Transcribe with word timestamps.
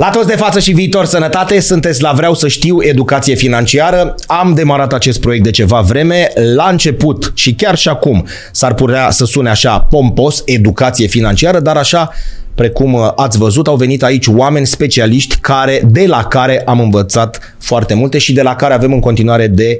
La 0.00 0.10
toți 0.10 0.26
de 0.26 0.36
față 0.36 0.60
și 0.60 0.72
viitor 0.72 1.04
sănătate, 1.04 1.60
sunteți 1.60 2.02
la 2.02 2.12
Vreau 2.12 2.34
să 2.34 2.48
știu 2.48 2.82
educație 2.82 3.34
financiară. 3.34 4.14
Am 4.26 4.54
demarat 4.54 4.92
acest 4.92 5.20
proiect 5.20 5.44
de 5.44 5.50
ceva 5.50 5.80
vreme. 5.80 6.32
La 6.54 6.68
început 6.68 7.32
și 7.34 7.54
chiar 7.54 7.76
și 7.76 7.88
acum 7.88 8.26
s-ar 8.52 8.74
putea 8.74 9.10
să 9.10 9.24
sune 9.24 9.50
așa 9.50 9.78
pompos, 9.78 10.42
educație 10.44 11.06
financiară, 11.06 11.60
dar 11.60 11.76
așa 11.76 12.10
precum 12.54 12.92
uh, 12.92 13.10
ați 13.16 13.38
văzut, 13.38 13.66
au 13.66 13.76
venit 13.76 14.02
aici 14.02 14.26
oameni 14.26 14.66
specialiști 14.66 15.36
care, 15.36 15.82
de 15.90 16.06
la 16.06 16.24
care 16.24 16.62
am 16.66 16.80
învățat 16.80 17.54
foarte 17.58 17.94
multe 17.94 18.18
și 18.18 18.32
de 18.32 18.42
la 18.42 18.56
care 18.56 18.74
avem 18.74 18.92
în 18.92 19.00
continuare 19.00 19.46
de 19.46 19.78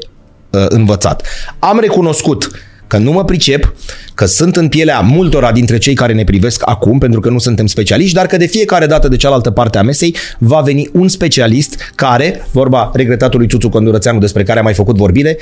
uh, 0.50 0.64
învățat. 0.68 1.22
Am 1.58 1.78
recunoscut 1.80 2.50
că 2.94 3.00
nu 3.00 3.12
mă 3.12 3.24
pricep, 3.24 3.74
că 4.14 4.24
sunt 4.26 4.56
în 4.56 4.68
pielea 4.68 5.00
multora 5.00 5.52
dintre 5.52 5.78
cei 5.78 5.94
care 5.94 6.12
ne 6.12 6.24
privesc 6.24 6.62
acum, 6.64 6.98
pentru 6.98 7.20
că 7.20 7.28
nu 7.28 7.38
suntem 7.38 7.66
specialiști, 7.66 8.14
dar 8.14 8.26
că 8.26 8.36
de 8.36 8.46
fiecare 8.46 8.86
dată 8.86 9.08
de 9.08 9.16
cealaltă 9.16 9.50
parte 9.50 9.78
a 9.78 9.82
mesei 9.82 10.16
va 10.38 10.60
veni 10.60 10.88
un 10.92 11.08
specialist 11.08 11.92
care, 11.94 12.46
vorba 12.52 12.90
regretatului 12.94 13.46
Ciuțu 13.46 13.68
Condurățeanu 13.68 14.18
despre 14.18 14.42
care 14.42 14.58
am 14.58 14.64
mai 14.64 14.74
făcut 14.74 14.96
vorbire, 14.96 15.36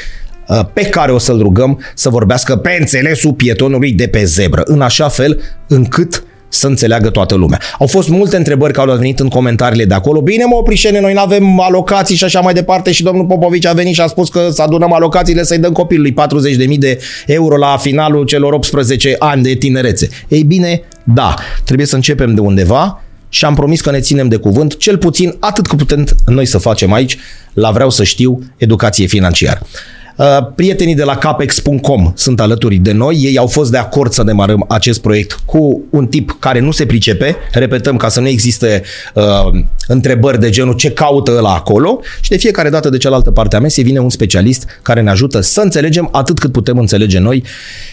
uh, 0.49 0.61
pe 0.73 0.83
care 0.83 1.13
o 1.13 1.19
să-l 1.19 1.39
rugăm 1.39 1.81
să 1.95 2.09
vorbească 2.09 2.57
pe 2.57 2.77
înțelesul 2.81 3.33
pietonului 3.33 3.93
de 3.93 4.07
pe 4.07 4.25
zebră, 4.25 4.63
în 4.65 4.81
așa 4.81 5.09
fel 5.09 5.41
încât 5.69 6.25
să 6.55 6.67
înțeleagă 6.67 7.11
toată 7.11 7.35
lumea. 7.35 7.61
Au 7.79 7.87
fost 7.87 8.09
multe 8.09 8.37
întrebări 8.37 8.73
care 8.73 8.91
au 8.91 8.97
venit 8.97 9.21
în 9.21 9.29
comentariile 9.29 9.85
de 9.85 9.95
acolo. 9.95 10.21
Bine, 10.21 10.45
mă, 10.45 10.63
Prișene, 10.63 11.01
noi 11.01 11.13
nu 11.13 11.21
avem 11.21 11.61
alocații 11.61 12.17
și 12.17 12.25
așa 12.25 12.41
mai 12.41 12.55
departe 12.55 12.93
și 12.93 13.03
domnul 13.03 13.25
Popovici 13.25 13.67
a 13.67 13.73
venit 13.73 13.95
și 13.95 14.01
a 14.01 14.07
spus 14.07 14.29
că 14.29 14.49
să 14.51 14.63
adunăm 14.63 14.93
alocațiile 14.93 15.43
să-i 15.43 15.59
dăm 15.59 15.73
copilului 15.73 16.15
40.000 16.69 16.79
de 16.79 16.99
euro 17.27 17.57
la 17.57 17.77
finalul 17.77 18.25
celor 18.25 18.53
18 18.53 19.17
ani 19.19 19.43
de 19.43 19.55
tinerețe. 19.55 20.09
Ei 20.29 20.43
bine, 20.43 20.83
da, 21.05 21.35
trebuie 21.65 21.87
să 21.87 21.95
începem 21.95 22.35
de 22.35 22.41
undeva 22.41 23.03
și 23.29 23.45
am 23.45 23.55
promis 23.55 23.81
că 23.81 23.91
ne 23.91 24.01
ținem 24.01 24.29
de 24.29 24.37
cuvânt, 24.37 24.77
cel 24.77 24.99
puțin 24.99 25.37
atât 25.41 25.67
cât 25.67 25.79
putem 25.79 26.07
noi 26.27 26.47
să 26.47 26.59
facem 26.59 26.93
aici, 26.93 27.17
la 27.53 27.71
Vreau 27.71 27.91
să 27.91 28.05
știu, 28.05 28.39
educație 28.57 29.07
financiară. 29.07 29.61
Uh, 30.17 30.27
prietenii 30.55 30.95
de 30.95 31.03
la 31.05 31.17
capex.com 31.17 32.13
sunt 32.15 32.41
alături 32.41 32.77
de 32.77 32.93
noi. 32.93 33.17
Ei 33.23 33.39
au 33.39 33.47
fost 33.47 33.71
de 33.71 33.79
acord 33.79 34.13
să 34.13 34.23
demarăm 34.23 34.65
acest 34.69 35.01
proiect 35.01 35.33
cu 35.45 35.83
un 35.91 36.07
tip 36.07 36.37
care 36.39 36.61
nu 36.61 36.71
se 36.71 36.87
pricepe. 36.87 37.37
Repetăm, 37.53 37.97
ca 37.97 38.09
să 38.09 38.21
nu 38.21 38.29
existe 38.29 38.83
uh, 39.15 39.63
întrebări 39.87 40.41
de 40.41 40.51
genul 40.51 40.75
ce 40.75 40.91
caută 40.91 41.35
ăla 41.37 41.55
acolo. 41.55 42.01
Și 42.21 42.31
de 42.31 42.37
fiecare 42.37 42.71
dată 42.71 42.89
de 42.89 42.97
cealaltă 42.97 43.31
parte 43.31 43.57
a 43.57 43.61
mesei 43.61 43.85
vine 43.85 43.99
un 43.99 44.11
specialist 44.11 44.67
care 44.83 45.01
ne 45.01 45.11
ajută 45.11 45.41
să 45.41 45.61
înțelegem 45.61 46.09
atât 46.13 46.39
cât 46.39 46.53
putem 46.53 46.79
înțelege 46.79 47.19
noi 47.19 47.45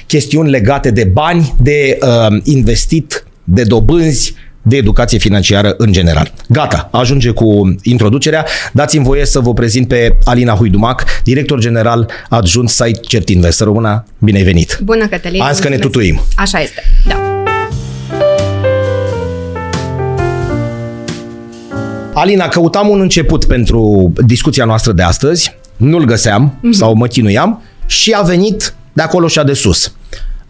chestiuni 0.07 0.49
legate 0.49 0.91
de 0.91 1.03
bani, 1.03 1.53
de 1.61 1.97
uh, 2.01 2.37
investit, 2.43 3.23
de 3.43 3.63
dobânzi, 3.63 4.33
de 4.61 4.75
educație 4.77 5.17
financiară 5.17 5.73
în 5.77 5.91
general. 5.91 6.33
Gata, 6.47 6.89
ajunge 6.91 7.29
cu 7.29 7.75
introducerea. 7.83 8.45
Dați-mi 8.73 9.03
voie 9.03 9.25
să 9.25 9.39
vă 9.39 9.53
prezint 9.53 9.87
pe 9.87 10.17
Alina 10.23 10.53
Huidumac, 10.53 11.05
director 11.23 11.59
general 11.59 12.09
adjunct 12.29 12.71
site 12.71 12.99
Certinvest. 13.01 13.57
Să 13.57 13.63
rămână 13.63 14.05
bine 14.17 14.43
venit! 14.43 14.79
Bună, 14.83 15.07
Cătălin! 15.07 15.41
Azi 15.41 15.61
că 15.61 15.69
ne 15.69 15.77
tutuim! 15.77 16.21
Așa 16.35 16.59
este, 16.59 16.83
da. 17.07 17.29
Alina, 22.13 22.47
căutam 22.47 22.89
un 22.89 22.99
început 22.99 23.45
pentru 23.45 24.13
discuția 24.25 24.65
noastră 24.65 24.91
de 24.91 25.01
astăzi, 25.01 25.55
nu-l 25.77 26.05
găseam 26.05 26.57
mm-hmm. 26.57 26.71
sau 26.71 26.95
mă 26.95 27.07
chinuiam 27.07 27.61
și 27.85 28.11
a 28.11 28.21
venit 28.21 28.73
de 28.93 29.01
acolo 29.01 29.27
și 29.27 29.41
de 29.45 29.53
sus. 29.53 29.93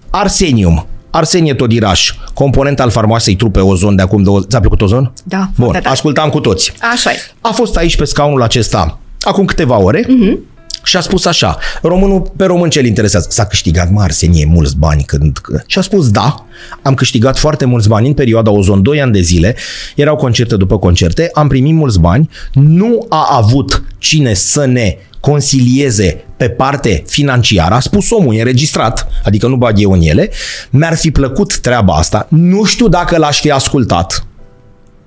Arsenium, 0.10 0.88
Arsenie 1.12 1.54
Todiraș, 1.54 2.14
component 2.34 2.80
al 2.80 2.90
farmaciei 2.90 3.36
trupe 3.36 3.60
Ozon 3.60 3.96
de 3.96 4.02
acum 4.02 4.24
două... 4.24 4.42
Ți-a 4.42 4.60
plăcut 4.60 4.82
Ozon? 4.82 5.12
Da, 5.24 5.50
Bun, 5.58 5.80
da. 5.84 5.90
ascultam 5.90 6.30
cu 6.30 6.40
toți. 6.40 6.74
Așa 6.94 7.12
este. 7.12 7.32
A 7.42 7.52
fost 7.52 7.78
aici 7.78 7.98
pe 7.98 8.06
scaunul 8.06 8.42
acesta 8.42 9.00
acum 9.22 9.46
câteva 9.46 9.78
ore 9.78 10.04
uh-huh. 10.04 10.38
Și 10.84 10.98
a 10.98 11.02
spus 11.02 11.26
așa, 11.26 11.58
românul 11.82 12.32
pe 12.38 12.46
român 12.46 12.70
ce-l 12.70 12.86
interesează? 12.86 13.28
S-a 13.30 13.46
câștigat 13.46 13.92
mă 13.92 14.02
Arsenie 14.02 14.46
mulți 14.46 14.78
bani 14.78 15.04
când... 15.04 15.42
Și 15.66 15.78
a 15.78 15.82
spus 15.82 16.10
da, 16.10 16.46
am 16.82 16.94
câștigat 16.94 17.38
foarte 17.38 17.66
mulți 17.66 17.88
bani 17.88 18.08
în 18.08 18.14
perioada 18.14 18.52
Ozon 18.52 18.82
2 18.82 19.02
ani 19.02 19.12
de 19.12 19.22
zile, 19.22 19.56
erau 19.96 20.16
concerte 20.16 20.56
după 20.56 20.80
concerte, 20.80 21.30
am 21.34 21.48
primit 21.48 21.74
mulți 21.74 22.00
bani, 22.00 22.30
nu 22.54 23.06
a 23.10 23.28
avut 23.32 23.84
cine 23.98 24.34
să 24.34 24.66
ne 24.66 24.98
consilieze 25.20 26.24
pe 26.38 26.50
parte 26.50 27.04
financiară, 27.08 27.74
a 27.74 27.80
spus 27.80 28.12
omul, 28.12 28.36
e 28.36 28.40
înregistrat, 28.40 29.08
adică 29.24 29.48
nu 29.48 29.56
bag 29.56 29.82
eu 29.82 29.92
în 29.92 30.02
ele, 30.02 30.30
mi-ar 30.70 30.96
fi 30.96 31.12
plăcut 31.12 31.60
treaba 31.60 31.94
asta, 31.94 32.28
nu 32.30 32.64
știu 32.64 32.88
dacă 32.88 33.18
l-aș 33.18 33.40
fi 33.40 33.52
ascultat, 33.52 34.24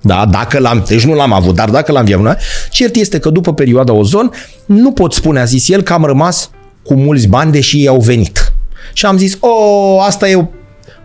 da, 0.05 0.25
dacă 0.25 0.59
l-am, 0.59 0.83
deci 0.87 1.05
nu 1.05 1.13
l-am 1.13 1.33
avut, 1.33 1.55
dar 1.55 1.69
dacă 1.69 1.91
l-am 1.91 2.05
viat, 2.05 2.41
cert 2.69 2.95
este 2.95 3.19
că 3.19 3.29
după 3.29 3.53
perioada 3.53 3.93
ozon, 3.93 4.31
nu 4.65 4.91
pot 4.91 5.13
spune, 5.13 5.39
a 5.39 5.43
zis 5.43 5.69
el, 5.69 5.81
că 5.81 5.93
am 5.93 6.03
rămas 6.03 6.49
cu 6.83 6.93
mulți 6.93 7.27
bani, 7.27 7.51
deși 7.51 7.77
ei 7.77 7.87
au 7.87 7.99
venit. 7.99 8.53
Și 8.93 9.05
am 9.05 9.17
zis, 9.17 9.37
o, 9.39 9.99
asta 10.01 10.29
e 10.29 10.35
o, 10.35 10.45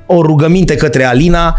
o 0.07 0.23
rugăminte 0.23 0.75
către 0.75 1.05
Alina 1.05 1.57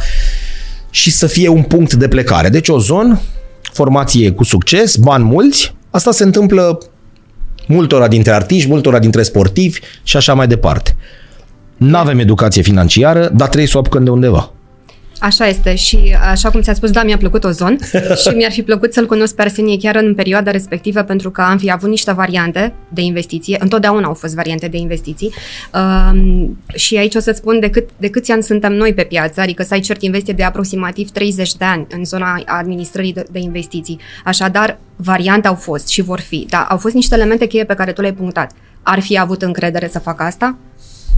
și 0.90 1.12
să 1.12 1.28
fie 1.28 1.48
un 1.48 1.62
punct 1.62 1.94
de 1.94 2.08
plecare. 2.08 2.50
Deci 2.50 2.68
ozon, 2.70 3.22
formație 3.62 4.32
cu 4.32 4.44
succes, 4.44 4.96
bani 4.96 5.24
mulți, 5.24 5.76
asta 5.90 6.12
se 6.12 6.24
întâmplă 6.24 6.80
multora 7.68 8.08
dintre 8.08 8.32
artiști, 8.32 8.70
multora 8.70 9.00
dintre 9.00 9.24
sportivi 9.24 9.80
și 10.04 10.18
așa 10.18 10.34
mai 10.34 10.48
departe. 10.48 10.96
Nu 11.78 11.98
avem 11.98 12.20
educație 12.20 12.62
financiară, 12.62 13.30
dar 13.34 13.48
trebuie 13.48 13.70
să 13.70 13.78
o 13.78 13.80
apucăm 13.80 14.04
de 14.04 14.10
undeva. 14.10 14.52
Așa 15.20 15.48
este 15.48 15.76
și 15.76 16.18
așa 16.30 16.50
cum 16.50 16.62
ți-a 16.62 16.74
spus, 16.74 16.92
da, 16.92 17.04
mi-a 17.04 17.18
plăcut 17.18 17.44
Ozon 17.44 17.78
și 18.22 18.30
mi-ar 18.36 18.52
fi 18.52 18.64
plăcut 18.64 18.94
să-l 18.94 19.06
cunosc 19.06 19.36
pe 19.36 19.42
Arsenie 19.42 19.78
chiar 19.78 19.96
în 19.96 20.16
perioada 20.16 20.52
respectivă 20.52 21.02
pentru 21.02 21.32
că 21.32 21.42
am 21.42 21.58
fi 21.58 21.72
avut 21.72 21.90
niște 21.90 22.12
variante 22.12 22.74
de 22.90 23.02
investiție, 23.02 23.58
întotdeauna 23.60 24.08
au 24.08 24.14
fost 24.14 24.36
variante 24.36 24.68
de 24.68 24.78
investiții 24.78 25.34
um, 25.74 26.58
și 26.76 26.98
aici 26.98 27.16
o 27.16 27.20
să-ți 27.20 27.38
spun 27.38 27.60
de, 27.60 27.70
cât, 27.70 27.90
de 27.98 28.10
câți 28.10 28.32
ani 28.32 28.44
suntem 28.44 28.74
noi 28.74 28.94
pe 28.94 29.04
piață, 29.04 29.42
adică 29.42 29.64
SiteCert 29.64 30.02
investe 30.02 30.32
de 30.32 30.44
aproximativ 30.44 31.10
30 31.10 31.56
de 31.56 31.66
ani 31.66 31.88
în 31.90 32.06
zona 32.06 32.42
administrării 32.46 33.14
de, 33.14 33.26
de 33.32 33.40
investiții. 33.40 34.00
Așadar, 34.26 34.78
variante 34.96 35.48
au 35.48 35.56
fost 35.56 35.88
și 35.88 36.02
vor 36.02 36.20
fi, 36.20 36.46
dar 36.50 36.66
au 36.70 36.78
fost 36.78 36.94
niște 36.94 37.16
elemente 37.16 37.46
cheie 37.46 37.64
pe 37.64 37.74
care 37.74 37.92
tu 37.92 38.02
le-ai 38.02 38.14
punctat. 38.14 38.52
Ar 38.84 39.00
fi 39.00 39.20
avut 39.20 39.42
încredere 39.42 39.88
să 39.88 40.00
facă 40.00 40.24
asta? 40.24 40.58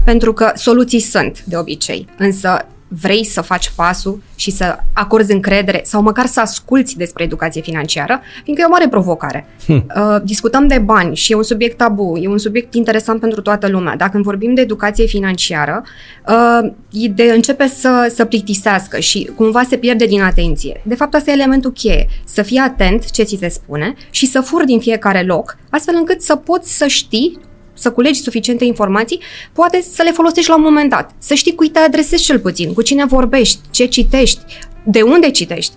Pentru 0.04 0.32
că 0.32 0.52
soluții 0.54 1.00
sunt, 1.00 1.42
de 1.44 1.56
obicei, 1.56 2.06
însă 2.18 2.66
vrei 3.00 3.24
să 3.24 3.40
faci 3.40 3.72
pasul 3.76 4.22
și 4.34 4.50
să 4.50 4.78
acorzi 4.92 5.32
încredere 5.32 5.80
sau 5.84 6.02
măcar 6.02 6.26
să 6.26 6.40
asculți 6.40 6.96
despre 6.96 7.24
educație 7.24 7.60
financiară, 7.60 8.20
fiindcă 8.42 8.64
e 8.64 8.68
o 8.68 8.72
mare 8.72 8.88
provocare. 8.88 9.46
Hmm. 9.64 9.86
Uh, 9.96 10.16
discutăm 10.24 10.66
de 10.66 10.78
bani 10.78 11.16
și 11.16 11.32
e 11.32 11.34
un 11.34 11.42
subiect 11.42 11.76
tabu, 11.76 12.16
e 12.16 12.28
un 12.28 12.38
subiect 12.38 12.74
interesant 12.74 13.20
pentru 13.20 13.40
toată 13.40 13.68
lumea. 13.68 13.96
Dacă 13.96 14.20
vorbim 14.22 14.54
de 14.54 14.60
educație 14.60 15.06
financiară, 15.06 15.82
uh, 16.28 16.72
de 17.14 17.22
începe 17.22 17.66
să, 17.66 18.12
să 18.14 18.24
plictisească 18.24 18.98
și 18.98 19.30
cumva 19.36 19.62
se 19.62 19.76
pierde 19.76 20.06
din 20.06 20.22
atenție. 20.22 20.80
De 20.84 20.94
fapt, 20.94 21.14
asta 21.14 21.30
e 21.30 21.34
elementul 21.34 21.72
cheie. 21.72 22.08
Să 22.24 22.42
fii 22.42 22.58
atent 22.58 23.10
ce 23.10 23.22
ți 23.22 23.36
se 23.40 23.48
spune 23.48 23.94
și 24.10 24.26
să 24.26 24.40
furi 24.40 24.66
din 24.66 24.78
fiecare 24.78 25.22
loc, 25.22 25.56
astfel 25.70 25.94
încât 25.98 26.22
să 26.22 26.36
poți 26.36 26.76
să 26.76 26.86
știi 26.86 27.38
să 27.74 27.90
culegi 27.90 28.20
suficiente 28.20 28.64
informații, 28.64 29.20
poate 29.52 29.84
să 29.94 30.02
le 30.02 30.10
folosești 30.10 30.50
la 30.50 30.56
un 30.56 30.62
moment 30.62 30.90
dat. 30.90 31.10
Să 31.18 31.34
știi 31.34 31.54
cui 31.54 31.68
te 31.68 31.78
adresezi 31.78 32.22
cel 32.22 32.38
puțin, 32.38 32.72
cu 32.72 32.82
cine 32.82 33.04
vorbești, 33.04 33.58
ce 33.70 33.84
citești, 33.84 34.40
de 34.84 35.02
unde 35.02 35.30
citești. 35.30 35.72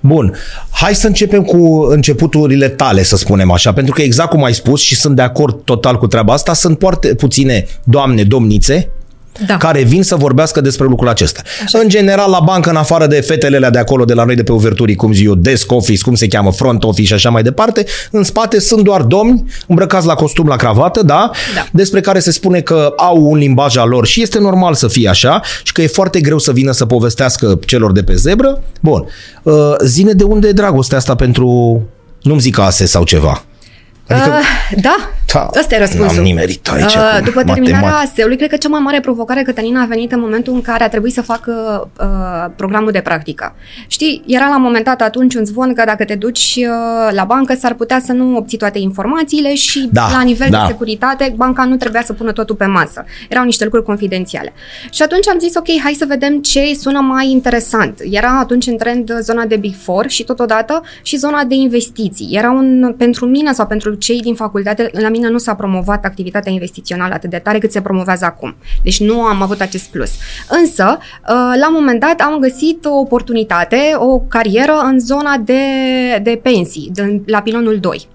Bun, 0.00 0.34
hai 0.70 0.94
să 0.94 1.06
începem 1.06 1.42
cu 1.42 1.86
începuturile 1.88 2.68
tale, 2.68 3.02
să 3.02 3.16
spunem 3.16 3.50
așa, 3.50 3.72
pentru 3.72 3.94
că 3.94 4.02
exact 4.02 4.30
cum 4.30 4.44
ai 4.44 4.54
spus 4.54 4.80
și 4.80 4.96
sunt 4.96 5.16
de 5.16 5.22
acord 5.22 5.64
total 5.64 5.98
cu 5.98 6.06
treaba 6.06 6.32
asta, 6.32 6.52
sunt 6.52 6.76
foarte 6.80 7.14
puține 7.14 7.66
doamne, 7.84 8.22
domnițe, 8.22 8.90
da. 9.46 9.56
care 9.56 9.82
vin 9.82 10.02
să 10.02 10.16
vorbească 10.16 10.60
despre 10.60 10.86
lucrul 10.86 11.08
acesta. 11.08 11.42
Așa. 11.64 11.78
În 11.78 11.88
general, 11.88 12.30
la 12.30 12.40
bancă, 12.40 12.70
în 12.70 12.76
afară 12.76 13.06
de 13.06 13.20
fetele 13.20 13.56
alea 13.56 13.70
de 13.70 13.78
acolo, 13.78 14.04
de 14.04 14.14
la 14.14 14.24
noi 14.24 14.34
de 14.34 14.42
pe 14.42 14.52
uverturii, 14.52 14.94
cum 14.94 15.12
zic 15.12 15.26
eu, 15.26 15.34
desk 15.34 15.72
office, 15.72 16.02
cum 16.02 16.14
se 16.14 16.26
cheamă, 16.26 16.52
front 16.52 16.84
office 16.84 17.06
și 17.06 17.12
așa 17.12 17.30
mai 17.30 17.42
departe, 17.42 17.84
în 18.10 18.22
spate 18.22 18.60
sunt 18.60 18.84
doar 18.84 19.02
domni 19.02 19.44
îmbrăcați 19.66 20.06
la 20.06 20.14
costum, 20.14 20.46
la 20.46 20.56
cravată, 20.56 21.02
da? 21.02 21.30
da. 21.54 21.66
Despre 21.72 22.00
care 22.00 22.18
se 22.18 22.30
spune 22.30 22.60
că 22.60 22.92
au 22.96 23.30
un 23.30 23.38
limbaj 23.38 23.76
al 23.76 23.88
lor 23.88 24.06
și 24.06 24.22
este 24.22 24.38
normal 24.38 24.74
să 24.74 24.88
fie 24.88 25.08
așa 25.08 25.42
și 25.62 25.72
că 25.72 25.82
e 25.82 25.86
foarte 25.86 26.20
greu 26.20 26.38
să 26.38 26.52
vină 26.52 26.72
să 26.72 26.86
povestească 26.86 27.58
celor 27.66 27.92
de 27.92 28.02
pe 28.02 28.14
zebră. 28.14 28.62
Bun. 28.80 29.06
Uh, 29.42 29.54
zine 29.84 30.12
de 30.12 30.24
unde 30.24 30.48
e 30.48 30.52
dragostea 30.52 30.98
asta 30.98 31.14
pentru, 31.14 31.80
nu-mi 32.22 32.40
zic 32.40 32.58
ase 32.58 32.86
sau 32.86 33.04
ceva. 33.04 33.44
Adică, 34.10 34.36
uh, 34.36 34.82
da, 34.82 34.96
Da, 35.32 35.50
Ăsta 35.58 35.74
e 35.74 35.78
răspunsul. 35.78 36.14
N-am 36.14 36.24
nimerit 36.24 36.68
aici 36.68 36.94
Uh, 36.94 37.16
cu 37.18 37.24
După 37.24 37.42
terminarea 37.42 37.80
matematic. 37.80 38.10
ASEului, 38.10 38.36
cred 38.36 38.48
că 38.48 38.56
cea 38.56 38.68
mai 38.68 38.80
mare 38.80 39.00
provocare, 39.00 39.42
Cătălina, 39.42 39.82
a 39.82 39.84
venit 39.84 40.12
în 40.12 40.20
momentul 40.20 40.52
în 40.54 40.60
care 40.60 40.84
a 40.84 40.88
trebuit 40.88 41.12
să 41.12 41.22
facă 41.22 41.52
uh, 42.00 42.52
programul 42.56 42.90
de 42.92 43.00
practică. 43.00 43.54
Știi, 43.86 44.22
era 44.26 44.48
la 44.48 44.56
un 44.56 44.62
moment 44.62 44.84
dat 44.84 45.00
atunci 45.00 45.34
un 45.34 45.44
zvon 45.44 45.74
că 45.74 45.82
dacă 45.86 46.04
te 46.04 46.14
duci 46.14 46.58
uh, 46.58 47.14
la 47.14 47.24
bancă 47.24 47.54
s-ar 47.54 47.74
putea 47.74 48.00
să 48.04 48.12
nu 48.12 48.36
obții 48.36 48.58
toate 48.58 48.78
informațiile 48.78 49.54
și 49.54 49.88
Da, 49.92 50.08
la 50.12 50.22
nivel 50.22 50.48
da. 50.50 50.60
de 50.60 50.66
securitate 50.66 51.32
banca 51.36 51.64
nu 51.64 51.76
trebuia 51.76 52.02
să 52.02 52.12
pună 52.12 52.32
totul 52.32 52.54
pe 52.56 52.66
masă. 52.66 53.04
Erau 53.28 53.44
niște 53.44 53.64
lucruri 53.64 53.84
confidențiale. 53.84 54.52
Și 54.90 55.02
atunci 55.02 55.28
am 55.28 55.38
zis, 55.38 55.54
ok, 55.54 55.66
hai 55.82 55.92
să 55.98 56.04
vedem 56.08 56.38
ce 56.40 56.74
sună 56.78 57.00
mai 57.00 57.30
interesant. 57.30 57.98
Era 58.10 58.38
atunci 58.38 58.66
în 58.66 58.76
trend 58.76 59.12
zona 59.20 59.44
de 59.44 59.56
Big 59.56 59.74
Four 59.82 60.08
și 60.08 60.24
totodată 60.24 60.82
și 61.02 61.16
zona 61.16 61.44
de 61.44 61.54
investiții. 61.54 62.28
Era 62.32 62.50
un, 62.50 62.94
pentru 62.98 63.26
mine 63.26 63.52
sau 63.52 63.66
pentru 63.66 63.94
cei 64.00 64.20
din 64.20 64.34
facultate, 64.34 64.90
la 64.92 65.08
mine 65.08 65.28
nu 65.28 65.38
s-a 65.38 65.54
promovat 65.54 66.04
activitatea 66.04 66.52
investițională 66.52 67.14
atât 67.14 67.30
de 67.30 67.38
tare 67.38 67.58
cât 67.58 67.72
se 67.72 67.80
promovează 67.80 68.24
acum. 68.24 68.54
Deci 68.82 69.00
nu 69.00 69.22
am 69.22 69.42
avut 69.42 69.60
acest 69.60 69.90
plus. 69.90 70.10
Însă, 70.48 70.98
uh, 71.00 71.58
la 71.60 71.68
un 71.68 71.74
moment 71.74 72.00
dat 72.00 72.20
am 72.20 72.38
găsit 72.38 72.84
o 72.84 72.94
oportunitate, 72.94 73.92
o 73.96 74.18
carieră 74.18 74.80
în 74.84 75.00
zona 75.00 75.36
de, 75.36 75.62
de 76.22 76.40
pensii, 76.42 76.90
de, 76.94 77.20
la 77.26 77.40
pilonul 77.40 77.78
2. 77.78 78.08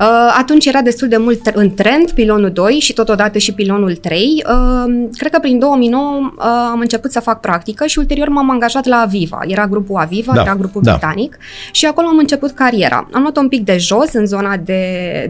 Uh, 0.00 0.34
atunci 0.38 0.66
era 0.66 0.80
destul 0.80 1.08
de 1.08 1.16
mult 1.16 1.46
în 1.46 1.74
trend 1.74 2.10
pilonul 2.10 2.50
2 2.50 2.72
și 2.72 2.92
totodată 2.92 3.38
și 3.38 3.54
pilonul 3.54 3.96
3. 3.96 4.44
Uh, 4.48 5.08
cred 5.16 5.32
că 5.32 5.38
prin 5.38 5.58
2009 5.58 6.32
uh, 6.38 6.44
am 6.70 6.80
început 6.80 7.12
să 7.12 7.20
fac 7.20 7.40
practică 7.40 7.86
și 7.86 7.98
ulterior 7.98 8.28
m-am 8.28 8.50
angajat 8.50 8.86
la 8.86 8.96
Aviva. 8.96 9.40
Era 9.46 9.66
grupul 9.66 9.96
Aviva, 9.96 10.32
Da, 10.34 10.40
era 10.40 10.54
grupul 10.54 10.82
da. 10.82 10.90
britanic 10.90 11.38
și 11.72 11.86
acolo 11.86 12.06
am 12.06 12.18
început 12.18 12.50
cariera. 12.50 13.08
Am 13.12 13.20
luat 13.20 13.36
un 13.36 13.48
pic 13.48 13.64
de 13.64 13.76
jos 13.76 14.12
în 14.12 14.26
zona 14.26 14.56
de, 14.56 14.82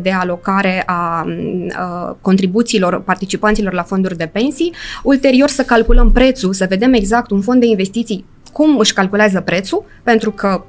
de 0.02 0.10
alocare 0.10 0.82
a 0.86 1.26
uh, 1.26 2.14
contribuțiilor 2.20 3.00
participanților 3.00 3.72
la 3.72 3.82
fonduri 3.82 4.16
de 4.16 4.30
pensii. 4.32 4.74
Ulterior 5.02 5.48
să 5.48 5.62
calculăm 5.62 6.12
prețul, 6.12 6.52
să 6.52 6.66
vedem 6.68 6.92
exact 6.92 7.30
un 7.30 7.40
fond 7.40 7.60
de 7.60 7.66
investiții 7.66 8.24
cum 8.52 8.78
își 8.78 8.92
calculează 8.92 9.40
prețul, 9.40 9.84
pentru 10.02 10.30
că 10.30 10.64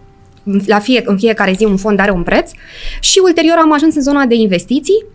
la 0.65 0.79
fie, 0.79 1.01
în 1.05 1.17
fiecare 1.17 1.53
zi 1.57 1.63
un 1.65 1.77
fond 1.77 1.99
are 1.99 2.11
un 2.11 2.23
preț 2.23 2.51
și 2.99 3.19
ulterior 3.23 3.57
am 3.61 3.73
ajuns 3.73 3.95
în 3.95 4.01
zona 4.01 4.25
de 4.25 4.35
investiții, 4.35 5.05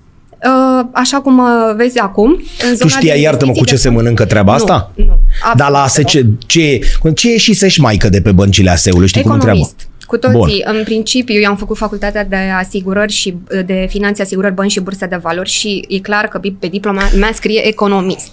uh, 0.44 0.86
așa 0.92 1.20
cum 1.20 1.38
uh, 1.38 1.74
vezi 1.76 1.98
acum. 1.98 2.30
În 2.62 2.70
Tu 2.70 2.74
zona 2.74 2.90
știai, 2.90 3.16
de 3.16 3.22
iartă-mă, 3.22 3.52
cu 3.52 3.58
investiții 3.58 3.66
ce 3.66 3.74
de 3.74 3.80
se 3.80 3.88
fond. 3.88 3.96
mănâncă 4.00 4.24
treaba 4.24 4.56
Nu, 4.56 4.58
asta? 4.62 4.92
Nu, 4.94 5.18
Dar 5.56 5.70
la 5.70 5.82
ASE 5.82 6.02
ce, 6.02 6.26
ce, 6.46 6.80
ce 7.14 7.30
ieșisești 7.30 7.80
maică 7.80 8.08
de 8.08 8.20
pe 8.20 8.32
băncile 8.32 8.70
ASE-ului? 8.70 9.08
Știi 9.08 9.22
cum 9.22 9.30
întreabă? 9.32 9.58
Economist. 9.58 9.86
Cu 10.06 10.16
toții, 10.18 10.62
Bun. 10.66 10.76
în 10.76 10.84
principiu, 10.84 11.40
eu 11.40 11.50
am 11.50 11.56
făcut 11.56 11.76
facultatea 11.76 12.24
de 12.24 12.36
asigurări 12.36 13.12
și 13.12 13.36
de 13.66 13.86
finanțe, 13.88 14.22
asigurări, 14.22 14.54
bănci 14.54 14.70
și 14.70 14.80
burse 14.80 15.06
de 15.06 15.16
valori 15.16 15.48
și 15.48 15.84
e 15.88 15.98
clar 15.98 16.24
că 16.28 16.40
pe 16.58 16.66
diploma 16.66 17.02
mea 17.18 17.30
scrie 17.34 17.66
economist. 17.66 18.30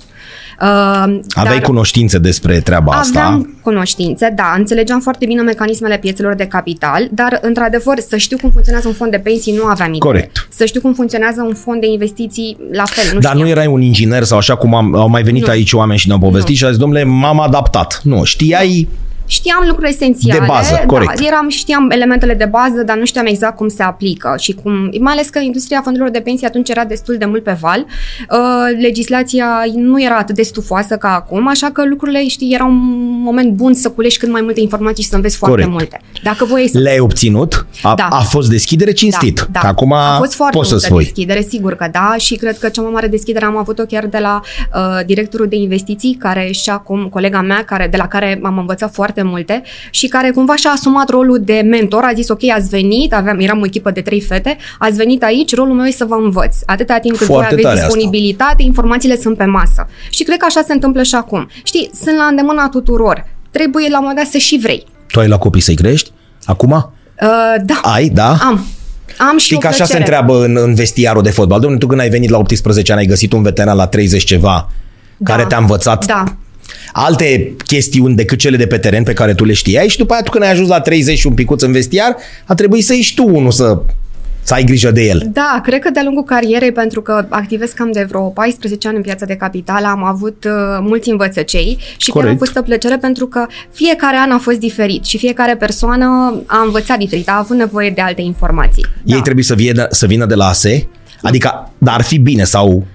Uh, 0.62 1.20
Aveai 1.30 1.56
dar- 1.58 1.62
cunoștințe 1.62 2.18
despre 2.18 2.60
treaba 2.60 2.92
asta? 2.94 3.20
Aveam 3.20 3.58
cunoștințe, 3.62 4.34
da, 4.36 4.54
înțelegeam 4.58 5.00
foarte 5.00 5.26
bine 5.26 5.42
mecanismele 5.42 5.98
piețelor 5.98 6.36
de 6.36 6.46
capital, 6.46 7.08
dar, 7.12 7.40
într-adevăr, 7.42 8.00
să 8.10 8.18
știu 8.18 8.38
cum 8.38 8.50
funcționează 8.52 8.88
un 8.88 8.94
fond 8.94 9.12
de 9.12 9.18
pensii 9.18 9.54
nu 9.56 9.64
aveam 9.66 9.88
idee. 9.88 10.00
Corect. 10.00 10.48
Să 10.50 10.66
știu 10.66 10.82
cum 10.82 10.94
funcționează 10.94 11.42
un 11.48 11.54
fond 11.54 11.82
de 11.82 11.88
investiții, 11.88 12.58
la 12.72 12.84
fel, 12.86 13.04
nu 13.14 13.20
Dar 13.20 13.32
știam. 13.32 13.38
nu 13.46 13.48
erai 13.52 13.68
un 13.68 13.82
inginer 13.82 14.24
sau 14.24 14.38
așa 14.38 14.56
cum 14.56 14.76
am, 14.76 14.96
au 14.96 15.10
mai 15.10 15.24
venit 15.24 15.46
Nu. 15.46 15.52
aici 15.52 15.74
oameni 15.74 16.00
și 16.00 16.08
ne-au 16.08 16.20
povestit 16.20 16.50
Nu. 16.50 16.56
și 16.56 16.66
a 16.66 16.68
zis, 16.70 16.78
domnule, 16.78 17.04
m-am 17.04 17.40
adaptat. 17.40 18.02
Nu, 18.04 18.24
știai 18.24 18.88
Știam 19.30 19.64
lucruri 19.68 19.90
esențiale. 19.90 20.40
De 20.40 20.46
bază, 20.48 20.84
corect. 20.86 21.20
Da, 21.20 21.26
eram, 21.28 21.50
știam 21.50 21.90
elementele 21.90 22.34
de 22.34 22.46
bază, 22.46 22.84
dar 22.86 22.98
nu 22.98 23.06
știam 23.06 23.26
exact 23.26 23.56
cum 23.56 23.68
se 23.68 23.84
aplică 23.84 24.36
și 24.40 24.54
cum, 24.54 24.74
mai 25.00 25.14
ales 25.14 25.30
că 25.30 25.40
industria 25.40 25.82
fondurilor 25.82 26.12
de 26.14 26.20
pensii 26.20 26.48
atunci 26.48 26.70
era 26.70 26.84
destul 26.86 27.16
de 27.18 27.26
mult 27.26 27.44
pe 27.44 27.58
val. 27.62 27.86
Uh, 28.32 28.38
legislația 28.82 29.48
nu 29.76 30.04
era 30.04 30.16
atât 30.18 30.36
de 30.36 30.42
stufoasă 30.42 30.96
ca 30.98 31.14
acum, 31.16 31.48
așa 31.48 31.70
că 31.74 31.86
lucrurile, 31.86 32.28
știi, 32.28 32.54
era 32.54 32.66
un 32.66 32.80
moment 33.24 33.54
bun 33.54 33.74
să 33.74 33.90
culești 33.90 34.20
cât 34.20 34.32
mai 34.32 34.42
multe 34.42 34.60
informații 34.62 35.04
și 35.04 35.10
să 35.10 35.16
înveți 35.16 35.38
foarte 35.38 35.56
Corect. 35.64 35.72
multe. 35.80 36.02
Dacă 36.24 36.46
voi 36.46 36.70
să 36.70 36.80
le-ai 36.80 37.00
obținut, 37.00 37.66
a, 37.82 37.94
Da. 37.96 38.08
a 38.10 38.20
fost 38.20 38.50
deschidere 38.50 38.92
cinstit. 38.92 39.40
Da, 39.40 39.46
da. 39.52 39.60
Că 39.60 39.68
acum 39.68 39.94
a 39.94 40.18
fost 40.18 40.34
foarte 40.36 40.58
poți 40.58 40.70
să 40.70 40.76
multă 40.76 40.88
spui. 40.88 41.04
deschidere, 41.04 41.42
sigur 41.42 41.76
că 41.76 41.88
da, 41.92 42.16
și 42.18 42.36
cred 42.36 42.58
că 42.58 42.70
cea 42.70 42.82
mai 42.82 42.92
mare 42.92 43.08
deschidere 43.08 43.46
am 43.46 43.58
avut-o 43.58 43.84
chiar 43.84 44.06
de 44.06 44.18
la 44.18 44.40
uh, 44.76 45.06
directorul 45.06 45.48
de 45.48 45.56
investiții, 45.56 46.14
care 46.20 46.52
și 46.52 46.70
acum 46.70 47.08
colega 47.10 47.42
mea, 47.42 47.64
care, 47.66 47.88
de 47.92 47.98
la 47.98 48.08
care 48.08 48.40
am 48.44 48.58
învățat 48.58 48.94
foarte 48.94 49.19
multe 49.22 49.62
și 49.92 50.08
care 50.08 50.30
cumva 50.32 50.56
și-a 50.56 50.72
asumat 50.72 51.10
rolul 51.10 51.40
de 51.42 51.62
mentor, 51.66 52.04
a 52.04 52.12
zis 52.16 52.30
ok, 52.30 52.44
ați 52.56 52.70
venit, 52.70 53.14
aveam, 53.14 53.40
eram 53.40 53.62
o 53.62 53.66
echipă 53.66 53.92
de 53.92 54.02
trei 54.02 54.22
fete, 54.22 54.58
ați 54.80 54.96
venit 54.98 55.24
aici, 55.24 55.56
rolul 55.56 55.76
meu 55.76 55.86
e 55.86 55.92
să 55.92 56.06
vă 56.06 56.16
învăț. 56.24 56.56
Atâta 56.66 56.98
timp 56.98 57.18
cât 57.18 57.26
Foarte 57.28 57.44
voi 57.44 57.54
aveți 57.54 57.68
tare 57.68 57.80
asta. 57.80 57.88
disponibilitate, 57.88 58.64
informațiile 58.64 59.18
sunt 59.18 59.38
pe 59.38 59.46
masă. 59.46 59.88
Și 60.10 60.24
cred 60.24 60.38
că 60.38 60.46
așa 60.50 60.62
se 60.68 60.74
întâmplă 60.74 61.04
și 61.04 61.16
acum. 61.16 61.50
Știi, 61.64 61.90
sunt 62.04 62.16
la 62.18 62.24
îndemâna 62.24 62.70
tuturor. 62.70 63.26
Trebuie 63.52 63.90
la 63.90 63.98
un 64.00 64.04
moment 64.08 64.18
dat 64.24 64.32
să 64.32 64.38
și 64.38 64.60
vrei. 64.62 64.86
Tu 65.12 65.20
ai 65.20 65.28
la 65.28 65.38
copii 65.38 65.62
să-i 65.62 65.76
crești? 65.76 66.12
Acum? 66.46 66.72
Uh, 66.72 67.56
da, 67.66 67.80
Ai, 67.84 68.10
da? 68.10 68.30
am. 68.42 68.66
Am 69.30 69.38
și 69.38 69.44
Știi 69.46 69.56
o 69.56 69.60
că 69.60 69.68
așa 69.68 69.86
se 69.86 69.94
plăcere. 69.94 70.00
întreabă 70.00 70.46
în, 70.46 70.58
în 70.68 70.74
vestiarul 70.76 71.22
de 71.22 71.30
fotbal. 71.30 71.60
Domnule, 71.60 71.80
tu 71.82 71.88
când 71.88 72.00
ai 72.02 72.10
venit 72.10 72.30
la 72.30 72.38
18 72.38 72.92
ani, 72.92 73.02
ai 73.02 73.08
găsit 73.08 73.34
un 73.34 73.42
veteran 73.42 73.76
la 73.76 73.88
30 73.88 74.24
ceva 74.24 74.70
Da. 75.18 75.34
care 75.34 75.46
te-a 75.48 75.58
învățat 75.58 76.06
Da. 76.06 76.24
Alte 76.94 77.56
chestiuni 77.66 78.16
decât 78.16 78.38
cele 78.38 78.58
de 78.58 78.68
pe 78.68 78.78
teren 78.78 79.04
pe 79.04 79.14
care 79.14 79.34
tu 79.34 79.46
le 79.46 79.54
știai 79.54 79.88
și 79.88 79.98
după 79.98 80.14
aia 80.14 80.22
tu 80.22 80.32
când 80.32 80.44
ai 80.44 80.52
ajuns 80.52 80.68
la 80.68 80.80
30 80.80 81.18
și 81.18 81.28
un 81.28 81.34
picuț 81.34 81.62
în 81.62 81.72
vestiar, 81.72 82.16
a 82.46 82.54
trebuit 82.54 82.86
să 82.86 82.94
ieși 82.94 83.14
tu 83.14 83.24
unul 83.28 83.52
să, 83.52 83.82
să 84.44 84.54
ai 84.54 84.64
grijă 84.64 84.92
de 84.92 85.02
el. 85.02 85.30
Da, 85.34 85.62
cred 85.64 85.80
că 85.80 85.90
de-a 85.90 86.04
lungul 86.04 86.24
carierei, 86.24 86.72
pentru 86.72 87.02
că 87.02 87.26
activez 87.30 87.72
cam 87.72 87.92
de 87.92 88.06
vreo 88.10 88.22
14 88.22 88.88
ani 88.88 88.98
în 88.98 89.04
piața 89.04 89.26
de 89.26 89.36
capital, 89.36 89.86
am 89.86 90.04
avut 90.04 90.44
uh, 90.44 90.52
mulți 90.82 91.10
învățăcei 91.10 91.78
și 91.98 92.12
chiar 92.12 92.22
a 92.22 92.26
Corect. 92.26 92.40
fost 92.46 92.58
o 92.58 92.62
plăcere 92.62 92.98
pentru 92.98 93.28
că 93.28 93.46
fiecare 93.72 94.18
an 94.18 94.32
a 94.32 94.38
fost 94.38 94.58
diferit 94.58 95.06
și 95.06 95.18
fiecare 95.18 95.56
persoană 95.56 96.06
a 96.46 96.62
învățat 96.66 96.98
diferit, 96.98 97.30
a 97.30 97.38
avut 97.38 97.58
nevoie 97.58 97.90
de 97.90 98.02
alte 98.02 98.22
informații. 98.22 98.86
Ei 99.06 99.16
da. 99.16 99.22
trebuie 99.22 99.44
să, 99.44 99.56
vie, 99.56 99.88
să 99.90 100.06
vină 100.06 100.26
de 100.26 100.36
la 100.36 100.48
ASE? 100.48 100.88
Adică, 101.22 101.72
dar 101.78 101.94
ar 101.94 102.02
fi 102.02 102.18
bine 102.18 102.44
sau... 102.44 102.86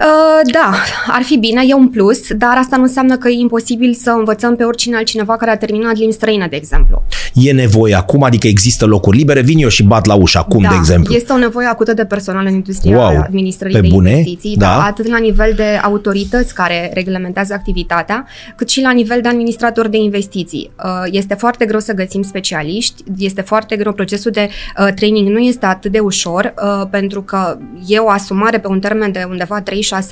Uh, 0.00 0.50
da, 0.52 0.72
ar 1.06 1.22
fi 1.22 1.36
bine, 1.36 1.62
e 1.68 1.74
un 1.74 1.88
plus, 1.88 2.20
dar 2.32 2.56
asta 2.56 2.76
nu 2.76 2.82
înseamnă 2.82 3.16
că 3.16 3.28
e 3.28 3.32
imposibil 3.38 3.94
să 3.94 4.10
învățăm 4.10 4.56
pe 4.56 4.64
oricine 4.64 4.96
altcineva 4.96 5.36
care 5.36 5.50
a 5.50 5.56
terminat 5.56 5.96
limbi 5.96 6.12
străină, 6.12 6.46
de 6.50 6.56
exemplu. 6.56 7.02
E 7.34 7.52
nevoie 7.52 7.94
acum, 7.94 8.22
adică 8.22 8.46
există 8.46 8.86
locuri 8.86 9.16
libere, 9.16 9.40
vin 9.40 9.58
eu 9.58 9.68
și 9.68 9.82
bat 9.82 10.06
la 10.06 10.14
ușă 10.14 10.38
acum, 10.38 10.62
da, 10.62 10.68
de 10.68 10.74
exemplu. 10.74 11.14
Este 11.14 11.32
o 11.32 11.36
nevoie 11.38 11.66
acută 11.66 11.94
de 11.94 12.04
personal 12.04 12.46
în 12.46 12.52
industria 12.54 12.96
Wow, 12.96 13.16
administrării 13.18 13.74
pe 13.76 13.80
de 13.80 13.88
bune? 13.88 14.10
investiții, 14.10 14.56
Da. 14.56 14.66
da. 14.66 14.84
atât 14.84 15.08
la 15.08 15.18
nivel 15.18 15.52
de 15.56 15.80
autorități 15.82 16.54
care 16.54 16.90
reglementează 16.94 17.52
activitatea, 17.52 18.26
cât 18.56 18.68
și 18.68 18.80
la 18.80 18.90
nivel 18.90 19.18
de 19.22 19.28
administrator 19.28 19.88
de 19.88 19.96
investiții. 19.96 20.70
Uh, 20.84 20.88
Este 21.10 21.34
foarte 21.34 21.64
greu 21.64 21.80
să 21.80 21.92
găsim 21.92 22.22
specialiști, 22.22 23.02
este 23.18 23.40
foarte 23.40 23.76
greu, 23.76 23.92
procesul 23.92 24.30
de 24.30 24.48
uh, 24.78 24.92
training 24.94 25.28
nu 25.28 25.38
este 25.38 25.66
atât 25.66 25.92
de 25.92 25.98
ușor, 25.98 26.54
uh, 26.62 26.86
pentru 26.90 27.22
că 27.22 27.58
e 27.86 27.98
o 27.98 28.08
asumare 28.08 28.58
pe 28.58 28.66
un 28.66 28.80
termen 28.80 29.12
de 29.12 29.26
undeva 29.30 29.60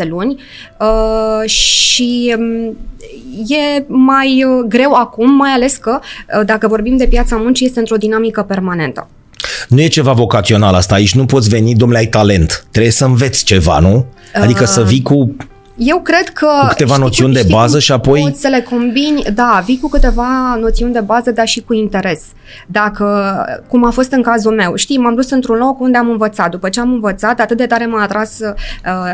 3-6 0.04 0.08
luni 0.08 0.40
uh, 0.80 1.50
și 1.50 2.34
um, 2.38 2.76
e 3.48 3.84
mai 3.86 4.44
uh, 4.44 4.64
greu 4.68 4.92
acum, 4.92 5.36
mai 5.36 5.50
ales 5.50 5.76
că, 5.76 5.98
uh, 6.38 6.46
dacă 6.46 6.68
vorbim 6.68 6.96
de 6.96 7.06
piața 7.06 7.36
muncii, 7.36 7.66
este 7.66 7.78
într-o 7.78 7.96
dinamică 7.96 8.42
permanentă. 8.42 9.08
Nu 9.68 9.80
e 9.80 9.86
ceva 9.88 10.12
vocațional 10.12 10.74
asta 10.74 10.94
aici, 10.94 11.14
nu 11.14 11.24
poți 11.24 11.48
veni, 11.48 11.74
domnule, 11.74 12.00
ai 12.00 12.06
talent. 12.06 12.66
Trebuie 12.70 12.92
să 12.92 13.04
înveți 13.04 13.44
ceva, 13.44 13.78
nu? 13.78 14.06
Adică 14.34 14.64
să 14.64 14.82
vii 14.82 15.02
cu... 15.02 15.36
Eu 15.78 16.00
cred 16.00 16.28
că... 16.28 16.46
Cu 16.60 16.66
câteva 16.68 16.90
știi 16.90 17.02
noțiuni 17.04 17.32
de 17.32 17.38
știi 17.38 17.52
bază 17.52 17.70
cum 17.70 17.80
și 17.80 17.92
apoi- 17.92 18.20
Poți 18.20 18.40
să 18.40 18.48
le 18.48 18.60
combini, 18.60 19.22
da, 19.34 19.62
vii 19.64 19.78
cu 19.80 19.88
câteva 19.88 20.56
noțiuni 20.60 20.92
de 20.92 21.00
bază, 21.00 21.30
dar 21.30 21.46
și 21.46 21.60
cu 21.60 21.72
interes. 21.74 22.22
Dacă, 22.66 23.06
cum 23.68 23.84
a 23.84 23.90
fost 23.90 24.12
în 24.12 24.22
cazul 24.22 24.54
meu, 24.54 24.74
știi, 24.74 24.98
m-am 24.98 25.14
dus 25.14 25.30
într-un 25.30 25.56
loc 25.56 25.80
unde 25.80 25.98
am 25.98 26.10
învățat. 26.10 26.50
După 26.50 26.68
ce 26.68 26.80
am 26.80 26.92
învățat, 26.92 27.40
atât 27.40 27.56
de 27.56 27.66
tare 27.66 27.86
m-a 27.86 28.02
atras 28.02 28.38
uh, 28.38 28.54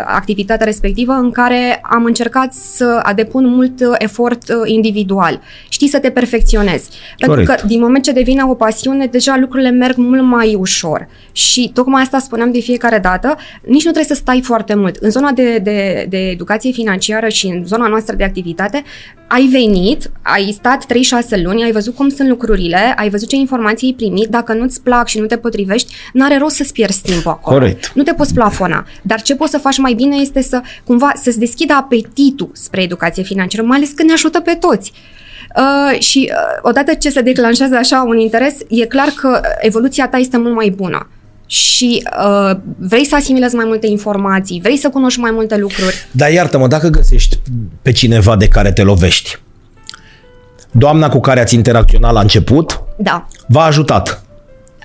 activitatea 0.06 0.66
respectivă 0.66 1.12
în 1.12 1.30
care 1.30 1.80
am 1.82 2.04
încercat 2.04 2.52
să 2.52 3.02
depun 3.14 3.46
mult 3.48 3.80
uh, 3.80 3.94
efort 3.98 4.48
uh, 4.48 4.54
individual. 4.64 5.40
Știi, 5.68 5.88
să 5.88 5.98
te 5.98 6.10
perfecționezi. 6.10 6.88
Pentru 7.18 7.42
Corect. 7.44 7.60
că 7.60 7.66
din 7.66 7.80
moment 7.80 8.04
ce 8.04 8.12
devine 8.12 8.42
o 8.48 8.54
pasiune, 8.54 9.06
deja 9.06 9.36
lucrurile 9.40 9.70
merg 9.70 9.96
mult 9.96 10.22
mai 10.22 10.54
ușor. 10.54 11.08
Și 11.32 11.70
tocmai 11.74 12.02
asta 12.02 12.18
spuneam 12.18 12.52
de 12.52 12.60
fiecare 12.60 12.98
dată, 12.98 13.36
nici 13.62 13.84
nu 13.84 13.90
trebuie 13.90 14.04
să 14.04 14.14
stai 14.14 14.40
foarte 14.44 14.74
mult. 14.74 14.96
În 14.96 15.10
zona 15.10 15.30
de, 15.30 15.58
de, 15.58 16.06
de 16.08 16.16
educație 16.18 16.52
financiară 16.58 17.28
și 17.28 17.46
în 17.46 17.66
zona 17.66 17.86
noastră 17.86 18.16
de 18.16 18.24
activitate, 18.24 18.82
ai 19.28 19.46
venit, 19.46 20.10
ai 20.22 20.50
stat 20.52 20.84
3-6 20.84 21.42
luni, 21.42 21.62
ai 21.62 21.72
văzut 21.72 21.94
cum 21.94 22.08
sunt 22.08 22.28
lucrurile, 22.28 22.94
ai 22.96 23.08
văzut 23.08 23.28
ce 23.28 23.36
informații 23.36 23.86
ai 23.86 23.94
primit, 23.96 24.28
dacă 24.28 24.52
nu-ți 24.52 24.82
plac 24.82 25.06
și 25.06 25.18
nu 25.18 25.26
te 25.26 25.36
potrivești, 25.36 25.94
n-are 26.12 26.38
rost 26.38 26.56
să-ți 26.56 26.72
pierzi 26.72 27.02
timpul 27.02 27.30
acolo. 27.30 27.58
Corect. 27.58 27.92
Nu 27.94 28.02
te 28.02 28.12
poți 28.12 28.34
plafona. 28.34 28.86
Dar 29.02 29.22
ce 29.22 29.36
poți 29.36 29.50
să 29.50 29.58
faci 29.58 29.78
mai 29.78 29.92
bine 29.92 30.16
este 30.16 30.42
să 30.42 30.60
cumva 30.84 31.12
să-ți 31.14 31.38
deschidă 31.38 31.72
apetitul 31.72 32.50
spre 32.52 32.82
educație 32.82 33.22
financiară, 33.22 33.66
mai 33.66 33.76
ales 33.76 33.90
când 33.90 34.08
ne 34.08 34.14
ajută 34.14 34.40
pe 34.40 34.54
toți. 34.54 34.92
Uh, 35.56 36.00
și 36.00 36.30
uh, 36.32 36.58
odată 36.62 36.94
ce 36.94 37.10
se 37.10 37.20
declanșează 37.20 37.76
așa 37.76 38.04
un 38.06 38.18
interes, 38.18 38.56
e 38.68 38.86
clar 38.86 39.08
că 39.16 39.40
evoluția 39.58 40.08
ta 40.08 40.16
este 40.16 40.36
mult 40.36 40.54
mai 40.54 40.70
bună. 40.70 41.08
Și 41.46 42.02
uh, 42.18 42.56
vrei 42.78 43.04
să 43.04 43.14
asimilezi 43.14 43.54
mai 43.54 43.64
multe 43.66 43.86
informații, 43.86 44.60
vrei 44.62 44.76
să 44.76 44.88
cunoști 44.88 45.20
mai 45.20 45.30
multe 45.30 45.56
lucruri. 45.56 45.94
Dar 46.10 46.30
iartă-mă, 46.30 46.66
dacă 46.66 46.88
găsești 46.88 47.38
pe 47.82 47.92
cineva 47.92 48.36
de 48.36 48.48
care 48.48 48.72
te 48.72 48.82
lovești, 48.82 49.38
doamna 50.70 51.08
cu 51.08 51.20
care 51.20 51.40
ați 51.40 51.54
interacționat 51.54 52.12
la 52.12 52.20
început 52.20 52.80
Da, 52.98 53.26
v-a 53.48 53.64
ajutat, 53.64 54.24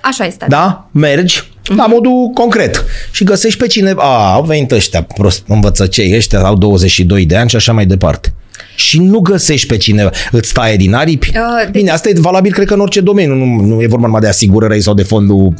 așa 0.02 0.24
este. 0.24 0.46
da? 0.48 0.88
Mergi 0.90 1.48
Mhm. 1.68 1.78
la 1.78 1.86
modul 1.86 2.30
concret 2.34 2.84
și 3.10 3.24
găsești 3.24 3.58
pe 3.58 3.66
cineva, 3.66 4.02
a, 4.02 4.32
au 4.32 4.42
venit 4.42 4.70
ăștia 4.72 5.02
prost 5.02 5.42
învățăcei, 5.48 6.16
ăștia 6.16 6.40
au 6.40 6.56
22 6.56 7.26
de 7.26 7.36
ani 7.36 7.48
și 7.48 7.56
așa 7.56 7.72
mai 7.72 7.86
departe. 7.86 8.32
Și 8.76 8.98
nu 9.00 9.18
găsești 9.18 9.66
pe 9.66 9.76
cineva, 9.76 10.10
îți 10.30 10.52
taie 10.52 10.76
din 10.76 10.94
aripi. 10.94 11.28
Uh, 11.28 11.34
de- 11.64 11.68
Bine, 11.70 11.90
asta 11.90 12.08
e 12.08 12.12
valabil, 12.16 12.52
cred 12.52 12.66
că 12.66 12.74
în 12.74 12.80
orice 12.80 13.00
domeniu, 13.00 13.34
nu, 13.34 13.44
nu 13.64 13.82
e 13.82 13.86
vorba 13.86 14.06
numai 14.06 14.20
de 14.20 14.28
asigurări 14.28 14.80
sau 14.80 14.94
de 14.94 15.02
fondul 15.02 15.54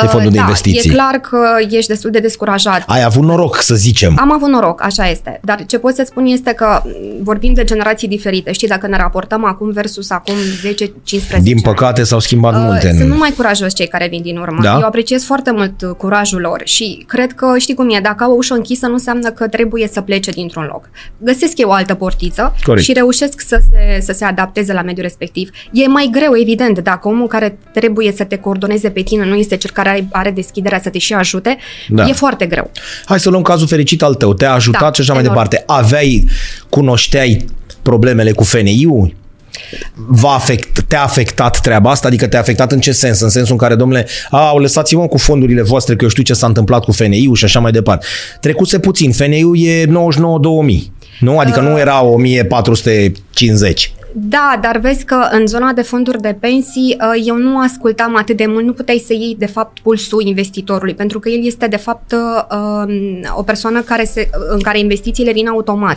de 0.00 0.06
fondul 0.06 0.30
de 0.30 0.36
da, 0.36 0.42
investiții. 0.42 0.90
e 0.90 0.92
clar 0.92 1.14
că 1.14 1.38
ești 1.70 1.90
destul 1.90 2.10
de 2.10 2.18
descurajat. 2.18 2.82
Ai 2.86 3.02
avut 3.02 3.22
noroc, 3.24 3.56
să 3.60 3.74
zicem. 3.74 4.16
Am 4.20 4.32
avut 4.32 4.48
noroc, 4.48 4.82
așa 4.84 5.08
este. 5.08 5.40
Dar 5.42 5.64
ce 5.66 5.78
pot 5.78 5.94
să 5.94 6.02
spun 6.06 6.26
este 6.26 6.52
că 6.52 6.82
m, 6.84 6.88
vorbim 7.22 7.52
de 7.54 7.64
generații 7.64 8.08
diferite. 8.08 8.52
Știi, 8.52 8.68
dacă 8.68 8.86
ne 8.86 8.96
raportăm 8.96 9.44
acum 9.44 9.70
versus 9.70 10.10
acum 10.10 10.34
10-15 10.34 11.40
Din 11.40 11.52
ani. 11.52 11.62
păcate 11.62 12.02
s-au 12.02 12.18
schimbat 12.18 12.54
Uh, 12.54 12.60
multe. 12.64 12.88
Sunt 12.88 13.00
în- 13.00 13.06
mult 13.06 13.18
mai 13.20 13.32
curajoși 13.36 13.74
cei 13.74 13.86
care 13.86 14.06
vin 14.08 14.22
din 14.22 14.36
urmă. 14.36 14.62
Da? 14.62 14.72
Eu 14.80 14.86
apreciez 14.86 15.24
foarte 15.24 15.50
mult 15.50 15.82
uh, 15.82 15.90
curajul 15.96 16.40
lor 16.40 16.60
și 16.64 17.04
cred 17.06 17.32
că, 17.32 17.54
știi 17.58 17.74
cum 17.74 17.90
e, 17.90 18.00
dacă 18.02 18.24
au 18.24 18.30
o 18.32 18.34
ușă 18.34 18.54
închisă 18.54 18.86
nu 18.86 18.92
înseamnă 18.92 19.30
că 19.30 19.48
trebuie 19.48 19.88
să 19.92 20.00
plece 20.00 20.30
dintr-un 20.30 20.68
loc. 20.72 20.88
Găsesc 21.18 21.58
eu 21.58 21.68
o 21.68 21.72
altă 21.72 21.94
portiță 21.94 22.54
Corect. 22.64 22.84
și 22.84 22.92
reușesc 22.92 23.40
să 23.40 23.60
se, 23.70 24.00
să 24.00 24.12
se 24.12 24.24
adapteze 24.24 24.72
la 24.72 24.82
mediul 24.82 25.02
respectiv. 25.06 25.50
E 25.72 25.86
mai 25.86 26.08
greu, 26.12 26.32
evident, 26.40 26.78
dacă 26.78 27.08
omul 27.08 27.26
care 27.26 27.58
trebuie 27.72 28.12
să 28.16 28.24
te 28.24 28.36
coordoneze 28.36 28.88
pe 28.90 29.00
tine 29.00 29.24
nu 29.24 29.34
este 29.34 29.56
cel 29.66 29.74
care 29.74 29.88
are, 29.88 30.08
are 30.12 30.30
deschiderea 30.30 30.80
să 30.82 30.88
te 30.90 30.98
și 30.98 31.12
ajute, 31.12 31.56
Da. 31.88 32.08
e 32.08 32.12
foarte 32.12 32.46
greu. 32.46 32.70
Hai 33.04 33.20
să 33.20 33.30
luăm 33.30 33.42
cazul 33.42 33.66
fericit 33.66 34.02
al 34.02 34.14
tău. 34.14 34.34
Te-a 34.34 34.52
ajutat 34.52 34.80
Da, 34.80 34.92
și 34.92 35.00
așa 35.00 35.12
mai 35.12 35.22
enorm. 35.22 35.36
departe. 35.38 35.64
Aveai, 35.66 36.24
cunoșteai 36.68 37.44
problemele 37.82 38.32
cu 38.32 38.44
FNI-ul? 38.44 39.14
V-a 40.08 40.34
afect, 40.34 40.80
te-a 40.80 41.02
afectat 41.02 41.60
treaba 41.60 41.90
asta? 41.90 42.06
Adică 42.08 42.26
te-a 42.26 42.38
afectat 42.40 42.72
în 42.72 42.80
ce 42.80 42.92
sens? 42.92 43.20
În 43.20 43.28
sensul 43.28 43.52
în 43.52 43.58
care, 43.58 43.74
domnule, 43.74 44.06
au 44.30 44.58
lăsați-mă 44.58 45.06
cu 45.06 45.18
fondurile 45.18 45.62
voastre 45.62 45.96
că 45.96 46.04
eu 46.04 46.10
știu 46.10 46.22
ce 46.22 46.34
s-a 46.34 46.46
întâmplat 46.46 46.84
cu 46.84 46.92
FNI-ul 46.92 47.34
și 47.34 47.44
așa 47.44 47.60
mai 47.60 47.72
departe. 47.72 48.06
Trecuse 48.40 48.78
puțin. 48.78 49.12
FNI-ul 49.12 49.58
e 49.58 49.84
99-2000. 49.84 50.92
Nu? 51.20 51.38
Adică 51.38 51.60
nu 51.60 51.78
era 51.78 52.02
1450. 52.02 53.92
Da, 54.18 54.58
dar 54.60 54.78
vezi 54.78 55.04
că 55.04 55.28
în 55.30 55.46
zona 55.46 55.72
de 55.72 55.82
fonduri 55.82 56.20
de 56.20 56.36
pensii 56.40 56.96
uh, 57.00 57.22
eu 57.26 57.36
nu 57.36 57.58
ascultam 57.58 58.16
atât 58.16 58.36
de 58.36 58.46
mult, 58.46 58.64
nu 58.64 58.72
puteai 58.72 59.02
să 59.06 59.12
iei 59.12 59.36
de 59.38 59.46
fapt 59.46 59.78
pulsul 59.82 60.22
investitorului, 60.26 60.94
pentru 60.94 61.18
că 61.18 61.28
el 61.28 61.46
este 61.46 61.66
de 61.66 61.76
fapt 61.76 62.12
uh, 62.12 62.18
um, 62.58 62.90
o 63.36 63.42
persoană 63.42 63.80
care 63.80 64.04
se, 64.04 64.28
în 64.48 64.60
care 64.60 64.78
investițiile 64.78 65.32
vin 65.32 65.46
automat. 65.48 65.96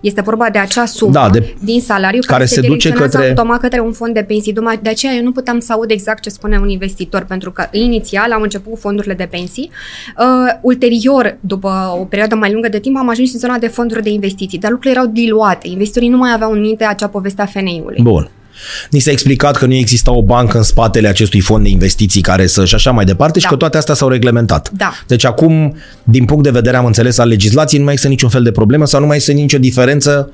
Este 0.00 0.20
vorba 0.20 0.50
de 0.50 0.58
acea 0.58 0.84
sumă 0.86 1.12
Da, 1.12 1.28
de- 1.30 1.54
din 1.64 1.80
salariu 1.80 2.20
care, 2.20 2.32
care 2.32 2.44
se 2.44 2.54
duce 2.60 2.66
direcționează 2.68 3.16
către- 3.16 3.28
automat 3.30 3.60
către 3.60 3.80
un 3.80 3.92
fond 3.92 4.14
de 4.14 4.22
pensii. 4.22 4.52
Dumai- 4.52 4.78
De 4.82 4.88
aceea 4.88 5.12
eu 5.12 5.22
nu 5.22 5.32
puteam 5.32 5.60
să 5.60 5.72
aud 5.72 5.90
exact 5.90 6.22
ce 6.22 6.30
spune 6.30 6.58
un 6.58 6.68
investitor, 6.68 7.24
pentru 7.24 7.50
că 7.52 7.66
inițial 7.70 8.32
am 8.32 8.42
început 8.42 8.72
cu 8.72 8.78
fondurile 8.78 9.14
de 9.14 9.28
pensii, 9.30 9.70
uh, 10.18 10.24
ulterior, 10.60 11.36
după 11.40 11.96
o 12.00 12.04
perioadă 12.04 12.34
mai 12.34 12.52
lungă 12.52 12.68
de 12.68 12.78
timp, 12.78 12.96
am 12.96 13.08
ajuns 13.08 13.32
în 13.32 13.38
zona 13.38 13.58
de 13.58 13.66
fonduri 13.68 14.02
de 14.02 14.10
investiții, 14.10 14.58
dar 14.58 14.70
lucrurile 14.70 14.98
erau 15.00 15.10
diluate. 15.12 15.68
Investitorii 15.68 16.08
nu 16.08 16.16
mai 16.16 16.32
aveau 16.32 16.52
în 16.52 16.60
minte 16.60 16.84
acea 16.84 17.08
poveste 17.08 17.42
a 17.42 17.46
FNI-ului. 17.60 17.98
Bun. 18.02 18.30
Ni 18.90 18.98
s-a 18.98 19.10
explicat 19.10 19.56
că 19.56 19.66
nu 19.66 19.74
exista 19.74 20.12
o 20.12 20.22
bancă 20.22 20.56
în 20.56 20.62
spatele 20.62 21.08
acestui 21.08 21.40
fond 21.40 21.62
de 21.64 21.68
investiții 21.70 22.20
care 22.22 22.46
să 22.46 22.64
și 22.64 22.74
așa 22.74 22.90
mai 22.90 23.04
departe 23.04 23.38
și 23.38 23.44
Da. 23.44 23.50
că 23.50 23.56
toate 23.56 23.76
astea 23.76 23.94
s-au 23.94 24.08
reglementat. 24.08 24.70
Da. 24.76 24.92
Deci 25.06 25.24
acum, 25.24 25.76
din 26.04 26.24
punct 26.24 26.42
de 26.42 26.50
vedere, 26.50 26.76
am 26.76 26.84
înțeles, 26.84 27.18
al 27.18 27.28
legislației, 27.28 27.78
nu 27.78 27.84
mai 27.84 27.94
există 27.94 28.12
niciun 28.14 28.28
fel 28.30 28.42
de 28.42 28.50
problemă 28.52 28.86
sau 28.86 29.00
nu 29.00 29.06
mai 29.06 29.16
există 29.16 29.40
nicio 29.40 29.58
diferență 29.58 30.32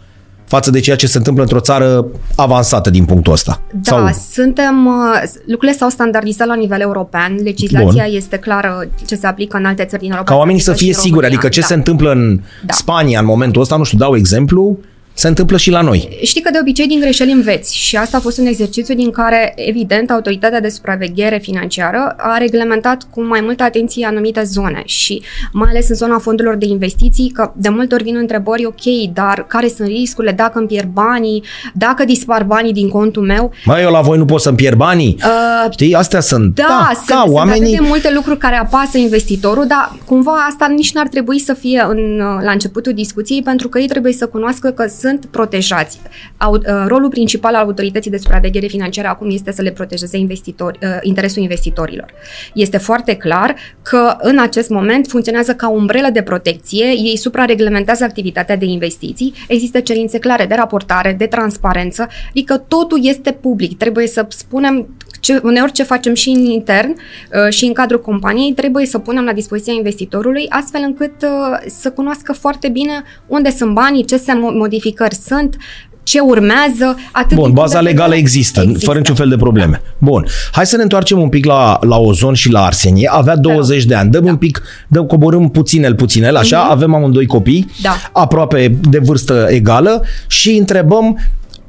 față 0.49 0.71
de 0.71 0.81
ceea 0.81 0.97
ce 0.97 1.07
se 1.07 1.19
întâmplă 1.19 1.43
într-o 1.43 1.61
țară 1.61 2.07
avansată 2.37 2.91
din 2.91 3.05
punctul 3.05 3.33
ăsta. 3.33 3.63
Da, 3.73 3.81
Sau, 3.91 4.09
suntem, 4.33 4.87
uh, 4.87 5.23
lucrurile 5.47 5.79
s-au 5.79 5.89
standardizat 5.89 6.47
la 6.47 6.55
nivel 6.55 6.81
european, 6.81 7.37
legislația 7.43 8.05
Bun. 8.07 8.17
este 8.17 8.37
clară 8.37 8.89
ce 9.07 9.15
se 9.15 9.27
aplică 9.27 9.57
în 9.57 9.65
alte 9.65 9.85
țări 9.85 10.03
din 10.03 10.11
Europa. 10.11 10.31
ca 10.33 10.37
oamenii 10.39 10.61
se 10.61 10.65
să 10.65 10.71
aplică 10.71 10.85
fie 10.85 10.93
și 10.93 10.99
în 10.99 11.05
siguri, 11.05 11.25
România. 11.27 11.39
adică 11.39 11.55
ce 11.55 11.61
da. 11.61 11.67
se 11.67 11.75
întâmplă 11.75 12.11
în 12.13 12.41
Da. 12.67 12.73
Spania 12.75 13.19
în 13.21 13.25
momentul 13.27 13.61
ăsta, 13.63 13.77
nu 13.77 13.85
știu, 13.85 13.99
dau 13.99 14.17
exemplu, 14.17 14.79
se 15.19 15.29
întâmplă 15.29 15.57
și 15.57 15.71
la 15.71 15.81
noi. 15.81 16.19
Știi 16.23 16.41
că 16.41 16.51
de 16.51 16.59
obicei 16.61 16.87
din 16.87 17.01
greșeli 17.01 17.33
înveți 17.33 17.77
și 17.77 17.97
asta 17.97 18.17
a 18.17 18.21
fost 18.21 18.39
un 18.39 18.47
exercițiu 18.47 18.95
din 18.95 19.11
care, 19.11 19.53
evident, 19.57 20.11
Autoritatea 20.11 20.61
de 20.61 20.69
Supraveghere 20.69 21.39
Financiară 21.39 22.15
a 22.19 22.37
reglementat 22.39 23.07
cu 23.11 23.23
mai 23.23 23.41
multă 23.41 23.63
atenție 23.63 24.07
anumite 24.07 24.43
zone 24.43 24.83
și 24.85 25.23
mai 25.53 25.69
ales 25.71 25.89
în 25.89 25.95
zona 25.95 26.19
fondurilor 26.19 26.57
de 26.57 26.67
investiții, 26.67 27.31
că 27.31 27.53
de 27.57 27.69
multe 27.69 27.95
ori 27.95 28.03
vin 28.03 28.17
întrebări, 28.17 28.67
ok, 28.67 29.13
dar 29.13 29.47
care 29.49 29.69
sunt 29.69 29.89
riscurile 29.89 30.33
dacă 30.33 30.59
îmi 30.59 30.67
pierd 30.67 30.89
banii, 30.89 31.43
dacă 31.75 32.05
dispar 32.05 32.45
banii 32.45 32.73
din 32.73 32.89
contul 32.89 33.23
meu? 33.23 33.53
Mai 33.65 33.83
eu 33.83 33.91
la 33.91 34.01
voi 34.01 34.19
nu 34.19 34.25
pot 34.25 34.41
să-mi 34.41 34.57
pierd 34.57 34.77
banii. 34.77 35.17
Uh, 35.19 35.71
Știi, 35.71 35.95
astea 35.95 36.21
sunt. 36.21 36.55
Da, 36.55 36.67
da, 36.69 36.91
sunt, 36.95 37.09
da 37.09 37.21
sunt 37.23 37.35
oamenii... 37.35 37.63
atât 37.63 37.81
de 37.81 37.89
multe 37.89 38.13
lucruri 38.15 38.39
care 38.39 38.57
apasă 38.57 38.99
investitorul, 38.99 39.67
dar 39.67 39.99
cumva 40.05 40.33
asta 40.51 40.67
nici 40.67 40.93
n-ar 40.93 41.09
trebui 41.09 41.39
să 41.39 41.53
fie 41.53 41.85
în, 41.89 42.17
la 42.43 42.51
începutul 42.51 42.93
discuției, 42.93 43.43
pentru 43.43 43.69
că 43.69 43.79
ei 43.79 43.87
trebuie 43.87 44.13
să 44.13 44.27
cunoască 44.27 44.71
că 44.71 44.87
sunt 44.87 45.06
protejați. 45.31 46.01
Au, 46.37 46.53
uh, 46.53 46.85
rolul 46.87 47.09
principal 47.09 47.55
al 47.55 47.65
autorității 47.65 48.11
de 48.11 48.17
supraveghere 48.17 48.67
financiară 48.67 49.09
acum 49.09 49.31
este 49.31 49.53
să 49.53 49.63
le 49.63 49.71
protejeze 49.71 50.17
investitori, 50.17 50.79
uh, 50.83 50.99
interesul 51.03 51.43
investitorilor. 51.43 52.13
Este 52.55 52.79
foarte 52.79 53.15
clar 53.15 53.55
că 53.83 54.17
în 54.19 54.39
acest 54.39 54.69
moment 54.69 55.07
funcționează 55.07 55.55
ca 55.55 55.69
o 55.69 55.75
umbrelă 55.75 56.09
de 56.13 56.23
protecție, 56.23 56.85
ei 56.85 57.17
suprareglementează 57.17 58.05
activitatea 58.05 58.57
de 58.57 58.65
investiții, 58.65 59.35
există 59.49 59.81
cerințe 59.81 60.19
clare 60.19 60.47
de 60.47 60.55
raportare, 60.55 61.15
de 61.19 61.27
transparență, 61.27 62.09
adică 62.29 62.57
totul 62.57 62.99
este 63.03 63.33
public. 63.33 63.79
Trebuie 63.79 64.07
să 64.07 64.27
spunem 64.29 64.87
ce, 65.21 65.41
uneori 65.43 65.73
ce 65.73 65.83
facem 65.83 66.15
și 66.15 66.29
în 66.29 66.45
intern 66.45 66.91
uh, 66.91 67.53
și 67.53 67.65
în 67.65 67.73
cadrul 67.73 68.01
companiei, 68.01 68.53
trebuie 68.53 68.87
să 68.87 68.99
punem 68.99 69.25
la 69.25 69.33
dispoziția 69.33 69.73
investitorului 69.73 70.47
astfel 70.49 70.81
încât 70.85 71.23
uh, 71.23 71.59
să 71.67 71.91
cunoască 71.91 72.33
foarte 72.33 72.69
bine 72.69 73.03
unde 73.27 73.51
sunt 73.51 73.75
banii, 73.75 74.05
ce 74.05 74.17
se 74.17 74.33
mo- 74.33 74.55
modificări 74.99 75.15
sunt, 75.27 75.57
ce 76.03 76.19
urmează. 76.21 76.97
Atât 77.13 77.37
Bun, 77.37 77.45
din 77.45 77.55
baza 77.55 77.69
punct 77.69 77.83
de 77.85 77.89
legală 77.91 78.05
vedere- 78.09 78.21
există, 78.21 78.61
există, 78.61 78.85
fără 78.87 78.99
niciun 78.99 79.15
fel 79.15 79.29
de 79.29 79.37
probleme. 79.37 79.81
Bun, 79.99 80.27
hai 80.53 80.67
să 80.67 80.77
ne 80.77 80.83
întoarcem 80.83 81.21
un 81.21 81.29
pic 81.29 81.45
la, 81.45 81.79
la 81.83 81.97
ozon 81.97 82.35
și 82.35 82.51
la 82.51 82.65
arsenie. 82.65 83.09
Avea 83.13 83.37
20 83.37 83.85
de 83.85 83.95
ani, 83.95 84.11
dăm 84.11 84.25
Da. 84.25 84.31
un 84.31 84.37
pic, 84.37 84.63
dăm, 84.89 85.05
coborâm 85.07 85.49
puținel, 85.49 85.95
puținel, 85.95 86.37
așa, 86.37 86.61
avem 86.63 86.95
amândoi 86.95 87.27
copii, 87.27 87.71
Da. 87.83 87.97
aproape 88.13 88.77
de 88.89 88.99
vârstă 88.99 89.47
egală 89.51 90.03
și 90.27 90.51
întrebăm 90.51 91.19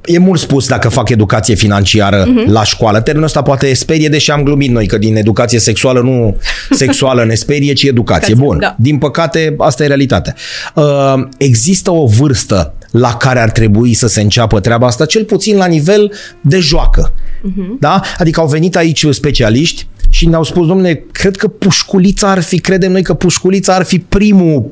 E 0.06 0.18
mult 0.18 0.40
spus 0.40 0.68
dacă 0.68 0.90
fac 0.90 1.10
educație 1.10 1.56
financiară 1.56 2.26
Mhm. 2.28 2.44
uh-huh. 2.44 2.52
la 2.52 2.64
școală. 2.64 3.00
Termenul 3.02 3.28
ăsta 3.28 3.42
poate 3.42 3.74
sperie, 3.74 4.10
deși 4.10 4.32
am 4.32 4.44
glumit 4.44 4.70
noi 4.72 4.86
că 4.88 4.98
din 4.98 5.16
educație 5.16 5.60
sexuală 5.60 6.00
nu 6.00 6.38
sexuală 6.84 7.26
ne 7.26 7.34
sperie, 7.34 7.74
ci 7.74 7.84
educație. 7.84 8.34
Educație, 8.34 8.36
Bun, 8.48 8.58
da. 8.60 8.76
din 8.80 8.98
păcate, 8.98 9.56
asta 9.58 9.84
e 9.84 9.88
realitatea. 9.88 10.36
Uh, 10.76 10.84
există 11.38 11.92
o 11.92 12.06
vârstă 12.06 12.74
la 12.92 13.16
care 13.16 13.40
ar 13.40 13.52
trebui 13.52 13.94
să 13.94 14.08
se 14.08 14.22
înceapă 14.22 14.60
treaba 14.60 14.88
asta, 14.88 15.06
cel 15.06 15.24
puțin 15.24 15.58
la 15.58 15.66
nivel 15.66 16.12
de 16.42 16.60
joacă. 16.60 17.14
Uh-huh. 17.14 17.80
Da? 17.80 18.02
Adică 18.18 18.40
au 18.40 18.48
venit 18.48 18.76
aici 18.76 19.06
specialiști 19.10 19.88
și 20.10 20.28
ne-au 20.28 20.44
spus, 20.44 20.68
domnule, 20.68 21.06
cred 21.12 21.36
că 21.36 21.48
pușculița 21.48 22.30
ar 22.30 22.42
fi, 22.42 22.60
credem 22.60 22.92
noi 22.92 23.04
că 23.04 23.14
pușculița 23.14 23.76
ar 23.76 23.84
fi 23.84 24.00
primul 24.00 24.72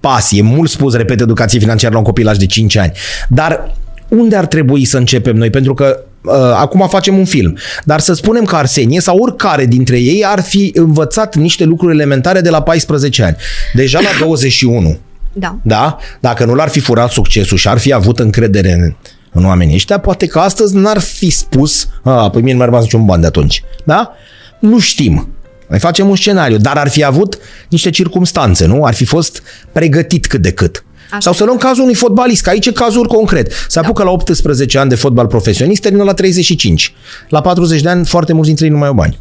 pas. 0.00 0.32
E 0.32 0.42
mult 0.42 0.70
spus, 0.70 0.94
repet, 0.94 1.20
educație 1.20 1.58
financiară 1.58 1.92
la 1.92 1.98
un 1.98 2.04
copilaj 2.04 2.36
de 2.36 2.46
5 2.46 2.76
ani. 2.76 2.92
Dar 3.28 3.74
unde 4.08 4.36
ar 4.36 4.46
trebui 4.46 4.84
să 4.84 4.96
începem 4.96 5.36
noi? 5.36 5.50
Pentru 5.50 5.74
că 5.74 6.04
uh, 6.22 6.32
acum 6.34 6.88
facem 6.88 7.18
un 7.18 7.24
film. 7.24 7.56
Dar 7.84 8.00
să 8.00 8.12
spunem 8.12 8.44
că 8.44 8.56
Arsenie 8.56 9.00
sau 9.00 9.18
oricare 9.18 9.66
dintre 9.66 9.98
ei 10.00 10.24
ar 10.24 10.40
fi 10.40 10.70
învățat 10.74 11.36
niște 11.36 11.64
lucruri 11.64 11.94
elementare 11.94 12.40
de 12.40 12.50
la 12.50 12.62
14 12.62 13.22
ani. 13.22 13.36
Deja 13.74 14.00
la 14.00 14.24
21 14.24 14.98
Da. 15.34 15.58
da? 15.62 15.96
Dacă 16.20 16.44
nu 16.44 16.54
l-ar 16.54 16.68
fi 16.68 16.80
furat 16.80 17.10
succesul 17.10 17.56
și 17.56 17.68
ar 17.68 17.78
fi 17.78 17.92
avut 17.92 18.18
încredere 18.18 18.72
în, 18.72 18.94
în 19.32 19.44
oamenii 19.44 19.74
ăștia, 19.74 19.98
poate 19.98 20.26
că 20.26 20.38
astăzi 20.38 20.76
n-ar 20.76 20.98
fi 20.98 21.30
spus, 21.30 21.88
a, 22.02 22.30
păi 22.30 22.42
mie 22.42 22.52
nu 22.52 22.58
mi-a 22.58 22.66
rămas 22.66 22.82
niciun 22.82 23.04
ban 23.04 23.20
de 23.20 23.26
atunci. 23.26 23.62
Da? 23.84 24.12
Nu 24.58 24.78
știm. 24.78 25.28
Mai 25.68 25.78
facem 25.78 26.08
un 26.08 26.16
scenariu, 26.16 26.56
dar 26.56 26.76
ar 26.76 26.88
fi 26.88 27.04
avut 27.04 27.38
niște 27.68 27.90
circumstanțe, 27.90 28.66
nu? 28.66 28.84
Ar 28.84 28.94
fi 28.94 29.04
fost 29.04 29.42
pregătit 29.72 30.26
cât 30.26 30.42
de 30.42 30.52
cât. 30.52 30.84
Așa 31.10 31.20
Sau 31.20 31.32
să 31.32 31.44
luăm 31.44 31.56
cazul 31.56 31.82
unui 31.82 31.94
fotbalist, 31.94 32.42
că 32.42 32.50
aici 32.50 32.66
e 32.66 32.72
cazul 32.72 33.06
concret. 33.06 33.52
Se 33.68 33.78
apucă 33.78 34.02
la 34.02 34.10
18 34.10 34.78
ani 34.78 34.88
de 34.88 34.94
fotbal 34.94 35.26
profesionist, 35.26 35.82
termină 35.82 36.04
la 36.04 36.14
35. 36.14 36.94
La 37.28 37.40
40 37.40 37.80
de 37.80 37.88
ani, 37.88 38.04
foarte 38.04 38.32
mulți 38.32 38.46
dintre 38.46 38.64
ei 38.66 38.70
nu 38.70 38.78
mai 38.78 38.88
au 38.88 38.94
bani. 38.94 39.18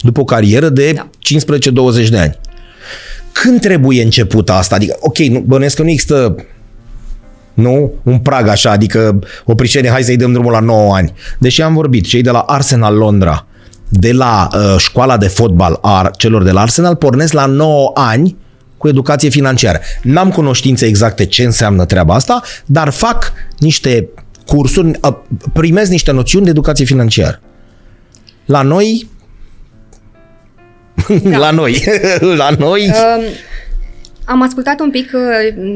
După 0.00 0.20
o 0.20 0.24
carieră 0.24 0.68
de 0.68 0.92
Da. 0.92 1.08
15-20 2.04 2.08
de 2.08 2.18
ani. 2.18 2.38
Când 3.42 3.60
trebuie 3.60 4.02
începută 4.02 4.52
asta? 4.52 4.74
Adică, 4.74 4.96
ok, 5.00 5.18
nu, 5.18 5.40
bănuiesc 5.40 5.76
că 5.76 5.82
nu 5.82 5.90
există 5.90 6.34
nu? 7.54 7.92
Un 8.02 8.18
prag 8.18 8.48
așa, 8.48 8.70
adică 8.70 9.18
o 9.44 9.54
pricenie, 9.54 9.90
hai 9.90 10.02
să-i 10.02 10.16
dăm 10.16 10.32
drumul 10.32 10.52
la 10.52 10.60
9 10.60 10.94
ani. 10.94 11.12
Deși 11.38 11.62
am 11.62 11.74
vorbit, 11.74 12.06
cei 12.06 12.22
de 12.22 12.30
la 12.30 12.38
Arsenal 12.38 12.96
Londra 12.96 13.46
de 13.88 14.12
la 14.12 14.48
uh, 14.52 14.74
școala 14.78 15.16
de 15.16 15.26
fotbal 15.26 15.78
a 15.82 16.10
celor 16.16 16.42
de 16.42 16.50
la 16.50 16.60
Arsenal 16.60 16.96
pornesc 16.96 17.32
la 17.32 17.46
9 17.46 17.90
ani 17.94 18.36
cu 18.76 18.88
educație 18.88 19.28
financiară. 19.28 19.80
N-am 20.02 20.30
cunoștințe 20.30 20.86
exacte 20.86 21.26
ce 21.26 21.44
înseamnă 21.44 21.84
treaba 21.84 22.14
asta, 22.14 22.42
dar 22.66 22.90
fac 22.90 23.32
niște 23.58 24.08
cursuri, 24.46 24.90
uh, 25.02 25.14
primesc 25.52 25.90
niște 25.90 26.12
noțiuni 26.12 26.44
de 26.44 26.50
educație 26.50 26.84
financiară. 26.84 27.40
La 28.44 28.62
noi 28.62 29.08
da. 31.30 31.38
la 31.38 31.50
noi. 31.50 31.84
la 32.42 32.50
noi. 32.58 32.90
Um, 33.16 33.22
am 34.24 34.42
ascultat 34.42 34.80
un 34.80 34.90
pic 34.90 35.10
uh, 35.14 35.22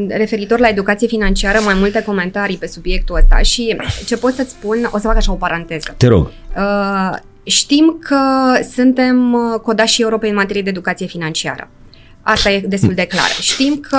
referitor 0.09 0.59
la 0.59 0.69
educație 0.69 1.09
financiară, 1.09 1.59
mai 1.65 1.75
multe 1.79 2.03
comentarii 2.03 2.57
pe 2.57 2.67
subiectul 2.67 3.17
ăsta 3.17 3.39
și 3.39 3.77
ce 4.07 4.17
pot 4.17 4.35
să-ți 4.35 4.51
spun, 4.51 4.89
o 4.93 4.99
să 4.99 5.07
fac 5.07 5.17
așa 5.17 5.33
o 5.33 5.35
paranteză. 5.35 5.95
Te 5.97 6.07
rog. 6.07 6.31
Uh, 6.57 7.17
știm 7.43 7.99
că 8.01 8.19
suntem 8.73 9.33
uh, 9.33 9.61
codașii 9.63 10.05
Europei 10.05 10.31
în 10.31 10.37
materie 10.37 10.63
de 10.63 10.71
educație 10.71 11.07
financiară. 11.07 11.71
Asta 12.23 12.51
e 12.51 12.61
destul 12.61 12.95
de 12.95 13.05
clar. 13.07 13.29
Știm 13.41 13.81
că 13.89 13.99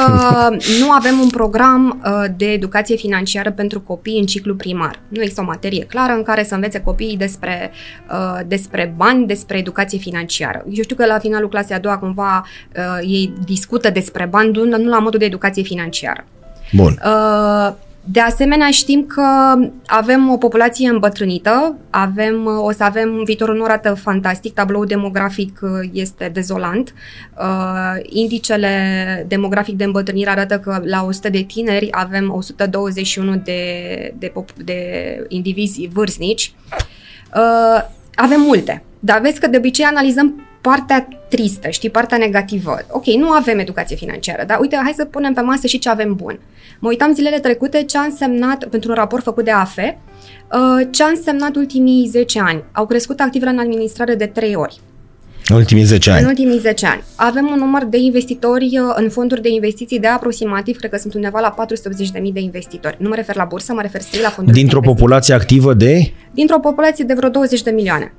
nu 0.80 0.92
avem 0.92 1.20
un 1.20 1.30
program 1.30 2.02
uh, 2.06 2.26
de 2.38 2.46
educație 2.46 2.96
financiară 2.96 3.52
pentru 3.52 3.82
copii 3.82 4.20
în 4.20 4.26
ciclu 4.26 4.56
primar. 4.56 5.00
Nu 5.08 5.22
există 5.22 5.42
o 5.42 5.46
materie 5.46 5.84
clară 5.84 6.14
în 6.14 6.24
care 6.24 6.44
să 6.44 6.54
învețe 6.54 6.80
copiii 6.80 7.18
despre, 7.18 7.72
uh, 8.12 8.40
despre 8.48 8.94
bani, 8.98 9.28
despre 9.28 9.58
educație 9.58 9.98
financiară. 9.98 10.66
Eu 10.72 10.84
știu 10.84 10.96
că 10.96 11.06
la 11.06 11.20
finalul 11.20 11.50
clasei 11.50 11.76
a 11.76 11.80
doua 11.80 11.98
cumva 11.98 12.46
uh, 12.76 12.84
ei 13.02 13.34
discută 13.46 13.90
despre 13.90 14.26
bani, 14.26 14.52
nu 14.52 14.90
la 14.90 15.00
modul 15.00 15.20
de 15.20 15.26
educație 15.26 15.64
financiară. 15.64 16.26
Bun. 16.72 17.02
Uh, 17.06 17.74
de 18.04 18.20
asemenea, 18.20 18.70
știm 18.70 19.06
că 19.06 19.56
avem 19.86 20.30
o 20.30 20.38
populație 20.38 20.90
îmbătrânită, 20.90 21.76
avem, 21.90 22.46
o 22.46 22.72
să 22.72 22.84
avem 22.84 23.10
un 23.10 23.24
viitor 23.24 23.56
nu 23.56 23.64
arată 23.64 23.94
fantastic, 23.94 24.54
tabloul 24.54 24.86
demografic 24.86 25.60
uh, 25.62 25.90
este 25.94 26.30
dezolant. 26.34 26.94
Uh, 27.38 27.96
indicele 28.04 29.26
demografic 29.28 29.78
de 29.78 29.84
îmbătrânire 29.84 30.30
arată 30.30 30.60
că 30.60 30.82
la 30.84 31.04
100 31.04 31.30
de 31.30 31.42
tineri 31.42 31.88
avem 31.92 32.34
121 32.34 33.36
de, 33.36 34.14
de, 34.18 34.34
de 34.64 34.80
indivizi 35.28 35.90
vârstnici. 35.94 36.54
Uh, 37.36 37.82
avem 38.16 38.42
multe, 38.42 38.84
dar 39.00 39.22
vezi 39.22 39.40
că 39.40 39.48
de 39.48 39.58
obicei 39.58 39.86
analizăm 39.86 40.51
partea 40.62 41.08
tristă, 41.30 41.70
știi, 41.70 41.90
partea 41.90 42.18
negativă. 42.18 42.78
Ok, 42.90 43.06
nu 43.06 43.30
avem 43.30 43.60
educație 43.60 43.96
financiară, 43.96 44.44
dar 44.48 44.60
uite, 44.60 44.80
hai 44.84 44.94
să 44.96 45.06
punem 45.06 45.34
pe 45.34 45.42
masă 45.42 45.68
și 45.68 45.80
ce 45.80 45.90
avem 45.90 46.14
bun. 46.16 46.40
Mă 46.80 46.90
uitam 46.90 47.14
zilele 47.14 47.40
trecute 47.40 47.84
ce 47.84 47.98
a 47.98 48.02
însemnat, 48.02 48.66
pentru 48.66 48.90
un 48.90 48.96
raport 48.96 49.24
făcut 49.24 49.44
de 49.44 49.52
AFE, 49.52 49.98
uh, 50.52 50.88
ce 50.92 51.04
a 51.04 51.08
însemnat 51.08 51.56
ultimii 51.56 52.08
10 52.08 52.40
ani. 52.40 52.64
Au 52.72 52.86
crescut 52.86 53.20
activele 53.20 53.52
în 53.52 53.60
administrare 53.60 54.16
de 54.16 54.26
3 54.26 54.56
ori. 54.56 54.80
În 55.48 55.56
ultimii 55.56 55.84
10 55.84 56.12
ani. 56.12 56.22
În 56.22 56.28
ultimii 56.28 56.58
10 56.58 56.86
ani. 56.86 57.04
Avem 57.16 57.50
un 57.52 57.58
număr 57.58 57.86
de 57.86 57.98
investitori 57.98 58.80
uh, 58.80 58.94
în 58.96 59.10
fonduri 59.10 59.42
de 59.42 59.50
investiții 59.50 60.00
de 60.00 60.08
aproximativ, 60.08 60.78
cred 60.78 60.92
că 60.92 60.98
sunt 60.98 61.14
undeva 61.14 61.40
la 61.40 61.54
480.000 62.22 62.34
de 62.34 62.40
investitori. 62.40 62.98
Nu 63.00 63.10
mă 63.10 63.16
refer 63.16 63.36
la 63.36 63.44
bursă, 63.44 63.74
mă 63.74 63.82
refer 63.82 64.02
strict 64.02 64.24
la 64.24 64.30
fonduri 64.30 64.58
Dintr-o 64.58 64.80
de 64.80 64.88
populație 64.88 65.34
activă 65.34 65.74
de? 65.74 66.12
Dintr-o 66.32 66.60
populație 66.60 67.06
de 67.06 67.14
vreo 67.14 67.30
20 67.30 67.62
de 67.62 67.72
milioane. 67.72 68.14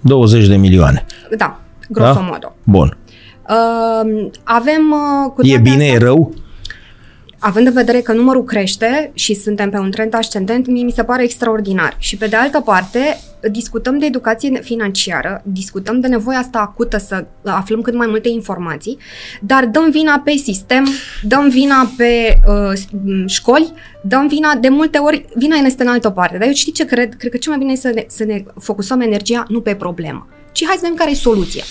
20 0.00 0.46
de 0.46 0.56
milioane. 0.56 1.04
Da, 1.36 1.60
grosomodo. 1.92 2.54
Da? 2.64 2.72
Bun. 2.72 2.96
Uh, 3.48 4.30
avem... 4.42 4.90
Uh, 4.90 5.32
cu 5.34 5.46
e 5.46 5.58
bine, 5.58 5.84
asta, 5.84 5.94
e 5.94 5.98
rău? 5.98 6.34
având 7.44 7.66
în 7.66 7.72
vedere 7.72 8.00
că 8.00 8.12
numărul 8.12 8.44
crește 8.44 9.10
și 9.14 9.34
suntem 9.34 9.70
pe 9.70 9.78
un 9.78 9.90
trend 9.90 10.14
ascendent, 10.14 10.66
mie 10.66 10.84
mi 10.84 10.90
se 10.90 11.04
pare 11.04 11.22
extraordinar. 11.22 11.94
Și 11.98 12.16
pe 12.16 12.26
de 12.26 12.36
altă 12.36 12.60
parte, 12.60 13.20
discutăm 13.50 13.98
de 13.98 14.06
educație 14.06 14.60
financiară, 14.62 15.42
discutăm 15.44 16.00
de 16.00 16.08
nevoia 16.08 16.38
asta 16.38 16.58
acută 16.58 16.98
să 16.98 17.24
aflăm 17.44 17.80
cât 17.80 17.94
mai 17.94 18.06
multe 18.06 18.28
informații, 18.28 18.98
dar 19.40 19.66
dăm 19.66 19.90
vina 19.90 20.20
pe 20.24 20.30
sistem, 20.30 20.86
dăm 21.22 21.48
vina 21.48 21.90
pe 21.96 22.40
uh, 22.48 23.26
școli, 23.26 23.72
dăm 24.02 24.26
vina, 24.26 24.54
de 24.54 24.68
multe 24.68 24.98
ori, 24.98 25.24
vina 25.34 25.56
este 25.56 25.82
în 25.82 25.88
altă 25.88 26.10
parte. 26.10 26.38
Dar 26.38 26.46
eu 26.46 26.52
știi 26.52 26.72
ce 26.72 26.84
cred? 26.84 27.14
Cred 27.14 27.30
că 27.30 27.36
cel 27.36 27.50
mai 27.50 27.60
bine 27.60 27.72
este 27.72 27.88
să 27.88 27.94
ne, 27.94 28.04
să 28.08 28.24
ne 28.24 28.44
focusăm 28.60 29.00
energia 29.00 29.44
nu 29.48 29.60
pe 29.60 29.74
problemă, 29.74 30.26
ci 30.52 30.64
hai 30.64 30.74
să 30.74 30.80
vedem 30.80 30.96
care 30.96 31.10
e 31.10 31.14
soluția. 31.14 31.64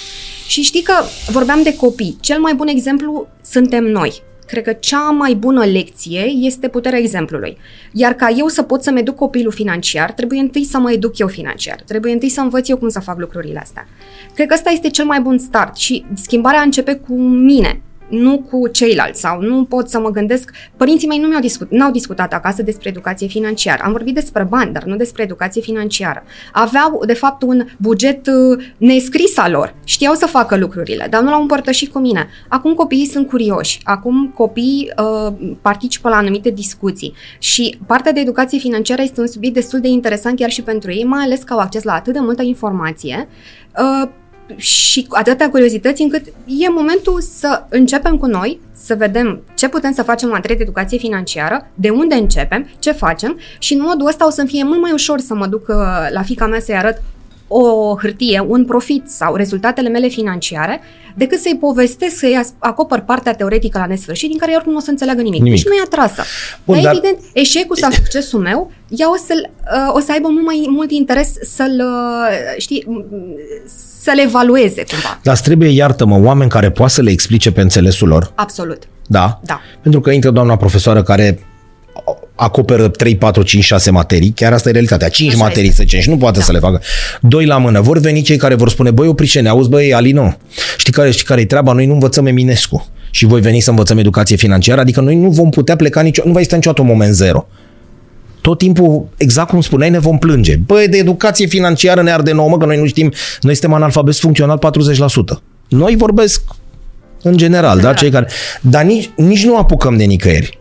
Și 0.48 0.62
știi 0.62 0.82
că 0.82 0.94
vorbeam 1.32 1.64
de 1.64 1.76
copii. 1.76 2.18
Cel 2.22 2.40
mai 2.40 2.54
bun 2.54 2.68
exemplu 2.68 3.28
suntem 3.42 3.84
noi 3.84 4.22
cred 4.52 4.64
că 4.64 4.74
cea 4.74 5.10
mai 5.10 5.34
bună 5.34 5.66
lecție 5.66 6.20
este 6.20 6.68
puterea 6.68 7.00
exemplului. 7.00 7.58
Iar 7.92 8.14
ca 8.14 8.30
eu 8.30 8.48
să 8.48 8.62
pot 8.62 8.84
să-mi 8.84 9.00
educ 9.00 9.16
copilul 9.16 9.52
financiar, 9.52 10.12
trebuie 10.12 10.40
întâi 10.40 10.64
să 10.64 10.78
mă 10.78 10.92
educ 10.92 11.18
eu 11.18 11.28
financiar. 11.28 11.82
Trebuie 11.88 12.14
întâi 12.14 12.30
să 12.30 12.42
învăț 12.42 12.70
eu 12.70 12.78
cum 12.78 12.90
să 12.90 13.00
fac 13.00 13.20
lucrurile 13.20 13.60
astea. 13.60 13.88
Cred 14.34 14.48
că 14.48 14.54
ăsta 14.54 14.70
este 14.70 14.90
cel 14.90 15.06
mai 15.06 15.22
bun 15.22 15.38
start 15.38 15.76
și 15.76 16.06
schimbarea 16.14 16.62
începe 16.62 16.94
cu 16.96 17.14
mine 17.22 17.82
nu 18.12 18.40
cu 18.50 18.68
ceilalți 18.68 19.20
sau 19.20 19.42
nu 19.42 19.64
pot 19.64 19.90
să 19.90 20.00
mă 20.00 20.10
gândesc. 20.10 20.52
Părinții 20.78 21.08
mei 21.08 21.20
nu 21.20 21.28
mi-au 21.28 21.42
discut, 21.42 21.72
n-au 21.72 21.92
discutat 21.92 22.34
acasă 22.34 22.64
despre 22.64 22.90
educație 22.90 23.28
financiară. 23.28 23.82
Am 23.84 23.92
vorbit 23.92 24.14
despre 24.14 24.44
bani, 24.44 24.74
dar 24.74 24.84
nu 24.84 24.96
despre 24.96 25.24
educație 25.24 25.62
financiară. 25.62 26.24
Aveau, 26.52 27.04
de 27.06 27.14
fapt, 27.14 27.42
un 27.42 27.66
buget 27.78 28.28
uh, 28.28 28.66
nescris 28.78 29.38
al 29.38 29.52
lor. 29.52 29.76
Știau 29.84 30.14
să 30.14 30.26
facă 30.26 30.58
lucrurile, 30.58 31.08
dar 31.10 31.22
nu 31.22 31.30
l-au 31.30 31.42
împărtășit 31.42 31.92
cu 31.92 32.00
mine. 32.00 32.28
Acum 32.48 32.74
copiii 32.74 33.06
sunt 33.06 33.28
curioși. 33.28 33.80
Acum 33.84 34.32
copiii 34.36 34.92
uh, 34.98 35.34
participă 35.62 36.10
la 36.10 36.16
anumite 36.16 36.50
discuții 36.50 37.14
și 37.40 37.80
partea 37.86 38.12
de 38.12 38.20
educație 38.20 38.60
financiară 38.60 39.02
este 39.02 39.22
un 39.22 39.28
subiect 39.28 39.56
destul 39.56 39.80
de 39.80 39.88
interesant 39.88 40.38
chiar 40.38 40.50
și 40.50 40.62
pentru 40.62 40.92
ei, 40.92 41.04
mai 41.04 41.24
ales 41.24 41.44
că 41.44 41.54
au 41.54 41.60
acces 41.60 41.84
la 41.84 41.94
atât 41.94 42.14
de 42.14 42.20
multă 42.20 42.42
informație 42.42 43.28
uh, 43.78 44.10
și 44.56 45.04
cu 45.04 45.16
atâtea 45.16 45.50
curiozități 45.50 46.02
încât 46.02 46.26
e 46.46 46.70
momentul 46.70 47.22
să 47.22 47.64
începem 47.70 48.18
cu 48.18 48.26
noi, 48.26 48.60
să 48.74 48.96
vedem 48.96 49.42
ce 49.56 49.70
putem 49.70 49.94
să 49.94 50.04
facem 50.04 50.28
în 50.28 50.34
materie 50.34 50.56
de 50.56 50.64
educație 50.64 50.98
financiară, 50.98 51.68
de 51.74 51.90
unde 51.90 52.16
începem, 52.16 52.70
ce 52.80 52.92
facem 52.92 53.40
și 53.60 53.74
în 53.74 53.82
modul 53.82 54.08
ăsta 54.08 54.26
o 54.26 54.30
să-mi 54.30 54.48
fie 54.48 54.64
mult 54.64 54.82
mai 54.82 54.92
ușor 54.92 55.20
să 55.20 55.34
mă 55.34 55.48
duc 55.48 55.68
uh, 55.68 55.76
la 56.12 56.22
fica 56.24 56.48
mea 56.48 56.60
să-i 56.60 56.76
arăt 56.76 57.02
o 57.54 57.96
hârtie, 58.02 58.46
un 58.48 58.66
profit 58.66 59.10
sau 59.10 59.36
rezultatele 59.36 59.90
mele 59.90 60.08
financiare, 60.08 60.82
decât 61.16 61.40
să-i 61.40 61.58
povestesc, 61.60 62.18
să-i 62.18 62.42
acopăr 62.60 63.00
partea 63.00 63.34
teoretică 63.34 63.78
la 63.78 63.86
nesfârșit, 63.86 64.30
din 64.30 64.38
care 64.38 64.52
oricum 64.56 64.72
nu 64.72 64.78
o 64.78 64.82
să 64.82 64.90
înțeleagă 64.90 65.22
nimic. 65.22 65.42
nimic. 65.42 65.64
Deci 65.64 65.68
nu 65.68 65.74
e 65.74 65.82
atrasă. 65.86 66.24
Bun, 66.64 66.76
dar, 66.76 66.84
dar 66.84 66.94
evident, 66.94 67.18
eșecul 67.34 67.76
sau 67.76 67.92
succesul 68.02 68.40
meu, 68.40 68.72
ea 68.90 69.12
o, 69.12 69.16
să 69.16 69.34
uh, 69.38 69.96
o 69.96 70.00
să 70.00 70.12
aibă 70.12 70.28
mult 70.28 70.46
mai 70.46 70.66
mult 70.70 70.92
interes 70.92 71.34
să-l, 71.42 71.82
uh, 71.86 72.56
știi, 72.58 73.06
să 74.02 74.12
le 74.16 74.22
evalueze 74.22 74.84
cumva. 74.90 75.20
Dar 75.24 75.38
trebuie, 75.38 75.70
iartă-mă, 75.70 76.20
oameni 76.24 76.50
care 76.50 76.72
poată 76.72 76.92
să 76.92 77.02
le 77.02 77.12
explice 77.12 77.52
pe 77.52 77.62
înțelesul 77.62 78.08
lor. 78.08 78.32
Absolut. 78.36 78.84
Da? 79.08 79.40
Da. 79.44 79.60
Pentru 79.82 80.02
că 80.02 80.12
intră 80.12 80.32
doamna 80.32 80.58
profesoară 80.58 81.04
care 81.04 81.40
acoperă 82.42 82.88
3, 82.88 83.16
4, 83.16 83.42
5, 83.42 83.64
6 83.64 83.92
materii, 83.92 84.32
chiar 84.36 84.54
asta 84.54 84.70
e 84.70 84.72
realitatea, 84.72 85.10
5 85.10 85.30
Așa 85.30 85.44
materii 85.44 85.70
este. 85.70 85.76
să 85.76 85.82
zicem 85.82 86.00
și 86.00 86.10
nu 86.10 86.18
poate 86.18 86.40
da. 86.40 86.46
să 86.46 86.52
le 86.52 86.60
facă. 86.60 86.82
Doi 87.22 87.46
la 87.46 87.58
mână, 87.58 87.82
vor 87.82 88.00
veni 88.00 88.22
cei 88.22 88.38
care 88.38 88.56
vor 88.56 88.70
spune, 88.70 88.92
băi, 88.92 89.08
oprișene, 89.08 89.50
auzi, 89.50 89.70
băi, 89.70 89.94
Alino, 89.94 90.38
știi 90.78 90.94
care, 90.94 91.12
știi 91.12 91.26
care 91.26 91.42
e 91.42 91.46
treaba? 91.46 91.74
Noi 91.74 91.86
nu 91.86 91.94
învățăm 91.94 92.26
Eminescu 92.26 92.88
și 93.12 93.26
voi 93.26 93.42
veni 93.42 93.60
să 93.60 93.70
învățăm 93.70 93.98
educație 93.98 94.36
financiară, 94.36 94.82
adică 94.82 95.02
noi 95.02 95.16
nu 95.16 95.30
vom 95.30 95.50
putea 95.50 95.76
pleca 95.76 96.02
nicio, 96.02 96.22
nu 96.26 96.32
va 96.32 96.38
exista 96.38 96.56
niciodată 96.56 96.82
un 96.82 96.88
moment 96.88 97.14
zero. 97.14 97.48
Tot 98.42 98.58
timpul, 98.58 99.08
exact 99.18 99.50
cum 99.50 99.62
spuneai, 99.62 99.90
ne 99.90 100.00
vom 100.00 100.18
plânge. 100.18 100.56
Băi, 100.56 100.88
de 100.88 100.98
educație 100.98 101.46
financiară 101.46 102.02
ne 102.02 102.12
arde 102.12 102.32
nouă, 102.32 102.50
mă, 102.50 102.58
că 102.58 102.66
noi 102.66 102.78
nu 102.78 102.86
știm, 102.86 103.14
noi 103.42 103.54
suntem 103.54 103.74
analfabet 103.74 104.16
funcțional 104.16 104.60
40%. 105.36 105.42
Noi 105.68 105.96
vorbesc 105.98 106.42
în 107.22 107.38
general, 107.38 107.80
da? 107.80 107.94
Cei 107.94 108.10
care... 108.10 108.28
Dar 108.62 108.84
nici, 108.84 109.10
nici 109.16 109.46
nu 109.46 109.58
apucăm 109.58 109.98
de 109.98 110.04
nicăieri. 110.04 110.60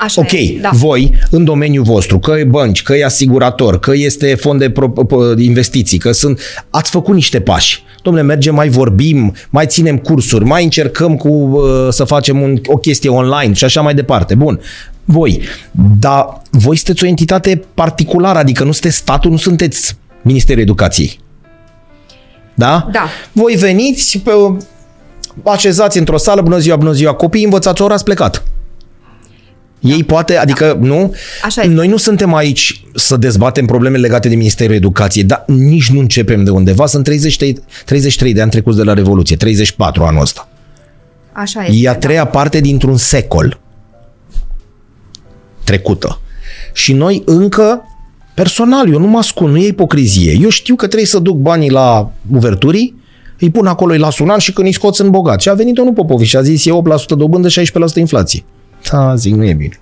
Așa 0.00 0.20
ok, 0.20 0.32
e, 0.32 0.58
da. 0.60 0.70
voi 0.72 1.12
în 1.30 1.44
domeniul 1.44 1.84
vostru, 1.84 2.18
că 2.18 2.34
e 2.38 2.44
bănci, 2.44 2.82
că 2.82 2.94
e 2.94 3.04
asigurator, 3.04 3.78
că 3.78 3.92
este 3.94 4.34
fond 4.34 4.58
de 4.60 4.70
pro, 4.70 4.92
investiții, 5.36 5.98
că 5.98 6.12
sunt, 6.12 6.40
ați 6.70 6.90
făcut 6.90 7.14
niște 7.14 7.40
pași. 7.40 7.84
Domnule, 8.02 8.24
mergem, 8.24 8.54
mai 8.54 8.68
vorbim, 8.68 9.34
mai 9.50 9.66
ținem 9.66 9.98
cursuri, 9.98 10.44
mai 10.44 10.64
încercăm 10.64 11.16
cu 11.16 11.28
uh, 11.28 11.88
să 11.90 12.04
facem 12.04 12.40
un, 12.40 12.60
o 12.66 12.76
chestie 12.76 13.10
online 13.10 13.52
și 13.52 13.64
așa 13.64 13.80
mai 13.80 13.94
departe. 13.94 14.34
Bun, 14.34 14.60
voi, 15.04 15.40
dar 15.98 16.42
voi 16.50 16.76
sunteți 16.76 17.04
o 17.04 17.06
entitate 17.06 17.62
particulară, 17.74 18.38
adică 18.38 18.64
nu 18.64 18.72
sunteți 18.72 18.96
statul, 18.96 19.30
nu 19.30 19.36
sunteți 19.36 19.96
Ministerul 20.22 20.62
Educației. 20.62 21.20
Da? 22.54 22.88
Da. 22.92 23.08
Voi 23.32 23.54
veniți, 23.54 24.18
pe, 24.18 24.30
așezați 25.44 25.98
într-o 25.98 26.16
sală, 26.16 26.40
bună 26.40 26.58
ziua, 26.58 26.76
bună 26.76 26.92
ziua, 26.92 27.12
copii, 27.12 27.44
învățați 27.44 27.82
o 27.82 27.84
oră, 27.84 27.94
ați 27.94 28.04
plecat. 28.04 28.42
Da. 29.80 29.94
Ei 29.94 30.04
poate, 30.04 30.36
adică 30.36 30.78
da. 30.80 30.86
nu, 30.86 31.14
Așa 31.44 31.62
noi 31.64 31.88
nu 31.88 31.96
suntem 31.96 32.34
aici 32.34 32.84
să 32.94 33.16
dezbatem 33.16 33.66
probleme 33.66 33.98
legate 33.98 34.28
de 34.28 34.34
Ministerul 34.34 34.74
Educației, 34.74 35.24
dar 35.24 35.44
nici 35.46 35.90
nu 35.90 36.00
începem 36.00 36.44
de 36.44 36.50
undeva. 36.50 36.86
Sunt 36.86 37.04
33, 37.04 37.62
33 37.84 38.32
de 38.32 38.40
ani 38.40 38.50
trecuți 38.50 38.76
de 38.76 38.82
la 38.82 38.94
Revoluție, 38.94 39.36
34 39.36 40.02
anul 40.02 40.20
ăsta. 40.20 40.48
Așa 41.32 41.64
este. 41.64 41.76
E 41.82 41.88
a 41.88 41.94
treia 41.94 42.24
da. 42.24 42.28
parte 42.30 42.60
dintr-un 42.60 42.96
secol 42.96 43.60
trecută. 45.64 46.20
Și 46.72 46.92
noi 46.92 47.22
încă 47.26 47.84
Personal, 48.34 48.92
eu 48.92 48.98
nu 48.98 49.06
mă 49.06 49.18
ascund, 49.18 49.50
nu 49.50 49.58
e 49.58 49.66
ipocrizie. 49.66 50.38
Eu 50.42 50.48
știu 50.48 50.74
că 50.74 50.86
trebuie 50.86 51.06
să 51.06 51.18
duc 51.18 51.36
banii 51.36 51.70
la 51.70 52.12
uverturii, 52.32 53.02
îi 53.38 53.50
pun 53.50 53.66
acolo, 53.66 53.92
îi 53.92 53.98
las 53.98 54.18
un 54.18 54.28
an 54.28 54.38
și 54.38 54.52
când 54.52 54.66
îi 54.66 54.72
scot 54.72 54.94
sunt 54.94 55.10
bogat. 55.10 55.40
Și 55.40 55.48
a 55.48 55.54
venit 55.54 55.74
domnul 55.74 55.94
Popovici 55.94 56.28
și 56.28 56.36
a 56.36 56.42
zis 56.42 56.66
e 56.66 56.70
8% 56.70 56.72
dobândă, 57.06 57.48
16% 57.48 57.52
inflație. 57.94 58.44
Da, 58.90 59.14
zic, 59.14 59.34
nu 59.34 59.44
e 59.44 59.54
bine. 59.54 59.80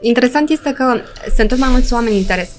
Interesant 0.00 0.50
este 0.50 0.72
că 0.72 1.00
sunt 1.36 1.48
tot 1.48 1.58
mai 1.58 1.68
mulți 1.70 1.92
oameni 1.92 2.16
interes, 2.16 2.50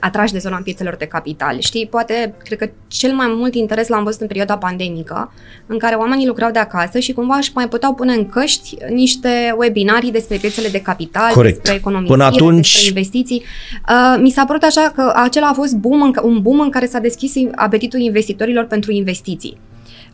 atrași 0.00 0.32
de 0.32 0.38
zona 0.38 0.60
piețelor 0.64 0.96
de 0.96 1.04
capital. 1.04 1.60
Știi, 1.60 1.86
poate, 1.86 2.34
cred 2.44 2.58
că 2.58 2.68
cel 2.88 3.12
mai 3.12 3.26
mult 3.36 3.54
interes 3.54 3.88
l-am 3.88 4.04
văzut 4.04 4.20
în 4.20 4.26
perioada 4.26 4.56
pandemică, 4.56 5.32
în 5.66 5.78
care 5.78 5.94
oamenii 5.94 6.26
lucrau 6.26 6.50
de 6.50 6.58
acasă 6.58 6.98
și 6.98 7.12
cumva 7.12 7.36
își 7.36 7.50
mai 7.54 7.68
puteau 7.68 7.94
pune 7.94 8.12
în 8.12 8.28
căști 8.28 8.76
niște 8.90 9.54
webinarii 9.58 10.10
despre 10.10 10.36
piețele 10.36 10.68
de 10.68 10.80
capital, 10.80 11.32
Corect. 11.32 11.54
despre 11.54 11.74
economie, 11.74 12.08
Până 12.08 12.24
atunci... 12.24 12.72
despre 12.72 12.88
investiții. 12.88 13.42
Uh, 13.88 14.20
mi 14.20 14.30
s-a 14.30 14.44
părut 14.44 14.62
așa 14.62 14.92
că 14.94 15.12
acela 15.16 15.48
a 15.48 15.52
fost 15.52 15.74
boom, 15.74 16.12
un 16.22 16.38
boom 16.42 16.60
în 16.60 16.70
care 16.70 16.86
s-a 16.86 16.98
deschis 16.98 17.32
apetitul 17.54 18.00
investitorilor 18.00 18.64
pentru 18.64 18.92
investiții 18.92 19.58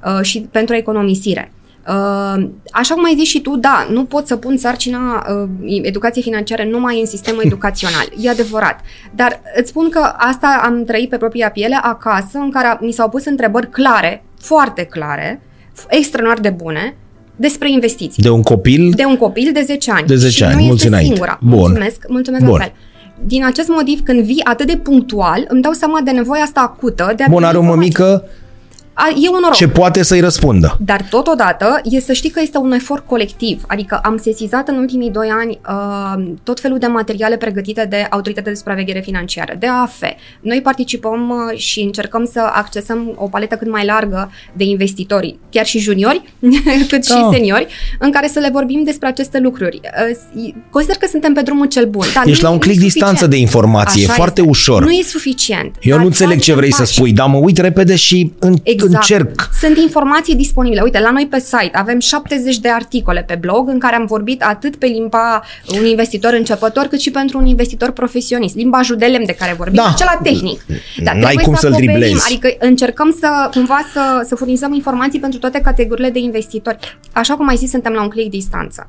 uh, 0.05 0.23
și 0.23 0.49
pentru 0.51 0.75
economisire. 0.75 1.53
Uh, 1.88 2.47
așa 2.73 2.94
cum 2.94 3.05
ai 3.05 3.14
zis 3.18 3.29
și 3.29 3.40
tu, 3.40 3.57
da, 3.57 3.87
nu 3.90 4.05
pot 4.05 4.27
să 4.27 4.37
pun 4.37 4.57
sarcina 4.57 5.27
uh, 5.31 5.49
educației 5.83 6.25
financiare 6.25 6.68
numai 6.70 7.01
în 7.01 7.07
sistemul 7.07 7.42
educațional. 7.47 8.07
E 8.20 8.29
adevărat. 8.31 8.81
Dar 9.14 9.40
îți 9.57 9.68
spun 9.68 9.88
că 9.88 10.12
asta 10.16 10.61
am 10.64 10.85
trăit 10.85 11.09
pe 11.09 11.16
propria 11.16 11.51
piele 11.51 11.79
acasă, 11.83 12.38
în 12.38 12.51
care 12.51 12.79
mi 12.81 12.92
s-au 12.92 13.09
pus 13.09 13.25
întrebări 13.25 13.70
clare, 13.70 14.25
foarte 14.40 14.83
clare, 14.85 15.42
extraordinar 15.88 16.38
de 16.40 16.51
bune, 16.51 16.97
despre 17.37 17.70
investiții. 17.70 18.23
De 18.23 18.31
un 18.31 18.42
copil? 18.42 18.90
De 18.97 19.05
un 19.05 19.16
copil 19.16 19.51
de 19.53 19.62
10 19.62 19.90
ani. 19.90 20.07
De 20.07 20.14
10 20.16 20.33
și 20.33 20.44
ani, 20.44 20.55
nu 20.55 20.61
mulți 20.61 20.75
este 20.75 20.87
înainte. 20.87 21.07
singura. 21.14 21.38
Bun. 21.42 21.59
Mulțumesc, 21.59 22.05
mulțumesc 22.09 22.44
Bun. 22.44 22.53
la 22.53 22.59
fel. 22.59 22.73
Din 23.27 23.44
acest 23.44 23.68
motiv, 23.68 24.01
când 24.03 24.20
vii 24.20 24.40
atât 24.44 24.66
de 24.66 24.77
punctual, 24.77 25.44
îmi 25.49 25.62
dau 25.62 25.73
seama 25.73 26.01
de 26.05 26.11
nevoia 26.11 26.42
asta 26.42 26.61
acută 26.61 27.12
de 27.16 27.23
a 27.23 27.27
Bun, 27.29 27.35
primi 27.37 27.44
are 27.47 27.57
o 27.57 27.61
informații. 27.61 27.92
mămică 28.01 28.25
A, 28.96 29.09
E 29.22 29.28
un 29.28 29.38
noroc. 29.40 29.52
ce 29.54 29.68
poate 29.68 30.02
să-i 30.02 30.20
răspundă. 30.20 30.76
Dar 30.80 31.07
totodată 31.11 31.80
e 31.85 32.00
să 32.00 32.12
știi 32.12 32.30
că 32.30 32.40
este 32.42 32.59
un 32.59 32.72
efort 32.72 33.07
colectiv. 33.07 33.62
Adică 33.66 34.00
am 34.02 34.16
sesizat 34.22 34.68
în 34.68 34.76
ultimii 34.76 35.11
doi 35.11 35.28
ani 35.28 35.59
uh, 35.68 36.33
tot 36.42 36.61
felul 36.61 36.78
de 36.78 36.87
materiale 36.87 37.37
pregătite 37.37 37.87
de 37.90 38.07
Autoritatea 38.11 38.50
de 38.52 38.59
Supraveghere 38.59 39.00
Financiară, 39.00 39.54
de 39.59 39.66
AF. 39.83 40.02
Noi 40.40 40.61
participăm 40.62 41.28
uh, 41.52 41.59
și 41.59 41.80
încercăm 41.80 42.28
să 42.33 42.40
accesăm 42.52 43.12
o 43.16 43.28
paletă 43.28 43.54
cât 43.54 43.70
mai 43.70 43.85
largă 43.85 44.30
de 44.52 44.64
investitori, 44.64 45.37
chiar 45.50 45.66
și 45.66 45.78
juniori, 45.78 46.22
cât 46.88 47.07
Da. 47.09 47.14
și 47.16 47.22
seniori, 47.33 47.66
în 47.98 48.11
care 48.11 48.28
să 48.28 48.38
le 48.38 48.48
vorbim 48.52 48.83
despre 48.85 49.09
aceste 49.09 49.38
lucruri. 49.38 49.80
Uh, 50.37 50.52
consider 50.70 50.96
că 50.96 51.07
suntem 51.11 51.33
pe 51.33 51.40
drumul 51.42 51.66
cel 51.66 51.87
bun. 51.87 52.07
Dar 52.14 52.26
Ești 52.26 52.42
nu- 52.42 52.48
la 52.48 52.54
un 52.54 52.61
nu 52.62 52.64
e 52.64 52.66
click 52.68 52.83
distanță 52.83 53.07
suficient. 53.09 53.33
de 53.35 53.38
informație, 53.40 54.02
e 54.02 54.04
Așa 54.04 54.14
foarte 54.14 54.40
este. 54.40 54.50
ușor. 54.50 54.85
Nu 54.85 54.90
e 54.90 55.02
suficient. 55.02 55.74
Eu 55.80 55.90
dar 55.90 55.98
nu 56.00 56.07
înțeleg 56.07 56.35
ce 56.38 56.40
facem 56.40 56.57
vrei 56.57 56.72
să 56.72 56.80
pași. 56.83 56.92
spui, 56.94 57.12
dar 57.12 57.26
mă 57.28 57.37
uit 57.38 57.59
repede 57.59 57.96
și 57.96 58.33
în, 58.38 58.54
încerc. 58.92 59.49
Sunt 59.61 59.79
informații 59.79 60.35
disponibile. 60.35 60.81
Uite, 60.83 61.01
la 61.01 61.11
noi 61.11 61.27
pe 61.31 61.38
site 61.38 61.70
avem 61.73 62.01
70 62.01 62.59
de 62.59 62.68
articole 62.68 63.25
pe 63.27 63.35
blog 63.35 63.68
în 63.68 63.79
care 63.79 63.94
am 63.94 64.07
vorbit 64.07 64.42
atât 64.42 64.77
pe 64.77 64.87
limba 64.87 65.44
un 65.79 65.85
investitor 65.85 66.33
începător, 66.33 66.87
cât 66.87 67.01
și 67.01 67.11
pentru 67.11 67.38
un 67.38 67.47
investitor 67.47 67.90
profesionist. 67.90 68.55
Limbajul 68.55 68.97
de 68.97 69.07
lemn 69.07 69.27
de 69.27 69.33
care 69.33 69.55
vorbim, 69.57 69.77
Da. 69.77 69.90
acela 69.92 70.20
tehnic. 70.23 70.64
Dar 71.05 71.14
N-ai 71.14 71.23
trebuie 71.23 71.44
cum 71.44 71.55
să 71.55 71.61
să-l 71.61 71.73
acoperim, 71.73 71.99
driblezi. 71.99 72.27
Adică 72.27 72.49
încercăm 72.59 73.16
să 73.20 73.49
cumva 73.51 73.81
să, 73.92 74.25
să 74.29 74.35
furnizăm 74.35 74.73
informații 74.73 75.20
pentru 75.20 75.38
toate 75.38 75.61
categoriile 75.61 76.11
de 76.11 76.18
investitori. 76.18 76.99
Așa 77.12 77.35
cum 77.35 77.49
ai 77.49 77.57
zis, 77.57 77.70
suntem 77.70 77.92
la 77.92 78.03
un 78.03 78.09
click 78.09 78.31
distanță. 78.31 78.88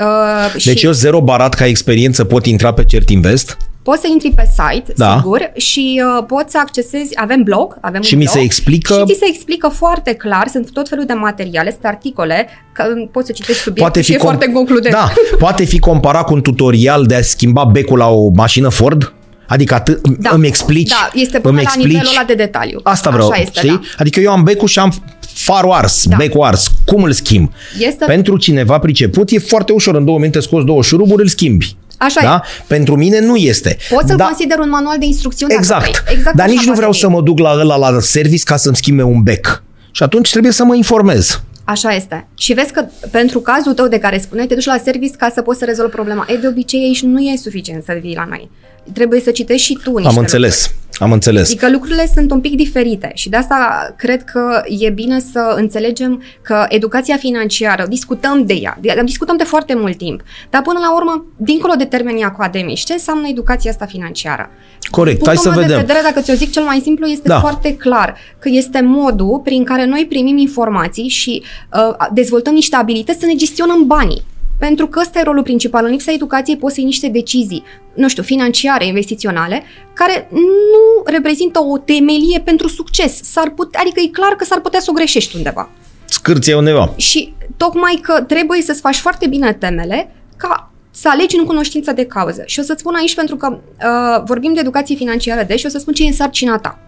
Uh, 0.00 0.52
Deci 0.64 0.78
și 0.78 0.86
eu 0.86 0.92
zero 0.92 1.20
barat 1.20 1.54
ca 1.54 1.66
experiență 1.66 2.24
pot 2.24 2.46
intra 2.46 2.72
pe 2.72 2.84
CertInvest 2.84 3.56
poți 3.88 4.00
să 4.00 4.06
intri 4.12 4.30
pe 4.30 4.42
site, 4.58 4.92
Da. 4.96 5.14
sigur, 5.16 5.50
și 5.56 6.02
uh, 6.18 6.24
poți 6.26 6.50
să 6.52 6.58
accesezi, 6.58 7.10
avem 7.14 7.42
blog, 7.42 7.76
avem 7.80 8.02
Și 8.02 8.12
un 8.14 8.18
mi 8.18 8.24
blog, 8.24 8.36
se 8.36 8.42
explică- 8.42 8.94
Și 9.06 9.12
ți 9.12 9.18
se 9.18 9.26
explică 9.28 9.68
foarte 9.68 10.12
clar, 10.12 10.48
sunt 10.48 10.70
tot 10.72 10.88
felul 10.88 11.04
de 11.04 11.12
materiale, 11.12 11.70
sunt 11.70 11.84
articole, 11.84 12.48
că 12.72 12.84
uh, 12.96 13.08
poți 13.12 13.26
să 13.26 13.32
citești 13.32 13.60
subiectul 13.62 13.82
poate 13.92 14.00
și 14.00 14.10
fi 14.10 14.16
e 14.16 14.20
foarte 14.20 14.50
concludent. 14.52 14.94
Da, 14.94 15.12
poate 15.38 15.64
fi 15.64 15.78
comparat 15.78 16.24
cu 16.24 16.34
un 16.34 16.42
tutorial 16.42 17.04
de 17.06 17.14
a 17.14 17.22
schimba 17.22 17.64
becul 17.64 17.98
la 17.98 18.08
o 18.10 18.28
mașină 18.34 18.68
Ford? 18.68 19.12
Adică 19.46 19.74
atât, 19.74 20.08
Da. 20.18 20.30
îmi 20.32 20.46
explici, 20.46 20.88
Da, 20.88 21.10
este 21.14 21.38
până 21.38 21.48
îmi 21.54 21.56
la 21.56 21.62
explici. 21.62 21.86
nivelul 21.86 22.10
ăla 22.16 22.24
de 22.26 22.34
detaliu. 22.34 22.80
Asta 22.82 23.10
vreau, 23.10 23.28
Așa 23.28 23.40
este, 23.40 23.58
știi? 23.58 23.68
da. 23.70 23.80
Adică 23.98 24.20
eu 24.20 24.30
am 24.30 24.42
becul 24.42 24.68
și 24.68 24.78
am 24.78 24.92
farul 25.20 25.70
ars, 25.72 26.06
Da. 26.08 26.16
becul 26.16 26.42
ars. 26.42 26.70
Cum 26.84 27.02
îl 27.02 27.12
schimb? 27.12 27.50
Este- 27.78 28.04
Pentru 28.04 28.36
cineva 28.36 28.78
priceput 28.78 29.30
e 29.30 29.38
foarte 29.38 29.72
ușor. 29.72 29.94
În 29.94 30.04
două 30.04 30.18
minute 30.18 30.40
scoți 30.40 30.66
două 30.66 30.82
șuruburi, 30.82 31.22
îl 31.22 31.28
schimbi. 31.28 31.76
Așa 31.98 32.20
da? 32.22 32.42
Pentru 32.66 32.96
mine 32.96 33.20
nu 33.20 33.36
este. 33.36 33.76
Poți 33.88 34.06
să-l 34.06 34.16
da, 34.16 34.24
consider 34.24 34.58
un 34.58 34.68
manual 34.68 34.98
de 34.98 35.04
instrucțiuni 35.04 35.50
dacă 35.50 35.62
Exact. 35.62 36.02
vrei. 36.02 36.16
exact 36.16 36.36
Dar 36.36 36.44
așa 36.46 36.54
nici 36.54 36.64
nu 36.64 36.72
poate 36.72 36.78
vreau 36.78 36.92
fi. 36.92 36.98
să 36.98 37.08
mă 37.08 37.22
duc 37.22 37.38
la 37.38 37.50
ăla 37.58 37.76
la 37.76 38.00
service 38.00 38.42
ca 38.44 38.56
să-mi 38.56 38.76
schimbe 38.76 39.02
un 39.02 39.22
bec. 39.22 39.62
Și 39.90 40.02
atunci 40.02 40.30
trebuie 40.30 40.52
să 40.52 40.64
mă 40.64 40.74
informez. 40.74 41.40
Așa 41.64 41.90
este. 41.94 42.26
Și 42.34 42.52
vezi 42.52 42.72
că 42.72 42.84
pentru 43.10 43.40
cazul 43.40 43.72
tău 43.74 43.88
de 43.88 43.98
care 43.98 44.18
spuneai, 44.18 44.46
te 44.46 44.54
duci 44.54 44.64
la 44.64 44.78
service 44.84 45.16
ca 45.18 45.30
să 45.34 45.42
poți 45.42 45.58
să 45.58 45.64
rezolvi 45.64 45.92
problema. 45.92 46.26
E, 46.28 46.36
de 46.36 46.46
obicei 46.46 46.80
aici 46.84 47.02
nu 47.02 47.20
e 47.20 47.36
suficient 47.36 47.84
să 47.84 47.98
vii 48.00 48.14
la 48.14 48.26
noi. 48.28 48.50
Trebuie 48.92 49.20
să 49.20 49.30
citești 49.30 49.66
și 49.66 49.78
tu 49.82 49.92
niște 49.96 50.08
Am 50.08 50.16
înțeles. 50.16 50.56
lucruri. 50.66 50.86
Am 51.00 51.12
înțeles. 51.12 51.48
Adică 51.48 51.70
lucrurile 51.70 52.10
sunt 52.14 52.30
un 52.30 52.40
pic 52.40 52.56
diferite 52.56 53.10
și 53.14 53.28
de 53.28 53.36
asta 53.36 53.88
cred 53.96 54.24
că 54.24 54.62
e 54.66 54.90
bine 54.90 55.20
să 55.32 55.52
înțelegem 55.56 56.22
că 56.42 56.64
educația 56.68 57.16
financiară, 57.16 57.86
discutăm 57.88 58.44
de 58.46 58.54
ea, 58.54 58.78
de- 58.80 59.00
discutăm 59.04 59.36
de 59.36 59.44
foarte 59.44 59.74
mult 59.76 59.96
timp, 59.96 60.20
dar 60.50 60.62
până 60.62 60.78
la 60.78 60.94
urmă, 60.94 61.24
dincolo 61.36 61.74
de 61.74 61.84
termenii 61.84 62.22
academici, 62.22 62.80
ce 62.84 62.92
înseamnă 62.92 63.28
educația 63.28 63.70
asta 63.70 63.86
financiară? 63.86 64.50
Corect. 64.90 65.26
Hai 65.26 65.36
să 65.36 65.42
Punctul 65.42 65.60
meu 65.60 65.70
vedem. 65.70 65.86
de 65.86 65.92
vedere, 65.92 66.12
dacă 66.14 66.24
ți-o 66.24 66.34
zic 66.34 66.50
cel 66.52 66.62
mai 66.62 66.80
simplu, 66.82 67.06
este 67.06 67.28
Da. 67.28 67.40
foarte 67.40 67.76
clar 67.76 68.16
că 68.38 68.48
este 68.52 68.80
modul 68.84 69.40
prin 69.44 69.64
care 69.64 69.84
noi 69.86 70.06
primim 70.08 70.36
informații 70.36 71.08
și 71.08 71.42
uh, 71.74 72.06
dezvoltăm 72.12 72.54
niște 72.54 72.76
abilități 72.76 73.18
să 73.20 73.26
ne 73.26 73.34
gestionăm 73.34 73.86
banii. 73.86 74.22
Pentru 74.58 74.86
că 74.86 75.00
ăsta 75.00 75.18
e 75.18 75.22
rolul 75.22 75.42
principal. 75.42 75.84
În 75.84 75.90
lipsa 75.90 76.12
educației 76.12 76.56
poți 76.56 76.74
să 76.74 76.80
iei 76.80 76.88
niște 76.88 77.08
decizii, 77.08 77.62
nu 77.94 78.08
știu, 78.08 78.22
financiare, 78.22 78.86
investiționale, 78.86 79.62
care 79.92 80.28
nu 80.30 81.02
reprezintă 81.04 81.58
o 81.62 81.78
temelie 81.78 82.40
pentru 82.40 82.68
succes. 82.68 83.20
S-ar 83.22 83.50
put- 83.50 83.74
adică 83.74 84.00
e 84.00 84.08
clar 84.08 84.32
că 84.32 84.44
s-ar 84.44 84.60
putea 84.60 84.80
să 84.80 84.86
o 84.90 84.94
greșești 84.94 85.36
undeva. 85.36 85.70
Scârție 86.04 86.54
undeva. 86.54 86.92
Și 86.96 87.32
tocmai 87.56 87.98
că 88.02 88.22
trebuie 88.22 88.62
să-ți 88.62 88.80
faci 88.80 88.96
foarte 88.96 89.26
bine 89.26 89.52
temele 89.52 90.14
ca 90.36 90.70
să 90.90 91.08
alegi 91.08 91.36
în 91.38 91.44
cunoștință 91.44 91.92
de 91.92 92.04
cauză. 92.04 92.42
Și 92.46 92.60
o 92.60 92.62
să-ți 92.62 92.80
spun 92.80 92.94
aici 92.94 93.14
pentru 93.14 93.36
că 93.36 93.58
uh, 93.58 94.22
vorbim 94.24 94.52
de 94.54 94.60
educație 94.60 94.96
financiară 94.96 95.42
de 95.42 95.56
și 95.56 95.66
o 95.66 95.68
să 95.68 95.78
spun 95.78 95.92
ce 95.92 96.04
e 96.04 96.06
în 96.06 96.12
sarcina 96.12 96.58
ta. 96.58 96.78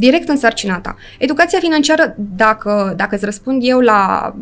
Direct 0.00 0.28
în 0.28 0.36
sarcina 0.36 0.78
ta. 0.80 0.96
Educația 1.18 1.58
financiară, 1.58 2.14
dacă, 2.36 2.92
dacă 2.96 3.14
îți 3.14 3.24
răspund 3.24 3.60
eu 3.64 3.80
la, 3.80 4.34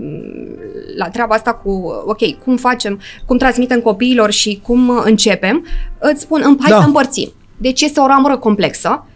la 0.96 1.08
treaba 1.08 1.34
asta 1.34 1.54
cu, 1.54 1.70
ok, 2.06 2.38
cum 2.44 2.56
facem, 2.56 3.00
cum 3.26 3.36
transmitem 3.38 3.80
copiilor 3.80 4.30
și 4.30 4.60
cum 4.62 4.90
începem, 5.04 5.66
îți 5.98 6.20
spun, 6.20 6.42
îmi- 6.44 6.56
hai 6.60 6.70
Da. 6.70 6.80
să 6.80 6.86
împărțim. 6.86 7.32
Deci 7.56 7.80
este 7.80 8.00
o 8.00 8.06
ramură 8.06 8.36
complexă. 8.38 9.06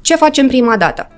Ce 0.00 0.16
facem 0.16 0.46
prima 0.46 0.76
dată? 0.76 1.08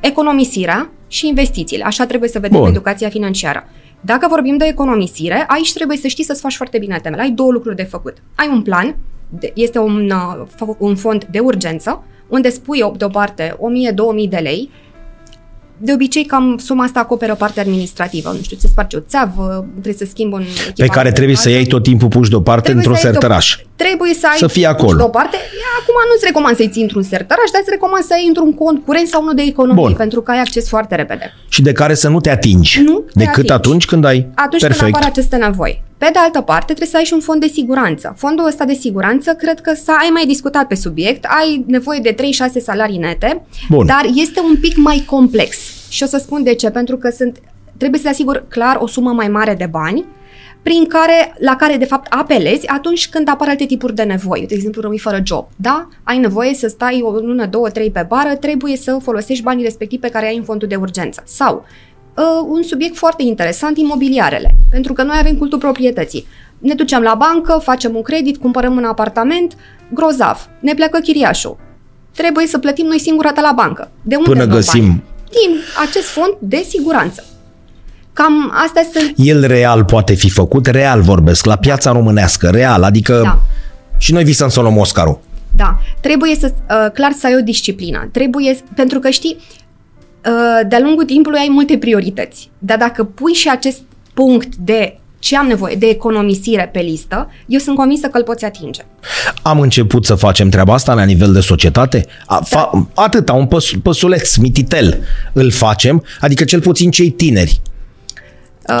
Economisirea 0.00 0.90
și 1.08 1.26
investițiile. 1.28 1.84
Așa 1.84 2.06
trebuie 2.06 2.28
să 2.28 2.38
vedem 2.38 2.58
Bun. 2.60 2.68
educația 2.68 3.08
financiară. 3.08 3.68
Dacă 4.00 4.26
vorbim 4.28 4.56
de 4.56 4.64
economisire, 4.64 5.44
aici 5.48 5.72
trebuie 5.72 5.96
să 5.96 6.06
știi 6.08 6.24
să-ți 6.24 6.40
faci 6.40 6.56
foarte 6.56 6.78
bine 6.78 6.98
temele. 7.02 7.22
Ai 7.22 7.30
două 7.30 7.50
lucruri 7.52 7.76
de 7.76 7.82
făcut. 7.82 8.16
Ai 8.34 8.48
un 8.52 8.62
plan, 8.62 8.96
de- 9.28 9.52
este 9.54 9.78
un, 9.78 10.10
uh, 10.10 10.46
f- 10.54 10.78
un 10.78 10.96
fond 10.96 11.24
de 11.24 11.38
urgență, 11.38 12.04
unde 12.28 12.48
spui 12.50 12.80
o- 12.80 12.92
deoparte 12.96 13.56
1000-2000 13.58 14.28
de 14.28 14.36
lei, 14.36 14.70
de 15.80 15.92
obicei, 15.92 16.24
cam 16.24 16.58
suma 16.58 16.84
asta 16.84 17.00
acoperă 17.00 17.34
partea 17.34 17.62
administrativă. 17.62 18.28
Nu 18.36 18.42
știu, 18.42 18.56
se 18.60 18.66
sparge 18.66 18.96
o 18.96 19.00
țeavă, 19.00 19.66
trebuie 19.72 19.94
să 19.94 20.04
schimbi 20.08 20.34
un 20.34 20.40
Pe 20.40 20.46
echipament 20.68 20.90
care 20.92 21.12
trebuie 21.12 21.34
de 21.34 21.40
să 21.40 21.46
casă. 21.48 21.56
iei 21.56 21.66
tot 21.66 21.82
timpul 21.82 22.08
puși 22.08 22.30
deoparte 22.30 22.62
Trebuie 22.62 22.84
într-un 22.84 23.00
să 23.00 23.06
ai 23.06 23.12
sertăraș. 23.12 23.56
deop- 23.56 23.66
Trebuie 23.76 24.14
să 24.14 24.26
ai 24.30 24.36
Să 24.38 24.46
fie 24.46 24.66
acolo. 24.66 24.86
puși 24.86 24.96
deoparte. 24.98 25.36
Acum 25.80 25.94
nu-ți 26.12 26.24
recomand 26.24 26.56
să-i 26.56 26.68
ții 26.68 26.82
într-un 26.82 27.02
sertăraș, 27.02 27.50
dar 27.52 27.60
îți 27.60 27.70
recomand 27.70 28.04
să 28.04 28.12
ai 28.12 28.24
într-un 28.26 28.52
cont 28.54 28.84
curent 28.84 29.06
sau 29.06 29.22
unul 29.22 29.34
de 29.34 29.42
economie, 29.42 29.82
Bun. 29.82 29.94
pentru 29.94 30.20
că 30.22 30.30
ai 30.30 30.38
acces 30.40 30.68
foarte 30.68 30.94
repede. 30.94 31.32
Și 31.48 31.62
de 31.62 31.72
care 31.72 31.94
să 31.94 32.08
nu 32.08 32.20
te 32.20 32.30
atingi. 32.30 32.80
Nu 32.80 32.98
te 32.98 33.10
Decât 33.14 33.32
atingi. 33.34 33.52
atunci 33.52 33.84
când 33.86 34.04
ai. 34.04 34.26
Atunci 34.34 34.60
Perfect. 34.60 34.82
când 34.82 34.94
apar 34.94 35.08
aceste 35.08 35.36
nevoi. 35.36 35.82
Pe 35.98 36.08
de 36.12 36.18
altă 36.18 36.40
parte, 36.40 36.64
trebuie 36.64 36.88
să 36.88 36.96
ai 36.96 37.04
și 37.04 37.12
un 37.12 37.20
fond 37.20 37.40
de 37.40 37.46
siguranță. 37.46 38.14
Fondul 38.16 38.46
ăsta 38.46 38.64
de 38.64 38.72
siguranță, 38.72 39.34
cred 39.34 39.60
că 39.60 39.74
să 39.74 39.92
ai 40.00 40.08
mai 40.12 40.26
discutat 40.26 40.66
pe 40.66 40.74
subiect, 40.74 41.24
ai 41.38 41.64
nevoie 41.66 42.00
de 42.00 42.14
3-6 42.14 42.16
salarii 42.62 42.98
nete, 42.98 43.42
Bun. 43.68 43.86
dar 43.86 44.06
este 44.14 44.40
un 44.40 44.56
pic 44.56 44.76
mai 44.76 45.04
complex. 45.06 45.56
Și 45.88 46.02
o 46.02 46.06
să 46.06 46.18
spun 46.18 46.42
de 46.42 46.54
ce, 46.54 46.70
pentru 46.70 46.96
că 46.96 47.10
sunt, 47.10 47.38
trebuie 47.76 48.00
să 48.00 48.06
te 48.06 48.12
asiguri 48.12 48.48
clar 48.48 48.76
o 48.80 48.86
sumă 48.86 49.12
mai 49.12 49.28
mare 49.28 49.54
de 49.54 49.66
bani, 49.70 50.04
prin 50.62 50.86
care, 50.86 51.34
la 51.38 51.56
care 51.56 51.76
de 51.76 51.84
fapt 51.84 52.12
apelezi 52.12 52.66
atunci 52.66 53.08
când 53.08 53.28
apar 53.28 53.48
alte 53.48 53.64
tipuri 53.64 53.94
de 53.94 54.02
nevoi. 54.02 54.44
De 54.48 54.54
exemplu, 54.54 54.80
rămâi 54.80 54.98
fără 54.98 55.20
job. 55.24 55.46
Da? 55.56 55.88
Ai 56.02 56.18
nevoie 56.18 56.54
să 56.54 56.68
stai 56.68 57.00
o 57.04 57.10
lună, 57.10 57.46
două, 57.46 57.70
trei 57.70 57.90
pe 57.90 58.04
bară, 58.08 58.36
trebuie 58.36 58.76
să 58.76 58.98
folosești 59.02 59.42
banii 59.42 59.64
respectivi 59.64 60.00
pe 60.00 60.08
care 60.08 60.26
ai 60.26 60.36
în 60.36 60.42
fondul 60.42 60.68
de 60.68 60.74
urgență. 60.74 61.22
Sau 61.26 61.64
uh, 62.18 62.46
un 62.48 62.62
subiect 62.62 62.96
foarte 62.96 63.22
interesant, 63.22 63.78
imobiliarele. 63.78 64.54
Pentru 64.70 64.92
că 64.92 65.02
noi 65.02 65.16
avem 65.20 65.34
cultul 65.36 65.58
proprietății. 65.58 66.26
Ne 66.58 66.74
ducem 66.74 67.02
la 67.02 67.14
bancă, 67.14 67.60
facem 67.62 67.94
un 67.94 68.02
credit, 68.02 68.36
cumpărăm 68.36 68.76
un 68.76 68.84
apartament, 68.84 69.56
grozav, 69.92 70.48
ne 70.60 70.74
pleacă 70.74 70.98
chiriașul. 70.98 71.56
trebuie 72.14 72.46
să 72.46 72.58
plătim 72.58 72.86
noi 72.86 72.98
singurată 73.00 73.40
la 73.40 73.52
bancă. 73.56 73.90
De 74.02 74.16
unde 74.16 74.28
Până 74.30 74.44
luăm 74.44 74.56
găsim- 74.56 74.78
banii? 74.80 75.02
Din 75.30 75.56
acest 75.88 76.06
fond 76.06 76.34
de 76.38 76.64
siguranță. 76.68 77.24
Cam 78.12 78.52
astea 78.64 78.82
sunt 78.92 79.12
El 79.16 79.46
real 79.46 79.84
poate 79.84 80.14
fi 80.14 80.30
făcut, 80.30 80.66
real 80.66 81.00
vorbesc, 81.00 81.44
la 81.44 81.56
piața 81.56 81.92
românească, 81.92 82.48
real, 82.50 82.82
adică 82.82 83.20
Da. 83.22 83.38
și 83.98 84.12
noi 84.12 84.24
visăm 84.24 84.48
să 84.48 84.60
luăm 84.60 84.76
Oscarul. 84.76 85.18
Da, 85.56 85.78
trebuie 86.00 86.34
să, 86.34 86.52
uh, 86.70 86.90
clar 86.92 87.12
să 87.18 87.26
ai 87.26 87.34
o 87.34 87.40
disciplină. 87.40 88.08
Trebuie, 88.12 88.56
pentru 88.74 88.98
că 88.98 89.10
știi, 89.10 89.36
uh, 89.38 89.44
de-a 90.68 90.80
lungul 90.80 91.04
timpului 91.04 91.38
ai 91.38 91.48
multe 91.50 91.78
priorități. 91.78 92.50
Dar 92.58 92.78
dacă 92.78 93.04
pui 93.04 93.32
și 93.32 93.48
acest 93.48 93.80
punct 94.14 94.54
de 94.54 94.98
ce 95.18 95.36
am 95.36 95.46
nevoie, 95.46 95.74
de 95.74 95.86
economisire 95.86 96.70
pe 96.72 96.80
listă, 96.80 97.30
eu 97.46 97.58
sunt 97.58 97.76
convinsă 97.76 98.06
că 98.06 98.18
îl 98.18 98.24
poți 98.24 98.44
atinge. 98.44 98.82
Am 99.42 99.60
început 99.60 100.04
să 100.04 100.14
facem 100.14 100.48
treaba 100.48 100.72
asta 100.72 100.94
la 100.94 101.04
nivel 101.04 101.32
de 101.32 101.40
societate? 101.40 102.06
A, 102.26 102.40
fa, 102.44 102.88
atâta, 102.94 103.32
un 103.32 103.46
păs, 103.46 103.70
păsuleț, 103.82 104.36
mititel 104.36 105.00
îl 105.32 105.50
facem, 105.50 106.04
adică 106.20 106.44
cel 106.44 106.60
puțin 106.60 106.90
cei 106.90 107.10
tineri. 107.10 107.60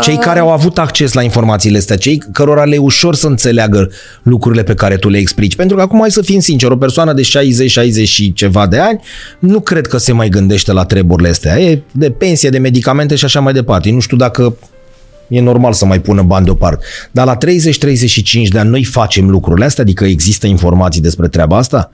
Cei 0.00 0.16
care 0.16 0.38
au 0.38 0.52
avut 0.52 0.78
acces 0.78 1.12
la 1.12 1.22
informațiile 1.22 1.78
astea, 1.78 1.96
cei 1.96 2.22
cărora 2.32 2.64
le 2.64 2.74
e 2.74 2.78
ușor 2.78 3.14
să 3.14 3.26
înțeleagă 3.26 3.90
lucrurile 4.22 4.62
pe 4.62 4.74
care 4.74 4.96
tu 4.96 5.08
le 5.08 5.18
explici. 5.18 5.56
Pentru 5.56 5.76
că 5.76 5.82
acum, 5.82 6.00
hai 6.00 6.10
să 6.10 6.22
fim 6.22 6.40
sinceri, 6.40 6.72
o 6.72 6.76
persoană 6.76 7.12
de 7.12 7.22
60-60 7.22 8.04
și 8.04 8.32
ceva 8.32 8.66
de 8.66 8.78
ani 8.78 9.00
nu 9.38 9.60
cred 9.60 9.86
că 9.86 9.96
se 9.96 10.12
mai 10.12 10.28
gândește 10.28 10.72
la 10.72 10.84
treburile 10.84 11.28
astea. 11.28 11.58
E 11.58 11.82
de 11.92 12.10
pensie, 12.10 12.48
de 12.48 12.58
medicamente 12.58 13.14
și 13.14 13.24
așa 13.24 13.40
mai 13.40 13.52
departe. 13.52 13.90
Nu 13.90 14.00
știu 14.00 14.16
dacă 14.16 14.56
e 15.28 15.40
normal 15.40 15.72
să 15.72 15.86
mai 15.86 16.00
pună 16.00 16.22
bani 16.22 16.44
deoparte. 16.44 16.84
Dar 17.10 17.26
la 17.26 17.36
30-35 17.36 17.38
de 18.48 18.58
ani 18.58 18.70
noi 18.70 18.84
facem 18.84 19.30
lucrurile 19.30 19.64
astea, 19.64 19.82
adică 19.82 20.04
există 20.04 20.46
informații 20.46 21.00
despre 21.00 21.28
treaba 21.28 21.56
asta? 21.56 21.92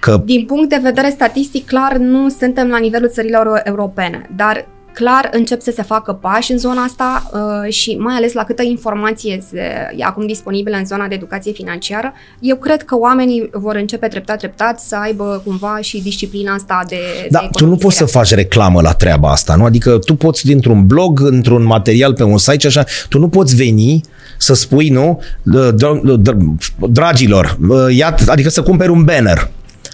Că 0.00 0.22
Din 0.24 0.44
punct 0.44 0.68
de 0.68 0.80
vedere 0.82 1.10
statistic, 1.10 1.66
clar, 1.66 1.96
nu 1.96 2.28
suntem 2.38 2.68
la 2.68 2.78
nivelul 2.78 3.08
țărilor 3.08 3.60
europene, 3.64 4.30
dar 4.36 4.66
clar 4.94 5.28
încep 5.32 5.60
să 5.60 5.72
se 5.74 5.82
facă 5.82 6.12
pași 6.12 6.52
în 6.52 6.58
zona 6.58 6.82
asta 6.82 7.30
uh, 7.32 7.72
și 7.72 7.96
mai 7.96 8.14
ales 8.14 8.32
la 8.32 8.44
câtă 8.44 8.62
informație 8.62 9.44
se, 9.50 9.58
e 9.96 10.04
acum 10.04 10.26
disponibilă 10.26 10.76
în 10.76 10.86
zona 10.86 11.06
de 11.06 11.14
educație 11.14 11.52
financiară, 11.52 12.12
eu 12.40 12.56
cred 12.56 12.82
că 12.82 12.96
oamenii 12.96 13.48
vor 13.52 13.74
începe 13.76 14.06
treptat, 14.08 14.38
treptat 14.38 14.80
să 14.80 14.96
aibă 15.02 15.42
cumva 15.44 15.78
și 15.80 16.02
disciplina 16.02 16.54
asta 16.54 16.82
de 16.88 16.96
Da, 17.30 17.38
de 17.38 17.48
tu 17.52 17.66
nu 17.66 17.76
poți 17.76 17.96
să 17.96 18.02
economisire. 18.02 18.18
faci 18.18 18.34
reclamă 18.34 18.80
la 18.80 18.92
treaba 18.92 19.30
asta, 19.30 19.54
nu? 19.54 19.64
Adică 19.64 19.98
tu 19.98 20.14
poți 20.14 20.44
dintr-un 20.46 20.86
blog, 20.86 21.20
într-un 21.20 21.64
material 21.64 22.14
pe 22.14 22.22
un 22.22 22.38
site 22.38 22.58
și 22.58 22.66
așa, 22.66 22.84
tu 23.08 23.18
nu 23.18 23.28
poți 23.28 23.56
veni 23.56 24.00
să 24.38 24.54
spui, 24.54 24.88
nu, 24.88 25.22
dr- 25.74 26.18
dr- 26.20 26.56
dragilor, 26.90 27.58
ia, 27.90 28.14
adică 28.26 28.48
să 28.48 28.62
cumperi 28.62 28.90
un 28.90 29.04
banner 29.04 29.50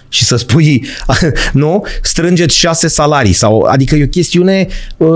și 0.09 0.23
să 0.23 0.35
spui, 0.35 0.85
nu, 1.53 1.85
strângeți 2.01 2.55
șase 2.55 2.87
salarii 2.87 3.33
sau, 3.33 3.61
adică 3.61 3.95
e 3.95 4.03
o 4.03 4.07
chestiune 4.07 4.67
uh, 4.97 5.09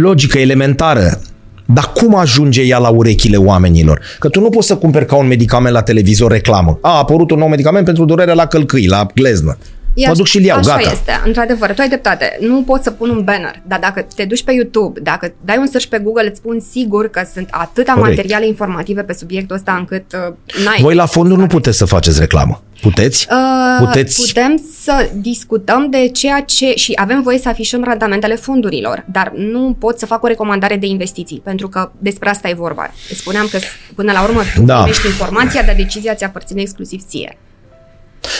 logică, 0.00 0.38
elementară. 0.38 1.20
Dar 1.64 1.92
cum 1.94 2.14
ajunge 2.14 2.62
ea 2.62 2.78
la 2.78 2.88
urechile 2.88 3.36
oamenilor? 3.36 4.00
Că 4.18 4.28
tu 4.28 4.40
nu 4.40 4.48
poți 4.48 4.66
să 4.66 4.76
cumperi 4.76 5.06
ca 5.06 5.16
un 5.16 5.26
medicament 5.26 5.74
la 5.74 5.82
televizor 5.82 6.30
reclamă. 6.30 6.78
A, 6.82 6.90
a 6.90 6.98
apărut 6.98 7.30
un 7.30 7.38
nou 7.38 7.48
medicament 7.48 7.84
pentru 7.84 8.04
durere 8.04 8.32
la 8.32 8.46
călcâi, 8.46 8.86
la 8.86 9.06
gleznă. 9.14 9.58
E 9.96 10.04
mă 10.04 10.10
aș- 10.10 10.16
duc 10.16 10.26
și-l 10.26 10.44
iau, 10.44 10.58
așa 10.58 10.76
gata. 10.76 10.90
este, 10.92 11.20
într-adevăr, 11.24 11.72
tu 11.74 11.80
ai 11.80 11.88
dreptate. 11.88 12.36
Nu 12.40 12.62
poți 12.62 12.82
să 12.82 12.90
pun 12.90 13.10
un 13.10 13.24
banner, 13.24 13.62
dar 13.66 13.78
dacă 13.78 14.06
te 14.14 14.24
duci 14.24 14.42
pe 14.44 14.52
YouTube, 14.52 15.00
dacă 15.00 15.34
dai 15.44 15.56
un 15.58 15.66
search 15.66 15.88
pe 15.88 15.98
Google, 15.98 16.26
îți 16.28 16.36
spun 16.38 16.60
sigur 16.70 17.08
că 17.08 17.22
sunt 17.32 17.48
atâta 17.50 17.92
Corect. 17.92 18.16
materiale 18.16 18.46
informative 18.46 19.02
pe 19.02 19.12
subiectul 19.12 19.56
ăsta 19.56 19.72
încât 19.78 20.04
uh, 20.12 20.34
n-ai... 20.64 20.78
Voi 20.80 20.94
la 20.94 21.06
fonduri 21.06 21.40
nu 21.40 21.46
puteți 21.46 21.76
să 21.78 21.84
faceți 21.84 22.20
reclamă. 22.20 22.62
Puteți? 22.80 23.26
Uh, 23.30 23.86
Puteți? 23.86 24.26
Putem 24.26 24.62
să 24.82 25.08
discutăm 25.14 25.90
de 25.90 26.08
ceea 26.08 26.40
ce 26.40 26.72
și 26.74 26.92
avem 26.96 27.22
voie 27.22 27.38
să 27.38 27.48
afișăm 27.48 27.84
randamentele 27.84 28.34
fondurilor, 28.34 29.04
dar 29.12 29.32
nu 29.36 29.76
pot 29.78 29.98
să 29.98 30.06
fac 30.06 30.22
o 30.22 30.26
recomandare 30.26 30.76
de 30.76 30.86
investiții, 30.86 31.40
pentru 31.44 31.68
că 31.68 31.90
despre 31.98 32.28
asta 32.28 32.48
e 32.48 32.54
vorba. 32.54 32.90
Îți 33.10 33.18
spuneam 33.20 33.48
că 33.50 33.58
până 33.94 34.12
la 34.12 34.22
urmă 34.22 34.40
tu 34.54 34.62
Da. 34.62 34.76
primești 34.76 35.06
informația, 35.06 35.62
dar 35.62 35.74
decizia 35.74 36.14
ți 36.14 36.24
aparține 36.24 36.60
exclusiv 36.60 37.00
ție. 37.08 37.38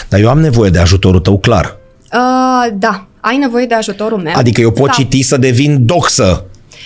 Dar 0.08 0.20
eu 0.20 0.28
am 0.28 0.40
nevoie 0.40 0.70
de 0.70 0.78
ajutorul 0.78 1.20
tău, 1.20 1.38
clar. 1.38 1.76
Uh, 2.12 2.72
da, 2.74 3.06
ai 3.20 3.36
nevoie 3.36 3.66
de 3.66 3.74
ajutorul 3.74 4.18
meu. 4.18 4.32
Adică 4.36 4.60
eu 4.60 4.70
pot 4.70 4.92
Sau- 4.92 5.02
citi 5.02 5.22
să 5.22 5.36
devin 5.36 5.86
doxă 5.86 6.44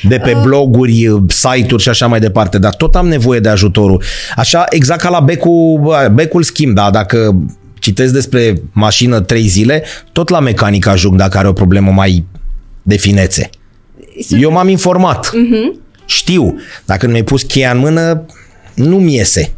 de 0.09 0.19
pe 0.19 0.33
Uh. 0.37 0.41
bloguri, 0.43 1.09
site-uri 1.29 1.83
și 1.83 1.89
așa 1.89 2.07
mai 2.07 2.21
departe, 2.21 2.59
dar 2.59 2.75
tot 2.75 2.95
am 2.97 3.09
nevoie 3.09 3.41
de 3.41 3.49
ajutorul. 3.49 4.03
Așa, 4.37 4.65
exact 4.71 5.01
ca 5.01 5.09
la 5.09 5.21
becul, 5.21 5.79
bă, 5.83 6.11
becul 6.15 6.43
schimb, 6.43 6.75
da, 6.75 6.91
dacă 6.91 7.37
citesc 7.79 8.13
despre 8.13 8.63
mașină 8.73 9.21
trei 9.21 9.47
zile, 9.47 9.83
tot 10.13 10.29
la 10.29 10.41
mecanic 10.41 10.87
ajung 10.87 11.17
dacă 11.19 11.39
are 11.39 11.49
o 11.49 11.53
problemă 11.53 11.91
mai 11.91 12.25
de 12.83 12.97
finețe. 12.97 13.51
Eu 14.41 14.51
m-am 14.53 14.69
informat. 14.69 15.31
Mhm. 15.35 15.81
Știu. 16.05 16.55
Dacă 16.85 17.05
nu 17.07 17.11
mi-ai 17.13 17.25
pus 17.25 17.43
cheia 17.43 17.71
în 17.71 17.79
mână, 17.79 18.23
nu-mi 18.75 19.15
iese. 19.15 19.53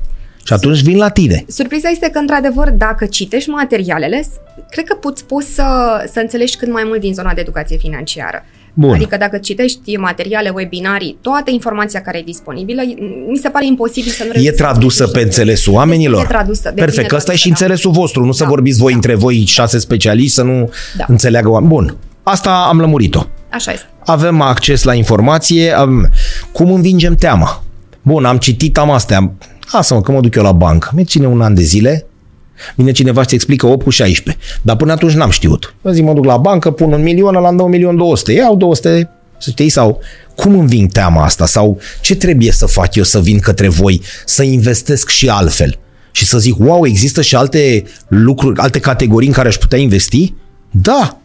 Și 0.45 0.53
atunci 0.53 0.83
vin 0.83 0.97
la 0.97 1.09
tine. 1.09 1.45
Surpriza 1.49 1.89
este 1.89 2.09
că, 2.13 2.19
într-adevăr, 2.19 2.71
dacă 2.71 3.07
citești 3.07 3.49
materialele, 3.51 4.25
cred 4.71 4.85
că 4.85 4.95
poți, 4.95 5.25
poți 5.25 5.55
să, 5.55 5.65
să 6.13 6.21
înțelegi 6.21 6.57
cât 6.57 6.73
mai 6.73 6.83
mult 6.87 7.01
din 7.01 7.15
zona 7.15 7.33
de 7.35 7.41
educație 7.41 7.77
financiară. 7.77 8.45
Bun. 8.75 8.95
Adică 8.95 9.17
dacă 9.17 9.39
citești 9.39 9.97
materiale, 9.97 10.49
webinarii, 10.55 11.19
toată 11.21 11.51
informația 11.51 12.01
care 12.01 12.19
e 12.19 12.23
disponibilă, 12.23 12.83
mi 13.29 13.37
se 13.37 13.49
pare 13.49 13.67
imposibil 13.67 14.11
să 14.13 14.23
nu 14.23 14.29
E 14.29 14.33
reușești 14.33 14.57
să 14.57 14.63
tradusă 14.63 15.03
înțelegi. 15.03 15.13
pe 15.13 15.21
înțelesul 15.23 15.73
oamenilor? 15.73 16.23
E 16.23 16.27
tradusă. 16.27 16.63
de 16.69 16.75
Perfect, 16.75 16.95
bine 16.97 17.07
că 17.07 17.17
ăsta 17.17 17.33
e 17.33 17.37
și 17.37 17.43
tradusă, 17.43 17.65
da. 17.65 17.73
înțelesul 17.75 18.01
vostru, 18.01 18.25
nu 18.25 18.33
să 18.33 18.43
Da. 18.43 18.49
vorbiți 18.49 18.79
voi 18.79 18.91
Da. 18.91 18.97
între 18.97 19.15
voi 19.15 19.45
șase 19.47 19.79
specialiști 19.79 20.33
să 20.35 20.43
nu 20.43 20.71
Da. 20.97 21.05
înțeleagă 21.09 21.49
oameni. 21.49 21.73
Bun, 21.73 21.97
asta 22.23 22.67
am 22.69 22.81
lămurit-o. 22.81 23.23
Așa 23.51 23.73
este. 23.73 23.87
Avem 24.05 24.41
acces 24.41 24.83
la 24.83 24.95
informație. 24.95 25.71
Am... 25.77 26.09
Cum 26.53 26.73
învingem 26.73 27.15
teama? 27.15 27.63
Bun, 28.03 28.25
am 28.25 28.37
citit, 28.39 28.79
am 28.79 28.91
astea. 28.91 29.33
Lasă-mă 29.73 30.01
că 30.01 30.13
mă 30.13 30.21
duc 30.21 30.35
eu 30.35 30.43
la 30.43 30.53
bancă. 30.53 30.91
Mi 30.95 31.05
ține 31.05 31.27
un 31.27 31.41
an 31.41 31.55
de 31.55 31.63
zile. 31.63 32.07
Vine 32.75 32.93
cineva 32.93 33.23
și 33.23 33.35
explică 33.35 33.67
8 33.67 33.83
cu 33.83 33.91
16. 33.91 34.43
Dar 34.63 34.77
până 34.77 34.93
atunci 34.93 35.13
n-am 35.13 35.31
știut. 35.31 35.75
Mă 35.83 35.91
zic, 35.91 36.05
mă 36.05 36.13
duc 36.13 36.25
la 36.25 36.37
bancă, 36.37 36.71
pun 36.71 36.93
un 36.93 37.03
milion, 37.03 37.35
la 37.35 37.53
2 37.53 37.67
milion 37.67 37.97
200. 37.97 38.33
Iau 38.33 38.57
200, 38.57 39.11
să 39.39 39.51
știi, 39.51 39.69
sau 39.69 40.01
cum 40.35 40.59
înving 40.59 40.93
teama 40.93 41.25
asta? 41.25 41.47
Sau 41.47 41.81
ce 42.01 42.17
trebuie 42.17 42.53
să 42.53 42.67
fac 42.67 42.95
eu 42.95 43.03
să 43.03 43.21
vin 43.21 43.39
către 43.39 43.69
voi, 43.69 44.03
să 44.25 44.43
investesc 44.43 45.09
și 45.09 45.29
altfel? 45.29 45.79
Și 46.13 46.25
să 46.25 46.39
zic, 46.39 46.59
wow, 46.59 46.87
există 46.87 47.23
și 47.23 47.37
alte 47.37 47.85
lucruri, 48.09 48.61
alte 48.61 48.81
categorii 48.81 49.29
în 49.29 49.35
care 49.35 49.49
aș 49.49 49.57
putea 49.57 49.79
investi? 49.79 50.35
Da. 50.71 51.19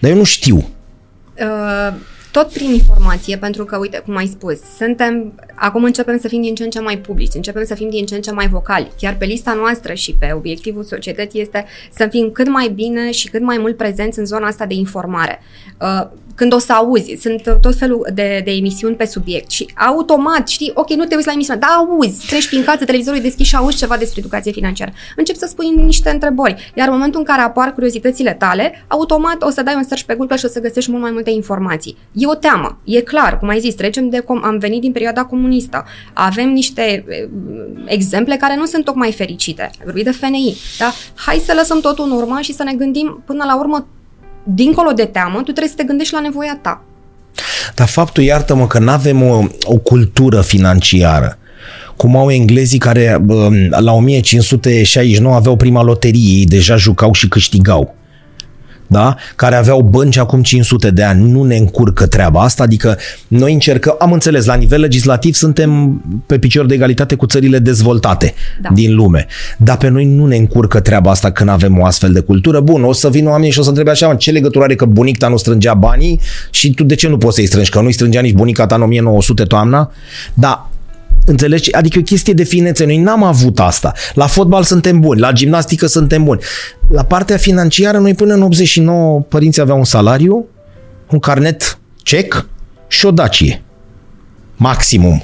Dar 0.00 0.10
eu 0.10 0.16
nu 0.16 0.24
știu. 0.24 0.56
Uh, 0.56 1.94
tot 2.30 2.52
prin 2.52 2.72
informație, 2.72 3.36
pentru 3.36 3.64
că, 3.64 3.76
uite, 3.76 4.02
cum 4.04 4.16
ai 4.16 4.26
spus, 4.26 4.58
suntem, 4.78 5.32
acum 5.60 5.84
începem 5.84 6.18
să 6.18 6.28
fim 6.28 6.42
din 6.42 6.54
ce 6.54 6.64
în 6.64 6.70
ce 6.70 6.80
mai 6.80 6.98
publici, 6.98 7.34
începem 7.34 7.64
să 7.64 7.74
fim 7.74 7.90
din 7.90 8.06
ce 8.06 8.14
în 8.14 8.20
ce 8.20 8.30
mai 8.30 8.48
vocali. 8.48 8.90
Chiar 9.00 9.16
pe 9.16 9.24
lista 9.24 9.52
noastră 9.52 9.94
și 9.94 10.16
pe 10.18 10.32
obiectivul 10.34 10.82
societății 10.82 11.40
este 11.40 11.64
să 11.90 12.06
fim 12.10 12.30
cât 12.30 12.48
mai 12.48 12.68
bine 12.68 13.10
și 13.10 13.28
cât 13.28 13.42
mai 13.42 13.58
mult 13.58 13.76
prezenți 13.76 14.18
în 14.18 14.26
zona 14.26 14.46
asta 14.46 14.66
de 14.66 14.74
informare. 14.74 15.42
Uh, 15.80 16.06
când 16.40 16.52
o 16.52 16.58
să 16.58 16.72
auzi, 16.72 17.16
sunt 17.20 17.58
tot 17.60 17.76
felul 17.76 18.06
de, 18.14 18.40
de 18.44 18.50
emisiuni 18.50 18.94
pe 18.94 19.04
subiect 19.04 19.50
și 19.50 19.68
automat, 19.76 20.48
știi, 20.48 20.70
ok, 20.74 20.90
nu 20.90 21.04
te 21.04 21.14
uiți 21.14 21.26
la 21.26 21.32
emisiune, 21.32 21.58
dar 21.58 21.70
auzi, 21.70 22.26
treci 22.26 22.48
prin 22.48 22.64
casă, 22.64 22.84
televizorul 22.84 23.18
e 23.18 23.22
deschis 23.22 23.46
și 23.46 23.56
auzi 23.56 23.76
ceva 23.76 23.96
despre 23.96 24.20
educație 24.20 24.52
financiară. 24.52 24.92
Încep 25.16 25.36
să 25.36 25.46
spui 25.48 25.68
niște 25.84 26.10
întrebări, 26.10 26.72
iar 26.76 26.88
în 26.88 26.94
momentul 26.94 27.20
în 27.20 27.26
care 27.26 27.42
apar 27.42 27.72
curiozitățile 27.72 28.32
tale, 28.32 28.84
automat 28.88 29.42
o 29.42 29.50
să 29.50 29.62
dai 29.62 29.74
un 29.76 29.82
search 29.82 30.04
pe 30.04 30.14
Google 30.14 30.36
și 30.36 30.44
o 30.44 30.48
să 30.48 30.60
găsești 30.60 30.90
mult 30.90 31.02
mai 31.02 31.10
multe 31.10 31.30
informații. 31.30 31.96
E 32.12 32.26
o 32.26 32.34
teamă, 32.34 32.78
e 32.84 33.00
clar, 33.00 33.38
cum 33.38 33.48
ai 33.48 33.60
zis, 33.60 33.74
trecem 33.74 34.08
de 34.08 34.20
com- 34.20 34.42
am 34.42 34.58
venit 34.58 34.80
din 34.80 34.92
perioada 34.92 35.24
comunistă, 35.50 35.84
avem 36.12 36.48
niște 36.48 36.82
e, 36.82 37.28
exemple 37.84 38.36
care 38.36 38.56
nu 38.56 38.66
sunt 38.66 38.84
tocmai 38.84 39.12
fericite. 39.12 39.62
Ai 39.62 39.84
vorbit 39.84 40.04
de 40.04 40.10
FNI, 40.10 40.56
da? 40.78 40.92
Hai 41.14 41.42
să 41.44 41.52
lăsăm 41.56 41.80
totul 41.80 42.04
în 42.04 42.16
urmă 42.16 42.38
și 42.40 42.52
să 42.52 42.62
ne 42.62 42.72
gândim 42.72 43.22
până 43.26 43.44
la 43.46 43.58
urmă 43.58 43.86
dincolo 44.44 44.90
de 44.90 45.04
teamă, 45.04 45.36
tu 45.36 45.42
trebuie 45.42 45.68
să 45.68 45.74
te 45.76 45.84
gândești 45.84 46.14
la 46.14 46.20
nevoia 46.20 46.58
ta. 46.62 46.84
Dar 47.74 47.88
faptul, 47.88 48.22
iartă-mă, 48.22 48.66
că 48.66 48.78
nu 48.78 48.90
avem 48.90 49.22
o, 49.22 49.44
o 49.64 49.76
cultură 49.76 50.40
financiară. 50.40 51.38
Cum 51.96 52.16
au 52.16 52.30
englezii 52.30 52.78
care 52.78 53.18
bă, 53.22 53.48
la 53.70 53.92
1569 53.92 55.34
aveau 55.34 55.56
prima 55.56 55.82
loterie, 55.82 56.38
ei 56.38 56.44
deja 56.44 56.76
jucau 56.76 57.12
și 57.12 57.28
câștigau. 57.28 57.94
Da? 58.92 59.16
Care 59.36 59.54
aveau 59.54 59.80
bănci 59.82 60.16
acum 60.16 60.42
500 60.42 60.90
de 60.90 61.02
ani. 61.02 61.30
Nu 61.30 61.42
ne 61.42 61.56
încurcă 61.56 62.06
treaba 62.06 62.42
asta, 62.42 62.62
adică 62.62 62.96
noi 63.28 63.52
încercăm, 63.52 63.96
am 63.98 64.12
înțeles, 64.12 64.44
la 64.44 64.54
nivel 64.54 64.80
legislativ 64.80 65.34
suntem 65.34 66.00
pe 66.26 66.38
picior 66.38 66.66
de 66.66 66.74
egalitate 66.74 67.14
cu 67.14 67.26
țările 67.26 67.58
dezvoltate 67.58 68.34
Da. 68.62 68.68
din 68.72 68.94
lume. 68.94 69.26
Dar 69.58 69.76
pe 69.76 69.88
noi 69.88 70.04
nu 70.04 70.26
ne 70.26 70.36
încurcă 70.36 70.80
treaba 70.80 71.10
asta 71.10 71.30
când 71.30 71.48
avem 71.48 71.78
o 71.78 71.84
astfel 71.84 72.12
de 72.12 72.20
cultură. 72.20 72.60
Bun, 72.60 72.84
o 72.84 72.92
să 72.92 73.10
vină 73.10 73.28
oamenii 73.30 73.52
și 73.52 73.58
o 73.58 73.62
să 73.62 73.68
întrebe 73.68 73.90
așa, 73.90 74.06
"Mă, 74.06 74.14
ce 74.14 74.30
legătură 74.30 74.64
are 74.64 74.74
că 74.74 74.84
bunica 74.84 75.18
ta 75.26 75.28
nu 75.28 75.36
strângea 75.36 75.74
banii 75.74 76.20
și 76.50 76.74
tu 76.74 76.84
de 76.84 76.94
ce 76.94 77.08
nu 77.08 77.18
poți 77.18 77.34
să-i 77.34 77.46
strângi? 77.46 77.70
Că 77.70 77.80
nu-i 77.80 77.92
strângea 77.92 78.20
nici 78.20 78.34
bunica 78.34 78.66
ta 78.66 78.74
în 78.74 78.82
1900 78.82 79.42
toamna? 79.44 79.90
Da, 80.34 80.70
Înțelegi? 81.26 81.72
Adică 81.72 81.98
e 81.98 82.00
o 82.00 82.04
chestie 82.04 82.32
de 82.32 82.42
finețe. 82.42 82.84
Noi 82.84 82.98
n-am 82.98 83.22
avut 83.22 83.60
asta. 83.60 83.92
La 84.14 84.26
fotbal 84.26 84.62
suntem 84.62 85.00
buni, 85.00 85.20
la 85.20 85.32
gimnastică 85.32 85.86
suntem 85.86 86.24
buni. 86.24 86.40
La 86.88 87.04
partea 87.04 87.36
financiară, 87.36 87.98
noi 87.98 88.14
până 88.14 88.34
în 88.34 88.42
89 88.42 89.20
părinții 89.20 89.62
aveau 89.62 89.78
un 89.78 89.84
salariu, 89.84 90.46
un 91.10 91.18
carnet 91.18 91.78
cec 92.02 92.46
și 92.88 93.06
o 93.06 93.10
dacie. 93.10 93.62
Maximum. 94.56 95.22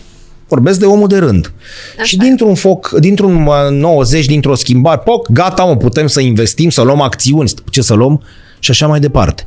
Vorbesc 0.49 0.79
de 0.79 0.85
omul 0.85 1.09
de 1.09 1.19
rând. 1.19 1.53
Așa 1.95 2.05
și 2.05 2.15
e. 2.15 2.19
dintr-un 2.25 2.55
foc, 2.55 2.91
dintr-un 2.91 3.47
uh, 3.47 3.71
90, 3.71 4.27
dintr-o 4.27 4.55
schimbare, 4.55 5.01
poc, 5.05 5.31
gata, 5.31 5.65
mă, 5.65 5.77
putem 5.77 6.07
să 6.07 6.21
investim, 6.21 6.71
să 6.71 6.83
luăm 6.83 7.01
acțiuni, 7.01 7.51
ce 7.71 7.83
să 7.83 7.95
luăm 7.95 8.23
și 8.59 8.71
așa 8.71 8.87
mai 8.87 9.01
departe. 9.01 9.45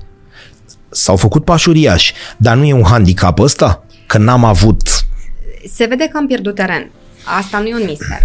S-au 0.90 1.16
făcut 1.16 1.44
pași 1.44 1.70
uriași, 1.70 2.14
dar 2.38 2.56
nu 2.56 2.66
e 2.66 2.74
un 2.74 2.84
handicap 2.84 3.40
ăsta? 3.40 3.84
Că 4.06 4.18
n-am 4.18 4.44
avut 4.44 4.99
Se 5.66 5.86
vede 5.86 6.08
că 6.08 6.18
am 6.18 6.28
pierdut 6.28 6.56
teren. 6.56 6.92
Asta 7.26 7.60
nu 7.60 7.68
e 7.68 7.76
un 7.76 7.86
mister. 7.86 8.20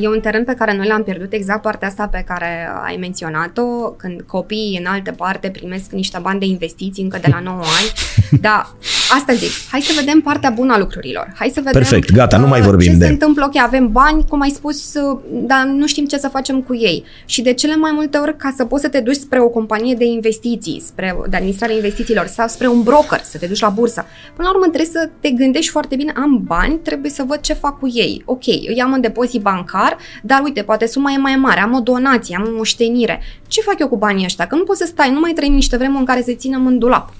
E 0.00 0.08
un 0.08 0.20
teren 0.20 0.44
pe 0.44 0.54
care 0.54 0.76
noi 0.76 0.86
l-am 0.86 1.02
pierdut 1.02 1.32
exact 1.32 1.62
partea 1.62 1.88
asta 1.88 2.06
pe 2.06 2.24
care 2.26 2.68
ai 2.84 2.96
menționat-o, 2.96 3.90
când 3.90 4.20
copiii 4.20 4.78
în 4.78 4.86
altă 4.86 5.12
parte 5.12 5.50
primesc 5.50 5.90
niște 5.90 6.18
bani 6.22 6.38
de 6.40 6.46
investiții 6.46 7.02
încă 7.02 7.18
de 7.18 7.28
la 7.30 7.40
9 7.40 7.56
ani. 7.56 7.92
Dar 8.40 8.74
asta 9.14 9.32
zic, 9.32 9.50
hai 9.70 9.80
să 9.80 9.92
vedem 9.98 10.20
partea 10.20 10.50
bună 10.50 10.72
a 10.72 10.78
lucrurilor. 10.78 11.32
Hai 11.36 11.48
să 11.54 11.60
vedem 11.64 11.72
Perfect, 11.72 12.12
gata, 12.12 12.36
nu 12.36 12.42
uh, 12.44 12.50
mai 12.50 12.60
vorbim 12.60 12.92
ce 12.92 12.98
de- 12.98 13.04
se 13.04 13.10
întâmplă. 13.10 13.44
Ok, 13.44 13.56
avem 13.62 13.92
bani, 13.92 14.24
cum 14.28 14.40
ai 14.40 14.50
spus, 14.50 14.94
uh, 14.94 15.18
dar 15.30 15.64
nu 15.64 15.86
știm 15.86 16.06
ce 16.06 16.18
să 16.18 16.28
facem 16.28 16.60
cu 16.62 16.74
ei. 16.74 17.04
Și 17.24 17.42
de 17.42 17.52
cele 17.52 17.76
mai 17.76 17.90
multe 17.94 18.18
ori, 18.18 18.36
ca 18.36 18.54
să 18.56 18.64
poți 18.64 18.82
să 18.82 18.88
te 18.88 19.00
duci 19.00 19.14
spre 19.16 19.40
o 19.40 19.48
companie 19.48 19.94
de 19.94 20.04
investiții, 20.04 20.82
spre 20.86 21.16
de 21.28 21.36
administrare 21.36 21.74
investițiilor 21.74 22.26
sau 22.26 22.48
spre 22.48 22.66
un 22.68 22.82
broker, 22.82 23.20
să 23.22 23.38
te 23.38 23.46
duci 23.46 23.60
la 23.60 23.68
bursă, 23.68 24.04
până 24.36 24.48
la 24.48 24.54
urmă 24.54 24.66
trebuie 24.66 24.90
să 24.92 25.08
te 25.20 25.30
gândești 25.30 25.70
foarte 25.70 25.96
bine, 25.96 26.12
am 26.16 26.42
bani, 26.44 26.78
trebuie 26.78 27.10
să 27.10 27.22
văd 27.26 27.40
ce 27.40 27.52
fac 27.52 27.78
cu 27.78 27.88
ei. 27.92 28.22
Ok, 28.24 28.46
îi 28.46 28.80
am 28.82 28.92
în 28.92 29.00
depozit 29.00 29.40
bancar, 29.40 29.96
dar 30.22 30.40
uite, 30.44 30.62
poate 30.62 30.86
suma 30.86 31.12
e 31.12 31.16
mai 31.16 31.36
mare, 31.36 31.60
am 31.60 31.74
o 31.74 31.80
donație, 31.80 32.36
am 32.40 32.46
o 32.52 32.56
moștenire. 32.56 33.20
Ce 33.46 33.60
fac 33.60 33.78
eu 33.78 33.88
cu 33.88 33.96
banii 33.96 34.24
ăștia? 34.24 34.46
Că 34.46 34.54
nu 34.54 34.62
poți 34.62 34.78
să 34.78 34.86
stai, 34.86 35.10
nu 35.12 35.20
mai 35.20 35.32
trăim 35.32 35.52
niște 35.54 35.76
vremuri 35.76 35.98
în 35.98 36.04
care 36.04 36.22
să 36.22 36.32
ținem 36.32 36.66
în 36.66 36.78
dulap. 36.78 37.12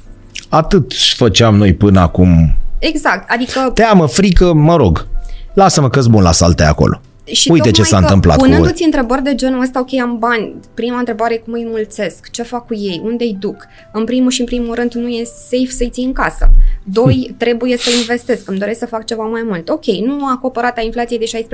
Atât 0.51 0.93
făceam 1.17 1.57
noi 1.57 1.75
până 1.75 2.01
acum. 2.01 2.57
Exact, 2.79 3.31
adică 3.31 3.71
Teamă, 3.75 4.07
frică, 4.07 4.53
mă 4.53 4.77
rog. 4.77 5.07
Lasă-mă 5.55 5.89
că 5.89 6.01
bun 6.09 6.23
la 6.23 6.33
salte 6.33 6.63
acolo. 6.63 7.01
Și 7.33 7.51
Uite 7.51 7.71
ce 7.71 7.83
tocmai 7.83 7.89
s-a 7.89 7.97
că 7.97 8.03
întâmplat 8.03 8.37
cu 8.37 8.45
voi. 8.45 8.53
Punându-ți 8.53 8.85
întrebări 8.85 9.23
de 9.23 9.35
genul 9.35 9.61
ăsta, 9.61 9.81
ok, 9.81 9.95
am 10.01 10.19
bani, 10.19 10.55
prima 10.75 10.99
întrebare 10.99 11.35
e 11.35 11.37
cum 11.37 11.53
îi 11.53 11.67
mulțesc, 11.69 12.31
ce 12.31 12.43
fac 12.43 12.67
cu 12.67 12.75
ei, 12.75 13.01
unde 13.05 13.25
îi 13.25 13.37
duc. 13.41 13.67
În 13.93 14.05
primul 14.05 14.31
și 14.31 14.41
în 14.41 14.47
primul 14.47 14.75
rând 14.75 14.93
nu 14.93 15.09
e 15.09 15.25
safe 15.25 15.71
să-i 15.71 15.91
ții 15.91 16.05
în 16.05 16.13
casă. 16.13 16.51
Doi, 16.85 17.35
trebuie 17.37 17.77
să 17.77 17.91
investesc, 18.01 18.49
îmi 18.49 18.59
doresc 18.59 18.79
să 18.79 18.87
fac 18.87 19.05
ceva 19.05 19.25
mai 19.25 19.43
mult. 19.47 19.69
Ok, 19.69 19.85
nu 19.85 20.27
acopăr 20.27 20.63
rata 20.63 20.81
inflației 20.81 21.19
de 21.19 21.45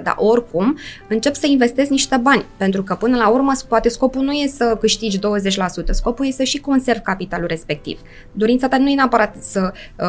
16%, 0.00 0.02
dar 0.02 0.14
oricum 0.16 0.78
încep 1.08 1.34
să 1.34 1.46
investesc 1.46 1.90
niște 1.90 2.16
bani, 2.16 2.44
pentru 2.56 2.82
că 2.82 2.94
până 2.94 3.16
la 3.16 3.28
urmă 3.28 3.52
poate 3.68 3.88
scopul 3.88 4.22
nu 4.22 4.32
e 4.32 4.46
să 4.46 4.76
câștigi 4.80 5.18
20%, 5.18 5.20
scopul 5.90 6.26
e 6.26 6.30
să 6.30 6.42
și 6.42 6.58
conservi 6.60 7.00
capitalul 7.02 7.46
respectiv. 7.46 7.98
Dorința 8.32 8.68
ta 8.68 8.78
nu 8.78 8.88
e 8.88 8.94
neapărat 8.94 9.34
să, 9.40 9.72
uh, 10.00 10.06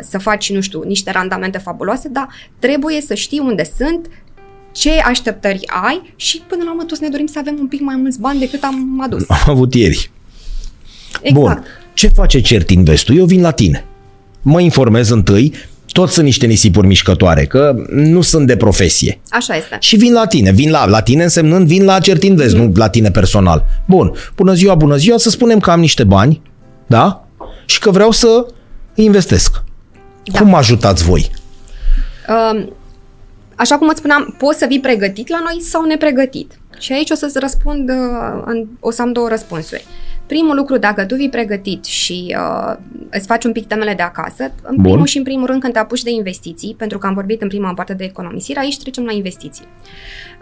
să 0.00 0.18
faci, 0.18 0.52
nu 0.52 0.60
știu, 0.60 0.82
niște 0.82 1.10
randamente 1.10 1.58
fabuloase, 1.58 2.08
dar 2.08 2.28
trebuie 2.58 3.00
să 3.00 3.14
știi 3.14 3.38
unde 3.38 3.64
sunt, 3.76 4.08
ce 4.78 4.90
așteptări 5.04 5.60
ai 5.84 6.12
și 6.16 6.42
până 6.48 6.62
la 6.64 6.70
urmă 6.70 6.82
toți 6.84 7.02
ne 7.02 7.08
dorim 7.08 7.26
să 7.26 7.38
avem 7.38 7.56
un 7.60 7.66
pic 7.66 7.80
mai 7.80 7.96
mulți 7.96 8.20
bani 8.20 8.38
decât 8.38 8.62
am 8.62 9.00
adus. 9.02 9.24
Am 9.28 9.38
avut 9.46 9.74
ieri. 9.74 10.10
Exact. 11.22 11.34
Bun. 11.34 11.64
Ce 11.94 12.08
face 12.08 12.40
Cert 12.40 12.70
Investul? 12.70 13.16
Eu 13.16 13.24
vin 13.24 13.40
la 13.40 13.50
tine. 13.50 13.84
Mă 14.42 14.60
informez 14.60 15.08
întâi, 15.10 15.52
toți 15.92 16.12
sunt 16.12 16.24
niște 16.24 16.46
nisipuri 16.46 16.86
mișcătoare, 16.86 17.44
că 17.46 17.74
nu 17.90 18.20
sunt 18.20 18.46
de 18.46 18.56
profesie. 18.56 19.20
Așa 19.28 19.56
este. 19.56 19.76
Și 19.80 19.96
vin 19.96 20.12
la 20.12 20.26
tine. 20.26 20.52
Vin 20.52 20.70
la, 20.70 20.86
la 20.86 21.00
tine 21.02 21.22
însemnând 21.22 21.66
vin 21.66 21.84
la 21.84 21.98
Cert 21.98 22.22
Invest, 22.22 22.54
Mhm. 22.56 22.64
nu 22.64 22.72
la 22.74 22.88
tine 22.88 23.10
personal. 23.10 23.64
Bun. 23.86 24.12
Bună 24.36 24.52
ziua, 24.52 24.74
bună 24.74 24.96
ziua, 24.96 25.16
să 25.18 25.30
spunem 25.30 25.58
că 25.60 25.70
am 25.70 25.80
niște 25.80 26.04
bani, 26.04 26.42
da? 26.86 27.26
Și 27.66 27.78
că 27.78 27.90
vreau 27.90 28.10
să 28.10 28.46
investesc. 28.94 29.62
Da. 30.24 30.38
Cum 30.38 30.48
mă 30.48 30.56
ajutați 30.56 31.04
voi? 31.04 31.30
Um, 32.52 32.72
Așa 33.58 33.78
cum 33.78 33.88
îți 33.88 33.98
spuneam, 33.98 34.34
poți 34.38 34.58
să 34.58 34.66
vii 34.66 34.80
pregătit 34.80 35.28
la 35.28 35.40
noi 35.44 35.60
sau 35.62 35.84
nepregătit. 35.84 36.58
Și 36.78 36.92
aici 36.92 37.10
o 37.10 37.14
să-ți 37.14 37.38
răspund, 37.38 37.88
uh, 37.88 38.42
în- 38.44 38.66
o 38.80 38.90
să 38.90 39.02
am 39.02 39.12
două 39.12 39.28
răspunsuri. 39.28 39.84
Primul 40.28 40.56
lucru, 40.56 40.76
dacă 40.76 41.04
tu 41.04 41.14
vii 41.14 41.28
pregătit 41.28 41.84
și 41.84 42.36
uh, 42.38 42.76
îți 43.10 43.26
faci 43.26 43.44
un 43.44 43.52
pic 43.52 43.66
temele 43.66 43.94
de 43.94 44.02
acasă, 44.02 44.52
în 44.62 44.74
Bun. 44.74 44.84
primul 44.84 45.06
și 45.06 45.16
în 45.16 45.22
primul 45.22 45.46
rând 45.46 45.60
când 45.60 45.72
te 45.72 45.78
apuci 45.78 46.02
de 46.02 46.10
investiții, 46.10 46.74
pentru 46.78 46.98
că 46.98 47.06
am 47.06 47.14
vorbit 47.14 47.42
în 47.42 47.48
prima 47.48 47.74
parte 47.74 47.94
de 47.94 48.04
economisire, 48.04 48.60
aici 48.60 48.78
trecem 48.78 49.04
la 49.04 49.12
investiții. 49.12 49.64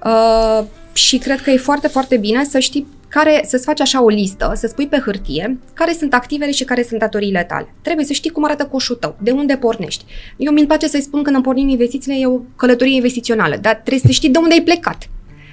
Uh, 0.05 0.65
și 0.93 1.19
cred 1.19 1.41
că 1.41 1.51
e 1.51 1.57
foarte, 1.57 1.89
foarte 1.89 2.17
bine 2.17 2.45
să 2.45 2.59
știi 2.59 2.87
care, 3.09 3.45
să-ți 3.47 3.65
faci 3.65 3.81
așa 3.81 4.03
o 4.03 4.09
listă, 4.09 4.53
să 4.55 4.67
spui 4.67 4.87
pe 4.87 5.03
hârtie 5.05 5.59
care 5.73 5.93
sunt 5.93 6.15
activele 6.15 6.51
și 6.51 6.65
care 6.65 6.83
sunt 6.83 7.01
datoriile 7.01 7.45
tale. 7.45 7.75
Trebuie 7.83 8.05
să 8.05 8.13
știi 8.13 8.31
cum 8.31 8.45
arată 8.45 8.67
coșul 8.67 8.97
tău, 8.97 9.17
de 9.21 9.31
unde 9.31 9.57
pornești. 9.57 10.05
Eu 10.37 10.53
mi-mi 10.53 10.67
place 10.67 10.89
să-i 10.89 11.01
spun 11.01 11.23
când 11.23 11.35
îmi 11.35 11.45
pornim 11.45 11.69
investițiile, 11.69 12.19
e 12.19 12.27
o 12.27 12.41
călătorie 12.57 12.95
investițională, 12.95 13.57
dar 13.61 13.75
trebuie 13.75 14.03
să 14.07 14.11
știi 14.11 14.29
de 14.29 14.39
unde 14.39 14.55
ai 14.55 14.63
plecat. 14.63 15.09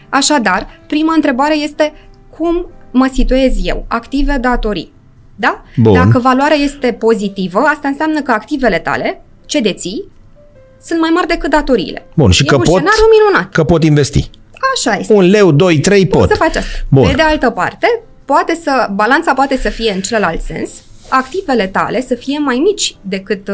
Așadar, 0.10 0.67
prima 0.88 1.13
întrebare 1.13 1.56
este 1.56 1.93
cum 2.30 2.67
mă 2.93 3.10
situez 3.13 3.53
eu? 3.63 3.86
Active, 3.88 4.38
datorii. 4.41 4.91
Da? 5.36 5.63
Bun. 5.77 5.93
Dacă 5.93 6.19
valoarea 6.19 6.58
este 6.58 6.91
pozitivă, 6.91 7.60
asta 7.60 7.88
înseamnă 7.88 8.21
că 8.21 8.32
activele 8.32 8.79
tale, 8.79 9.21
ce 9.45 9.60
deții, 9.60 10.03
sunt 10.82 10.99
mai 10.99 11.10
mari 11.13 11.27
decât 11.27 11.49
datoriile. 11.49 12.06
Bun, 12.13 12.32
și 12.32 12.43
e 12.43 12.45
că 12.45 12.56
un 12.56 12.62
pot, 12.62 12.73
scenariu 12.75 13.03
minunat. 13.19 13.51
că 13.51 13.63
pot 13.63 13.84
investi. 13.84 14.29
Așa 14.75 14.99
este. 14.99 15.13
Un 15.13 15.23
leu, 15.29 15.51
doi, 15.51 15.79
trei 15.79 16.08
pot. 16.08 16.19
Poți 16.19 16.32
să 16.32 16.38
faci 16.38 16.56
asta. 16.56 16.69
Bun. 16.89 17.08
Pe 17.08 17.13
de 17.15 17.21
altă 17.21 17.49
parte, 17.49 18.01
poate 18.25 18.60
să, 18.63 18.88
balanța 18.93 19.34
poate 19.34 19.58
să 19.58 19.69
fie 19.69 19.91
în 19.91 20.01
celălalt 20.01 20.41
sens, 20.41 20.69
activele 21.10 21.67
tale 21.67 22.01
să 22.01 22.15
fie 22.15 22.39
mai 22.39 22.56
mici 22.56 22.95
decât, 23.01 23.47
uh, 23.47 23.53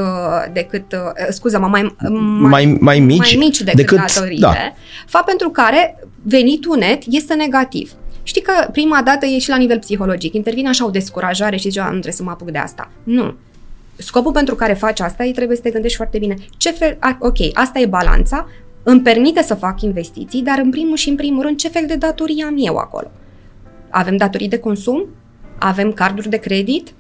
decât 0.54 0.92
uh, 0.92 1.00
scuză-mă, 1.30 1.68
mai, 1.68 1.96
Mai- 2.40 2.78
mai 2.80 3.00
mici 3.00 3.18
mai 3.18 3.36
mici 3.38 3.62
decât, 3.62 3.76
decât- 3.80 3.98
datoriile, 3.98 4.40
da. 4.48 4.54
fapt 5.06 5.26
pentru 5.26 5.50
care 5.50 6.00
venitul 6.24 6.78
net 6.78 7.02
este 7.10 7.34
negativ. 7.34 7.92
Știi 8.30 8.42
că 8.42 8.70
prima 8.72 9.02
dată 9.02 9.26
e 9.26 9.40
și 9.40 9.50
la 9.50 9.58
nivel 9.58 9.80
psihologic, 9.80 10.34
intervine 10.34 10.70
așa 10.70 10.86
o 10.86 10.90
descurajare 10.90 11.56
și 11.56 11.70
zici, 11.70 11.78
"A, 11.78 11.84
nu 11.84 11.90
trebuie 11.90 12.14
să 12.14 12.24
mă 12.24 12.30
apuc 12.30 12.50
de 12.50 12.58
asta. 12.58 12.92
Nu. 13.04 13.34
Scopul 13.96 14.32
pentru 14.32 14.56
care 14.56 14.74
faci 14.74 15.00
asta 15.00 15.24
e 15.24 15.32
trebuie 15.32 15.56
să 15.56 15.64
te 15.64 15.70
gândești 15.70 15.98
foarte 15.98 16.18
bine. 16.18 16.36
Ce 16.58 16.72
fel, 16.72 16.98
a, 17.00 17.18
ok, 17.20 17.38
asta 17.54 17.80
e 17.80 17.86
balanța, 17.86 18.48
îmi 18.84 19.02
permite 19.02 19.42
să 19.42 19.54
fac 19.54 19.82
investiții, 19.82 20.42
dar 20.42 20.60
în 20.64 20.70
primul 20.70 20.96
și 20.96 21.10
în 21.10 21.16
primul 21.16 21.42
rând, 21.42 21.58
ce 21.58 21.68
fel 21.68 21.84
de 21.88 21.96
datorii 21.96 22.42
am 22.42 22.56
eu 22.58 22.76
acolo? 22.76 23.12
Avem 23.90 24.18
datorii 24.18 24.48
de 24.48 24.58
consum, 24.58 25.06
avem 25.60 25.92
carduri 25.92 26.30
de 26.30 26.38
credit, 26.38 26.94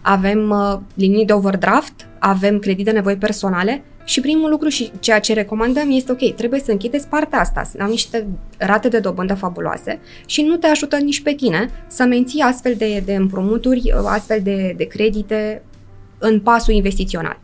avem 0.00 0.50
uh, 0.50 0.78
linii 0.94 1.26
de 1.26 1.32
overdraft, 1.32 2.08
avem 2.18 2.58
credit 2.58 2.84
de 2.84 2.90
nevoi 2.90 3.16
personale 3.16 3.84
și 4.04 4.20
primul 4.20 4.50
lucru 4.50 4.68
și 4.68 4.92
ceea 5.00 5.20
ce 5.20 5.32
recomandăm 5.32 5.90
este 5.90 6.12
ok, 6.12 6.34
trebuie 6.34 6.60
să 6.60 6.70
închideți 6.70 7.08
partea 7.08 7.40
asta, 7.40 7.62
să 7.62 7.76
am 7.80 7.88
niște 7.88 8.26
rate 8.58 8.88
de 8.88 8.98
dobândă 8.98 9.34
fabuloase 9.34 10.00
și 10.26 10.42
nu 10.42 10.56
te 10.56 10.66
ajută 10.66 10.96
nici 10.96 11.22
pe 11.22 11.32
tine 11.32 11.70
să 11.86 12.04
menții 12.04 12.40
astfel 12.40 12.74
de, 12.74 13.02
de 13.04 13.14
împrumuturi, 13.14 13.92
uh, 13.96 14.02
astfel 14.04 14.40
de, 14.42 14.74
de 14.76 14.84
credite 14.84 15.62
în 16.18 16.40
pasul 16.40 16.74
investițional. 16.74 17.40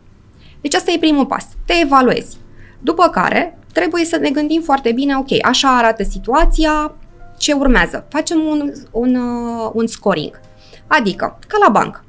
Deci 0.61 0.75
asta 0.75 0.91
e 0.91 0.97
primul 0.99 1.25
pas, 1.25 1.47
te 1.65 1.73
evaluezi. 1.83 2.37
După 2.79 3.07
care 3.07 3.57
trebuie 3.73 4.05
să 4.05 4.17
ne 4.17 4.29
gândim 4.29 4.61
foarte 4.61 4.91
bine, 4.91 5.17
ok, 5.17 5.45
așa 5.45 5.77
arată 5.77 6.03
situația, 6.03 6.95
ce 7.37 7.53
urmează? 7.53 8.05
Facem 8.09 8.39
un, 8.39 8.71
un, 8.91 9.15
uh, 9.15 9.69
un 9.73 9.87
scoring. 9.87 10.39
Adică, 10.87 11.39
ca 11.47 11.57
la 11.65 11.69
bancă. 11.69 12.03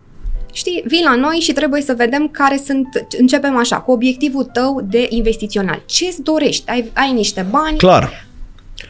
Știi, 0.52 0.82
vii 0.86 1.02
la 1.04 1.14
noi 1.14 1.36
și 1.36 1.52
trebuie 1.52 1.82
să 1.82 1.94
vedem 1.96 2.28
care 2.28 2.60
sunt, 2.64 2.86
începem 3.18 3.56
așa, 3.56 3.76
cu 3.80 3.90
obiectivul 3.90 4.44
tău 4.44 4.80
de 4.90 5.06
investițional. 5.08 5.82
Ce-ți 5.86 6.22
dorești? 6.22 6.70
Ai, 6.70 6.90
ai 6.94 7.12
niște 7.12 7.46
bani, 7.50 7.76
Clar. 7.76 8.28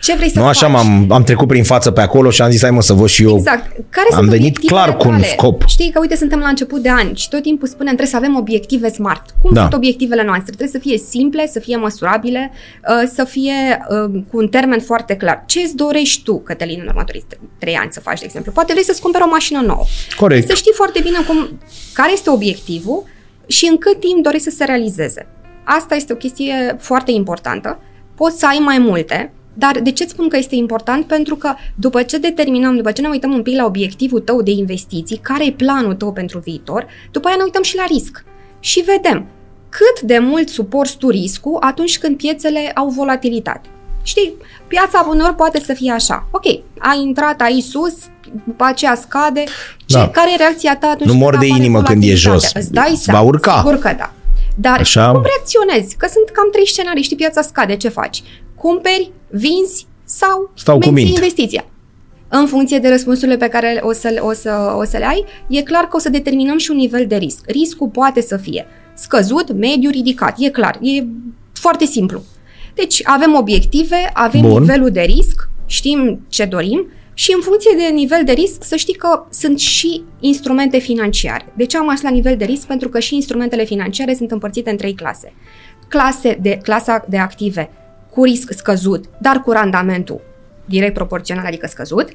Ce 0.00 0.14
vrei 0.14 0.28
să 0.30 0.38
Nu 0.38 0.44
faci? 0.44 0.54
așa 0.54 0.66
m-am 0.66 1.06
am 1.12 1.22
trecut 1.22 1.48
prin 1.48 1.64
față 1.64 1.90
pe 1.90 2.00
acolo 2.00 2.30
și 2.30 2.42
am 2.42 2.50
zis 2.50 2.60
hai 2.60 2.70
mă 2.70 2.82
să 2.82 2.92
văd 2.92 3.08
și 3.08 3.22
eu. 3.22 3.36
Exact. 3.36 3.72
Care 3.90 4.06
Am 4.10 4.16
sunt 4.18 4.28
venit 4.30 4.46
obiectivele 4.56 4.82
clar 4.84 4.96
cu 4.96 5.08
un 5.08 5.14
tale? 5.14 5.26
scop. 5.26 5.62
Știi 5.66 5.90
că, 5.90 5.98
uite, 6.00 6.16
suntem 6.16 6.38
la 6.38 6.48
început 6.48 6.82
de 6.82 6.90
an 6.90 7.14
și 7.14 7.28
tot 7.28 7.42
timpul 7.42 7.68
spunem 7.68 7.86
trebuie 7.86 8.06
să 8.06 8.16
avem 8.16 8.36
obiective 8.36 8.88
smart. 8.88 9.24
Cum 9.42 9.50
Da. 9.54 9.60
sunt 9.60 9.72
obiectivele 9.74 10.22
noastre? 10.24 10.44
Trebuie 10.54 10.68
să 10.68 10.78
fie 10.78 10.98
simple, 10.98 11.46
să 11.46 11.58
fie 11.58 11.76
măsurabile, 11.76 12.50
uh, 12.52 13.10
să 13.14 13.24
fie 13.24 13.52
uh, 14.04 14.20
cu 14.30 14.36
un 14.38 14.48
termen 14.48 14.80
foarte 14.80 15.14
clar. 15.16 15.42
Ce 15.46 15.60
îți 15.60 15.76
dorești 15.76 16.22
tu, 16.22 16.38
Cătălin, 16.40 16.78
în 16.82 16.86
următorii 16.88 17.24
trei 17.58 17.74
ani 17.74 17.92
să 17.92 18.00
faci, 18.00 18.18
de 18.18 18.24
exemplu? 18.24 18.52
Poate 18.52 18.72
vrei 18.72 18.84
să-ți 18.84 19.00
cumperi 19.00 19.24
o 19.24 19.28
mașină 19.28 19.60
nouă. 19.60 19.84
Corect. 20.16 20.48
Să 20.48 20.54
știi 20.54 20.72
foarte 20.74 21.00
bine 21.02 21.18
cum, 21.26 21.58
care 21.92 22.12
este 22.12 22.30
obiectivul 22.30 23.04
și 23.46 23.66
în 23.70 23.78
cât 23.78 24.00
timp 24.00 24.22
dorești 24.22 24.48
să 24.50 24.54
se 24.56 24.64
realizeze. 24.64 25.26
Asta 25.64 25.94
este 25.94 26.12
o 26.12 26.16
chestie 26.16 26.76
foarte 26.78 27.10
importantă. 27.10 27.78
Poți 28.14 28.38
să 28.38 28.46
ai 28.46 28.58
mai 28.64 28.78
multe, 28.78 29.32
dar 29.60 29.78
de 29.82 29.90
ce 29.92 30.02
îți 30.02 30.12
spun 30.12 30.28
că 30.28 30.36
este 30.36 30.54
important? 30.54 31.06
Pentru 31.06 31.36
că 31.36 31.54
după 31.74 32.02
ce 32.02 32.18
determinăm, 32.18 32.76
după 32.76 32.92
ce 32.92 33.00
ne 33.00 33.08
uităm 33.08 33.32
un 33.32 33.42
pic 33.42 33.56
la 33.56 33.64
obiectivul 33.64 34.20
tău 34.20 34.42
de 34.42 34.50
investiții, 34.50 35.16
care 35.22 35.46
e 35.46 35.52
planul 35.52 35.94
tău 35.94 36.12
pentru 36.12 36.38
viitor, 36.38 36.86
după 37.10 37.26
aia 37.28 37.36
ne 37.36 37.42
uităm 37.44 37.62
și 37.62 37.76
la 37.76 37.84
risc. 37.88 38.24
Și 38.60 38.80
vedem, 38.80 39.26
cât 39.68 40.00
de 40.00 40.18
mult 40.18 40.48
suporți 40.48 40.96
tu 40.96 41.08
riscul 41.08 41.56
atunci 41.60 41.98
când 41.98 42.16
piețele 42.16 42.70
au 42.74 42.88
volatilitate. 42.88 43.68
Știi, 44.02 44.34
piața 44.66 45.06
uneori 45.10 45.34
poate 45.34 45.60
să 45.64 45.72
fie 45.72 45.92
așa. 45.92 46.26
Ok, 46.30 46.44
ai 46.78 47.00
intrat 47.02 47.40
aici 47.40 47.62
sus, 47.64 47.94
după 48.44 48.64
aceea 48.64 48.94
scade. 48.94 49.44
Ce, 49.86 49.96
Da. 49.96 50.08
Care 50.08 50.32
e 50.32 50.36
reacția 50.36 50.76
ta 50.76 50.86
atunci 50.86 51.00
Nu 51.04 51.10
când 51.10 51.20
mor 51.22 51.30
de 51.36 51.44
apare 51.46 51.60
inimă 51.60 51.82
când 51.82 52.02
e 52.02 52.14
jos. 52.14 52.22
volatilitatea? 52.24 52.60
Îți 52.60 52.72
dai 52.72 52.90
Va 52.90 52.96
seama. 52.96 53.20
urca. 53.20 53.56
Sigur 53.56 53.78
că 53.78 53.94
da. 53.98 54.12
Dar 54.56 54.78
Așa. 54.80 55.10
cum 55.10 55.22
reacționezi? 55.22 55.96
Că 55.96 56.06
sunt 56.14 56.28
cam 56.32 56.48
trei 56.52 56.66
scenarii. 56.68 57.02
Știi, 57.02 57.16
piața 57.16 57.42
scade. 57.42 57.76
Ce 57.76 57.88
faci? 57.88 58.22
Cumperi, 58.62 59.12
vinzi 59.28 59.86
sau 60.04 60.50
Stau 60.54 60.78
cu 60.78 60.84
menții 60.86 61.04
mint. 61.04 61.16
investiția? 61.16 61.64
În 62.28 62.46
funcție 62.46 62.78
de 62.78 62.88
răspunsurile 62.88 63.36
pe 63.36 63.48
care 63.48 63.80
o 63.82 63.92
să, 63.92 64.20
o, 64.20 64.32
să, 64.32 64.74
o 64.78 64.84
să 64.84 64.96
le 64.96 65.06
ai, 65.06 65.24
e 65.48 65.62
clar 65.62 65.84
că 65.84 65.96
o 65.96 65.98
să 65.98 66.08
determinăm 66.08 66.58
și 66.58 66.70
un 66.70 66.76
nivel 66.76 67.06
de 67.06 67.16
risc. 67.16 67.44
Riscul 67.46 67.88
poate 67.88 68.20
să 68.20 68.36
fie 68.36 68.66
scăzut, 68.94 69.52
mediu, 69.52 69.90
ridicat. 69.90 70.34
E 70.38 70.50
clar. 70.50 70.78
E 70.80 71.04
foarte 71.52 71.84
simplu. 71.84 72.22
Deci 72.74 73.00
avem 73.04 73.34
obiective, 73.34 74.10
avem 74.12 74.40
Bun. 74.40 74.60
nivelul 74.60 74.90
de 74.90 75.00
risc, 75.00 75.48
știm 75.66 76.20
ce 76.28 76.44
dorim 76.44 76.86
și 77.14 77.32
în 77.34 77.40
funcție 77.42 77.70
de 77.76 77.94
nivel 77.94 78.22
de 78.24 78.32
risc 78.32 78.64
să 78.64 78.76
știi 78.76 78.94
că 78.94 79.26
sunt 79.30 79.58
și 79.58 80.02
instrumente 80.20 80.78
financiare. 80.78 81.52
De 81.56 81.64
ce 81.64 81.76
am 81.76 81.88
ajuns 81.88 82.02
la 82.02 82.10
nivel 82.10 82.36
de 82.36 82.44
risc? 82.44 82.66
Pentru 82.66 82.88
că 82.88 82.98
și 82.98 83.14
instrumentele 83.14 83.64
financiare 83.64 84.14
sunt 84.14 84.30
împărțite 84.30 84.70
în 84.70 84.76
trei 84.76 84.94
clase. 84.94 85.32
Clase 85.88 86.38
de, 86.42 86.58
clasa 86.62 87.04
de 87.08 87.18
active 87.18 87.70
cu 88.10 88.24
risc 88.24 88.52
scăzut, 88.56 89.04
dar 89.20 89.40
cu 89.42 89.50
randamentul 89.50 90.20
direct 90.64 90.94
proporțional, 90.94 91.44
adică 91.46 91.66
scăzut, 91.66 92.08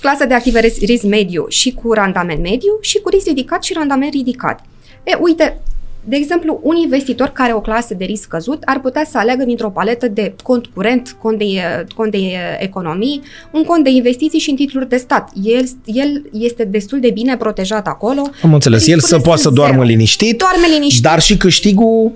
clasa 0.00 0.24
de 0.24 0.34
active 0.34 0.60
ris- 0.60 0.80
risc 0.80 1.02
mediu 1.04 1.44
și 1.48 1.72
cu 1.72 1.92
randament 1.92 2.42
mediu 2.42 2.78
și 2.80 2.98
cu 2.98 3.08
risc 3.08 3.26
ridicat 3.26 3.62
și 3.62 3.72
randament 3.76 4.12
ridicat. 4.12 4.60
E, 5.04 5.16
uite, 5.20 5.60
de 6.04 6.16
exemplu, 6.16 6.60
un 6.62 6.76
investitor 6.76 7.28
care 7.28 7.48
are 7.48 7.58
o 7.58 7.60
clasă 7.60 7.94
de 7.94 8.04
risc 8.04 8.22
scăzut 8.22 8.62
ar 8.64 8.80
putea 8.80 9.04
să 9.10 9.18
aleagă 9.18 9.44
dintr-o 9.44 9.70
paletă 9.70 10.08
de 10.08 10.34
cont 10.42 10.66
curent, 10.66 11.16
cont 11.22 11.38
de, 11.38 11.46
cont 11.96 12.10
de 12.10 12.18
economii, 12.58 13.22
un 13.52 13.62
cont 13.64 13.84
de 13.84 13.90
investiții 13.90 14.38
și 14.38 14.50
în 14.50 14.56
titluri 14.56 14.88
de 14.88 14.96
stat. 14.96 15.30
El, 15.42 15.64
el 15.84 16.22
este 16.32 16.64
destul 16.64 17.00
de 17.00 17.10
bine 17.10 17.36
protejat 17.36 17.86
acolo. 17.86 18.22
Am 18.42 18.54
înțeles. 18.54 18.80
El 18.86 18.86
să 18.86 18.94
Riscurile 18.94 19.20
poată 19.26 19.36
să 19.40 19.42
sunt 19.42 19.54
doarmă 19.54 19.76
zero. 19.76 19.88
liniștit, 19.88 20.38
Doarme 20.38 20.66
liniștit. 20.74 21.02
dar 21.02 21.20
și 21.20 21.36
câștigul 21.36 22.12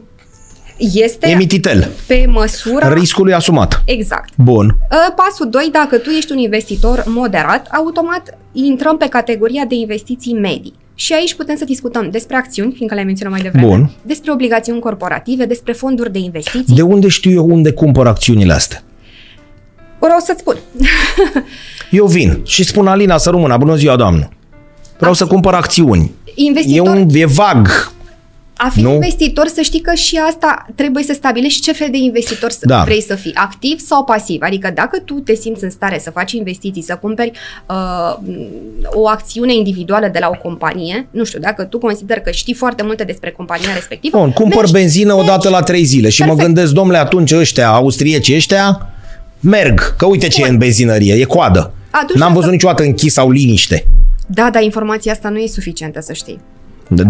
Este 0.77 1.29
emititel 1.29 1.91
pe 2.07 2.27
măsura... 2.29 2.93
riscului 2.93 3.33
asumat. 3.35 3.83
Exact. 3.85 4.33
Bun. 4.37 4.67
Uh, 4.67 5.15
Pasul 5.17 5.51
2, 5.51 5.69
dacă 5.73 5.97
tu 5.99 6.11
ești 6.11 6.33
un 6.33 6.39
investitor 6.39 7.05
moderat, 7.07 7.67
automat 7.71 8.39
intrăm 8.53 8.97
pe 8.97 9.09
categoria 9.09 9.65
de 9.69 9.75
investiții 9.75 10.35
medii. 10.35 10.75
Și 10.95 11.13
aici 11.13 11.35
putem 11.35 11.57
să 11.57 11.65
discutăm 11.65 12.11
despre 12.11 12.37
acțiuni, 12.37 12.73
fiindcă 12.73 12.95
le-am 12.95 13.07
menționat 13.07 13.33
mai 13.35 13.43
devreme, 13.43 13.67
Bun. 13.67 13.91
despre 14.03 14.33
obligațiuni 14.33 14.81
corporative, 14.81 15.45
despre 15.45 15.73
fonduri 15.73 16.13
de 16.13 16.19
investiții. 16.19 16.75
De 16.75 16.83
unde 16.83 17.09
știu 17.09 17.31
eu 17.31 17.47
unde 17.51 17.73
cumpăr 17.73 18.07
acțiunile 18.07 18.53
astea? 18.53 18.83
Vreau 19.99 20.19
să-ți 20.19 20.41
spun. 20.41 20.57
Eu 21.91 22.07
vin 22.07 22.41
și 22.45 22.65
spun 22.65 22.87
Alina 22.87 23.19
să 23.19 23.31
rămână, 23.31 23.57
bună 23.57 23.75
ziua, 23.75 23.97
doamnă. 23.97 24.29
Vreau 24.99 25.13
să 25.13 25.27
cumpăr 25.27 25.55
acțiuni. 25.55 26.13
E, 26.25 26.33
Investitor, 26.35 26.97
un, 26.97 27.09
e 27.13 27.25
vag. 27.25 27.93
A 28.57 28.69
fi 28.69 28.81
nu? 28.81 28.93
investitor, 28.93 29.47
să 29.47 29.61
știi 29.61 29.81
că 29.81 29.95
și 29.95 30.17
asta 30.29 30.67
trebuie 30.75 31.05
să 31.05 31.13
stabilești 31.13 31.61
ce 31.61 31.73
fel 31.73 31.89
de 31.91 31.97
investitor 31.97 32.51
să 32.51 32.59
Da. 32.63 32.83
vrei 32.85 33.03
să 33.03 33.15
fii, 33.15 33.35
activ 33.35 33.79
sau 33.79 34.05
pasiv. 34.05 34.41
Adică 34.43 34.71
dacă 34.75 34.99
tu 35.05 35.15
te 35.15 35.35
simți 35.35 35.65
în 35.65 35.71
stare 35.71 35.99
să 35.99 36.11
faci 36.11 36.33
investiții, 36.33 36.83
să 36.83 36.99
cumperi 37.01 37.31
uh, 37.69 38.17
o 38.85 39.09
acțiune 39.09 39.55
individuală 39.55 40.09
de 40.13 40.19
la 40.19 40.29
o 40.33 40.39
companie, 40.49 41.07
nu 41.11 41.25
știu, 41.25 41.39
dacă 41.41 41.65
tu 41.65 41.79
consider 41.79 42.19
că 42.21 42.31
știi 42.31 42.55
foarte 42.55 42.83
multe 42.83 43.05
despre 43.05 43.31
compania 43.31 43.75
respectivă, 43.75 44.19
Bun, 44.19 44.31
cumpăr 44.33 44.63
mergi- 44.65 44.73
benzină 44.73 45.13
o 45.13 45.17
mergi. 45.17 45.31
dată 45.31 45.49
la 45.49 45.61
trei 45.61 45.85
zile 45.85 46.09
și 46.09 46.21
mă 46.21 46.27
Perfect. 46.27 46.47
gândesc, 46.47 46.73
domnule, 46.73 46.99
atunci 46.99 47.33
ăștia, 47.33 47.69
austrieci 47.71 48.33
ăștia, 48.35 48.93
merg, 49.41 49.97
că 49.97 50.07
uite 50.07 50.29
ce 50.29 50.43
e 50.45 50.49
în 50.49 50.57
benzinărie, 50.59 51.15
e 51.15 51.25
coadă. 51.25 51.73
Atunci 51.91 52.19
N-am 52.19 52.29
dacă- 52.29 52.33
văzut 52.35 52.51
niciodată 52.53 52.83
închis 52.83 53.13
sau 53.13 53.31
liniște. 53.31 53.87
Da, 54.27 54.51
dar 54.53 54.63
informația 54.63 55.13
asta 55.13 55.29
nu 55.29 55.39
e 55.39 55.47
suficientă, 55.47 56.01
să 56.01 56.13
știi. 56.13 56.41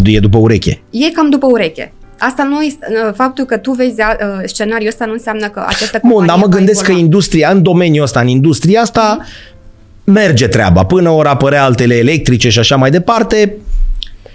E 0.04 0.18
după 0.18 0.38
ureche. 0.38 0.82
E 0.90 1.10
cam 1.10 1.30
după 1.30 1.46
ureche. 1.46 1.92
Asta 2.18 2.42
nu 2.42 2.62
este, 2.62 2.86
faptul 3.14 3.44
că 3.44 3.56
tu 3.56 3.70
vezi 3.70 4.00
uh, 4.00 4.42
scenariul 4.44 4.88
ăsta 4.88 5.04
nu 5.04 5.12
înseamnă 5.12 5.48
că 5.48 5.64
această 5.66 5.98
Bun, 6.02 6.10
companie 6.10 6.28
dar 6.28 6.38
mă 6.38 6.46
va 6.50 6.56
gândesc 6.56 6.78
că 6.78 6.90
evolua. 6.90 7.04
industria, 7.04 7.50
în 7.50 7.62
domeniul 7.62 8.04
ăsta, 8.04 8.20
în 8.20 8.28
industria 8.28 8.80
asta, 8.80 9.18
merge 10.04 10.48
treaba. 10.48 10.84
Până 10.84 11.10
ori 11.10 11.28
apărea 11.28 11.64
altele 11.64 11.94
electrice 11.96 12.48
și 12.48 12.58
așa 12.58 12.76
mai 12.76 12.90
departe, 12.90 13.56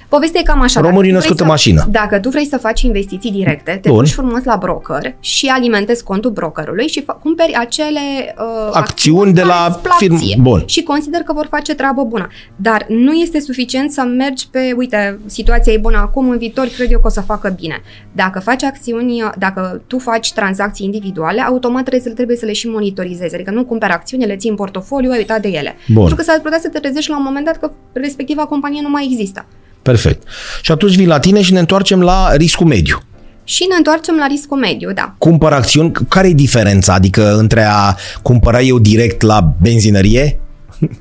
Povestea 0.09 0.39
e 0.39 0.43
cam 0.43 0.61
așa. 0.61 0.79
Românii 0.79 1.11
Dacă 1.11 1.25
tu 1.25 1.29
născut 1.29 1.35
vrei 1.35 1.45
în 1.45 1.51
mașină. 1.51 1.87
Dacă 1.91 2.19
tu 2.19 2.29
vrei 2.29 2.45
să 2.45 2.57
faci 2.57 2.81
investiții 2.81 3.31
directe, 3.31 3.79
te 3.81 3.89
Bun. 3.89 3.97
duci 4.03 4.11
frumos 4.13 4.43
la 4.43 4.55
broker 4.55 5.15
și 5.19 5.47
alimentezi 5.47 6.03
contul 6.03 6.31
brokerului 6.31 6.87
și 6.87 7.03
fa- 7.03 7.21
cumperi 7.21 7.53
acele 7.55 7.99
uh, 8.39 8.69
Acțiuni 8.71 9.33
de 9.33 9.41
care 9.41 9.53
la 9.53 9.65
îți 9.69 9.79
plac 9.79 9.97
firm- 10.03 10.17
ție 10.17 10.37
Bun. 10.41 10.63
Și 10.65 10.83
consider 10.83 11.21
că 11.21 11.33
vor 11.33 11.47
face 11.49 11.75
treabă 11.75 12.03
bună. 12.03 12.27
Dar 12.55 12.85
nu 12.87 13.11
este 13.13 13.39
suficient 13.39 13.91
să 13.91 14.01
mergi 14.17 14.47
pe, 14.51 14.73
uite, 14.77 15.19
situația 15.25 15.73
e 15.73 15.77
bună 15.77 15.97
acum, 15.97 16.29
în 16.29 16.37
viitor 16.37 16.67
cred 16.75 16.91
eu 16.91 16.99
că 16.99 17.07
o 17.07 17.09
să 17.09 17.21
facă 17.21 17.49
bine. 17.59 17.81
Dacă 18.11 18.39
faci 18.39 18.63
acțiuni, 18.63 19.29
dacă 19.37 19.81
tu 19.87 19.97
faci 19.97 20.33
tranzacții 20.33 20.85
individuale, 20.85 21.41
automat 21.41 21.81
trebuie 21.81 22.01
să, 22.03 22.09
trebuie 22.09 22.37
să 22.37 22.45
le 22.45 22.53
și 22.53 22.67
monitorizezi. 22.69 23.35
Adică 23.35 23.51
nu 23.51 23.65
cumperi 23.65 23.91
acțiuni, 23.91 24.25
le 24.25 24.35
ții 24.35 24.49
în 24.49 24.55
portofoliu, 24.55 25.11
ai 25.11 25.17
uitat 25.17 25.41
de 25.41 25.47
ele. 25.47 25.75
Bun. 25.87 25.95
Pentru 25.97 26.15
că 26.15 26.21
s-ar 26.21 26.39
putea 26.39 26.59
să 26.59 26.69
te 26.69 26.79
trezești 26.79 27.09
la 27.09 27.17
un 27.17 27.23
moment 27.25 27.45
dat 27.45 27.57
că 27.57 27.71
respectiva 27.93 28.45
companie 28.45 28.81
nu 28.81 28.89
mai 28.89 29.07
există. 29.11 29.45
Perfect. 29.81 30.27
Și 30.61 30.71
atunci 30.71 30.95
vin 30.95 31.07
la 31.07 31.19
tine 31.19 31.41
și 31.41 31.53
ne 31.53 31.59
întoarcem 31.59 32.01
la 32.01 32.33
riscul 32.35 32.67
mediu. 32.67 33.01
Și 33.43 33.65
ne 33.69 33.75
întoarcem 33.75 34.15
la 34.15 34.27
riscul 34.27 34.57
mediu, 34.57 34.93
da. 34.93 35.15
Cumpăr 35.17 35.53
acțiuni, 35.53 35.91
care 36.09 36.27
e 36.27 36.33
diferența? 36.33 36.93
Adică 36.93 37.35
între 37.37 37.63
a 37.63 37.95
cumpăra 38.21 38.61
eu 38.61 38.79
direct 38.79 39.21
la 39.21 39.53
benzinărie? 39.61 40.39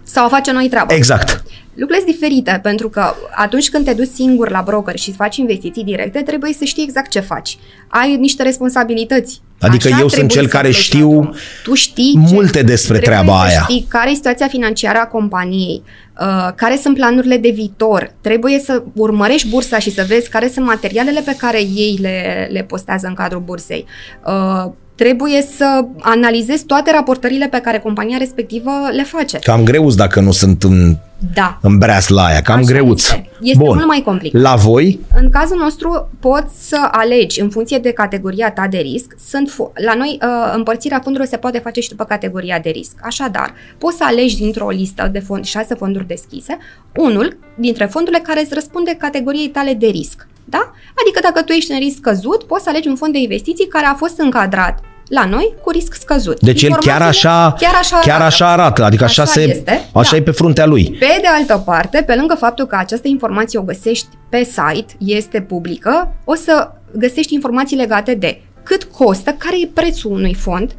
Sau 0.03 0.24
a 0.24 0.29
face 0.29 0.53
noi 0.53 0.68
treaba. 0.68 0.95
Exact. 0.95 1.43
Lucrurile 1.74 2.05
sunt 2.05 2.18
diferite, 2.18 2.61
pentru 2.62 2.89
că 2.89 3.14
atunci 3.35 3.68
când 3.68 3.85
te 3.85 3.93
duci 3.93 4.09
singur 4.14 4.51
la 4.51 4.62
broker 4.64 4.99
și 4.99 5.12
faci 5.12 5.37
investiții 5.37 5.85
directe, 5.85 6.20
trebuie 6.20 6.53
să 6.53 6.64
știi 6.64 6.83
exact 6.83 7.11
ce 7.11 7.20
faci. 7.20 7.59
Ai 7.89 8.16
niște 8.16 8.43
responsabilități. 8.43 9.41
Adică 9.61 9.88
eu 9.88 9.94
sunt 9.94 10.11
trebuie 10.11 10.28
cel 10.28 10.44
să 10.44 10.48
care 10.48 10.68
pleci 10.68 10.82
știu 10.82 11.09
la 11.09 11.20
drum. 11.20 11.34
tu 11.62 11.74
știi 11.74 12.14
multe 12.16 12.62
despre 12.62 12.98
trebuie 12.98 13.00
treaba 13.00 13.38
să 13.38 13.46
aia. 13.46 13.61
știi 13.62 13.86
care 13.88 14.11
e 14.11 14.14
situația 14.14 14.46
financiară 14.48 14.98
a 14.98 15.06
companiei, 15.06 15.82
uh, 16.20 16.48
care 16.54 16.78
sunt 16.82 16.94
planurile 16.94 17.36
de 17.36 17.50
viitor, 17.50 18.12
trebuie 18.20 18.59
să 18.59 18.82
urmărești 18.94 19.48
bursa 19.48 19.78
și 19.78 19.90
să 19.90 20.04
vezi 20.09 20.28
care 20.28 20.48
sunt 20.48 20.66
materialele 20.66 21.20
pe 21.24 21.36
care 21.38 21.59
ei 21.59 21.98
le, 22.00 22.48
le 22.50 22.62
postează 22.62 23.06
în 23.06 23.14
cadrul 23.14 23.42
bursei. 23.44 23.84
Uh, 24.26 24.72
trebuie 24.94 25.42
să 25.56 25.84
analizezi 26.00 26.64
toate 26.64 26.90
raportările 26.90 27.48
pe 27.48 27.59
care 27.59 27.78
compania 27.78 28.16
respectivă 28.18 28.70
le 28.92 29.02
face. 29.02 29.38
Cam 29.38 29.64
greuț 29.64 29.94
dacă 29.94 30.20
nu 30.20 30.32
sunt 30.32 30.62
în, 30.62 30.96
Da. 31.35 31.59
în 31.62 31.79
breasla 31.79 32.25
aia, 32.25 32.43
cam 32.43 32.57
Așa 32.59 32.66
greuț. 32.66 33.03
Este, 33.03 33.31
este 33.41 33.64
Bun. 33.64 33.75
mult 33.75 33.87
mai 33.87 34.03
complicat. 34.05 34.41
La 34.41 34.55
voi, 34.55 35.01
În 35.14 35.31
cazul 35.31 35.57
nostru 35.57 36.09
poți 36.21 36.69
să 36.69 36.89
alegi 36.91 37.41
în 37.41 37.51
funcție 37.51 37.79
de 37.79 37.93
categoria 37.93 38.51
ta 38.51 38.66
de 38.71 38.79
risc. 38.79 39.14
Sunt 39.29 39.51
fo- 39.51 39.73
la 39.85 39.95
noi 39.95 40.19
uh, 40.23 40.53
împărțirea 40.57 41.01
fondurilor 41.03 41.27
se 41.33 41.37
poate 41.37 41.59
face 41.59 41.81
și 41.81 41.89
după 41.89 42.05
categoria 42.05 42.59
de 42.59 42.71
risc. 42.71 42.93
Așadar, 43.03 43.55
poți 43.79 43.97
să 43.97 44.05
alegi 44.07 44.37
dintr-o 44.37 44.69
listă 44.69 45.09
de 45.12 45.19
fond, 45.19 45.45
șase 45.45 45.75
fonduri 45.75 46.07
deschise, 46.07 46.59
unul 46.97 47.39
dintre 47.57 47.85
fondurile 47.85 48.23
care 48.23 48.41
îți 48.41 48.55
răspunde 48.55 48.95
categoriei 48.99 49.49
tale 49.49 49.75
de 49.75 49.87
risc. 49.87 50.27
Da? 50.45 50.73
Adică 51.03 51.21
dacă 51.23 51.43
tu 51.43 51.53
ești 51.53 51.73
în 51.73 51.79
risc 51.79 51.97
scăzut, 51.97 52.43
poți 52.43 52.62
să 52.62 52.69
alegi 52.69 52.89
un 52.89 52.97
fond 52.97 53.12
de 53.12 53.19
investiții 53.19 53.66
care 53.66 53.87
a 53.87 53.95
fost 53.95 54.19
încadrat 54.19 54.79
la 55.09 55.24
noi 55.24 55.54
cu 55.62 55.70
risc 55.70 55.94
scăzut. 55.94 56.40
deci 56.40 56.62
el 56.62 56.68
chiar 56.70 56.78
Informațiile 56.78 57.28
așa, 57.30 57.54
chiar 57.59 57.74
așa 57.80 57.98
chiar 57.98 58.14
arată. 58.14 58.24
așa 58.24 58.52
arată, 58.52 58.84
adică 58.84 59.04
așa, 59.04 59.22
Așa 59.22 59.32
se, 59.32 59.40
este, 59.40 59.88
așa 59.92 60.11
da. 60.11 60.16
e 60.16 60.22
pe 60.22 60.30
fruntea 60.30 60.66
lui. 60.66 60.96
Pe 60.98 61.18
de 61.20 61.26
altă 61.26 61.62
parte, 61.64 62.02
pe 62.06 62.14
lângă 62.14 62.34
faptul 62.34 62.66
că 62.66 62.76
această 62.78 63.09
informație 63.09 63.59
o 63.59 63.62
găsești 63.62 64.06
pe 64.28 64.42
site, 64.44 64.94
este 64.98 65.40
publică, 65.40 66.14
o 66.24 66.34
să 66.34 66.70
găsești 66.92 67.34
informații 67.34 67.76
legate 67.76 68.14
de 68.14 68.42
cât 68.62 68.84
costă, 68.84 69.30
care 69.38 69.56
e 69.62 69.68
prețul 69.74 70.11
unui 70.12 70.34
fond, 70.34 70.72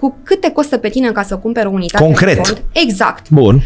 cu 0.00 0.16
cât 0.22 0.40
te 0.40 0.50
costă 0.50 0.76
pe 0.76 0.88
tine 0.88 1.10
ca 1.12 1.22
să 1.22 1.36
cumperi 1.36 1.66
o 1.66 1.70
unitate 1.70 2.04
Concret. 2.04 2.34
de 2.36 2.42
fond, 2.42 2.62
exact, 2.72 3.30
Bun. 3.30 3.60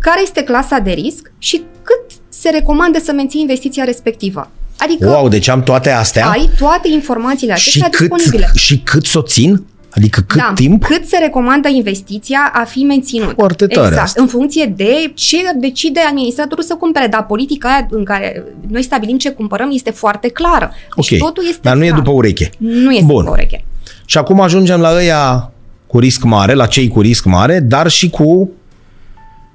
care 0.00 0.20
este 0.22 0.42
clasa 0.42 0.78
de 0.78 0.90
risc 0.90 1.32
și 1.38 1.62
cât 1.82 2.00
se 2.28 2.50
recomandă 2.50 2.98
să 2.98 3.12
menții 3.12 3.40
investiția 3.40 3.84
respectivă. 3.84 4.50
Adică 4.82 5.08
Wow, 5.08 5.28
deci 5.28 5.48
am 5.48 5.62
toate 5.62 5.90
astea 5.90 6.26
ai 6.28 6.50
toate 6.58 6.88
informațiile 6.88 7.54
și 7.54 7.68
acestea 7.68 7.88
cât, 7.90 7.98
disponibile. 8.16 8.50
și 8.54 8.78
cât 8.78 9.06
să 9.06 9.18
o 9.18 9.22
țin? 9.22 9.64
Adică 9.90 10.20
cât 10.26 10.36
da, 10.40 10.52
timp? 10.54 10.84
Cât 10.84 11.06
se 11.08 11.18
recomandă 11.18 11.68
investiția 11.68 12.50
a 12.54 12.64
fi 12.64 12.78
menținută. 12.78 13.32
Foarte 13.36 13.66
tare 13.66 13.86
Exact. 13.86 14.06
asta. 14.06 14.20
În 14.20 14.26
funcție 14.28 14.72
de 14.76 15.12
ce 15.14 15.36
decide 15.56 16.00
administratorul 16.08 16.64
să 16.64 16.74
cumpere. 16.74 17.06
Dar 17.06 17.26
politica 17.26 17.68
aia 17.68 17.86
în 17.90 18.04
care 18.04 18.44
noi 18.68 18.82
stabilim 18.82 19.18
ce 19.18 19.30
cumpărăm 19.30 19.70
este 19.72 19.90
foarte 19.90 20.28
clară. 20.28 20.70
Deci 20.96 21.12
Ok, 21.12 21.18
totul 21.18 21.44
este 21.48 21.60
dar 21.62 21.76
nu 21.76 21.84
e 21.84 21.86
clar. 21.88 21.98
după 21.98 22.10
ureche. 22.10 22.50
Nu 22.58 22.92
este 22.92 23.04
Bun. 23.04 23.16
după 23.24 23.30
ureche. 23.30 23.64
Și 24.04 24.18
acum 24.18 24.40
ajungem 24.40 24.80
la 24.80 24.94
ăia 24.94 25.50
cu 25.86 25.98
risc 25.98 26.22
mare, 26.22 26.52
la 26.54 26.66
cei 26.66 26.88
cu 26.88 27.00
risc 27.00 27.24
mare, 27.24 27.60
dar 27.60 27.88
și 27.88 28.10
cu 28.10 28.50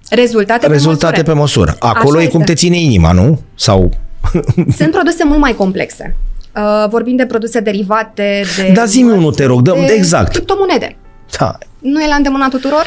Rezultate, 0.10 0.68
rezultate 0.68 1.24
pe 1.24 1.34
măsură. 1.34 1.76
Acolo 1.80 2.18
Așa 2.18 2.26
e 2.28 2.30
cum 2.30 2.40
este. 2.40 2.52
te 2.54 2.58
ține 2.60 2.78
inima, 2.82 3.12
nu? 3.12 3.40
Sau 3.56 3.90
Sunt 4.78 4.92
produse 4.92 5.24
mult 5.24 5.40
mai 5.40 5.56
complexe. 5.56 6.16
Uh, 6.56 6.90
vorbim 6.90 7.16
de 7.16 7.26
produse 7.26 7.60
derivate, 7.60 8.44
de... 8.58 8.72
Da, 8.74 8.86
zi-mi 8.86 9.12
unul, 9.12 9.34
te 9.34 9.46
rog, 9.46 9.62
dă, 9.62 9.76
exact. 9.88 10.32
Criptomonede. 10.32 10.98
Da. 11.40 11.58
Nu 11.80 12.02
e 12.02 12.08
la 12.08 12.16
îndemâna 12.16 12.48
tuturor? 12.50 12.86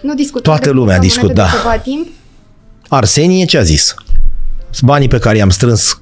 Nu 0.00 0.14
discutăm 0.14 0.52
Toată 0.52 0.68
de 0.68 0.74
lumea 0.74 0.98
criptomonede 0.98 1.32
discută, 1.32 1.50
de 1.50 1.56
da. 1.56 1.70
ceva 1.70 1.82
timp? 1.82 2.08
Arsenie 2.88 3.44
ce 3.44 3.58
a 3.58 3.62
zis? 3.62 3.94
Banii 4.82 5.08
pe 5.08 5.18
care 5.18 5.36
i-am 5.36 5.50
strâns 5.50 6.00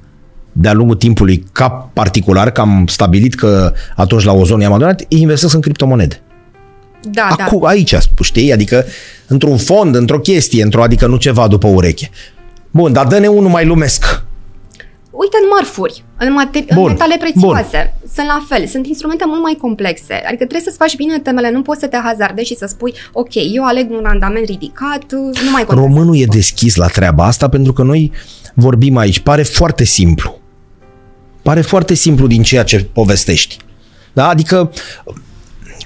de-a 0.53 0.72
lungul 0.72 0.97
timpului 0.97 1.45
ca 1.53 1.68
particular, 1.93 2.51
că 2.51 2.61
am 2.61 2.87
stabilit 2.87 3.35
că 3.35 3.72
atunci 3.97 4.24
la 4.24 4.33
ozon 4.33 4.61
i-am 4.61 4.72
adunat, 4.72 5.01
îi 5.09 5.20
investesc 5.20 5.55
în 5.55 5.61
criptomonede. 5.61 6.20
Da, 7.03 7.35
da. 7.37 7.45
Acum, 7.45 7.64
aici, 7.64 7.95
știi? 8.22 8.53
Adică 8.53 8.85
într-un 9.26 9.57
fond, 9.57 9.95
într-o 9.95 10.18
chestie, 10.18 10.62
într-o, 10.62 10.83
adică 10.83 11.07
nu 11.07 11.16
ceva 11.16 11.49
după 11.49 11.68
ureche. 11.68 12.11
Bun, 12.70 12.93
dar 12.93 13.07
dă-ne 13.07 13.26
unul 13.26 13.51
mai 13.51 13.66
lumesc. 13.66 14.20
Uite 15.23 15.37
în 15.43 15.49
mărfuri, 15.55 16.05
în, 16.18 16.37
materi- 16.41 16.68
în 16.68 16.77
Bun, 16.77 16.91
metale 16.91 17.16
prețioase. 17.16 17.95
Sunt 18.14 18.27
la 18.27 18.45
fel, 18.49 18.66
sunt 18.66 18.87
instrumente 18.87 19.25
mult 19.27 19.43
mai 19.43 19.57
complexe. 19.61 20.14
Adică 20.14 20.45
trebuie 20.47 20.61
să-ți 20.61 20.77
faci 20.77 20.97
bine 20.97 21.18
temele, 21.18 21.51
nu 21.51 21.62
poți 21.62 21.81
să 21.81 21.87
te 21.87 21.97
hazardezi 21.97 22.47
și 22.47 22.57
să 22.57 22.66
spui, 22.66 22.95
ok, 23.12 23.35
eu 23.55 23.64
aleg 23.64 23.91
un 23.91 24.01
randament 24.03 24.47
ridicat, 24.47 25.05
nu 25.12 25.51
mai 25.53 25.64
contează. 25.64 25.81
Românul 25.89 26.16
e 26.16 26.25
deschis 26.25 26.75
la 26.75 26.87
treaba 26.87 27.25
asta 27.25 27.49
pentru 27.49 27.73
că 27.73 27.83
noi 27.83 28.12
vorbim 28.55 28.97
aici. 28.97 29.18
Pare 29.18 29.43
foarte 29.43 29.85
simplu. 29.85 30.39
Pare 31.43 31.61
foarte 31.61 31.95
simplu 31.95 32.27
din 32.27 32.43
ceea 32.43 32.62
ce 32.62 32.85
povestești. 32.85 33.57
Da? 34.12 34.29
Adică 34.29 34.73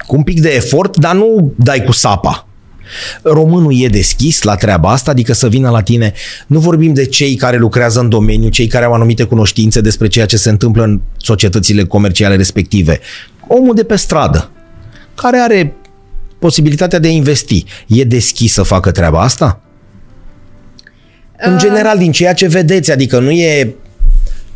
cu 0.07 0.15
un 0.15 0.23
pic 0.23 0.41
de 0.41 0.49
efort, 0.49 0.97
dar 0.97 1.15
nu 1.15 1.53
dai 1.55 1.83
cu 1.83 1.91
sapa. 1.91 2.47
Românul 3.21 3.73
e 3.81 3.87
deschis 3.87 4.41
la 4.41 4.55
treaba 4.55 4.91
asta, 4.91 5.11
adică 5.11 5.33
să 5.33 5.47
vină 5.47 5.69
la 5.69 5.81
tine. 5.81 6.13
Nu 6.47 6.59
vorbim 6.59 6.93
de 6.93 7.05
cei 7.05 7.35
care 7.35 7.57
lucrează 7.57 7.99
în 7.99 8.09
domeniu, 8.09 8.49
cei 8.49 8.67
care 8.67 8.85
au 8.85 8.93
anumite 8.93 9.23
cunoștințe 9.23 9.81
despre 9.81 10.07
ceea 10.07 10.25
ce 10.25 10.37
se 10.37 10.49
întâmplă 10.49 10.83
în 10.83 11.01
societățile 11.17 11.83
comerciale 11.83 12.35
respective. 12.35 12.99
Omul 13.47 13.75
de 13.75 13.83
pe 13.83 13.95
stradă, 13.95 14.49
care 15.15 15.37
are 15.37 15.75
posibilitatea 16.39 16.99
de 16.99 17.07
a 17.07 17.11
investi, 17.11 17.65
e 17.87 18.03
deschis 18.03 18.53
să 18.53 18.63
facă 18.63 18.91
treaba 18.91 19.21
asta? 19.21 19.59
În 21.37 21.57
general, 21.57 21.97
din 21.97 22.11
ceea 22.11 22.33
ce 22.33 22.47
vedeți, 22.47 22.91
adică 22.91 23.19
nu 23.19 23.31
e 23.31 23.75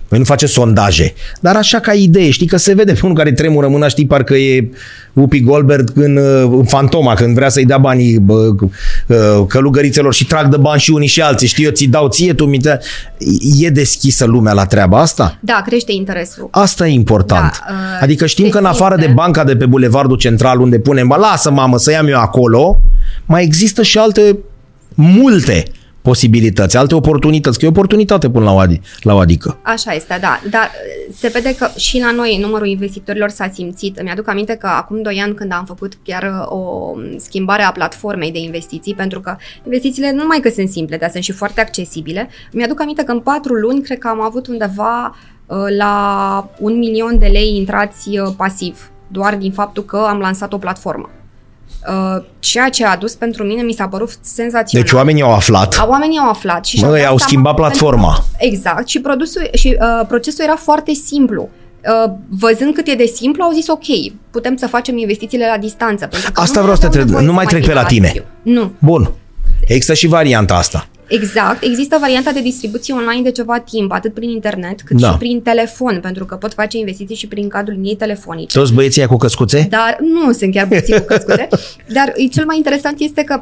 voi 0.09 0.19
nu 0.19 0.25
face 0.25 0.45
sondaje. 0.45 1.13
Dar 1.39 1.55
așa 1.55 1.79
ca 1.79 1.93
idee, 1.93 2.29
știi 2.29 2.47
că 2.47 2.57
se 2.57 2.73
vede 2.73 2.93
pe 2.93 2.99
unul 3.03 3.15
care 3.15 3.31
tremură 3.31 3.67
mâna, 3.67 3.87
știi, 3.87 4.05
parcă 4.05 4.35
e 4.35 4.69
Upi 5.13 5.41
Goldberg 5.41 5.91
în, 5.95 6.17
în 6.51 6.63
Fantoma, 6.63 7.13
când 7.13 7.35
vrea 7.35 7.49
să-i 7.49 7.65
dea 7.65 7.77
banii 7.77 8.19
bă, 8.19 8.49
călugărițelor 9.47 10.13
și 10.13 10.25
trag 10.25 10.47
de 10.47 10.57
bani 10.57 10.79
și 10.79 10.91
unii 10.91 11.07
și 11.07 11.21
alții, 11.21 11.47
știi, 11.47 11.65
eu 11.65 11.71
ți 11.71 11.85
dau 11.85 12.07
ție, 12.07 12.33
tu 12.33 12.45
mi 12.45 12.59
E 13.59 13.69
deschisă 13.69 14.25
lumea 14.25 14.53
la 14.53 14.65
treaba 14.65 14.99
asta? 14.99 15.37
Da, 15.39 15.63
crește 15.65 15.91
interesul. 15.91 16.47
Asta 16.51 16.87
e 16.87 16.91
important. 16.91 17.63
Da, 17.67 17.73
uh, 17.73 18.01
adică 18.01 18.25
știm 18.25 18.45
se 18.45 18.51
că 18.51 18.57
în 18.57 18.65
afară 18.65 18.95
de 18.95 19.01
simte. 19.01 19.15
banca 19.15 19.43
de 19.43 19.55
pe 19.55 19.65
Bulevardul 19.65 20.17
Central, 20.17 20.59
unde 20.59 20.79
punem, 20.79 21.07
bă, 21.07 21.15
lasă 21.15 21.51
mamă 21.51 21.77
să 21.77 21.91
iau 21.91 22.07
eu 22.07 22.19
acolo, 22.19 22.81
mai 23.25 23.43
există 23.43 23.83
și 23.83 23.97
alte 23.97 24.37
multe 24.93 25.63
posibilități, 26.09 26.77
alte 26.77 26.95
oportunități, 26.95 27.59
că 27.59 27.65
e 27.65 27.67
oportunitate 27.67 28.29
până 28.29 28.45
la 28.45 28.53
o, 28.53 28.61
adi- 28.65 28.81
la 29.01 29.13
o 29.13 29.17
adică. 29.17 29.59
Așa 29.61 29.93
este, 29.93 30.17
da. 30.21 30.41
Dar 30.49 30.61
uh, 30.63 31.13
se 31.15 31.27
vede 31.27 31.55
că 31.55 31.69
și 31.77 31.99
la 31.99 32.11
noi 32.11 32.37
numărul 32.41 32.67
investitorilor 32.67 33.29
s-a 33.29 33.49
simțit. 33.53 33.97
Îmi 33.97 34.09
aduc 34.09 34.27
aminte 34.29 34.55
că 34.55 34.67
acum 34.67 35.01
2 35.01 35.21
ani 35.23 35.33
când 35.33 35.51
am 35.51 35.65
făcut 35.65 35.93
chiar 36.03 36.23
uh, 36.23 36.57
o 36.57 36.93
schimbare 37.17 37.63
a 37.63 37.71
platformei 37.71 38.31
de 38.31 38.39
investiții, 38.39 38.93
pentru 38.93 39.19
că 39.19 39.35
investițiile 39.65 40.11
nu 40.11 40.21
numai 40.21 40.39
că 40.39 40.49
sunt 40.49 40.69
simple, 40.69 40.97
dar 40.97 41.09
sunt 41.09 41.23
și 41.23 41.31
foarte 41.31 41.61
accesibile, 41.61 42.29
mi-aduc 42.51 42.81
aminte 42.81 43.03
că 43.03 43.11
în 43.11 43.19
4 43.19 43.53
luni 43.53 43.81
cred 43.81 43.97
că 43.97 44.07
am 44.07 44.21
avut 44.21 44.47
undeva 44.47 45.15
uh, 45.45 45.57
la 45.77 45.93
un 46.59 46.77
milion 46.77 47.17
de 47.19 47.27
lei 47.27 47.55
intrați 47.55 48.09
uh, 48.19 48.27
pasiv, 48.37 48.91
doar 49.07 49.35
din 49.35 49.51
faptul 49.51 49.83
că 49.83 50.05
am 50.09 50.19
lansat 50.19 50.53
o 50.53 50.57
platformă. 50.57 51.09
Uh, 51.87 52.23
Ceea 52.39 52.69
ce 52.69 52.85
a 52.85 52.91
adus 52.91 53.13
pentru 53.15 53.43
mine 53.43 53.61
mi 53.61 53.73
s-a 53.73 53.87
părut 53.87 54.09
senzațional. 54.21 54.85
Deci 54.87 54.95
oamenii 54.97 55.21
au 55.21 55.33
aflat, 55.33 55.77
A, 55.79 55.87
Oamenii 55.89 56.17
au 56.17 56.29
aflat 56.29 56.65
și 56.65 56.75
Mă, 56.75 56.81
și-au 56.81 56.91
dat 56.91 56.99
au 57.01 57.05
seama 57.17 57.19
schimbat 57.29 57.55
că 57.55 57.61
platforma. 57.61 58.07
pentru- 58.13 58.25
Exact. 58.37 58.87
Și, 58.87 58.99
produsul, 59.01 59.49
și 59.53 59.77
uh, 59.79 60.05
procesul 60.07 60.43
era 60.43 60.55
foarte 60.55 60.93
simplu. 60.93 61.49
Uh, 62.05 62.11
văzând 62.29 62.73
cât 62.73 62.87
e 62.87 62.93
de 62.95 63.05
simplu, 63.05 63.43
au 63.43 63.51
zis 63.51 63.67
ok, 63.67 63.85
putem 64.31 64.55
să 64.55 64.67
facem 64.67 64.97
investițiile 64.97 65.47
la 65.51 65.57
distanță. 65.57 66.05
Pentru 66.07 66.31
că 66.31 66.41
Asta 66.41 66.59
nu 66.59 66.61
vreau 66.61 66.75
să 66.75 66.81
te 66.81 66.87
aveau 66.87 67.01
întreb, 67.01 67.07
nevoie 67.07 67.25
nu 67.25 67.31
să 67.31 67.35
mai 67.35 67.45
trec 67.45 67.65
pe 67.65 67.73
la 67.73 67.87
vină 67.87 67.87
tine. 67.87 68.07
studiu. 68.07 68.25
Nu, 68.61 68.71
Bun. 68.79 69.11
Există 69.67 69.93
și 69.93 70.07
varianta 70.07 70.55
asta. 70.55 70.87
Exact. 71.09 71.63
Există 71.63 71.97
varianta 71.99 72.31
de 72.31 72.41
distribuție 72.41 72.93
online 72.93 73.21
de 73.21 73.31
ceva 73.31 73.59
timp, 73.59 73.91
atât 73.91 74.13
prin 74.13 74.29
internet, 74.29 74.81
cât 74.81 74.97
Da. 75.01 75.11
și 75.11 75.17
prin 75.17 75.41
telefon, 75.41 75.99
pentru 76.01 76.25
că 76.25 76.35
pot 76.35 76.53
face 76.53 76.77
investiții 76.77 77.15
și 77.15 77.27
prin 77.27 77.47
cadrul 77.47 77.75
liniei 77.75 77.95
telefonice. 77.95 78.57
Toți 78.57 78.73
băieții 78.73 79.01
aia 79.01 79.09
cu 79.09 79.17
căscuțe? 79.17 79.67
Dar 79.69 79.97
nu 80.01 80.31
sunt 80.31 80.53
chiar 80.53 80.67
puțin 80.67 80.97
cu 80.97 81.05
căscute. 81.05 81.47
Dar 81.97 82.13
e 82.15 82.27
cel 82.27 82.45
mai 82.45 82.57
interesant 82.57 82.99
este 82.99 83.23
că 83.23 83.41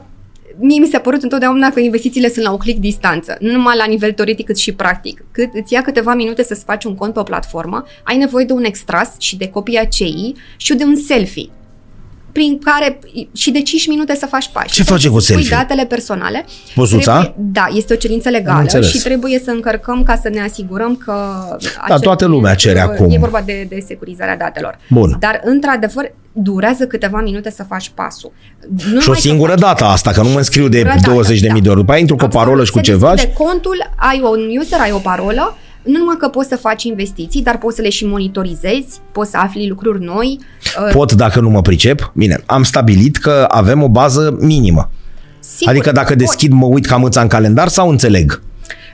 mie 0.59 0.80
mi 0.80 0.88
s-a 0.91 0.99
părut 0.99 1.24
întotdeauna 1.24 1.70
că 1.70 1.80
investițiile 1.80 2.30
sunt 2.30 2.45
la 2.45 2.51
un 2.51 2.57
click 2.57 2.80
distanță, 2.80 3.38
nu 3.39 3.51
numai 3.51 3.78
la 3.78 3.86
nivel 3.86 4.11
teoretic 4.11 4.45
cât 4.45 4.57
și 4.57 4.74
practic. 4.74 5.24
Cât 5.32 5.49
îți 5.53 5.74
ia 5.74 5.82
câteva 5.82 6.13
minute 6.13 6.43
să-ți 6.43 6.63
faci 6.63 6.84
un 6.84 6.95
cont 6.95 7.13
pe 7.13 7.20
o 7.20 7.24
platformă, 7.24 7.86
ai 8.03 8.18
nevoie 8.18 8.45
de 8.45 8.53
un 8.53 8.63
extras 8.63 9.11
și 9.20 9.38
de 9.38 9.47
copia 9.47 9.84
CI 9.84 10.34
și 10.57 10.76
de 10.76 10.84
un 10.84 10.95
selfie 10.95 11.49
prin 12.38 12.60
care 12.64 13.00
și 13.36 13.52
de 13.52 13.62
5 13.62 13.88
minute 13.88 14.16
să 14.16 14.26
faci 14.26 14.50
pași. 14.54 14.72
Ce 14.74 14.84
face 14.84 15.10
cu 15.10 15.20
Să 15.20 15.34
pui 15.34 15.42
selfie? 15.44 15.58
datele 15.58 15.86
personale. 15.86 16.46
Pozuța? 16.76 17.20
Trebuie- 17.20 17.46
Da, 17.52 17.66
este 17.74 17.94
o 17.94 17.96
cerință 17.96 18.28
Am 18.28 18.34
legală 18.34 18.60
înțeles. 18.60 18.90
și 18.90 18.98
trebuie 18.98 19.42
să 19.44 19.52
încărcăm 19.52 20.04
ca 20.04 20.16
să 20.22 20.30
ne 20.30 20.42
asigurăm 20.42 20.96
că... 20.96 21.14
acel 21.82 22.00
toată 22.00 22.26
lumea 22.26 22.56
cere 22.56 22.80
client, 22.80 23.00
acum. 23.00 23.12
E 23.14 23.18
vorba 23.18 23.42
de, 23.46 23.66
de 23.70 23.84
securizarea 23.88 24.38
datelor. 24.38 24.78
Bun. 24.90 25.16
Dar, 25.20 25.42
într-adevăr, 25.44 26.12
durează 26.32 26.86
câteva 26.88 27.22
minute 27.22 27.50
să 27.52 27.64
faci 27.68 27.92
pasul. 27.96 28.32
Nu 28.70 28.78
Și 28.80 28.86
o 28.86 28.90
numai 28.90 29.06
că 29.14 29.14
singură 29.14 29.52
faci- 29.52 29.60
dată 29.60 29.84
asta, 29.84 30.12
că 30.12 30.22
nu 30.22 30.30
mă 30.30 30.38
înscriu 30.38 30.68
de 30.68 30.78
Singură 30.78 30.96
dată, 31.00 31.10
20 31.12 31.40
de 31.40 31.50
mii 31.52 31.62
de 31.62 31.70
ori. 31.70 31.78
După 31.80 31.92
aia 31.92 32.00
intru 32.00 32.16
cu 32.16 32.22
o 32.22 32.26
Absolut. 32.26 32.46
parolă 32.46 32.66
și 32.66 32.72
cu 32.72 32.78
Se 32.78 32.84
ceva. 32.84 33.12
deschide 33.12 33.34
contul, 33.34 33.92
ai 33.96 34.22
un 34.24 34.58
user, 34.60 34.80
ai 34.80 34.92
o 34.92 34.98
parolă, 34.98 35.58
nu 35.88 35.98
numai 35.98 36.16
că 36.20 36.28
poți 36.28 36.48
să 36.50 36.56
faci 36.58 36.84
investiții, 36.84 37.42
dar 37.44 37.58
poți 37.58 37.76
să 37.76 37.82
le 37.82 37.90
și 37.90 38.06
monitorizezi, 38.06 39.00
poți 39.12 39.30
să 39.32 39.38
afli 39.38 39.68
lucruri 39.68 40.04
noi. 40.04 40.40
uh, 40.88 40.94
Pot 40.94 41.12
dacă 41.14 41.40
nu 41.40 41.50
mă 41.50 41.62
pricep? 41.62 42.12
Bine, 42.16 42.44
am 42.46 42.64
stabilit 42.64 43.18
că 43.18 43.46
avem 43.50 43.84
o 43.84 43.90
bază 43.90 44.38
minimă. 44.40 44.90
Sigur, 45.40 45.74
Adică 45.74 45.92
dacă 45.92 46.14
poți. 46.14 46.18
deschid, 46.18 46.52
mă 46.52 46.66
uit 46.66 46.86
ca 46.86 46.96
mâța 46.98 47.22
în 47.22 47.28
calendar 47.28 47.68
sau 47.68 47.90
înțeleg? 47.90 48.42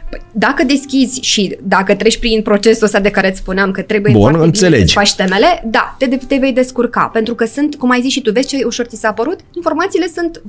Păi, 0.10 0.22
Dacă 0.32 0.64
deschizi 0.64 1.20
și 1.22 1.58
dacă 1.64 1.96
treci 1.96 2.20
prin 2.20 2.42
procesul 2.42 2.84
ăsta 2.86 3.00
de 3.00 3.10
care 3.10 3.30
îți 3.30 3.38
spuneam 3.38 3.72
că 3.72 3.82
trebuie 3.82 4.14
Bun, 4.14 4.22
foarte 4.22 4.46
înțelegi. 4.46 4.76
bine 4.76 4.88
să 4.88 4.94
faci 4.94 5.14
temele, 5.16 5.64
da, 5.66 5.96
te, 5.98 6.06
te 6.28 6.38
vei 6.38 6.54
descurca. 6.54 7.10
Pentru 7.14 7.36
că 7.36 7.46
sunt, 7.46 7.76
cum 7.76 7.90
ai 7.92 8.02
zis 8.02 8.12
și 8.12 8.22
tu, 8.22 8.32
vezi 8.32 8.48
ce 8.48 8.64
ușor 8.66 8.86
ți 8.86 9.00
s-a 9.00 9.12
părut? 9.12 9.40
Informațiile 9.56 10.08
sunt 10.16 10.42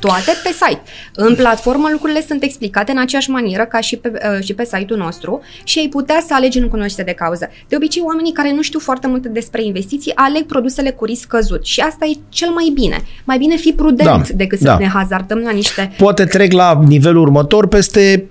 toate 0.00 0.32
pe 0.42 0.50
site. 0.52 0.82
În 1.14 1.34
platformă 1.34 1.88
lucrurile 1.92 2.24
sunt 2.26 2.42
explicate 2.42 2.92
în 2.92 2.98
aceeași 2.98 3.30
manieră 3.30 3.64
ca 3.64 3.80
și 3.80 3.96
pe, 3.96 4.12
uh, 4.14 4.44
și 4.44 4.54
pe 4.54 4.64
site-ul 4.64 4.98
nostru 4.98 5.40
și 5.64 5.78
ai 5.78 5.88
putea 5.88 6.22
să 6.26 6.34
alegi 6.34 6.58
în 6.58 6.68
cunoștință 6.68 7.02
de 7.02 7.12
cauză. 7.12 7.50
De 7.68 7.76
obicei, 7.76 8.02
oamenii 8.06 8.32
care 8.32 8.52
nu 8.52 8.62
știu 8.62 8.78
foarte 8.78 9.06
multe 9.06 9.28
despre 9.28 9.64
investiții 9.64 10.12
aleg 10.14 10.46
produsele 10.46 10.90
cu 10.90 11.04
risc 11.04 11.26
căzut 11.26 11.64
și 11.64 11.80
asta 11.80 12.04
e 12.04 12.18
cel 12.28 12.48
mai 12.48 12.70
bine. 12.74 13.02
Mai 13.24 13.38
bine 13.38 13.56
fi 13.56 13.72
prudent 13.72 14.08
Da, 14.08 14.34
decât 14.34 14.58
să 14.58 14.64
da. 14.64 14.78
ne 14.78 14.86
hazardăm 14.86 15.38
la 15.38 15.50
niște 15.50 15.92
Poate 15.96 16.24
trec 16.24 16.52
la 16.52 16.80
nivelul 16.86 17.22
următor 17.22 17.66
peste 17.66 18.30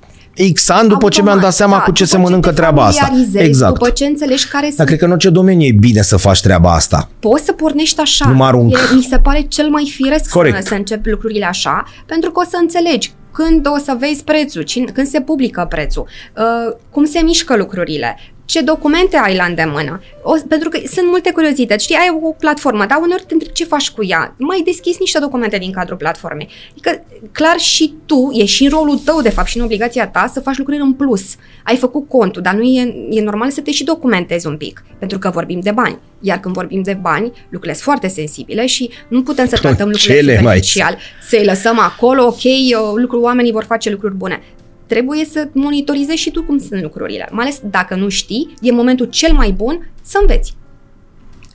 X 0.53 0.69
ani 0.69 0.87
după 0.89 1.09
ce 1.09 1.21
mi-am 1.21 1.39
dat 1.39 1.43
Automat, 1.43 1.53
seama 1.53 1.77
da, 1.77 1.83
cu 1.83 1.91
ce 1.91 2.03
după 2.03 2.15
se 2.15 2.21
mănâncă 2.21 2.49
te 2.49 2.55
treaba 2.55 2.85
asta. 2.85 3.05
familiarizezi, 3.05 3.45
Exact. 3.45 3.73
După 3.73 3.89
ce 3.89 4.05
înțelegi 4.05 4.47
care 4.47 4.63
Dar 4.65 4.71
sunt 4.75 4.87
cred 4.87 4.99
că 4.99 5.05
în 5.05 5.11
orice 5.11 5.29
domeniu 5.29 5.65
e 5.67 5.71
bine 5.71 6.01
să 6.01 6.17
faci 6.17 6.41
treaba 6.41 6.73
asta. 6.73 7.09
poți 7.19 7.43
să 7.45 7.51
pornești 7.51 7.99
așa. 8.01 8.27
Nu 8.29 8.35
mă 8.35 8.45
arunc. 8.45 8.73
E, 8.73 8.95
mi 8.95 9.01
se 9.09 9.17
pare 9.19 9.41
cel 9.41 9.69
mai 9.69 9.91
firesc 9.95 10.29
Corect. 10.29 10.55
să, 10.55 10.61
să 10.67 10.73
începi 10.73 11.09
lucrurile 11.09 11.45
așa, 11.45 11.83
pentru 12.05 12.31
că 12.31 12.39
o 12.39 12.49
să 12.49 12.57
înțelegi 12.61 13.11
când 13.33 13.67
o 13.67 13.77
să 13.83 13.95
vezi 13.99 14.23
prețul, 14.23 14.61
cin- 14.63 14.93
când 14.93 15.07
se 15.07 15.21
publică 15.21 15.65
prețul, 15.69 16.07
uh, 16.37 16.75
cum 16.89 17.05
se 17.05 17.19
mișcă 17.23 17.55
lucrurile, 17.57 18.17
ce 18.49 18.61
documente 18.61 19.17
ai 19.17 19.35
la 19.35 19.43
îndemână. 19.43 20.01
O, 20.23 20.33
pentru 20.47 20.69
că 20.69 20.79
sunt 20.91 21.05
multe 21.07 21.31
curiozități. 21.31 21.83
Știi, 21.83 21.95
ai 21.95 22.19
o 22.21 22.29
platformă, 22.31 22.85
dar 22.85 22.97
uneori 23.01 23.23
te 23.27 23.33
întrebi 23.33 23.53
ce 23.55 23.65
faci 23.65 23.89
cu 23.89 24.03
ea. 24.05 24.35
Mai 24.37 24.61
deschis 24.65 24.99
niște 24.99 25.19
documente 25.19 25.57
din 25.57 25.71
cadrul 25.71 25.97
platformei. 25.97 26.49
Adică, 26.71 27.03
clar, 27.31 27.57
și 27.57 27.93
tu, 28.05 28.29
e 28.33 28.45
și 28.45 28.63
în 28.63 28.69
rolul 28.69 28.97
tău, 28.97 29.21
de 29.21 29.29
fapt, 29.29 29.47
și 29.47 29.57
în 29.57 29.63
obligația 29.63 30.07
ta 30.07 30.29
să 30.33 30.39
faci 30.39 30.57
lucruri 30.57 30.79
în 30.79 30.93
plus. 30.93 31.23
Ai 31.63 31.75
făcut 31.75 32.07
contul, 32.07 32.41
dar 32.41 32.53
nu 32.53 32.63
e, 32.63 32.93
e 33.09 33.21
normal 33.21 33.49
să 33.49 33.61
te 33.61 33.71
și 33.71 33.83
documentezi 33.83 34.47
un 34.47 34.57
pic, 34.57 34.83
pentru 34.99 35.19
că 35.19 35.29
vorbim 35.29 35.59
de 35.59 35.71
bani. 35.71 35.97
Iar 36.21 36.39
când 36.39 36.53
vorbim 36.55 36.81
de 36.81 36.97
bani, 37.01 37.25
lucrurile 37.43 37.73
sunt 37.73 37.83
foarte 37.83 38.07
sensibile 38.07 38.65
și 38.65 38.89
nu 39.07 39.23
putem 39.23 39.47
să 39.47 39.55
tratăm 39.61 39.87
lucrurile 39.89 40.15
Cele 40.19 40.31
mai- 40.33 40.41
superficial, 40.41 40.97
să-i 41.29 41.45
lăsăm 41.45 41.79
acolo, 41.79 42.25
ok, 42.25 42.43
eu- 42.69 42.95
lucru, 42.95 43.19
oamenii 43.19 43.51
vor 43.51 43.63
face 43.63 43.89
lucruri 43.89 44.15
bune. 44.15 44.41
Trebuie 44.89 45.25
să 45.25 45.49
monitorizezi 45.53 46.17
și 46.17 46.31
tu 46.31 46.43
cum 46.43 46.57
sunt 46.57 46.81
lucrurile. 46.81 47.27
Mai 47.31 47.45
ales 47.45 47.61
dacă 47.63 47.95
nu 47.95 48.09
știi, 48.09 48.53
e 48.61 48.71
momentul 48.71 49.05
cel 49.05 49.33
mai 49.33 49.51
bun 49.51 49.89
să 50.01 50.17
înveți. 50.21 50.53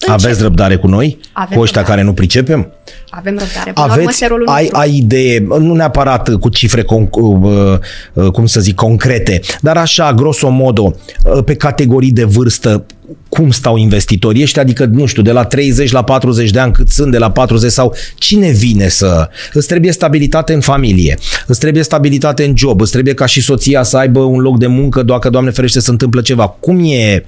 Aveți 0.07 0.43
răbdare 0.43 0.77
cu 0.77 0.87
noi? 0.87 1.19
Avem 1.33 1.57
cu 1.57 1.63
ăștia 1.63 1.81
răbdare. 1.81 1.97
care 1.97 2.03
nu 2.03 2.15
pricepem? 2.15 2.73
Avem 3.09 3.39
răbdare. 3.39 3.73
Până 3.73 3.73
la 3.75 3.83
urmă, 3.83 3.93
Aveți, 3.93 4.09
este 4.11 4.27
rolul 4.27 4.47
ai, 4.49 4.63
nostru. 4.63 4.79
ai 4.79 4.97
idee, 4.97 5.47
nu 5.59 5.75
neapărat 5.75 6.35
cu 6.35 6.49
cifre, 6.49 6.83
con, 6.83 7.09
uh, 7.11 7.79
uh, 8.13 8.31
cum 8.31 8.47
să 8.47 8.61
zic, 8.61 8.75
concrete, 8.75 9.41
dar 9.61 9.77
așa, 9.77 10.13
grosomodo, 10.13 10.95
uh, 11.25 11.45
pe 11.45 11.55
categorii 11.55 12.11
de 12.11 12.25
vârstă, 12.25 12.85
cum 13.29 13.51
stau 13.51 13.77
investitorii 13.77 14.43
ăștia, 14.43 14.63
adică, 14.63 14.85
nu 14.85 15.07
știu, 15.07 15.23
de 15.23 15.33
la 15.33 15.45
30 15.45 15.91
la 15.91 16.05
40 16.05 16.51
de 16.51 16.59
ani, 16.59 16.73
cât 16.73 16.89
sunt 16.89 17.11
de 17.11 17.19
la 17.19 17.31
40 17.31 17.73
sau 17.73 17.95
cine 18.15 18.51
vine 18.51 18.89
să... 18.89 19.29
Îți 19.53 19.67
trebuie 19.67 19.93
stabilitate 19.93 20.53
în 20.53 20.61
familie, 20.61 21.19
îți 21.47 21.61
trebuie 21.61 21.83
stabilitate 21.83 22.45
în 22.45 22.55
job, 22.57 22.81
îți 22.81 22.93
trebuie 22.93 23.15
ca 23.15 23.27
și 23.27 23.41
soția 23.41 23.83
să 23.83 23.97
aibă 23.97 24.21
un 24.21 24.41
loc 24.41 24.59
de 24.59 24.67
muncă, 24.67 25.03
dacă, 25.03 25.31
Doamne 25.31 25.51
ferește, 25.51 25.81
se 25.81 25.91
întâmplă 25.91 26.21
ceva. 26.21 26.49
Cum 26.49 26.79
e... 26.85 27.25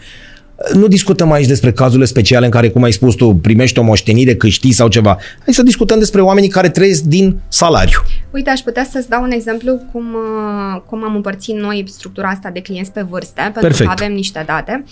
Nu 0.73 0.87
discutăm 0.87 1.33
aici 1.33 1.47
despre 1.47 1.73
cazurile 1.73 2.07
speciale 2.07 2.45
în 2.45 2.51
care, 2.51 2.71
cum 2.71 2.83
ai 2.83 2.93
spus 2.93 3.15
tu, 3.15 3.35
primești 3.35 3.79
o 3.79 3.83
moștenire, 3.83 4.37
câștigi 4.37 4.75
sau 4.75 4.89
ceva. 4.89 5.19
Hai 5.45 5.55
să 5.55 5.63
discutăm 5.63 5.99
despre 5.99 6.21
oamenii 6.21 6.49
care 6.49 6.69
trăiesc 6.69 7.03
din 7.03 7.39
salariu. 7.49 7.99
Uite, 8.31 8.51
aș 8.51 8.61
putea 8.61 8.87
să-ți 8.91 9.09
dau 9.09 9.23
un 9.23 9.31
exemplu 9.31 9.81
cum, 9.93 10.05
uh, 10.15 10.81
cum 10.87 11.05
am 11.05 11.15
împărțit 11.15 11.55
noi 11.55 11.85
structura 11.89 12.29
asta 12.29 12.51
de 12.51 12.61
clienți 12.61 12.93
pe 12.93 13.07
vârste, 13.11 13.41
pentru 13.41 13.61
Perfect. 13.61 13.89
că 13.89 13.95
avem 13.99 14.13
niște 14.13 14.43
date. 14.47 14.85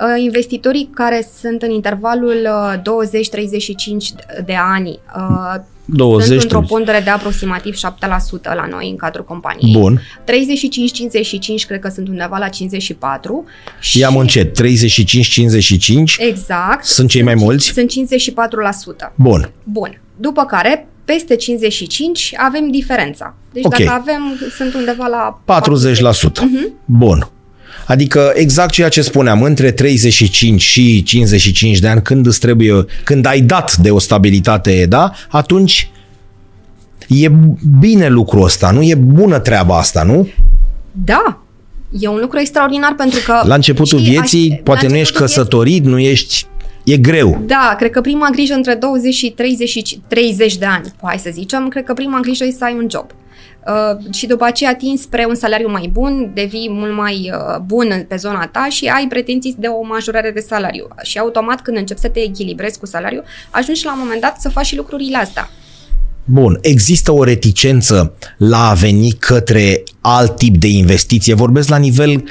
Uh, 0.00 0.22
Investitorii 0.22 0.90
care 0.94 1.28
sunt 1.40 1.62
în 1.62 1.70
intervalul 1.70 2.36
uh, 2.44 2.80
20-35 2.80 4.44
de 4.44 4.54
ani 4.74 4.98
uh, 5.16 5.60
20, 5.84 6.26
sunt 6.26 6.40
într-o 6.42 6.58
30. 6.58 6.68
pondere 6.76 7.00
de 7.04 7.10
aproximativ 7.10 7.74
7% 7.74 7.78
la 8.42 8.66
noi 8.70 8.90
în 8.90 8.96
cadrul 8.96 9.24
companiei. 9.24 9.72
Bun. 9.80 10.00
35-55 10.24 11.66
cred 11.66 11.80
că 11.80 11.88
sunt 11.88 12.08
undeva 12.08 12.38
la 12.38 12.48
54. 12.48 13.44
Și 13.80 13.98
Ia-mă 13.98 14.20
încet. 14.20 14.54
35-55. 14.62 16.16
Exact. 16.18 16.84
Sunt 16.84 17.08
cei 17.08 17.22
mai 17.22 17.34
mulți? 17.34 17.66
Sunt 17.72 17.90
54%. 17.90 19.12
Bun. 19.14 19.50
Bun. 19.64 20.00
După 20.16 20.44
care, 20.44 20.86
peste 21.04 21.36
55 21.36 22.32
avem 22.36 22.70
diferența. 22.70 23.34
Deci 23.52 23.64
Ok. 23.64 23.76
dacă 23.76 23.90
avem, 23.90 24.22
sunt 24.56 24.74
undeva 24.74 25.06
la 25.06 25.40
40%. 25.44 26.40
Mhm. 26.40 26.72
Bun. 26.84 27.28
Adică 27.92 28.32
exact 28.34 28.70
ceea 28.70 28.88
ce 28.88 29.02
spuneam, 29.02 29.42
între 29.42 29.70
35 29.70 30.60
și 30.60 31.02
55 31.02 31.78
de 31.78 31.88
ani, 31.88 32.02
când 32.02 32.26
îți 32.26 32.40
trebuie, 32.40 32.84
când 33.04 33.26
ai 33.26 33.40
dat 33.40 33.76
de 33.76 33.90
o 33.90 33.98
stabilitate, 33.98 34.86
da, 34.88 35.12
atunci 35.28 35.90
e 37.08 37.30
bine 37.80 38.08
lucrul 38.08 38.42
ăsta, 38.44 38.70
nu? 38.70 38.82
E 38.82 38.94
bună 38.94 39.38
treaba 39.38 39.78
asta, 39.78 40.02
nu? 40.02 40.28
Da, 40.92 41.42
e 41.98 42.08
un 42.08 42.18
lucru 42.20 42.38
extraordinar 42.38 42.94
pentru 42.96 43.20
că... 43.24 43.40
La 43.44 43.54
începutul 43.54 43.98
știi, 43.98 44.10
vieții, 44.10 44.50
aș- 44.52 44.58
poate 44.62 44.86
la 44.86 44.92
nu 44.92 44.96
ești 44.98 45.12
începutul 45.12 45.26
vieții- 45.26 45.36
căsătorit, 45.36 45.84
nu 45.84 45.98
ești... 45.98 46.46
E 46.84 46.96
greu. 46.96 47.42
Da, 47.46 47.74
cred 47.78 47.90
că 47.90 48.00
prima 48.00 48.28
grijă 48.32 48.54
între 48.54 48.74
20 48.74 49.14
și 49.14 49.30
30, 49.30 49.68
și 49.68 50.00
30 50.08 50.56
de 50.56 50.64
ani, 50.64 50.92
hai 51.02 51.18
să 51.18 51.30
zicem, 51.32 51.68
cred 51.68 51.84
că 51.84 51.92
prima 51.92 52.20
grijă 52.20 52.44
e 52.44 52.50
să 52.50 52.64
ai 52.64 52.74
un 52.78 52.86
job. 52.90 53.06
Uh, 53.66 54.12
și 54.14 54.26
după 54.26 54.44
aceea 54.44 54.70
atingi 54.70 55.02
spre 55.02 55.24
un 55.28 55.34
salariu 55.34 55.70
mai 55.70 55.90
bun, 55.92 56.30
devii 56.34 56.70
mult 56.70 56.94
mai 56.94 57.30
uh, 57.34 57.58
bun 57.66 58.04
pe 58.08 58.16
zona 58.16 58.46
ta 58.46 58.66
și 58.70 58.86
ai 58.86 59.06
pretenții 59.08 59.54
de 59.58 59.66
o 59.66 59.82
majorare 59.82 60.30
de 60.30 60.40
salariu. 60.40 60.88
Și 61.02 61.18
automat 61.18 61.60
când 61.60 61.76
începi 61.76 62.00
să 62.00 62.08
te 62.08 62.20
echilibrezi 62.20 62.78
cu 62.78 62.86
salariul, 62.86 63.24
ajungi 63.50 63.84
la 63.84 63.92
un 63.92 63.98
moment 63.98 64.20
dat 64.20 64.40
să 64.40 64.48
faci 64.48 64.66
și 64.66 64.76
lucrurile 64.76 65.16
astea. 65.16 65.50
Bun, 66.24 66.58
există 66.60 67.12
o 67.12 67.24
reticență 67.24 68.14
la 68.36 68.68
a 68.68 68.74
veni 68.74 69.12
către 69.12 69.82
alt 70.00 70.36
tip 70.36 70.56
de 70.56 70.68
investiție. 70.68 71.34
Vorbesc 71.34 71.68
la 71.68 71.76
nivel 71.76 72.10
uh, 72.10 72.22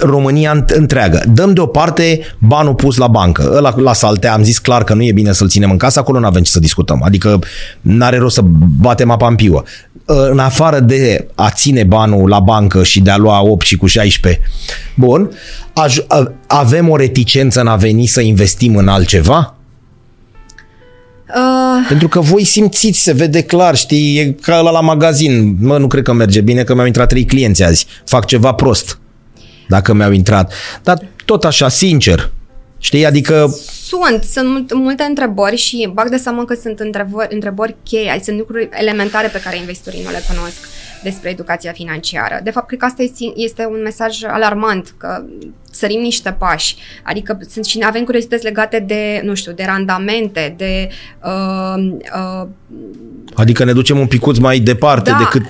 România 0.00 0.52
înt- 0.62 0.74
întreagă. 0.76 1.22
Dăm 1.28 1.52
deoparte 1.52 2.20
banul 2.38 2.74
pus 2.74 2.96
la 2.96 3.06
bancă. 3.06 3.52
Ăla 3.56 3.74
la 3.76 3.92
saltea, 3.92 4.32
am 4.32 4.42
zis 4.42 4.58
clar 4.58 4.84
că 4.84 4.94
nu 4.94 5.02
e 5.02 5.12
bine 5.12 5.32
să-l 5.32 5.48
ținem 5.48 5.70
în 5.70 5.76
casă, 5.76 5.98
acolo 5.98 6.18
nu 6.18 6.26
avem 6.26 6.42
ce 6.42 6.50
să 6.50 6.60
discutăm. 6.60 7.02
Adică 7.04 7.38
n-are 7.80 8.18
rost 8.18 8.34
să 8.34 8.40
batem 8.80 9.10
apa 9.10 9.26
în 9.28 9.34
piuă. 9.34 9.62
În 10.06 10.38
afară 10.38 10.80
de 10.80 11.26
a 11.34 11.50
ține 11.50 11.84
banul 11.84 12.28
la 12.28 12.40
bancă 12.40 12.82
și 12.82 13.00
de 13.00 13.10
a 13.10 13.16
lua 13.16 13.42
8 13.42 13.66
și 13.66 13.76
cu 13.76 13.86
16, 13.86 14.40
bun, 14.96 15.30
aj- 15.86 16.06
a- 16.08 16.32
avem 16.46 16.88
o 16.88 16.96
reticență 16.96 17.60
în 17.60 17.66
a 17.66 17.76
veni 17.76 18.06
să 18.06 18.20
investim 18.20 18.76
în 18.76 18.88
altceva? 18.88 19.54
Uh, 21.28 21.86
Pentru 21.88 22.08
că 22.08 22.20
voi 22.20 22.44
simțiți, 22.44 23.00
se 23.02 23.12
vede 23.12 23.42
clar, 23.42 23.76
știi, 23.76 24.18
e 24.18 24.36
ca 24.42 24.60
la, 24.60 24.70
la 24.70 24.80
magazin. 24.80 25.56
Mă, 25.60 25.78
nu 25.78 25.86
cred 25.86 26.02
că 26.02 26.12
merge 26.12 26.40
bine, 26.40 26.62
că 26.62 26.74
mi-au 26.74 26.86
intrat 26.86 27.08
trei 27.08 27.24
clienți 27.24 27.62
azi. 27.62 27.86
Fac 28.04 28.24
ceva 28.26 28.52
prost, 28.52 28.98
dacă 29.68 29.92
mi-au 29.92 30.12
intrat. 30.12 30.52
Dar 30.82 30.98
tot 31.24 31.44
așa, 31.44 31.68
sincer, 31.68 32.30
știi, 32.78 33.06
adică 33.06 33.56
Sunt, 33.82 34.22
sunt 34.22 34.48
mult, 34.48 34.74
multe 34.74 35.02
întrebări 35.02 35.56
și 35.56 35.90
bag 35.92 36.08
de 36.08 36.16
seamă 36.16 36.44
că 36.44 36.54
sunt 36.54 36.80
întrebări, 36.80 37.34
întrebări 37.34 37.76
cheie, 37.82 38.20
sunt 38.22 38.38
lucruri 38.38 38.68
elementare 38.72 39.28
pe 39.28 39.40
care 39.40 39.56
investitorii 39.56 40.02
nu 40.04 40.10
le 40.10 40.22
cunosc 40.28 40.58
despre 41.04 41.30
educația 41.30 41.72
financiară. 41.72 42.40
De 42.42 42.50
fapt, 42.50 42.66
cred 42.66 42.78
că 42.78 42.84
asta 42.84 43.02
este, 43.02 43.32
este 43.34 43.66
un 43.70 43.80
mesaj 43.82 44.22
alarmant, 44.22 44.94
că 44.96 45.24
sărim 45.70 46.00
niște 46.00 46.36
pași. 46.38 46.76
Adică 47.02 47.38
sunt 47.50 47.64
și 47.64 47.78
avem 47.82 48.04
curiozități 48.04 48.44
legate 48.44 48.78
de, 48.78 49.20
nu 49.24 49.34
știu, 49.34 49.52
de 49.52 49.64
randamente, 49.66 50.54
de 50.56 50.88
uh, 51.24 51.92
uh, 52.14 52.46
Adică 53.34 53.64
ne 53.64 53.72
ducem 53.72 53.98
un 53.98 54.06
picuț 54.06 54.38
mai 54.38 54.58
departe 54.58 55.10
Da, 55.10 55.18
decât 55.18 55.42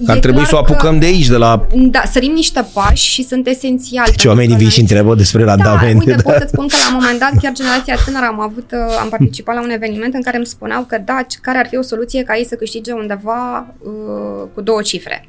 e 0.00 0.10
ar 0.10 0.18
trebui 0.18 0.36
clar 0.44 0.46
să 0.48 0.54
o 0.54 0.58
apucăm 0.58 0.92
că- 0.92 0.98
de 0.98 1.06
aici, 1.06 1.26
de 1.26 1.36
la... 1.36 1.66
da, 1.74 2.02
sărim 2.12 2.32
niște 2.32 2.66
pași 2.72 3.08
și 3.10 3.22
sunt 3.22 3.46
esențiali. 3.46 4.16
Ce 4.16 4.28
oamenii 4.28 4.48
pentru 4.48 4.58
vin 4.64 4.68
că 4.68 4.74
și 4.74 4.80
întreabă 4.80 5.14
despre 5.14 5.44
Da, 5.44 5.54
randamente. 5.54 6.10
uite, 6.10 6.22
pot 6.22 6.34
să-ți 6.38 6.52
spun 6.52 6.66
că 6.68 6.76
la 6.88 6.96
un 6.96 7.00
moment 7.02 7.18
dat, 7.18 7.32
chiar 7.42 7.52
generația 7.52 7.96
tânără, 8.04 8.24
am 8.26 8.40
avut, 8.40 8.70
uh, 8.72 8.96
am 9.00 9.08
participat 9.08 9.54
la 9.54 9.62
un 9.62 9.70
eveniment 9.70 10.14
în 10.14 10.22
care 10.22 10.36
îmi 10.36 10.46
spuneau 10.46 10.82
că 10.82 10.98
da, 11.04 11.22
c- 11.24 11.40
care 11.42 11.58
ar 11.58 11.66
fi 11.70 11.76
o 11.76 11.82
soluție 11.82 12.22
ca 12.22 12.36
ei 12.36 12.44
să 12.46 12.54
câștige 12.54 12.92
undeva 12.92 13.66
uh, 13.78 13.90
cu 14.54 14.60
două 14.60 14.82
cifre. 14.82 15.28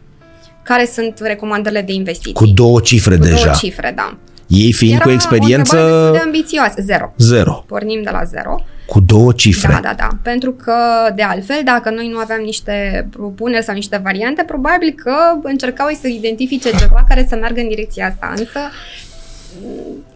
Care 0.64 0.90
sunt 0.94 1.20
recomandările 1.22 1.82
de 1.82 1.94
investiții? 1.94 2.34
Cu 2.34 2.46
două 2.46 2.80
cifre 2.80 3.18
Cu 3.18 3.24
deja. 3.24 3.44
două 3.44 3.56
cifre, 3.56 3.94
da. 3.96 4.18
Ei 4.48 4.72
fiind 4.74 4.94
Era 4.96 5.04
cu 5.04 5.10
o 5.10 5.14
experiență 5.14 5.76
întrebare 5.76 6.00
destul 6.02 6.12
de 6.12 6.24
ambițioasă. 6.26 6.82
Zero. 6.82 7.14
zero. 7.18 7.64
Pornim 7.68 8.02
de 8.04 8.10
la 8.12 8.24
zero. 8.24 8.56
Cu 8.88 9.00
două 9.00 9.32
cifre. 9.32 9.72
Da, 9.74 9.80
da, 9.80 9.94
da. 9.98 10.08
Pentru 10.22 10.52
că, 10.52 10.74
de 11.16 11.22
altfel, 11.24 11.62
dacă 11.64 11.90
noi 11.90 12.08
nu 12.08 12.18
aveam 12.18 12.42
niște 12.42 13.08
propuneri 13.12 13.64
sau 13.64 13.76
niște 13.76 14.00
variante, 14.04 14.44
probabil 14.44 14.94
că 15.04 15.16
încercau 15.44 15.88
ei 15.90 15.96
să 16.02 16.08
identifice 16.08 16.70
ceva 16.70 17.06
care 17.08 17.26
să 17.30 17.36
meargă 17.36 17.60
în 17.62 17.68
direcția 17.68 18.08
asta. 18.08 18.34
Însă, 18.38 18.60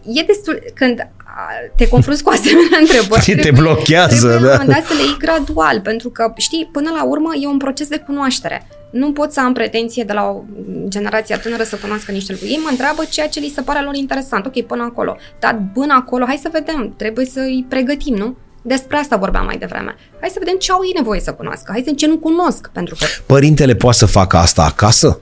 e 0.06 0.22
destul... 0.26 0.62
Când 0.74 1.00
a, 1.24 1.48
te 1.76 1.88
confrunți 1.88 2.22
cu 2.22 2.30
asemenea 2.30 2.78
întrebări, 2.84 3.24
Te 3.24 3.34
trebuie- 3.34 3.62
blochează, 3.62 4.28
trebuie 4.28 4.48
da. 4.50 4.54
la 4.56 4.60
un 4.62 4.66
moment 4.66 4.78
dat 4.78 4.88
să 4.88 4.94
le 4.94 5.02
iei 5.02 5.16
gradual, 5.18 5.80
pentru 5.80 6.10
că, 6.10 6.32
știi, 6.36 6.68
până 6.72 6.90
la 6.96 7.04
urmă 7.04 7.30
e 7.40 7.46
un 7.46 7.56
proces 7.58 7.88
de 7.88 8.02
cunoaștere. 8.06 8.66
Nu 8.90 9.12
pot 9.12 9.32
să 9.32 9.40
am 9.40 9.52
pretenție 9.52 10.04
de 10.04 10.12
la 10.12 10.22
o 10.28 10.42
generație 10.88 11.36
tânără 11.36 11.62
să 11.62 11.76
cunoască 11.76 12.12
niște 12.12 12.32
lucruri. 12.32 12.52
Ei 12.52 12.60
mă 12.62 12.68
întreabă 12.70 13.02
ceea 13.10 13.28
ce 13.28 13.40
li 13.40 13.52
se 13.54 13.60
pare 13.62 13.82
lor 13.84 13.94
interesant. 13.94 14.46
Ok, 14.46 14.60
până 14.62 14.82
acolo. 14.82 15.16
Dar 15.38 15.62
până 15.74 15.94
acolo, 15.94 16.24
hai 16.24 16.38
să 16.42 16.48
vedem. 16.52 16.94
Trebuie 16.96 17.26
să 17.26 17.40
îi 17.40 17.66
pregătim, 17.68 18.14
nu? 18.14 18.36
Despre 18.62 18.96
asta 18.96 19.16
vorbeam 19.16 19.44
mai 19.44 19.58
devreme. 19.58 19.94
Hai 20.20 20.28
să 20.32 20.36
vedem 20.38 20.56
ce 20.58 20.72
au 20.72 20.80
ei 20.84 20.92
nevoie 20.96 21.20
să 21.20 21.32
cunoască. 21.32 21.64
Hai 21.66 21.76
să 21.78 21.82
vedem 21.84 21.96
ce 21.96 22.06
nu 22.06 22.16
cunosc. 22.18 22.70
Pentru 22.72 22.94
că 22.98 23.04
Părintele 23.26 23.74
poate 23.74 23.96
să 23.96 24.06
facă 24.06 24.36
asta 24.36 24.62
acasă? 24.64 25.20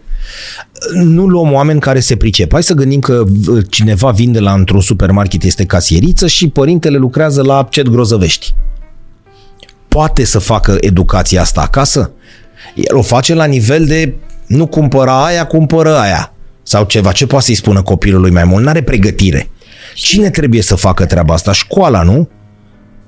Nu 0.92 1.26
luăm 1.26 1.52
oameni 1.52 1.80
care 1.80 2.00
se 2.00 2.16
pricep. 2.16 2.52
Hai 2.52 2.62
să 2.62 2.74
gândim 2.74 3.00
că 3.00 3.22
v- 3.26 3.68
cineva 3.68 4.10
vinde 4.10 4.38
la 4.40 4.52
într-un 4.52 4.80
supermarket, 4.80 5.42
este 5.42 5.64
casieriță 5.66 6.26
și 6.26 6.48
părintele 6.48 6.96
lucrează 6.96 7.42
la 7.42 7.66
Cet 7.70 7.88
Grozăvești. 7.88 8.54
Poate 9.88 10.24
să 10.24 10.38
facă 10.38 10.76
educația 10.80 11.40
asta 11.40 11.60
acasă? 11.60 12.10
El 12.74 12.96
o 12.96 13.02
face 13.02 13.34
la 13.34 13.44
nivel 13.44 13.84
de 13.86 14.14
nu 14.46 14.66
cumpăra 14.66 15.24
aia, 15.24 15.46
cumpără 15.46 15.96
aia. 15.96 16.32
Sau 16.62 16.84
ceva. 16.84 17.12
Ce 17.12 17.26
poate 17.26 17.44
să-i 17.44 17.54
spună 17.54 17.82
copilului 17.82 18.30
mai 18.30 18.44
mult? 18.44 18.64
N-are 18.64 18.82
pregătire. 18.82 19.50
Cine 19.94 20.30
trebuie 20.30 20.62
să 20.62 20.74
facă 20.74 21.06
treaba 21.06 21.34
asta? 21.34 21.52
Școala, 21.52 22.02
nu? 22.02 22.28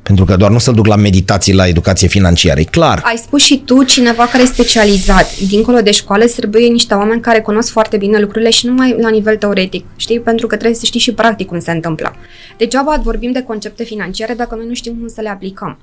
Pentru 0.03 0.25
că 0.25 0.37
doar 0.37 0.51
nu 0.51 0.59
să-l 0.59 0.75
duc 0.75 0.87
la 0.87 0.97
meditații 0.97 1.55
la 1.55 1.67
educație 1.67 2.09
financiară, 2.09 2.61
e 2.61 2.65
clar. 2.65 3.01
ai 3.05 3.17
spus 3.17 3.43
și 3.43 3.63
tu 3.65 3.83
cineva 3.83 4.27
care 4.27 4.43
e 4.43 4.47
specializat. 4.47 5.39
Dincolo 5.49 5.81
de 5.81 5.91
școală 5.91 6.25
îți 6.25 6.35
trebuie 6.35 6.67
niște 6.67 6.95
oameni 6.95 7.21
care 7.21 7.41
cunosc 7.41 7.71
foarte 7.71 7.97
bine 7.97 8.19
lucrurile 8.19 8.51
și 8.51 8.67
nu 8.67 8.73
mai 8.73 8.97
la 9.01 9.09
nivel 9.09 9.37
teoretic. 9.37 9.85
Știi? 9.97 10.21
Pentru 10.21 10.47
că 10.47 10.57
trebuie 10.57 10.79
să 10.79 10.85
știi 10.85 11.01
și 11.01 11.13
practic 11.13 11.47
cum 11.47 11.61
se 11.61 11.71
întâmplă. 11.71 12.15
Degeaba 12.59 13.01
vorbim 13.03 13.33
de 13.33 13.43
concepte 13.43 13.85
financiare 13.85 14.35
dacă 14.35 14.55
noi 14.55 14.65
nu 14.69 14.75
știm 14.75 14.93
cum 14.93 15.09
să 15.09 15.21
le 15.21 15.29
aplicăm. 15.29 15.79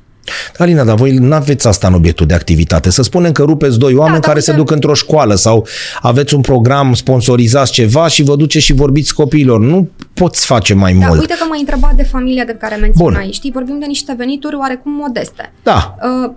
Alina, 0.57 0.83
dar 0.83 0.95
voi 0.95 1.11
nu 1.11 1.33
aveți 1.33 1.67
asta 1.67 1.87
în 1.87 1.93
obiectul 1.93 2.25
de 2.25 2.33
activitate. 2.33 2.89
Să 2.89 3.01
spunem 3.01 3.31
că 3.31 3.43
rupeți 3.43 3.79
doi 3.79 3.93
oameni 3.93 4.21
da, 4.21 4.27
care 4.27 4.37
uite- 4.39 4.51
se 4.51 4.57
duc 4.57 4.71
într-o 4.71 4.93
școală 4.93 5.35
sau 5.35 5.67
aveți 6.01 6.33
un 6.33 6.41
program, 6.41 6.93
sponsorizați 6.93 7.71
ceva 7.71 8.07
și 8.07 8.23
vă 8.23 8.35
duceți 8.35 8.65
și 8.65 8.73
vorbiți 8.73 9.13
copiilor. 9.13 9.59
Nu 9.59 9.89
poți 10.19 10.45
face 10.45 10.73
mai 10.73 10.93
Da, 10.93 11.07
mult. 11.07 11.19
uite 11.19 11.35
că 11.39 11.45
m-ai 11.49 11.59
întrebat 11.59 11.93
de 11.93 12.03
familia 12.03 12.43
de 12.45 12.53
care 12.53 12.75
menționai. 12.75 13.29
Știi, 13.31 13.51
vorbim 13.51 13.79
de 13.79 13.85
niște 13.85 14.13
venituri 14.17 14.55
oarecum 14.55 14.91
modeste. 14.91 15.51
Da, 15.63 15.95
Uh, 16.03 16.31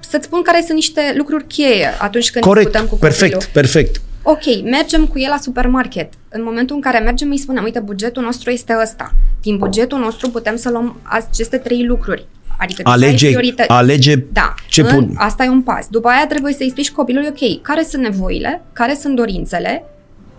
să-ți 0.00 0.24
spun 0.26 0.42
care 0.42 0.58
sunt 0.62 0.74
niște 0.74 1.14
lucruri 1.16 1.46
cheie 1.46 1.88
atunci 1.98 2.30
când 2.30 2.44
corect, 2.44 2.66
discutăm 2.66 2.88
cu 2.90 2.98
perfect, 2.98 3.32
copilul. 3.32 3.52
perfect. 3.52 4.00
Ok, 4.22 4.62
mergem 4.70 5.06
cu 5.06 5.18
el 5.18 5.28
la 5.30 5.38
supermarket. 5.40 6.12
În 6.28 6.42
momentul 6.44 6.74
în 6.76 6.82
care 6.82 6.98
mergem 6.98 7.30
îi 7.30 7.38
spunem, 7.38 7.62
uite, 7.64 7.78
bugetul 7.80 8.22
nostru 8.22 8.50
este 8.50 8.76
ăsta. 8.82 9.12
Din 9.42 9.56
bugetul 9.56 9.98
nostru 9.98 10.30
putem 10.30 10.56
să 10.56 10.70
luăm 10.70 10.96
aceste 11.02 11.56
trei 11.56 11.84
lucruri. 11.86 12.26
Adică 12.58 12.82
deja 12.82 12.96
ai 12.96 13.02
Alege, 13.02 13.26
priorități. 13.26 13.68
alege 13.68 14.14
Da, 14.32 14.54
ce 14.68 14.80
în, 14.80 14.86
pun. 14.86 15.14
asta 15.16 15.44
e 15.44 15.48
un 15.48 15.62
pas. 15.62 15.86
După 15.90 16.08
aia 16.08 16.26
trebuie 16.26 16.52
să-i 16.52 16.64
explici 16.66 16.90
copilului, 16.90 17.28
ok, 17.28 17.62
care 17.62 17.82
sunt 17.82 18.02
nevoile, 18.02 18.62
care 18.72 18.94
sunt 19.00 19.16
dorințele 19.16 19.84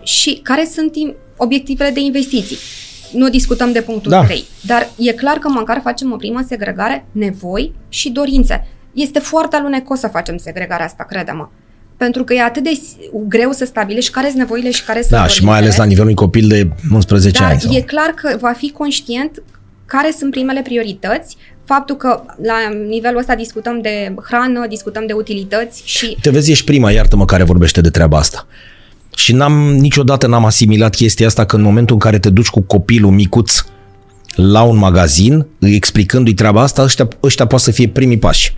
și 0.06 0.40
care 0.42 0.68
sunt 0.74 0.92
im- 0.96 1.14
obiectivele 1.36 1.90
de 1.90 2.00
investiții. 2.00 2.56
Nu 3.12 3.28
discutăm 3.28 3.72
de 3.72 3.80
punctul 3.82 4.10
Da. 4.10 4.24
3, 4.24 4.44
dar 4.60 4.88
e 4.98 5.12
clar 5.12 5.36
că 5.36 5.48
măcar 5.48 5.80
facem 5.82 6.12
o 6.12 6.16
primă 6.16 6.44
segregare, 6.48 7.04
nevoi 7.12 7.72
și 7.88 8.10
dorințe. 8.10 8.66
Este 8.92 9.18
foarte 9.18 9.56
alunecos 9.56 9.98
să 9.98 10.06
facem 10.08 10.36
segregarea 10.36 10.84
asta, 10.86 11.04
crede-mă. 11.08 11.48
Pentru 11.96 12.24
că 12.24 12.34
e 12.34 12.42
atât 12.42 12.62
de 12.62 12.70
s- 12.74 12.96
greu 13.28 13.52
să 13.52 13.64
stabilești 13.64 14.10
care 14.10 14.26
sunt 14.26 14.38
nevoile 14.38 14.70
și 14.70 14.84
care 14.84 14.98
sunt 15.00 15.10
Da, 15.10 15.16
și 15.16 15.22
dorințele. 15.24 15.50
mai 15.50 15.58
ales 15.58 15.76
la 15.76 15.84
nivelul 15.84 16.04
unui 16.06 16.16
copil 16.16 16.48
de 16.48 16.68
11 16.92 17.40
Dar 17.40 17.50
ani. 17.50 17.60
Sau... 17.60 17.72
e 17.74 17.80
clar 17.80 18.08
că 18.10 18.36
va 18.40 18.52
fi 18.52 18.70
conștient 18.70 19.42
care 19.86 20.14
sunt 20.18 20.30
primele 20.30 20.62
priorități, 20.62 21.36
faptul 21.64 21.96
că 21.96 22.22
la 22.42 22.54
nivelul 22.88 23.18
ăsta 23.18 23.34
discutăm 23.34 23.80
de 23.80 24.14
hrană, 24.28 24.66
discutăm 24.68 25.06
de 25.06 25.12
utilități 25.12 25.82
și 25.84 26.16
Te 26.20 26.30
vezi, 26.30 26.50
ești 26.50 26.64
prima, 26.64 26.90
iartă-mă, 26.90 27.24
care 27.24 27.42
vorbește 27.44 27.80
de 27.80 27.90
treaba 27.90 28.18
asta. 28.18 28.46
Și 29.16 29.32
n-am, 29.32 29.52
niciodată 29.74 30.26
n-am 30.26 30.44
asimilat 30.44 30.94
chestia 30.94 31.26
asta 31.26 31.44
că 31.44 31.56
în 31.56 31.62
momentul 31.62 31.94
în 31.94 32.00
care 32.00 32.18
te 32.18 32.30
duci 32.30 32.48
cu 32.48 32.60
copilul 32.60 33.10
micuț 33.10 33.64
la 34.34 34.62
un 34.62 34.76
magazin, 34.76 35.46
îi 35.58 35.74
explicându-i 35.74 36.34
treaba 36.34 36.62
asta, 36.62 36.82
ăștia, 36.82 37.08
ăștia 37.22 37.46
poate 37.46 37.64
să 37.64 37.70
fie 37.70 37.88
primii 37.88 38.18
pași. 38.18 38.56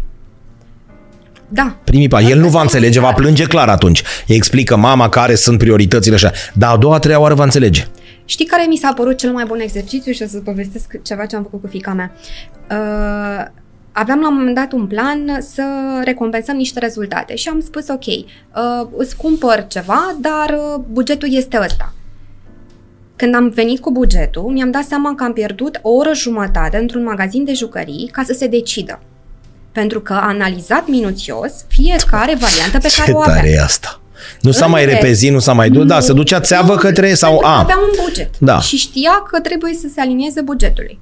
da, 1.48 1.76
Primii 1.84 2.08
pași. 2.08 2.30
El 2.30 2.36
nu 2.38 2.42
va 2.42 2.48
Asta 2.48 2.60
înțelege, 2.60 2.98
e 2.98 3.00
va 3.00 3.06
clar. 3.08 3.20
plânge 3.20 3.44
clar 3.44 3.68
atunci. 3.68 4.02
Îi 4.26 4.34
explică 4.34 4.76
mama 4.76 5.08
care 5.08 5.34
sunt 5.34 5.58
prioritățile 5.58 6.14
așa. 6.14 6.32
Dar 6.54 6.72
a 6.72 6.76
doua, 6.76 6.94
a 6.94 6.98
treia 6.98 7.20
oară 7.20 7.34
va 7.34 7.44
înțelege. 7.44 7.86
Știi 8.24 8.46
care 8.46 8.66
mi 8.68 8.76
s-a 8.76 8.92
părut 8.96 9.16
cel 9.16 9.30
mai 9.32 9.44
bun 9.46 9.60
exercițiu 9.60 10.12
și 10.12 10.22
o 10.22 10.26
să 10.26 10.38
povestesc 10.38 11.02
ceva 11.02 11.26
ce 11.26 11.36
am 11.36 11.42
făcut 11.42 11.60
cu 11.60 11.66
fica 11.66 11.92
mea. 11.92 12.12
Uh, 12.70 13.44
aveam 13.98 14.20
la 14.20 14.28
un 14.28 14.34
moment 14.34 14.54
dat 14.54 14.72
un 14.72 14.86
plan 14.86 15.36
să 15.40 15.62
recompensăm 16.04 16.56
niște 16.56 16.78
rezultate 16.78 17.34
și 17.34 17.48
am 17.48 17.60
spus 17.60 17.88
ok, 17.88 18.06
uh, 18.06 18.88
îți 18.96 19.16
cumpăr 19.16 19.66
ceva, 19.68 20.16
dar 20.20 20.50
uh, 20.50 20.82
bugetul 20.90 21.28
este 21.34 21.58
ăsta. 21.64 21.92
Când 23.16 23.34
am 23.34 23.48
venit 23.48 23.80
cu 23.80 23.92
bugetul, 23.92 24.42
mi-am 24.42 24.70
dat 24.70 24.84
seama 24.84 25.14
că 25.14 25.24
am 25.24 25.32
pierdut 25.32 25.78
o 25.82 25.90
oră 25.90 26.12
jumătate 26.14 26.76
într-un 26.76 27.02
magazin 27.02 27.44
de 27.44 27.52
jucării 27.52 28.08
ca 28.12 28.22
să 28.26 28.32
se 28.32 28.46
decidă. 28.46 29.00
Pentru 29.72 30.00
că 30.00 30.12
a 30.12 30.26
analizat 30.26 30.86
minuțios 30.88 31.52
fiecare 31.68 32.34
variantă 32.34 32.78
pe 32.78 32.92
care 32.96 33.10
Ce 33.10 33.16
o 33.16 33.20
avea. 33.20 33.34
tare 33.34 33.50
e 33.50 33.60
asta. 33.60 34.00
Nu 34.40 34.50
s-a 34.50 34.64
În 34.64 34.70
mai 34.70 34.84
rest, 34.84 34.94
repezit, 34.94 35.32
nu 35.32 35.38
s-a 35.38 35.52
mai 35.52 35.70
dus, 35.70 35.86
da, 35.86 35.94
nu, 35.94 36.00
se 36.00 36.12
ducea 36.12 36.40
țeavă 36.40 36.72
nu, 36.72 36.78
către 36.78 37.14
sau 37.14 37.30
pentru 37.30 37.46
că 37.48 37.54
a. 37.54 37.58
Avea 37.58 37.76
un 37.76 38.04
buget 38.04 38.38
Da. 38.38 38.60
și 38.60 38.76
știa 38.76 39.22
că 39.30 39.40
trebuie 39.40 39.74
să 39.74 39.86
se 39.94 40.00
alinieze 40.00 40.40
bugetului. 40.40 40.98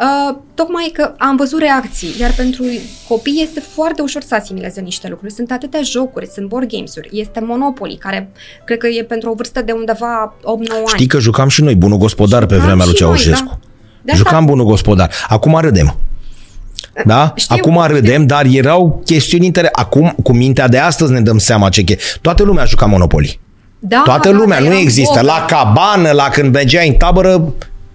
Uh, 0.00 0.36
tocmai 0.54 0.90
că 0.94 1.14
am 1.18 1.36
văzut 1.36 1.58
reacții, 1.60 2.14
iar 2.20 2.32
pentru 2.36 2.64
copii 3.08 3.40
este 3.42 3.60
foarte 3.74 4.02
ușor 4.02 4.22
să 4.22 4.34
asimileze 4.34 4.80
niște 4.80 5.08
lucruri. 5.08 5.32
Sunt 5.32 5.50
atâtea 5.50 5.80
jocuri, 5.82 6.26
sunt 6.34 6.48
board 6.48 6.68
games-uri, 6.70 7.08
este 7.12 7.40
Monopoly, 7.40 7.96
care 7.96 8.30
cred 8.64 8.78
că 8.78 8.86
e 8.86 9.02
pentru 9.04 9.30
o 9.30 9.34
vârstă 9.34 9.62
de 9.62 9.72
undeva 9.72 10.34
8-9 10.40 10.44
ani. 10.44 10.58
Știi 10.86 11.06
că 11.06 11.18
jucam 11.18 11.48
și 11.48 11.62
noi 11.62 11.74
bunul 11.76 11.98
gospodar 11.98 12.46
pe 12.46 12.54
Jucam 12.54 12.66
vremea 12.68 12.84
lui 12.86 12.94
și 12.94 13.02
noi, 13.02 13.16
Ceaușescu. 13.16 13.46
da. 13.46 13.58
De 14.02 14.12
asta- 14.12 14.24
Jucam 14.28 14.44
bunul 14.44 14.64
gospodar. 14.64 15.10
Acum 15.28 15.58
râdem. 15.60 15.96
Da? 17.04 17.32
Știu, 17.36 17.56
Acum 17.58 17.72
știu. 17.82 17.94
râdem, 17.94 18.26
dar 18.26 18.44
erau 18.50 19.00
chestiuni 19.04 19.46
interesante. 19.46 19.80
Acum, 19.82 20.14
cu 20.22 20.32
mintea 20.32 20.68
de 20.68 20.78
astăzi 20.78 21.12
ne 21.12 21.20
dăm 21.20 21.38
seama 21.38 21.68
ce... 21.68 21.82
che- 21.82 21.98
Toată 22.20 22.42
lumea 22.42 22.64
juca 22.64 22.86
Monopoly. 22.86 23.40
Da, 23.78 24.02
Toată 24.04 24.30
da, 24.30 24.36
lumea, 24.36 24.58
da, 24.58 24.64
nu 24.64 24.70
era 24.70 24.80
există. 24.80 25.20
bocă. 25.20 25.24
La 25.26 25.44
cabană, 25.46 26.10
la 26.10 26.28
când 26.28 26.52
mergeai 26.52 26.88
în 26.88 26.94
tabără, 26.94 27.52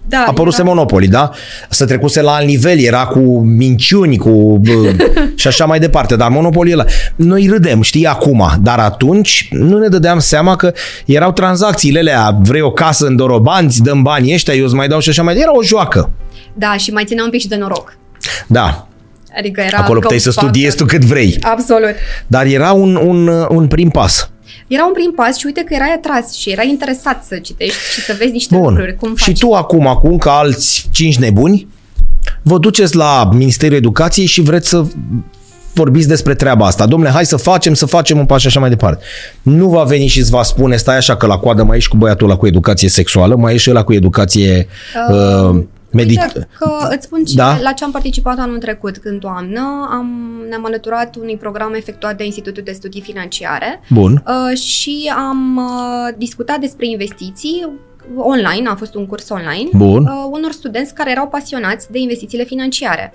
Da, 0.08 0.18
a 0.18 0.24
apăruse 0.26 0.60
era- 0.60 0.68
Monopoly, 0.70 1.08
da? 1.08 1.30
Să 1.70 1.86
trecuse 1.86 2.20
la 2.22 2.32
alt 2.34 2.46
nivel, 2.46 2.78
era 2.78 3.06
cu 3.06 3.38
minciuni, 3.38 4.16
cu 4.16 4.58
bă, 4.62 4.92
și 5.34 5.46
așa 5.46 5.64
mai 5.64 5.78
departe, 5.78 6.16
dar 6.16 6.30
Monopoly 6.30 6.72
ăla. 6.72 6.84
Noi 7.16 7.46
râdem, 7.50 7.82
știi, 7.82 8.06
acum, 8.06 8.50
dar 8.62 8.78
atunci 8.78 9.48
nu 9.50 9.78
ne 9.78 9.88
dădeam 9.88 10.18
seama 10.18 10.56
că 10.56 10.72
erau 11.06 11.32
tranzacțiile 11.32 11.98
alea, 11.98 12.38
vrei 12.42 12.60
o 12.60 12.72
casă 12.72 13.06
în 13.06 13.16
Dorobanți, 13.16 13.82
dăm 13.82 14.02
banii 14.02 14.34
ăștia, 14.34 14.54
eu 14.54 14.64
îți 14.64 14.74
mai 14.74 14.88
dau 14.88 15.00
și 15.00 15.08
așa 15.08 15.22
mai 15.22 15.36
Era 15.36 15.56
o 15.56 15.62
joacă. 15.62 16.10
Da, 16.54 16.76
și 16.76 16.90
mai 16.90 17.04
ținea 17.04 17.24
un 17.24 17.30
pic 17.30 17.40
și 17.40 17.48
de 17.48 17.56
noroc. 17.56 17.96
Da, 18.46 18.88
Adică 19.38 19.60
era 19.60 19.78
acolo 19.78 19.94
că 19.98 20.00
puteai 20.00 20.20
să 20.20 20.30
facă- 20.30 20.46
studiezi 20.46 20.76
tu 20.76 20.84
cât 20.84 21.04
vrei. 21.04 21.38
Absolut. 21.42 21.94
Dar 22.26 22.46
era 22.46 22.72
un, 22.72 22.96
un, 22.96 23.28
un 23.48 23.66
prim 23.66 23.88
pas. 23.88 24.30
Era 24.66 24.86
un 24.86 24.92
prim 24.92 25.12
pas 25.16 25.38
și 25.38 25.46
uite 25.46 25.60
că 25.60 25.74
erai 25.74 25.92
atras 25.96 26.32
și 26.34 26.50
erai 26.50 26.68
interesat 26.68 27.24
să 27.24 27.36
citești 27.36 27.92
și 27.94 28.00
să 28.00 28.14
vezi 28.18 28.32
niște 28.32 28.56
Bun. 28.56 28.68
lucruri. 28.68 28.96
Cum 28.96 29.14
faci. 29.14 29.20
și 29.20 29.32
tu 29.32 29.52
acum, 29.52 29.86
acum, 29.86 30.18
ca 30.18 30.32
alți 30.32 30.88
cinci 30.90 31.18
nebuni, 31.18 31.66
vă 32.42 32.58
duceți 32.58 32.96
la 32.96 33.28
Ministerul 33.32 33.76
Educației 33.76 34.26
și 34.26 34.40
vreți 34.40 34.68
să 34.68 34.84
vorbiți 35.74 36.08
despre 36.08 36.34
treaba 36.34 36.66
asta. 36.66 36.86
Domnule, 36.86 37.12
hai 37.12 37.26
să 37.26 37.36
facem, 37.36 37.74
să 37.74 37.86
facem 37.86 38.18
un 38.18 38.26
pas 38.26 38.40
și 38.40 38.46
așa 38.46 38.60
mai 38.60 38.68
departe. 38.68 39.04
Nu 39.42 39.68
va 39.68 39.82
veni 39.82 40.06
și 40.06 40.18
îți 40.18 40.30
va 40.30 40.42
spune, 40.42 40.76
stai 40.76 40.96
așa 40.96 41.16
că 41.16 41.26
la 41.26 41.38
coadă 41.38 41.62
mai 41.62 41.76
ești 41.76 41.90
cu 41.90 41.96
băiatul 41.96 42.28
ăla 42.28 42.36
cu 42.36 42.46
educație 42.46 42.88
sexuală, 42.88 43.36
mai 43.36 43.54
ești 43.54 43.70
ăla 43.70 43.82
cu 43.82 43.92
educație 43.92 44.66
uh, 45.10 45.62
medic... 45.94 46.20
Uite 46.20 46.48
că 46.58 46.88
îți 46.90 47.04
spun 47.04 47.24
ce, 47.24 47.34
Da? 47.34 47.44
da? 47.54 47.60
la 47.62 47.72
ce 47.72 47.84
am 47.84 47.90
participat 47.90 48.38
anul 48.38 48.58
trecut 48.58 48.96
când 48.96 49.20
toamnă. 49.20 49.88
Am, 49.90 50.06
ne-am 50.48 50.64
alăturat 50.64 51.16
unui 51.16 51.36
program 51.36 51.74
efectuat 51.74 52.16
de 52.16 52.24
Institutul 52.24 52.62
de 52.62 52.72
Studii 52.72 53.00
Financiare 53.00 53.80
Bun. 53.90 54.22
uh, 54.26 54.56
și 54.58 55.12
am 55.16 55.56
uh, 55.56 56.14
discutat 56.16 56.58
despre 56.60 56.86
investiții 56.86 57.68
online, 58.16 58.68
a 58.68 58.74
fost 58.74 58.94
un 58.94 59.06
curs 59.06 59.28
online, 59.28 59.68
Bun. 59.72 60.04
uh, 60.06 60.26
unor 60.30 60.52
studenți 60.52 60.94
care 60.94 61.10
erau 61.10 61.28
pasionați 61.28 61.90
de 61.92 61.98
investițiile 61.98 62.44
financiare. 62.44 63.14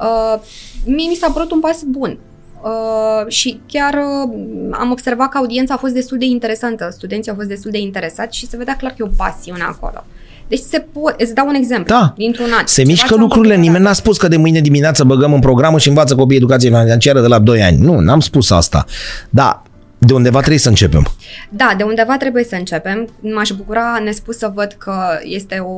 Uh, 0.00 0.40
mie 0.84 1.08
mi 1.08 1.14
s-a 1.14 1.30
părut 1.30 1.50
un 1.50 1.60
pas 1.60 1.82
bun. 1.86 2.18
Uh, 2.62 3.26
și 3.28 3.60
chiar 3.66 3.94
uh, 3.94 4.34
am 4.70 4.90
observat 4.90 5.28
că 5.28 5.38
audiența 5.38 5.74
a 5.74 5.76
fost 5.76 5.92
destul 5.94 6.18
de 6.18 6.24
interesantă, 6.24 6.88
studenții 6.92 7.30
au 7.30 7.36
fost 7.36 7.48
destul 7.48 7.70
de 7.70 7.78
interesați 7.78 8.36
și 8.36 8.46
se 8.46 8.56
vedea 8.56 8.76
clar 8.76 8.90
că 8.90 8.96
e 9.00 9.04
o 9.04 9.10
pasiune 9.16 9.62
acolo. 9.62 10.04
Deci 10.48 10.58
se 10.58 10.78
po- 10.80 11.16
îți 11.18 11.34
dau 11.34 11.46
un 11.48 11.54
exemplu 11.54 11.94
Da. 11.94 12.12
dintr-un 12.16 12.52
an. 12.58 12.66
Se 12.66 12.74
Ceva 12.80 12.90
mișcă 12.90 13.06
ce 13.08 13.14
am 13.14 13.20
lucrurile, 13.20 13.52
făcut 13.52 13.66
nimeni 13.66 13.84
odată. 13.84 13.96
n-a 13.98 14.02
spus 14.02 14.16
că 14.18 14.28
de 14.28 14.36
mâine 14.36 14.60
dimineață 14.60 15.04
băgăm 15.04 15.32
în 15.32 15.40
programă 15.40 15.78
și 15.78 15.88
învață 15.88 16.14
copiii 16.14 16.38
educație 16.38 16.68
financiară 16.68 17.20
de 17.20 17.26
la 17.26 17.38
2 17.38 17.62
ani. 17.62 17.76
Nu, 17.80 17.98
n-am 17.98 18.20
spus 18.20 18.50
asta. 18.50 18.84
Da, 19.30 19.62
de 19.98 20.12
undeva 20.14 20.38
trebuie 20.38 20.58
să 20.58 20.68
începem. 20.68 21.06
Da, 21.50 21.74
de 21.76 21.82
undeva 21.82 22.16
trebuie 22.16 22.44
să 22.44 22.54
începem. 22.54 23.08
M-aș 23.20 23.50
bucura 23.50 24.00
nespus 24.04 24.36
să 24.38 24.50
văd 24.54 24.72
că 24.78 25.18
este 25.22 25.58
o 25.58 25.74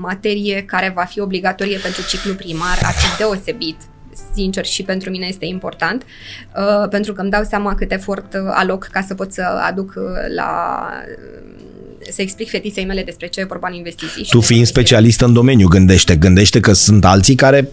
materie 0.00 0.62
care 0.62 0.92
va 0.94 1.04
fi 1.04 1.20
obligatorie 1.20 1.78
pentru 1.78 2.02
ciclu 2.08 2.34
primar, 2.34 2.78
ar 2.82 2.92
fi 2.92 3.16
deosebit 3.18 3.76
sincer 4.34 4.64
și 4.64 4.82
pentru 4.82 5.10
mine 5.10 5.26
este 5.26 5.46
important, 5.46 6.02
uh, 6.56 6.88
pentru 6.88 7.12
că 7.12 7.20
îmi 7.20 7.30
dau 7.30 7.42
seama 7.42 7.74
cât 7.74 7.92
efort 7.92 8.34
uh, 8.34 8.40
aloc 8.52 8.84
ca 8.92 9.00
să 9.00 9.14
pot 9.14 9.32
să 9.32 9.42
aduc 9.68 9.92
uh, 9.96 10.02
la 10.34 10.80
să 12.10 12.22
explic 12.22 12.48
fetiței 12.50 12.84
mele 12.84 13.02
despre 13.02 13.26
ce 13.26 13.40
e 13.40 13.44
vorba 13.44 13.68
în 13.68 13.74
investiții. 13.74 14.08
și 14.24 14.30
Tu 14.30 14.38
despre 14.38 14.38
fiind 14.40 14.50
investiții. 14.60 14.82
specialist 14.82 15.20
în 15.20 15.32
domeniu, 15.32 15.68
gândește, 15.68 16.16
gândește 16.16 16.60
că 16.60 16.72
sunt 16.72 17.04
alții 17.04 17.34
care 17.34 17.68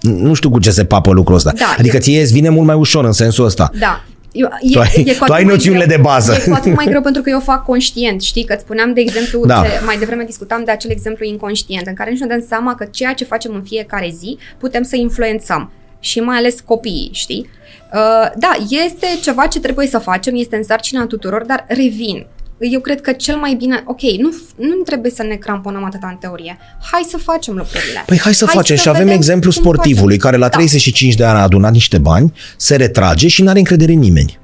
nu 0.00 0.34
știu 0.34 0.50
cu 0.50 0.58
ce 0.58 0.70
se 0.70 0.84
papă 0.84 1.12
lucrul 1.12 1.36
ăsta. 1.36 1.52
Da, 1.58 1.74
adică 1.78 1.96
e- 1.96 2.00
ție 2.00 2.20
îți 2.20 2.32
vine 2.32 2.48
mult 2.48 2.66
mai 2.66 2.76
ușor 2.76 3.04
în 3.04 3.12
sensul 3.12 3.44
ăsta. 3.44 3.70
Da. 3.78 4.04
Eu, 4.32 4.48
e, 4.60 4.72
Tu 4.72 4.78
ai- 4.80 4.88
e 4.96 5.02
cu 5.02 5.04
tu 5.04 5.22
atât 5.22 5.34
ai 5.34 5.42
mai 5.44 5.52
noțiunile 5.52 5.84
greu- 5.84 5.96
de 5.96 6.02
bază. 6.02 6.32
E 6.32 6.48
cu 6.48 6.54
atât 6.54 6.74
mai 6.74 6.84
greu 6.86 7.00
pentru 7.02 7.22
că 7.22 7.30
eu 7.30 7.36
o 7.36 7.40
fac 7.40 7.64
conștient, 7.64 8.22
știi? 8.22 8.44
Că 8.44 8.52
îți 8.52 8.62
spuneam, 8.62 8.92
de 8.94 9.00
exemplu, 9.00 9.46
Da. 9.46 9.62
ce, 9.62 9.84
mai 9.84 9.98
devreme 9.98 10.24
discutam 10.24 10.62
de 10.64 10.70
acel 10.70 10.90
exemplu 10.90 11.24
inconștient, 11.24 11.86
în 11.86 11.94
care 11.94 12.10
nici 12.10 12.18
nu 12.18 12.26
ne 12.26 12.36
dăm 12.36 12.44
seama 12.48 12.74
că 12.74 12.84
ceea 12.90 13.12
ce 13.12 13.24
facem 13.24 13.54
în 13.54 13.62
fiecare 13.62 14.14
zi 14.18 14.38
putem 14.58 14.82
să 14.82 14.96
influențăm 14.96 15.70
și 16.00 16.20
mai 16.20 16.36
ales 16.36 16.54
copiii, 16.64 17.10
știi? 17.12 17.50
Uh, 17.94 18.30
da, 18.38 18.50
este 18.86 19.06
ceva 19.22 19.46
ce 19.46 19.60
trebuie 19.60 19.86
să 19.86 19.98
facem, 19.98 20.34
este 20.36 20.56
în 20.56 20.62
sarcina 20.62 21.06
tuturor, 21.06 21.44
dar 21.46 21.64
revin. 21.68 22.26
Eu 22.60 22.80
cred 22.80 23.00
că 23.00 23.12
cel 23.12 23.36
mai 23.36 23.54
bine, 23.54 23.82
ok, 23.86 24.00
nu, 24.00 24.30
nu 24.56 24.74
trebuie 24.84 25.10
să 25.10 25.22
ne 25.22 25.34
cramponăm 25.34 25.84
atâta 25.84 26.06
în 26.10 26.16
teorie. 26.16 26.58
Hai 26.92 27.06
să 27.08 27.16
facem 27.16 27.54
lucrurile. 27.54 28.02
Păi 28.06 28.18
hai 28.18 28.34
să 28.34 28.46
facem 28.46 28.76
și 28.76 28.88
avem 28.88 29.02
vedem 29.02 29.16
exemplu 29.16 29.50
cum 29.50 29.60
sportivului 29.60 30.18
facem. 30.18 30.30
care 30.30 30.36
la 30.36 30.48
Da. 30.48 30.56
35 30.56 31.14
de 31.14 31.24
ani 31.24 31.38
a 31.38 31.42
adunat 31.42 31.72
niște 31.72 31.98
bani, 31.98 32.32
se 32.56 32.76
retrage 32.76 33.28
și 33.28 33.42
nu 33.42 33.48
are 33.48 33.58
încredere 33.58 33.92
în 33.92 33.98
nimeni. 33.98 34.38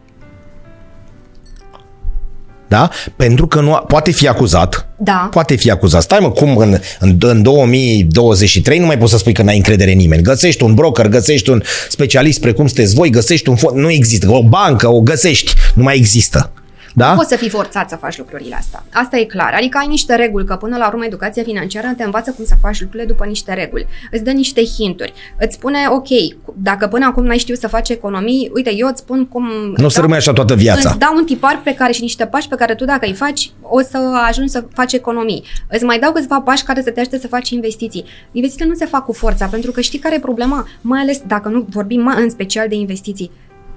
Da? 2.68 2.90
Pentru 3.16 3.46
că 3.46 3.60
nu 3.60 3.74
a, 3.74 3.78
poate 3.78 4.10
fi 4.10 4.28
acuzat, 4.28 4.88
Da. 4.98 5.28
poate 5.30 5.56
fi 5.56 5.70
acuzat. 5.70 6.02
Stai 6.02 6.18
mă, 6.20 6.30
cum 6.30 6.56
în, 6.56 6.78
în, 6.98 7.16
în 7.20 7.42
2023 7.42 8.78
nu 8.78 8.86
mai 8.86 8.98
poți 8.98 9.12
să 9.12 9.18
spui 9.18 9.32
că 9.32 9.42
n-ai 9.42 9.56
încredere 9.56 9.90
în 9.90 9.96
nimeni. 9.96 10.22
Găsești 10.22 10.62
un 10.62 10.74
broker, 10.74 11.08
găsești 11.08 11.50
un 11.50 11.62
specialist 11.88 12.40
precum 12.40 12.66
sunteți 12.66 12.94
voi, 12.94 13.10
găsești 13.10 13.48
un 13.48 13.56
fond, 13.56 13.76
nu 13.76 13.90
există. 13.90 14.30
O 14.30 14.42
bancă, 14.42 14.88
o 14.88 15.00
găsești, 15.00 15.52
nu 15.74 15.82
mai 15.82 15.96
există. 15.96 16.52
Da? 16.96 17.10
Nu 17.10 17.16
poți 17.16 17.28
să 17.28 17.36
fii 17.36 17.48
forțat 17.48 17.88
să 17.88 17.96
faci 17.96 18.18
lucrurile 18.18 18.54
astea. 18.54 18.84
Asta 18.92 19.16
e 19.16 19.24
clar. 19.24 19.54
Adică 19.56 19.78
ai 19.78 19.86
niște 19.86 20.14
reguli, 20.14 20.44
că 20.44 20.56
până 20.56 20.76
la 20.76 20.86
urmă 20.88 21.04
educația 21.04 21.42
financiară 21.42 21.92
te 21.96 22.02
învață 22.02 22.30
cum 22.30 22.44
să 22.44 22.54
faci 22.60 22.80
lucrurile 22.80 23.08
după 23.08 23.24
niște 23.24 23.54
reguli. 23.54 23.86
Îți 24.10 24.24
dă 24.24 24.30
niște 24.30 24.64
hinturi. 24.64 25.12
Îți 25.38 25.54
spune, 25.54 25.78
ok, 25.90 26.08
dacă 26.54 26.86
până 26.86 27.06
acum 27.06 27.24
n-ai 27.24 27.38
știut 27.38 27.58
să 27.58 27.68
faci 27.68 27.88
economii, 27.88 28.50
uite, 28.54 28.74
eu 28.76 28.88
îți 28.88 29.00
spun 29.00 29.26
cum... 29.26 29.48
Nu 29.76 29.84
o 29.84 29.88
să 29.88 30.00
rămâi 30.00 30.16
așa 30.16 30.32
toată 30.32 30.54
viața. 30.54 30.88
Îți 30.88 30.98
dau 30.98 31.16
un 31.16 31.24
tipar 31.24 31.60
pe 31.64 31.74
care 31.74 31.92
și 31.92 32.02
niște 32.02 32.26
pași 32.26 32.48
pe 32.48 32.54
care 32.54 32.74
tu 32.74 32.84
dacă 32.84 33.06
îi 33.06 33.14
faci, 33.14 33.50
o 33.62 33.80
să 33.80 33.98
ajungi 34.26 34.50
să 34.50 34.64
faci 34.72 34.92
economii. 34.92 35.44
Îți 35.68 35.84
mai 35.84 35.98
dau 35.98 36.12
câțiva 36.12 36.40
pași 36.40 36.64
care 36.64 36.82
să 36.82 36.90
te 36.90 37.00
ajute 37.00 37.18
să 37.18 37.26
faci 37.26 37.50
investiții. 37.50 38.04
Investițiile 38.32 38.70
nu 38.70 38.78
se 38.78 38.86
fac 38.86 39.04
cu 39.04 39.12
forța, 39.12 39.46
pentru 39.46 39.70
că 39.70 39.80
știi 39.80 39.98
care 39.98 40.14
e 40.14 40.18
problema? 40.18 40.68
Mai 40.80 41.00
ales 41.00 41.22
dacă 41.26 41.48
nu 41.48 41.66
vorbim 41.68 42.12
în 42.16 42.30
special 42.30 42.68
de 42.68 42.74
investiții. 42.74 43.30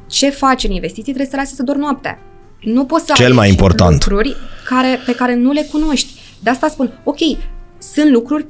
Ce 0.07 0.29
faci 0.29 0.63
în 0.63 0.71
investiții 0.71 1.13
trebuie 1.13 1.31
să 1.31 1.35
lase 1.35 1.55
să 1.55 1.63
dormi 1.63 1.81
noaptea. 1.81 2.19
Nu 2.61 2.85
poți 2.85 3.05
să 3.05 3.13
Cel 3.15 3.33
mai 3.33 3.49
important. 3.49 4.05
lucruri 4.05 4.35
care, 4.65 4.99
pe 5.05 5.15
care 5.15 5.35
nu 5.35 5.51
le 5.51 5.67
cunoști. 5.71 6.13
De 6.39 6.49
asta 6.49 6.67
spun, 6.67 6.99
ok, 7.03 7.17
sunt 7.77 8.11
lucruri, 8.11 8.45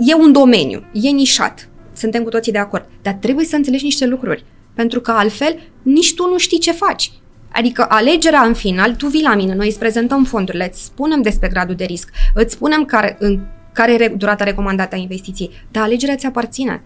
e 0.00 0.14
un 0.14 0.32
domeniu, 0.32 0.84
e 0.92 1.08
nișat, 1.08 1.68
suntem 1.92 2.22
cu 2.22 2.28
toții 2.28 2.52
de 2.52 2.58
acord, 2.58 2.86
dar 3.02 3.12
trebuie 3.12 3.44
să 3.44 3.56
înțelegi 3.56 3.84
niște 3.84 4.06
lucruri, 4.06 4.44
pentru 4.74 5.00
că 5.00 5.10
altfel 5.10 5.58
nici 5.82 6.14
tu 6.14 6.28
nu 6.28 6.38
știi 6.38 6.58
ce 6.58 6.72
faci. 6.72 7.12
Adică 7.52 7.86
alegerea 7.88 8.40
în 8.40 8.54
final, 8.54 8.94
tu 8.94 9.06
vii 9.06 9.22
la 9.22 9.34
mine, 9.34 9.54
noi 9.54 9.66
îți 9.66 9.78
prezentăm 9.78 10.24
fondurile, 10.24 10.68
îți 10.72 10.84
spunem 10.84 11.22
despre 11.22 11.48
gradul 11.48 11.74
de 11.74 11.84
risc, 11.84 12.10
îți 12.34 12.52
spunem 12.52 12.84
care, 12.84 13.16
în, 13.18 13.40
care 13.72 13.92
e 13.92 14.08
durata 14.08 14.44
recomandată 14.44 14.94
a 14.94 14.98
investiției, 14.98 15.50
dar 15.70 15.82
alegerea 15.82 16.16
ți 16.16 16.26
aparține. 16.26 16.82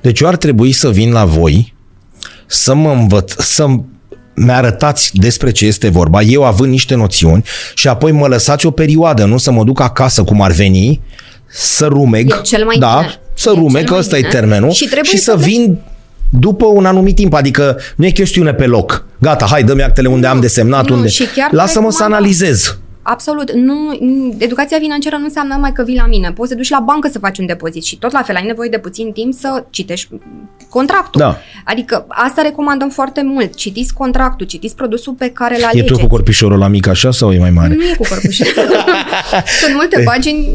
Deci 0.00 0.20
eu 0.20 0.28
ar 0.28 0.36
trebui 0.36 0.72
să 0.72 0.90
vin 0.90 1.12
la 1.12 1.24
voi, 1.24 1.74
să 2.46 2.74
mă 2.74 2.90
învăț, 2.90 3.32
să 3.32 3.66
mi-arătați 4.34 5.10
despre 5.14 5.50
ce 5.50 5.66
este 5.66 5.88
vorba, 5.88 6.22
eu 6.22 6.44
având 6.44 6.70
niște 6.70 6.94
noțiuni 6.94 7.44
și 7.74 7.88
apoi 7.88 8.12
mă 8.12 8.26
lăsați 8.26 8.66
o 8.66 8.70
perioadă, 8.70 9.24
nu 9.24 9.38
să 9.38 9.50
mă 9.50 9.64
duc 9.64 9.80
acasă 9.80 10.22
cum 10.22 10.40
ar 10.42 10.52
veni, 10.52 11.00
să 11.50 11.86
rumeg, 11.86 12.32
E 12.32 12.40
cel 12.42 12.64
mai 12.64 12.76
da, 12.78 12.96
bine. 13.00 13.20
să 13.34 13.50
E 13.50 13.58
rumeg, 13.58 13.74
cel 13.76 13.84
că 13.84 13.90
mai 13.90 14.00
ăsta 14.00 14.16
e 14.16 14.20
bine. 14.20 14.32
termenul, 14.32 14.70
Și 14.70 14.84
trebuie 14.84 15.10
și 15.12 15.16
să, 15.18 15.30
să 15.30 15.36
vezi- 15.36 15.48
vin 15.48 15.78
după 16.30 16.64
un 16.66 16.84
anumit 16.86 17.14
timp, 17.14 17.34
adică 17.34 17.76
nu 17.96 18.06
e 18.06 18.10
chestiune 18.10 18.52
pe 18.54 18.66
loc. 18.66 19.06
Gata, 19.18 19.46
hai, 19.50 19.62
dă-mi 19.64 19.82
actele 19.82 20.08
unde 20.08 20.26
Nu, 20.26 20.32
am 20.32 20.40
desemnat, 20.40 20.88
nu, 20.88 20.94
unde... 20.94 21.08
și 21.08 21.24
chiar 21.34 21.48
Lasă-mă 21.52 21.72
să 21.90 21.96
recomandăm. 21.98 22.12
analizez. 22.16 22.78
Absolut. 23.06 23.52
Nu, 23.52 23.98
educația 24.38 24.78
financiară 24.78 25.16
nu 25.16 25.24
înseamnă 25.24 25.54
numai 25.54 25.72
că 25.72 25.82
vii 25.82 25.96
la 25.96 26.06
mine. 26.06 26.32
Poți 26.32 26.50
să 26.50 26.54
duci 26.56 26.68
la 26.70 26.80
bancă 26.80 27.08
să 27.08 27.18
faci 27.18 27.38
un 27.38 27.46
depozit 27.46 27.84
și 27.84 27.98
tot 27.98 28.12
la 28.12 28.22
fel 28.22 28.36
ai 28.36 28.46
nevoie 28.46 28.68
de 28.68 28.78
puțin 28.78 29.12
timp 29.12 29.32
să 29.32 29.64
citești 29.70 30.08
contractul. 30.68 31.20
Da. 31.20 31.38
Adică 31.64 32.04
asta 32.08 32.42
recomandăm 32.42 32.88
foarte 32.88 33.22
mult. 33.22 33.54
Citiți 33.54 33.94
contractul, 33.94 34.46
citiți 34.46 34.74
produsul 34.74 35.12
pe 35.12 35.28
care 35.30 35.54
îl 35.54 35.60
E 35.60 35.64
alegeți. 35.64 35.92
tu 35.92 35.98
cu 35.98 36.06
corpișorul 36.06 36.58
la 36.58 36.68
mic 36.68 36.86
așa 36.86 37.10
sau 37.10 37.32
e 37.32 37.38
mai 37.38 37.50
mare? 37.50 37.74
Nu 37.74 37.82
e 37.82 37.94
cu 37.96 38.04
corpușul. 38.08 38.46
sunt 39.62 39.74
multe 39.74 40.02
pagini, 40.04 40.48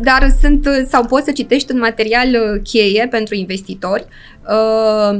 dar 0.00 0.28
sunt 0.40 0.68
sau 0.88 1.04
poți 1.04 1.24
să 1.24 1.30
citești 1.32 1.72
un 1.72 1.78
material 1.78 2.28
uh, 2.28 2.60
cheie 2.62 3.06
pentru 3.10 3.34
investitori 3.34 4.04
uh, 4.48 5.18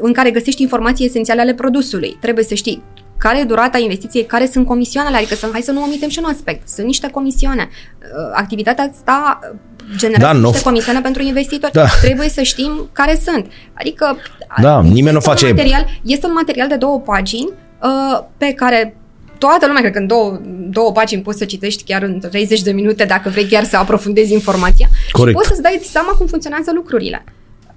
în 0.00 0.12
care 0.12 0.30
găsești 0.30 0.62
informații 0.62 1.06
esențiale 1.06 1.40
ale 1.40 1.54
produsului. 1.54 2.16
Trebuie 2.20 2.44
să 2.44 2.54
știi 2.54 2.82
care 3.18 3.38
e 3.40 3.44
durata 3.44 3.78
investiției, 3.78 4.24
care 4.24 4.46
sunt 4.46 4.66
comisioanele, 4.66 5.16
adică 5.16 5.34
să, 5.34 5.48
hai 5.52 5.60
să 5.60 5.72
nu 5.72 5.82
omitem 5.82 6.08
și 6.08 6.18
un 6.24 6.30
aspect. 6.30 6.68
Sunt 6.68 6.86
niște 6.86 7.10
comisioane. 7.10 7.68
Uh, 7.98 8.30
Activitatea 8.34 8.90
asta 8.92 9.38
generează 9.96 10.26
Da, 10.26 10.32
da, 10.32 10.38
nu- 10.38 10.48
niște 10.48 10.62
comisioane 10.62 11.00
pentru 11.00 11.22
investitori. 11.22 11.72
Da. 11.72 11.86
Trebuie 12.00 12.28
să 12.28 12.42
știm 12.42 12.88
care 12.92 13.20
sunt. 13.24 13.46
Adică 13.72 14.16
Da, 14.60 14.80
nimeni 14.82 15.00
nu 15.00 15.06
este 15.06 15.14
un 15.16 15.20
face- 15.34 15.46
Material, 15.52 15.86
este 16.04 16.26
un 16.26 16.32
material 16.32 16.68
de 16.68 16.76
două 16.76 17.00
pagini 17.00 17.48
uh, 17.82 18.20
pe 18.36 18.52
care 18.52 18.96
toată 19.38 19.66
lumea, 19.66 19.80
cred 19.80 19.92
că 19.92 19.98
în 19.98 20.06
două, 20.06 20.40
două 20.70 20.92
pagini 20.92 21.22
poți 21.22 21.38
să 21.38 21.44
citești 21.44 21.82
chiar 21.84 22.02
în 22.02 22.20
30 22.30 22.62
de 22.62 22.72
minute 22.72 23.04
dacă 23.04 23.28
vrei 23.28 23.44
chiar 23.46 23.64
să 23.64 23.76
aprofundezi 23.76 24.32
informația 24.32 24.86
Corect. 25.12 25.28
și 25.28 25.34
poți 25.42 25.48
să-ți 25.48 25.62
dai 25.62 25.80
seama 25.84 26.08
cum 26.08 26.26
funcționează 26.26 26.70
lucrurile. 26.74 27.24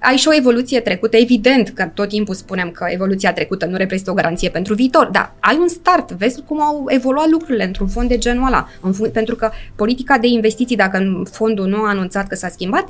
Ai 0.03 0.15
și 0.15 0.27
o 0.27 0.35
evoluție 0.35 0.79
trecută, 0.79 1.17
evident 1.17 1.69
că 1.69 1.85
tot 1.93 2.07
timpul 2.07 2.35
spunem 2.35 2.71
că 2.71 2.85
evoluția 2.89 3.33
trecută 3.33 3.65
nu 3.65 3.77
reprezintă 3.77 4.11
o 4.11 4.13
garanție 4.13 4.49
pentru 4.49 4.73
viitor, 4.73 5.05
dar 5.05 5.33
ai 5.39 5.57
un 5.59 5.67
start, 5.67 6.11
vezi 6.11 6.41
cum 6.41 6.61
au 6.61 6.85
evoluat 6.87 7.29
lucrurile 7.29 7.63
într-un 7.63 7.87
fond 7.87 8.07
de 8.07 8.17
genul 8.17 8.47
ăla, 8.47 8.67
în 8.81 8.93
fun- 8.93 9.11
pentru 9.11 9.35
că 9.35 9.51
politica 9.75 10.17
de 10.17 10.27
investiții, 10.27 10.75
dacă 10.75 11.23
fondul 11.31 11.67
nu 11.67 11.77
a 11.77 11.89
anunțat 11.89 12.27
că 12.27 12.35
s-a 12.35 12.47
schimbat, 12.47 12.87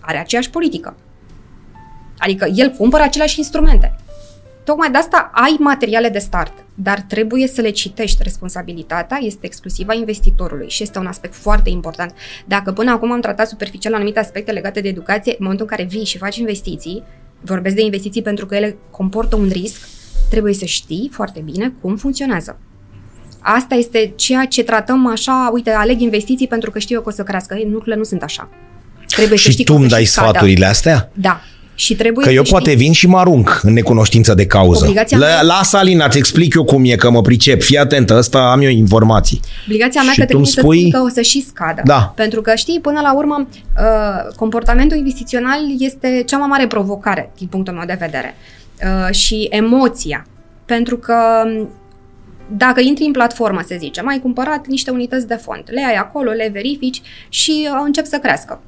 are 0.00 0.18
aceeași 0.18 0.50
politică. 0.50 0.96
Adică 2.18 2.46
el 2.54 2.70
cumpără 2.70 3.02
aceleași 3.02 3.38
instrumente. 3.38 3.96
Tocmai 4.64 4.90
de 4.90 4.98
asta 4.98 5.30
ai 5.34 5.56
materiale 5.58 6.08
de 6.08 6.18
start, 6.18 6.52
dar 6.74 7.00
trebuie 7.00 7.46
să 7.46 7.60
le 7.60 7.70
citești. 7.70 8.22
Responsabilitatea 8.22 9.18
este 9.20 9.46
exclusivă 9.46 9.90
a 9.90 9.94
investitorului 9.94 10.68
și 10.68 10.82
este 10.82 10.98
un 10.98 11.06
aspect 11.06 11.34
foarte 11.34 11.70
important. 11.70 12.12
Dacă 12.46 12.72
până 12.72 12.90
acum 12.90 13.12
am 13.12 13.20
tratat 13.20 13.48
superficial 13.48 13.94
anumite 13.94 14.18
aspecte 14.18 14.52
legate 14.52 14.80
de 14.80 14.88
educație, 14.88 15.30
în 15.32 15.38
momentul 15.40 15.66
în 15.70 15.76
care 15.76 15.88
vii 15.88 16.04
și 16.04 16.18
faci 16.18 16.36
investiții, 16.36 17.02
vorbesc 17.40 17.74
de 17.74 17.82
investiții 17.82 18.22
pentru 18.22 18.46
că 18.46 18.54
ele 18.54 18.76
comportă 18.90 19.36
un 19.36 19.48
risc, 19.52 19.88
trebuie 20.30 20.54
să 20.54 20.64
știi 20.64 21.10
foarte 21.12 21.40
bine 21.40 21.72
cum 21.80 21.96
funcționează. 21.96 22.58
Asta 23.38 23.74
este 23.74 24.12
ceea 24.16 24.44
ce 24.44 24.62
tratăm 24.62 25.06
așa, 25.06 25.50
uite, 25.52 25.70
aleg 25.70 26.00
investiții 26.00 26.46
pentru 26.46 26.70
că 26.70 26.78
știu 26.78 26.96
eu 26.96 27.02
că 27.02 27.08
o 27.08 27.12
să 27.12 27.22
crească. 27.22 27.54
Ei, 27.54 27.64
lucrurile 27.64 27.96
nu 27.96 28.02
sunt 28.02 28.22
așa. 28.22 28.48
Trebuie 29.06 29.38
să 29.38 29.44
Și 29.44 29.50
știi 29.50 29.64
tu 29.64 29.72
că 29.72 29.78
o 29.78 29.80
îmi 29.80 29.90
să 29.90 29.94
dai 29.94 30.04
și 30.04 30.10
scadă. 30.10 30.28
sfaturile 30.28 30.66
astea? 30.66 31.10
Da. 31.14 31.40
Și 31.74 31.94
trebuie 31.96 32.24
Că 32.24 32.30
să 32.30 32.36
eu 32.36 32.42
știi. 32.44 32.52
poate 32.56 32.74
vin 32.74 32.92
și 32.92 33.06
mă 33.06 33.18
arunc 33.18 33.60
în 33.62 33.72
necunoștință 33.72 34.34
de 34.34 34.46
cauză. 34.46 34.84
Obligația 34.84 35.18
La, 35.18 35.26
mea- 35.26 35.40
lasă, 35.42 35.76
Alina, 35.76 36.04
îți 36.04 36.18
explic 36.18 36.54
eu 36.54 36.64
cum 36.64 36.82
e, 36.84 36.94
că 36.94 37.10
mă 37.10 37.20
pricep. 37.20 37.62
Fii 37.62 37.78
atentă, 37.78 38.16
ăsta 38.16 38.38
am 38.50 38.60
eu 38.60 38.68
informații. 38.70 39.40
Obligația 39.66 40.02
mea 40.02 40.12
Și 40.12 40.18
către 40.18 40.34
tu 40.34 40.40
tine 40.40 40.46
îmi 40.46 40.46
să 40.46 40.60
spui- 40.60 40.78
spun 40.88 41.00
că 41.00 41.06
o 41.06 41.08
să 41.08 41.20
și 41.20 41.42
scadă. 41.46 41.80
Da. 41.84 42.12
Pentru 42.16 42.40
că, 42.40 42.54
știi, 42.54 42.80
până 42.80 43.00
la 43.00 43.14
urmă, 43.14 43.46
uh, 43.78 44.34
comportamentul 44.36 44.96
investițional 44.96 45.58
este 45.78 46.22
cea 46.26 46.36
mai 46.38 46.46
mare 46.48 46.66
provocare, 46.66 47.30
din 47.38 47.46
punctul 47.46 47.74
meu 47.74 47.84
de 47.86 47.96
vedere. 48.00 48.34
Uh, 48.84 49.14
și 49.14 49.46
emoția. 49.50 50.26
Pentru 50.64 50.96
că 50.96 51.14
um, 51.44 51.68
dacă 52.56 52.80
intri 52.80 53.04
în 53.04 53.12
platformă, 53.12 53.60
să 53.68 53.74
zicem, 53.78 54.08
ai 54.08 54.18
cumpărat 54.18 54.66
niște 54.66 54.90
unități 54.90 55.26
de 55.26 55.34
fond, 55.34 55.62
le 55.70 55.84
ai 55.84 55.94
acolo, 55.94 56.30
le 56.30 56.50
verifici 56.52 57.02
și 57.28 57.68
uh, 57.72 57.80
încep 57.84 58.06
să 58.06 58.16
crească. 58.22 58.60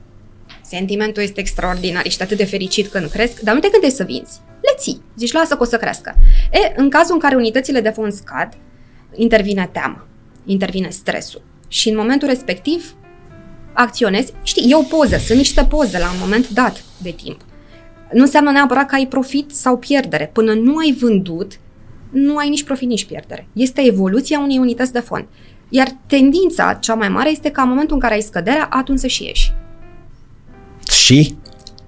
Sentimentul 0.76 1.22
este 1.22 1.40
extraordinar, 1.40 2.06
ești 2.06 2.22
atât 2.22 2.36
de 2.36 2.44
fericit 2.44 2.86
când 2.86 3.10
cresc, 3.10 3.40
dar 3.40 3.54
nu 3.54 3.60
te 3.60 3.68
gândești 3.68 3.96
să 3.96 4.04
vinzi. 4.04 4.40
Le 4.60 4.74
ții, 4.78 5.02
zici, 5.16 5.32
lasă 5.32 5.54
că 5.54 5.62
o 5.62 5.66
să 5.66 5.76
crească. 5.76 6.14
E, 6.52 6.72
în 6.76 6.90
cazul 6.90 7.14
în 7.14 7.20
care 7.20 7.34
unitățile 7.34 7.80
de 7.80 7.88
fond 7.88 8.12
scad, 8.12 8.48
intervine 9.14 9.68
teama, 9.72 10.06
intervine 10.44 10.88
stresul. 10.88 11.42
Și 11.68 11.88
în 11.88 11.96
momentul 11.96 12.28
respectiv 12.28 12.94
acționezi, 13.72 14.32
știi, 14.42 14.70
e 14.70 14.74
o 14.74 14.82
poză, 14.82 15.16
sunt 15.16 15.38
niște 15.38 15.64
poze 15.64 15.98
la 15.98 16.10
un 16.10 16.16
moment 16.20 16.48
dat 16.48 16.84
de 17.02 17.10
timp. 17.10 17.40
Nu 18.12 18.20
înseamnă 18.20 18.50
neapărat 18.50 18.86
că 18.86 18.94
ai 18.94 19.06
profit 19.06 19.50
sau 19.50 19.78
pierdere. 19.78 20.30
Până 20.32 20.52
nu 20.52 20.76
ai 20.76 20.96
vândut, 21.00 21.52
nu 22.10 22.36
ai 22.36 22.48
nici 22.48 22.64
profit, 22.64 22.88
nici 22.88 23.04
pierdere. 23.04 23.48
Este 23.52 23.86
evoluția 23.86 24.38
unei 24.38 24.58
unități 24.58 24.92
de 24.92 25.00
fond. 25.00 25.24
Iar 25.68 25.88
tendința 26.06 26.74
cea 26.74 26.94
mai 26.94 27.08
mare 27.08 27.30
este 27.30 27.50
ca 27.50 27.62
în 27.62 27.68
momentul 27.68 27.94
în 27.94 28.00
care 28.00 28.14
ai 28.14 28.20
scăderea, 28.20 28.66
atunci 28.70 28.98
să 28.98 29.06
și 29.06 29.24
ieși. 29.24 29.52
Și 31.04 31.34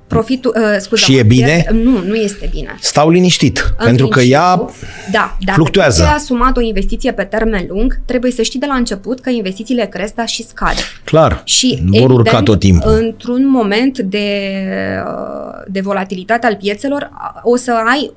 Profitul, 0.06 0.54
uh, 0.56 0.76
scuze, 0.80 1.02
Și 1.04 1.16
e 1.16 1.22
bine? 1.22 1.66
Nu, 1.72 1.98
nu 2.06 2.14
este 2.14 2.48
bine. 2.52 2.76
stau 2.80 3.10
liniștit, 3.10 3.74
În 3.78 3.84
pentru 3.86 4.06
că 4.08 4.18
principiu, 4.18 4.38
ea 4.40 4.64
da, 5.12 5.36
dacă 5.40 5.52
fluctuează. 5.60 6.02
ți-ai 6.02 6.14
asumat 6.14 6.56
o 6.56 6.60
investiție 6.60 7.12
pe 7.12 7.22
termen 7.24 7.64
lung, 7.68 8.00
trebuie 8.04 8.30
să 8.32 8.42
știi 8.42 8.60
de 8.60 8.66
la 8.66 8.74
început 8.74 9.20
că 9.20 9.30
investițiile 9.30 9.86
cresc, 9.86 10.14
dar 10.14 10.28
și 10.28 10.42
scad. 10.46 10.74
clar, 11.04 11.40
Și 11.44 11.68
vor 11.80 11.86
evident, 11.86 12.10
urca 12.10 12.42
tot 12.42 12.58
timpul. 12.58 12.90
într-un 12.92 13.48
moment 13.48 13.98
de, 13.98 14.28
de 15.68 15.80
volatilitate 15.80 16.46
al 16.46 16.56
piețelor, 16.56 17.10
o 17.42 17.56
să 17.56 17.72
ai 17.90 18.12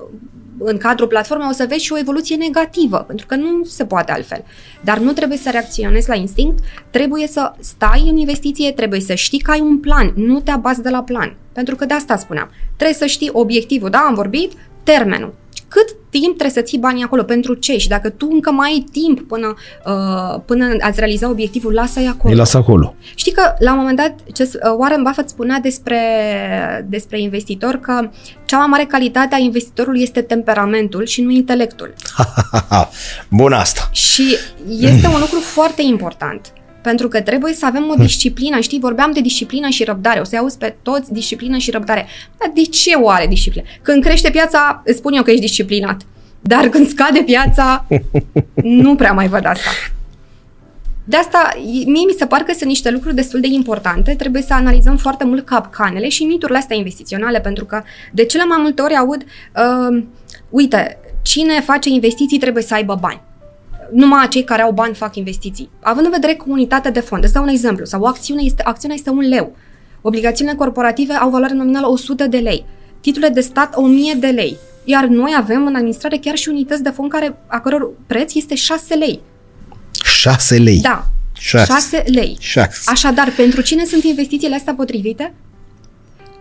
în 0.62 0.76
cadrul 0.76 1.08
platformei 1.08 1.46
o 1.50 1.52
să 1.52 1.66
vezi 1.68 1.84
și 1.84 1.92
o 1.92 1.98
evoluție 1.98 2.36
negativă, 2.36 2.96
pentru 2.96 3.26
că 3.26 3.34
nu 3.34 3.64
se 3.64 3.84
poate 3.84 4.12
altfel. 4.12 4.44
Dar 4.80 4.98
nu 4.98 5.12
trebuie 5.12 5.38
să 5.38 5.50
reacționezi 5.50 6.08
la 6.08 6.14
instinct, 6.14 6.58
trebuie 6.90 7.26
să 7.26 7.52
stai 7.58 8.06
în 8.08 8.16
investiție, 8.16 8.72
trebuie 8.72 9.00
să 9.00 9.14
știi 9.14 9.38
că 9.38 9.50
ai 9.50 9.60
un 9.60 9.78
plan, 9.78 10.12
nu 10.14 10.40
te 10.40 10.50
abazi 10.50 10.82
de 10.82 10.88
la 10.88 11.02
plan. 11.02 11.36
Pentru 11.52 11.76
că 11.76 11.84
de 11.84 11.94
asta 11.94 12.16
spuneam. 12.16 12.50
Trebuie 12.76 12.96
să 12.96 13.06
știi 13.06 13.30
obiectivul, 13.32 13.90
da, 13.90 13.98
am 13.98 14.14
vorbit, 14.14 14.52
termenul. 14.82 15.34
Cât 15.68 15.96
timp 16.10 16.24
trebuie 16.24 16.50
să 16.50 16.60
ții 16.60 16.78
banii 16.78 17.04
acolo? 17.04 17.22
Pentru 17.22 17.54
ce? 17.54 17.78
Și 17.78 17.88
dacă 17.88 18.08
tu 18.08 18.28
încă 18.30 18.50
mai 18.50 18.70
ai 18.70 18.86
timp 18.92 19.20
până, 19.20 19.54
uh, 19.86 20.40
până 20.44 20.76
ați 20.80 20.98
realiza 20.98 21.28
obiectivul, 21.28 21.72
lasă-i 21.72 22.06
acolo. 22.06 22.32
îi 22.32 22.38
las 22.38 22.54
acolo. 22.54 22.94
Știi 23.14 23.32
că 23.32 23.42
la 23.58 23.72
un 23.72 23.78
moment 23.78 23.96
dat 23.96 24.14
ce, 24.32 24.42
uh, 24.42 24.74
Warren 24.78 25.02
Buffett 25.02 25.28
spunea 25.28 25.58
despre, 25.58 26.00
despre 26.88 27.20
investitor 27.20 27.74
că 27.76 28.10
cea 28.44 28.58
mai 28.58 28.66
mare 28.66 28.84
calitate 28.84 29.34
a 29.34 29.38
investitorului 29.38 30.02
este 30.02 30.20
temperamentul 30.20 31.06
și 31.06 31.22
nu 31.22 31.30
intelectul. 31.30 31.94
Bun 33.40 33.52
asta. 33.52 33.88
Și 33.92 34.36
este 34.68 35.06
un 35.06 35.20
lucru 35.20 35.38
foarte 35.40 35.82
important. 35.82 36.52
Pentru 36.82 37.08
că 37.08 37.20
trebuie 37.20 37.52
să 37.52 37.66
avem 37.66 37.88
o 37.88 37.94
disciplină. 37.94 38.60
Știi, 38.60 38.80
vorbeam 38.80 39.10
de 39.12 39.20
disciplină 39.20 39.68
și 39.68 39.84
răbdare. 39.84 40.20
O 40.20 40.24
să 40.24 40.36
auzi 40.36 40.58
pe 40.58 40.76
toți 40.82 41.12
disciplină 41.12 41.56
și 41.56 41.70
răbdare. 41.70 42.06
Dar 42.38 42.50
de 42.54 42.62
ce 42.62 42.94
o 42.94 43.08
are 43.08 43.26
disciplină? 43.26 43.66
Când 43.82 44.02
crește 44.02 44.30
piața, 44.30 44.82
îți 44.84 44.98
spun 44.98 45.12
eu 45.12 45.22
că 45.22 45.30
ești 45.30 45.42
disciplinat. 45.42 46.00
Dar 46.40 46.68
când 46.68 46.88
scade 46.88 47.22
piața, 47.22 47.86
nu 48.82 48.94
prea 48.94 49.12
mai 49.12 49.28
văd 49.28 49.46
asta. 49.46 49.70
De 51.04 51.16
asta, 51.16 51.50
mie 51.64 52.04
mi 52.06 52.14
se 52.18 52.26
par 52.26 52.40
că 52.40 52.52
sunt 52.52 52.68
niște 52.68 52.90
lucruri 52.90 53.14
destul 53.14 53.40
de 53.40 53.46
importante, 53.46 54.14
trebuie 54.14 54.42
să 54.42 54.54
analizăm 54.54 54.96
foarte 54.96 55.24
mult 55.24 55.46
capcanele 55.46 56.08
și 56.08 56.24
miturile 56.24 56.58
astea 56.58 56.76
investiționale, 56.76 57.40
pentru 57.40 57.64
că 57.64 57.82
de 58.12 58.24
cele 58.24 58.44
mai 58.44 58.58
multe 58.60 58.82
ori 58.82 58.94
aud, 58.94 59.24
uh, 59.24 60.02
uite, 60.50 60.98
cine 61.22 61.60
face 61.60 61.88
investiții 61.88 62.38
trebuie 62.38 62.62
să 62.62 62.74
aibă 62.74 62.98
bani. 63.00 63.20
Numai 63.92 64.28
cei 64.28 64.44
care 64.44 64.62
au 64.62 64.72
bani 64.72 64.94
fac 64.94 65.16
investiții. 65.16 65.70
Având 65.82 66.06
în 66.06 66.12
vedere 66.12 66.34
comunitatea 66.34 66.90
de 66.90 67.00
fond, 67.00 67.24
îți 67.24 67.32
dau 67.32 67.42
un 67.42 67.48
exemplu, 67.48 67.84
sau 67.84 68.02
o 68.02 68.06
acțiune 68.06 68.42
este, 68.44 68.62
acțiunea 68.62 68.96
este 68.96 69.10
un 69.10 69.28
leu. 69.28 69.56
Obligațiunile 70.00 70.56
corporative 70.56 71.12
au 71.12 71.30
valoare 71.30 71.54
nominală 71.54 71.88
100 71.88 72.26
de 72.26 72.36
lei. 72.36 72.64
Titlurile 73.00 73.32
de 73.32 73.40
stat 73.40 73.76
1000 73.76 74.14
de 74.14 74.26
lei. 74.26 74.56
Iar 74.84 75.04
noi 75.04 75.34
avem 75.36 75.66
în 75.66 75.74
administrare 75.74 76.16
chiar 76.16 76.36
și 76.36 76.48
unități 76.48 76.82
de 76.82 76.90
fond 76.90 77.10
care, 77.10 77.36
a 77.46 77.60
căror 77.60 77.90
preț 78.06 78.34
este 78.34 78.54
6 78.54 78.94
lei. 78.94 79.20
6 80.02 80.56
lei. 80.56 80.80
Da. 80.80 81.06
6, 81.32 81.64
6 81.72 82.04
lei. 82.06 82.36
6. 82.40 82.70
Așadar, 82.84 83.32
pentru 83.36 83.60
cine 83.60 83.84
sunt 83.84 84.02
investițiile 84.04 84.54
astea 84.54 84.74
potrivite? 84.74 85.34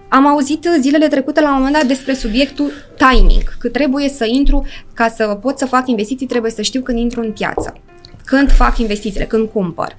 Am 0.09 0.27
auzit 0.27 0.69
zilele 0.79 1.07
trecute 1.07 1.41
la 1.41 1.49
un 1.49 1.55
moment 1.55 1.73
dat 1.73 1.85
despre 1.85 2.13
subiectul 2.13 2.71
timing, 2.97 3.43
că 3.59 3.69
trebuie 3.69 4.09
să 4.09 4.25
intru, 4.25 4.65
ca 4.93 5.09
să 5.09 5.37
pot 5.41 5.57
să 5.57 5.65
fac 5.65 5.87
investiții, 5.87 6.27
trebuie 6.27 6.51
să 6.51 6.61
știu 6.61 6.81
când 6.81 6.97
intru 6.97 7.21
în 7.21 7.31
piață, 7.31 7.73
când 8.25 8.51
fac 8.51 8.77
investițiile, 8.77 9.25
când 9.25 9.49
cumpăr. 9.49 9.95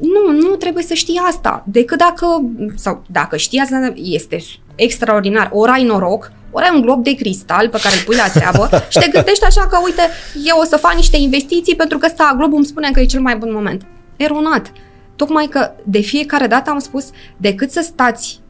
Nu, 0.00 0.32
nu 0.32 0.54
trebuie 0.54 0.84
să 0.84 0.94
știi 0.94 1.20
asta, 1.26 1.64
decât 1.66 1.98
dacă, 1.98 2.26
sau 2.74 3.02
dacă 3.10 3.36
știi 3.36 3.58
asta, 3.58 3.92
este 3.94 4.42
extraordinar, 4.74 5.50
ori 5.52 5.70
ai 5.70 5.84
noroc, 5.84 6.32
ori 6.50 6.64
ai 6.64 6.74
un 6.74 6.80
glob 6.80 7.02
de 7.04 7.14
cristal 7.14 7.68
pe 7.68 7.78
care 7.82 7.94
îl 7.94 8.02
pui 8.04 8.16
la 8.16 8.28
treabă 8.28 8.68
și 8.90 8.98
te 8.98 9.08
gândești 9.10 9.44
așa 9.44 9.66
că, 9.66 9.78
uite, 9.84 10.02
eu 10.44 10.58
o 10.60 10.64
să 10.64 10.76
fac 10.76 10.94
niște 10.94 11.16
investiții 11.16 11.76
pentru 11.76 11.98
că 11.98 12.06
ăsta 12.06 12.34
globul 12.36 12.56
îmi 12.56 12.66
spune 12.66 12.90
că 12.90 13.00
e 13.00 13.04
cel 13.04 13.20
mai 13.20 13.36
bun 13.36 13.52
moment. 13.52 13.82
Eronat. 14.16 14.72
Tocmai 15.16 15.46
că 15.46 15.70
de 15.84 16.00
fiecare 16.00 16.46
dată 16.46 16.70
am 16.70 16.78
spus, 16.78 17.10
decât 17.36 17.70
să 17.70 17.80
stați 17.80 18.40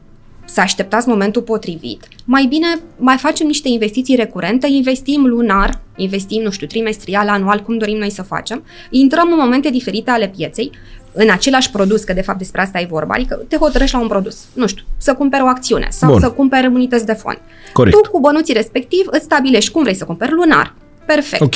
să 0.47 0.61
așteptați 0.61 1.07
momentul 1.07 1.41
potrivit, 1.41 2.07
mai 2.25 2.45
bine 2.45 2.67
mai 2.97 3.17
facem 3.17 3.47
niște 3.47 3.67
investiții 3.67 4.15
recurente, 4.15 4.67
investim 4.69 5.25
lunar, 5.25 5.81
investim, 5.95 6.41
nu 6.41 6.51
știu, 6.51 6.67
trimestrial, 6.67 7.29
anual, 7.29 7.59
cum 7.59 7.77
dorim 7.77 7.97
noi 7.97 8.11
să 8.11 8.21
facem, 8.21 8.63
intrăm 8.89 9.31
în 9.31 9.37
momente 9.37 9.69
diferite 9.69 10.09
ale 10.09 10.27
pieței, 10.37 10.71
în 11.13 11.29
același 11.29 11.71
produs, 11.71 12.03
că 12.03 12.13
de 12.13 12.21
fapt 12.21 12.37
despre 12.37 12.61
asta 12.61 12.79
e 12.79 12.87
vorba, 12.89 13.13
adică 13.13 13.41
te 13.47 13.57
hotărăști 13.57 13.95
la 13.95 14.01
un 14.01 14.07
produs, 14.07 14.45
nu 14.53 14.67
știu, 14.67 14.83
să 14.97 15.13
cumperi 15.13 15.43
o 15.43 15.47
acțiune 15.47 15.87
sau 15.89 16.11
Bun. 16.11 16.19
să 16.19 16.29
cumperi 16.29 16.67
unități 16.67 17.05
de 17.05 17.13
fond. 17.13 17.39
Corect. 17.73 18.01
Tu 18.01 18.09
cu 18.09 18.19
bănuții 18.19 18.53
respectiv 18.53 19.05
îți 19.05 19.23
stabilești 19.23 19.71
cum 19.71 19.81
vrei 19.81 19.95
să 19.95 20.05
cumperi 20.05 20.31
lunar. 20.31 20.75
Perfect. 21.05 21.41
Ok. 21.41 21.55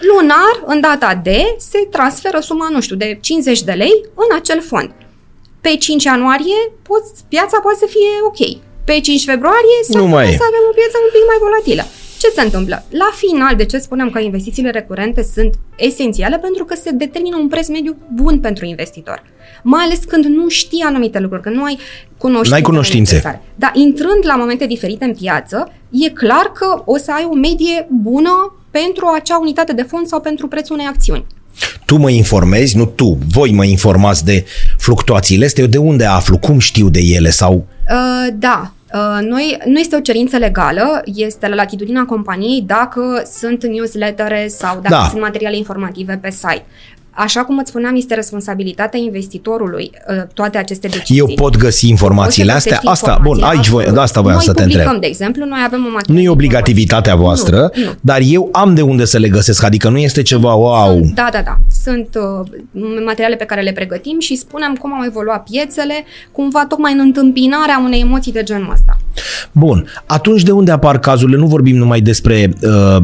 Lunar, 0.00 0.62
în 0.66 0.80
data 0.80 1.20
D, 1.24 1.26
se 1.58 1.78
transferă 1.90 2.40
suma, 2.40 2.68
nu 2.70 2.80
știu, 2.80 2.96
de 2.96 3.18
50 3.20 3.62
de 3.62 3.72
lei 3.72 3.92
în 4.14 4.36
acel 4.36 4.60
fond. 4.60 4.90
Pe 5.66 5.72
5 5.76 6.04
ianuarie, 6.04 6.60
poți, 6.88 7.10
piața 7.28 7.56
poate 7.64 7.78
să 7.84 7.88
fie 7.94 8.12
ok. 8.30 8.40
Pe 8.84 9.00
5 9.00 9.24
februarie, 9.32 9.78
să 9.90 9.98
avem 10.50 10.64
o 10.70 10.74
piață 10.78 10.96
un 11.06 11.10
pic 11.14 11.24
mai 11.30 11.38
volatilă. 11.46 11.84
Ce 12.22 12.28
se 12.28 12.40
întâmplă? 12.40 12.84
La 12.90 13.10
final, 13.14 13.56
de 13.56 13.64
ce 13.64 13.78
spunem 13.78 14.10
că 14.10 14.18
investițiile 14.18 14.70
recurente 14.70 15.22
sunt 15.34 15.54
esențiale? 15.76 16.38
Pentru 16.38 16.64
că 16.64 16.74
se 16.74 16.90
determină 16.90 17.36
un 17.36 17.48
preț 17.48 17.68
mediu 17.68 17.96
bun 18.14 18.40
pentru 18.40 18.64
investitor. 18.64 19.22
Mai 19.62 19.84
ales 19.84 19.98
când 20.04 20.24
nu 20.24 20.48
știi 20.48 20.82
anumite 20.82 21.18
lucruri, 21.18 21.42
când 21.42 21.56
nu 21.56 21.64
ai 21.64 21.78
cunoștințe. 22.16 22.50
N-ai 22.50 22.62
cunoștințe. 22.62 23.14
Necesare. 23.14 23.42
Dar 23.54 23.70
intrând 23.74 24.22
la 24.22 24.36
momente 24.36 24.66
diferite 24.66 25.04
în 25.04 25.14
piață, 25.14 25.72
e 25.90 26.08
clar 26.10 26.52
că 26.54 26.82
o 26.84 26.96
să 26.96 27.12
ai 27.12 27.26
o 27.30 27.34
medie 27.34 27.88
bună 27.90 28.54
pentru 28.70 29.06
acea 29.14 29.38
unitate 29.38 29.72
de 29.72 29.82
fond 29.82 30.06
sau 30.06 30.20
pentru 30.20 30.48
prețul 30.48 30.74
unei 30.74 30.86
acțiuni. 30.86 31.26
Tu 31.84 31.96
mă 31.96 32.10
informezi, 32.10 32.76
nu 32.76 32.86
tu, 32.86 33.18
voi 33.28 33.52
mă 33.52 33.64
informați 33.64 34.24
de 34.24 34.44
fluctuațiile 34.78 35.44
astea, 35.44 35.62
eu 35.62 35.68
de 35.68 35.78
unde 35.78 36.04
aflu, 36.04 36.38
cum 36.38 36.58
știu 36.58 36.88
de 36.88 37.00
ele 37.00 37.30
sau... 37.30 37.66
Uh, 37.90 38.34
da, 38.38 38.72
Uh, 38.94 39.18
noi, 39.20 39.58
nu 39.64 39.78
este 39.78 39.96
o 39.96 40.00
cerință 40.00 40.36
legală, 40.36 41.02
este 41.04 41.48
la 41.48 41.54
latitudinea 41.54 42.04
companiei 42.04 42.62
dacă 42.66 43.22
sunt 43.38 43.66
newslettere 43.66 44.46
sau 44.48 44.80
dacă 44.80 44.94
da. 44.94 45.08
sunt 45.08 45.20
materiale 45.20 45.56
informative 45.56 46.18
pe 46.22 46.30
site. 46.30 46.64
Așa 47.14 47.44
cum 47.44 47.58
îți 47.58 47.68
spuneam, 47.70 47.96
este 47.96 48.14
responsabilitatea 48.14 49.00
investitorului 49.00 49.90
uh, 50.08 50.22
toate 50.34 50.58
aceste 50.58 50.88
decizii. 50.88 51.18
Eu 51.18 51.26
pot 51.34 51.56
găsi 51.56 51.88
informațiile 51.88 52.52
astea? 52.52 52.80
Asta, 52.84 53.18
bun, 53.22 53.42
aici 53.42 53.68
voi, 53.68 53.84
de 53.92 54.00
asta 54.00 54.20
voiam 54.20 54.38
să 54.38 54.52
te 54.52 54.62
întreb. 54.62 55.00
de 55.00 55.06
exemplu, 55.06 55.44
noi 55.44 55.58
avem 55.66 55.84
o 55.84 56.12
Nu 56.12 56.20
e 56.20 56.28
obligativitatea 56.28 57.14
voastră, 57.14 57.70
nu, 57.74 57.82
nu. 57.82 57.90
dar 58.00 58.18
eu 58.24 58.48
am 58.52 58.74
de 58.74 58.82
unde 58.82 59.04
să 59.04 59.18
le 59.18 59.28
găsesc, 59.28 59.62
adică 59.64 59.88
nu 59.88 59.98
este 59.98 60.22
ceva 60.22 60.54
wow. 60.54 60.98
Sunt, 60.98 61.14
da, 61.14 61.28
da, 61.32 61.42
da. 61.44 61.58
Sunt 61.82 62.08
uh, 62.14 62.82
materiale 63.04 63.34
pe 63.34 63.44
care 63.44 63.60
le 63.60 63.72
pregătim 63.72 64.20
și 64.20 64.36
spunem 64.36 64.74
cum 64.74 64.92
au 64.92 65.04
evoluat 65.06 65.42
piețele, 65.50 66.04
cumva 66.32 66.66
tocmai 66.68 66.92
în 66.92 67.00
întâmpinarea 67.00 67.82
unei 67.84 68.00
emoții 68.00 68.32
de 68.32 68.42
genul 68.42 68.70
ăsta. 68.72 68.96
Bun, 69.52 69.86
atunci 70.06 70.42
de 70.42 70.50
unde 70.50 70.70
apar 70.70 70.98
cazurile? 70.98 71.36
Nu 71.36 71.46
vorbim 71.46 71.76
numai 71.76 72.00
despre 72.00 72.52
uh, 72.62 72.96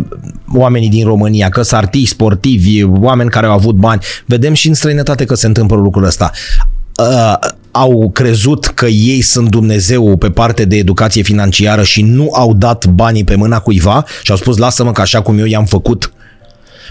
oamenii 0.55 0.89
din 0.89 1.05
România, 1.05 1.49
că 1.49 1.63
sunt 1.63 1.81
artiști, 1.81 2.09
sportivi, 2.09 2.83
oameni 2.83 3.31
care 3.31 3.47
au 3.47 3.53
avut 3.53 3.75
bani. 3.75 3.98
Vedem 4.27 4.53
și 4.53 4.69
în 4.69 4.75
străinătate 4.75 5.25
că 5.25 5.35
se 5.35 5.47
întâmplă 5.47 5.77
lucrul 5.77 6.05
ăsta. 6.05 6.31
Uh, 7.01 7.35
au 7.71 8.11
crezut 8.15 8.67
că 8.67 8.87
ei 8.87 9.21
sunt 9.21 9.49
Dumnezeu 9.49 10.17
pe 10.17 10.31
parte 10.31 10.65
de 10.65 10.77
educație 10.77 11.23
financiară 11.23 11.83
și 11.83 12.03
nu 12.03 12.31
au 12.33 12.55
dat 12.55 12.87
banii 12.87 13.25
pe 13.25 13.35
mâna 13.35 13.59
cuiva 13.59 14.05
și 14.23 14.31
au 14.31 14.37
spus 14.37 14.57
lasă-mă 14.57 14.93
că 14.93 15.01
așa 15.01 15.21
cum 15.21 15.39
eu 15.39 15.45
i-am 15.45 15.65
făcut 15.65 16.13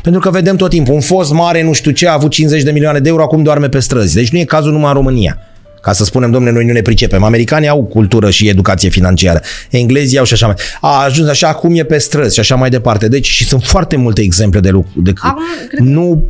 pentru 0.02 0.22
că 0.22 0.30
vedem 0.30 0.56
tot 0.56 0.70
timpul, 0.70 0.94
un 0.94 1.02
fost 1.02 1.32
mare, 1.32 1.64
nu 1.64 1.74
știu 1.74 1.92
ce, 1.92 2.08
a 2.08 2.14
avut 2.14 2.32
50 2.32 2.64
de 2.64 2.72
milioane 2.72 3.00
de 3.00 3.10
euro, 3.10 3.24
acum 3.24 3.44
doarme 3.44 3.70
pe 3.70 3.80
străzi. 3.80 4.14
Deci 4.14 4.30
nu 4.30 4.40
e 4.40 4.44
cazul 4.44 4.72
numai 4.72 4.88
în 4.88 4.94
România. 4.94 5.38
Ca 5.82 5.94
să 5.94 6.04
spunem, 6.04 6.32
domnule, 6.32 6.54
noi 6.54 6.66
nu 6.66 6.72
ne 6.72 6.82
pricepem. 6.82 7.24
Americanii 7.24 7.68
au 7.68 7.84
cultură 7.84 8.30
și 8.30 8.48
educație 8.48 8.90
financiară. 8.90 9.42
Englezii 9.70 10.18
au 10.18 10.24
și 10.26 10.34
așa 10.34 10.46
mai. 10.46 10.56
A 10.82 11.04
ajuns 11.04 11.30
așa 11.30 11.54
cum 11.54 11.76
e 11.76 11.84
pe 11.84 11.98
străzi 11.98 12.34
și 12.34 12.40
așa 12.40 12.56
mai 12.56 12.70
departe. 12.70 13.08
Deci 13.08 13.28
și 13.28 13.46
sunt 13.46 13.64
foarte 13.64 13.96
multe 13.96 14.22
exemple 14.22 14.60
de 14.60 14.70
lucruri. 14.70 15.04
De... 15.04 15.14
Acum, 15.16 15.44
cred 15.70 15.80
nu 15.80 16.24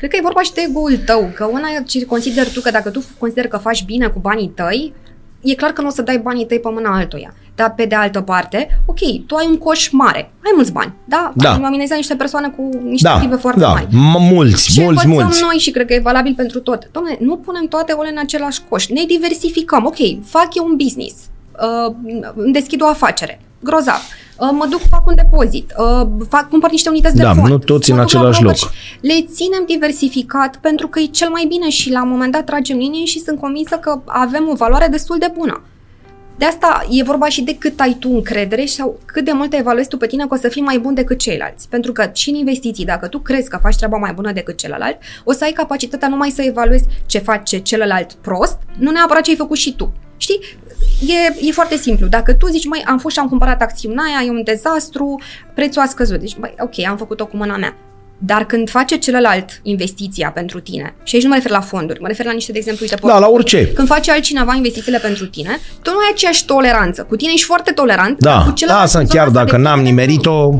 Cred 0.00 0.12
că 0.12 0.16
e 0.18 0.22
vorba 0.30 0.42
și 0.42 0.52
de 0.52 0.60
ego-ul 0.68 0.96
tău, 0.96 1.30
că 1.34 1.44
una 1.44 1.68
ce 1.86 2.04
consider 2.04 2.52
tu 2.52 2.60
că 2.60 2.70
dacă 2.70 2.90
tu 2.90 3.04
consideri 3.18 3.48
că 3.48 3.56
faci 3.56 3.84
bine 3.84 4.06
cu 4.06 4.18
banii 4.18 4.52
tăi, 4.54 4.92
e 5.40 5.54
clar 5.54 5.70
că 5.70 5.80
nu 5.80 5.86
o 5.86 5.90
să 5.90 6.02
dai 6.02 6.18
banii 6.18 6.46
tăi 6.46 6.60
pe 6.60 6.68
mâna 6.72 6.96
altuia. 6.96 7.34
Dar 7.54 7.74
pe 7.74 7.84
de 7.84 7.94
altă 7.94 8.20
parte, 8.20 8.82
ok, 8.86 9.26
tu 9.26 9.34
ai 9.34 9.46
un 9.48 9.56
coș 9.56 9.88
mare, 9.90 10.18
ai 10.18 10.52
mulți 10.54 10.72
bani, 10.72 10.94
da? 11.04 11.32
da. 11.36 11.52
Am 11.52 11.72
niște 11.96 12.14
persoane 12.14 12.48
cu 12.48 12.68
niște 12.82 13.08
da, 13.08 13.14
active 13.14 13.36
foarte 13.36 13.60
da. 13.60 13.68
mari. 13.68 13.86
mulți, 13.90 14.72
Ce 14.72 14.82
mulți, 14.82 15.06
mulți. 15.06 15.42
noi 15.42 15.56
și 15.58 15.70
cred 15.70 15.86
că 15.86 15.94
e 15.94 16.00
valabil 16.00 16.34
pentru 16.36 16.60
tot. 16.60 16.86
Dom'le, 16.86 17.18
nu 17.18 17.36
punem 17.36 17.66
toate 17.66 17.92
ole 17.92 18.08
în 18.08 18.18
același 18.18 18.60
coș, 18.68 18.86
ne 18.86 19.04
diversificăm. 19.06 19.84
Ok, 19.84 20.24
fac 20.24 20.48
eu 20.54 20.64
un 20.64 20.76
business, 20.76 21.14
uh, 21.86 21.94
deschid 22.52 22.82
o 22.82 22.86
afacere, 22.86 23.40
grozav 23.58 24.00
Uh, 24.00 24.29
mă 24.52 24.66
duc, 24.70 24.80
fac 24.88 25.06
un 25.06 25.14
depozit, 25.14 25.72
uh, 25.78 26.06
fac, 26.28 26.48
cumpăr 26.48 26.70
niște 26.70 26.88
unități 26.88 27.16
da, 27.16 27.32
de 27.32 27.38
fond. 27.38 27.48
nu 27.48 27.58
toți 27.58 27.90
în 27.90 27.98
același 27.98 28.42
loc. 28.42 28.54
Le 29.00 29.26
ținem 29.32 29.64
diversificat 29.66 30.56
pentru 30.56 30.88
că 30.88 30.98
e 30.98 31.04
cel 31.04 31.28
mai 31.28 31.44
bine 31.48 31.68
și 31.68 31.90
la 31.90 32.02
un 32.02 32.08
moment 32.08 32.32
dat 32.32 32.44
tragem 32.44 32.76
linie 32.76 33.04
și 33.04 33.20
sunt 33.20 33.40
convinsă 33.40 33.76
că 33.76 34.00
avem 34.04 34.48
o 34.48 34.54
valoare 34.54 34.86
destul 34.86 35.16
de 35.18 35.32
bună. 35.34 35.62
De 36.40 36.46
asta 36.46 36.86
e 36.90 37.02
vorba 37.02 37.28
și 37.28 37.42
de 37.42 37.56
cât 37.58 37.80
ai 37.80 37.96
tu 38.00 38.10
încredere 38.10 38.66
sau 38.66 38.98
cât 39.04 39.24
de 39.24 39.32
mult 39.32 39.54
evaluezi 39.54 39.88
tu 39.88 39.96
pe 39.96 40.06
tine 40.06 40.26
că 40.26 40.34
o 40.34 40.36
să 40.36 40.48
fii 40.48 40.62
mai 40.62 40.78
bun 40.78 40.94
decât 40.94 41.18
ceilalți. 41.18 41.68
Pentru 41.68 41.92
că 41.92 42.10
și 42.12 42.28
în 42.28 42.34
investiții, 42.34 42.84
dacă 42.84 43.08
tu 43.08 43.18
crezi 43.18 43.48
că 43.48 43.58
faci 43.62 43.76
treaba 43.76 43.96
mai 43.96 44.12
bună 44.12 44.32
decât 44.32 44.56
celălalt, 44.56 44.98
o 45.24 45.32
să 45.32 45.44
ai 45.44 45.52
capacitatea 45.52 46.08
numai 46.08 46.30
să 46.30 46.42
evaluezi 46.42 46.84
ce 47.06 47.18
face 47.18 47.58
celălalt 47.58 48.12
prost, 48.12 48.58
nu 48.78 48.90
neapărat 48.90 49.22
ce 49.22 49.30
ai 49.30 49.36
făcut 49.36 49.56
și 49.56 49.74
tu. 49.74 49.92
Știi? 50.16 50.40
E, 51.06 51.46
e 51.48 51.52
foarte 51.52 51.76
simplu. 51.76 52.06
Dacă 52.06 52.32
tu 52.34 52.46
zici, 52.46 52.66
mai 52.66 52.82
am 52.86 52.98
fost 52.98 53.14
și 53.14 53.20
am 53.20 53.28
cumpărat 53.28 53.62
acțiunea 53.62 54.04
aia, 54.04 54.26
e 54.26 54.30
un 54.30 54.42
dezastru, 54.44 55.20
prețul 55.54 55.82
a 55.82 55.86
scăzut. 55.86 56.20
Deci, 56.20 56.36
băi, 56.36 56.54
ok, 56.58 56.86
am 56.88 56.96
făcut-o 56.96 57.26
cu 57.26 57.36
mâna 57.36 57.56
mea. 57.56 57.76
Dar 58.22 58.44
când 58.44 58.70
face 58.70 58.96
celălalt 58.96 59.60
investiția 59.62 60.30
pentru 60.30 60.60
tine, 60.60 60.94
și 61.02 61.14
aici 61.14 61.24
nu 61.24 61.30
mă 61.30 61.36
refer 61.36 61.50
la 61.50 61.60
fonduri, 61.60 62.00
mă 62.00 62.06
refer 62.06 62.26
la 62.26 62.32
niște 62.32 62.52
de 62.52 62.58
exemplu, 62.58 62.84
uite, 62.84 63.06
da, 63.06 63.18
la 63.18 63.28
orice. 63.28 63.72
Când 63.72 63.88
face 63.88 64.10
altcineva 64.10 64.54
investițiile 64.54 64.98
pentru 64.98 65.26
tine, 65.26 65.58
tu 65.82 65.90
nu 65.90 65.96
ai 65.96 66.10
aceeași 66.12 66.44
toleranță. 66.44 67.02
Cu 67.02 67.16
tine 67.16 67.30
ești 67.34 67.46
foarte 67.46 67.70
tolerant. 67.72 68.18
Da, 68.18 68.42
cu 68.42 68.52
da, 68.66 68.86
sunt 68.86 69.08
chiar 69.08 69.28
dacă 69.28 69.56
n-am 69.56 69.80
nimerit-o, 69.80 70.50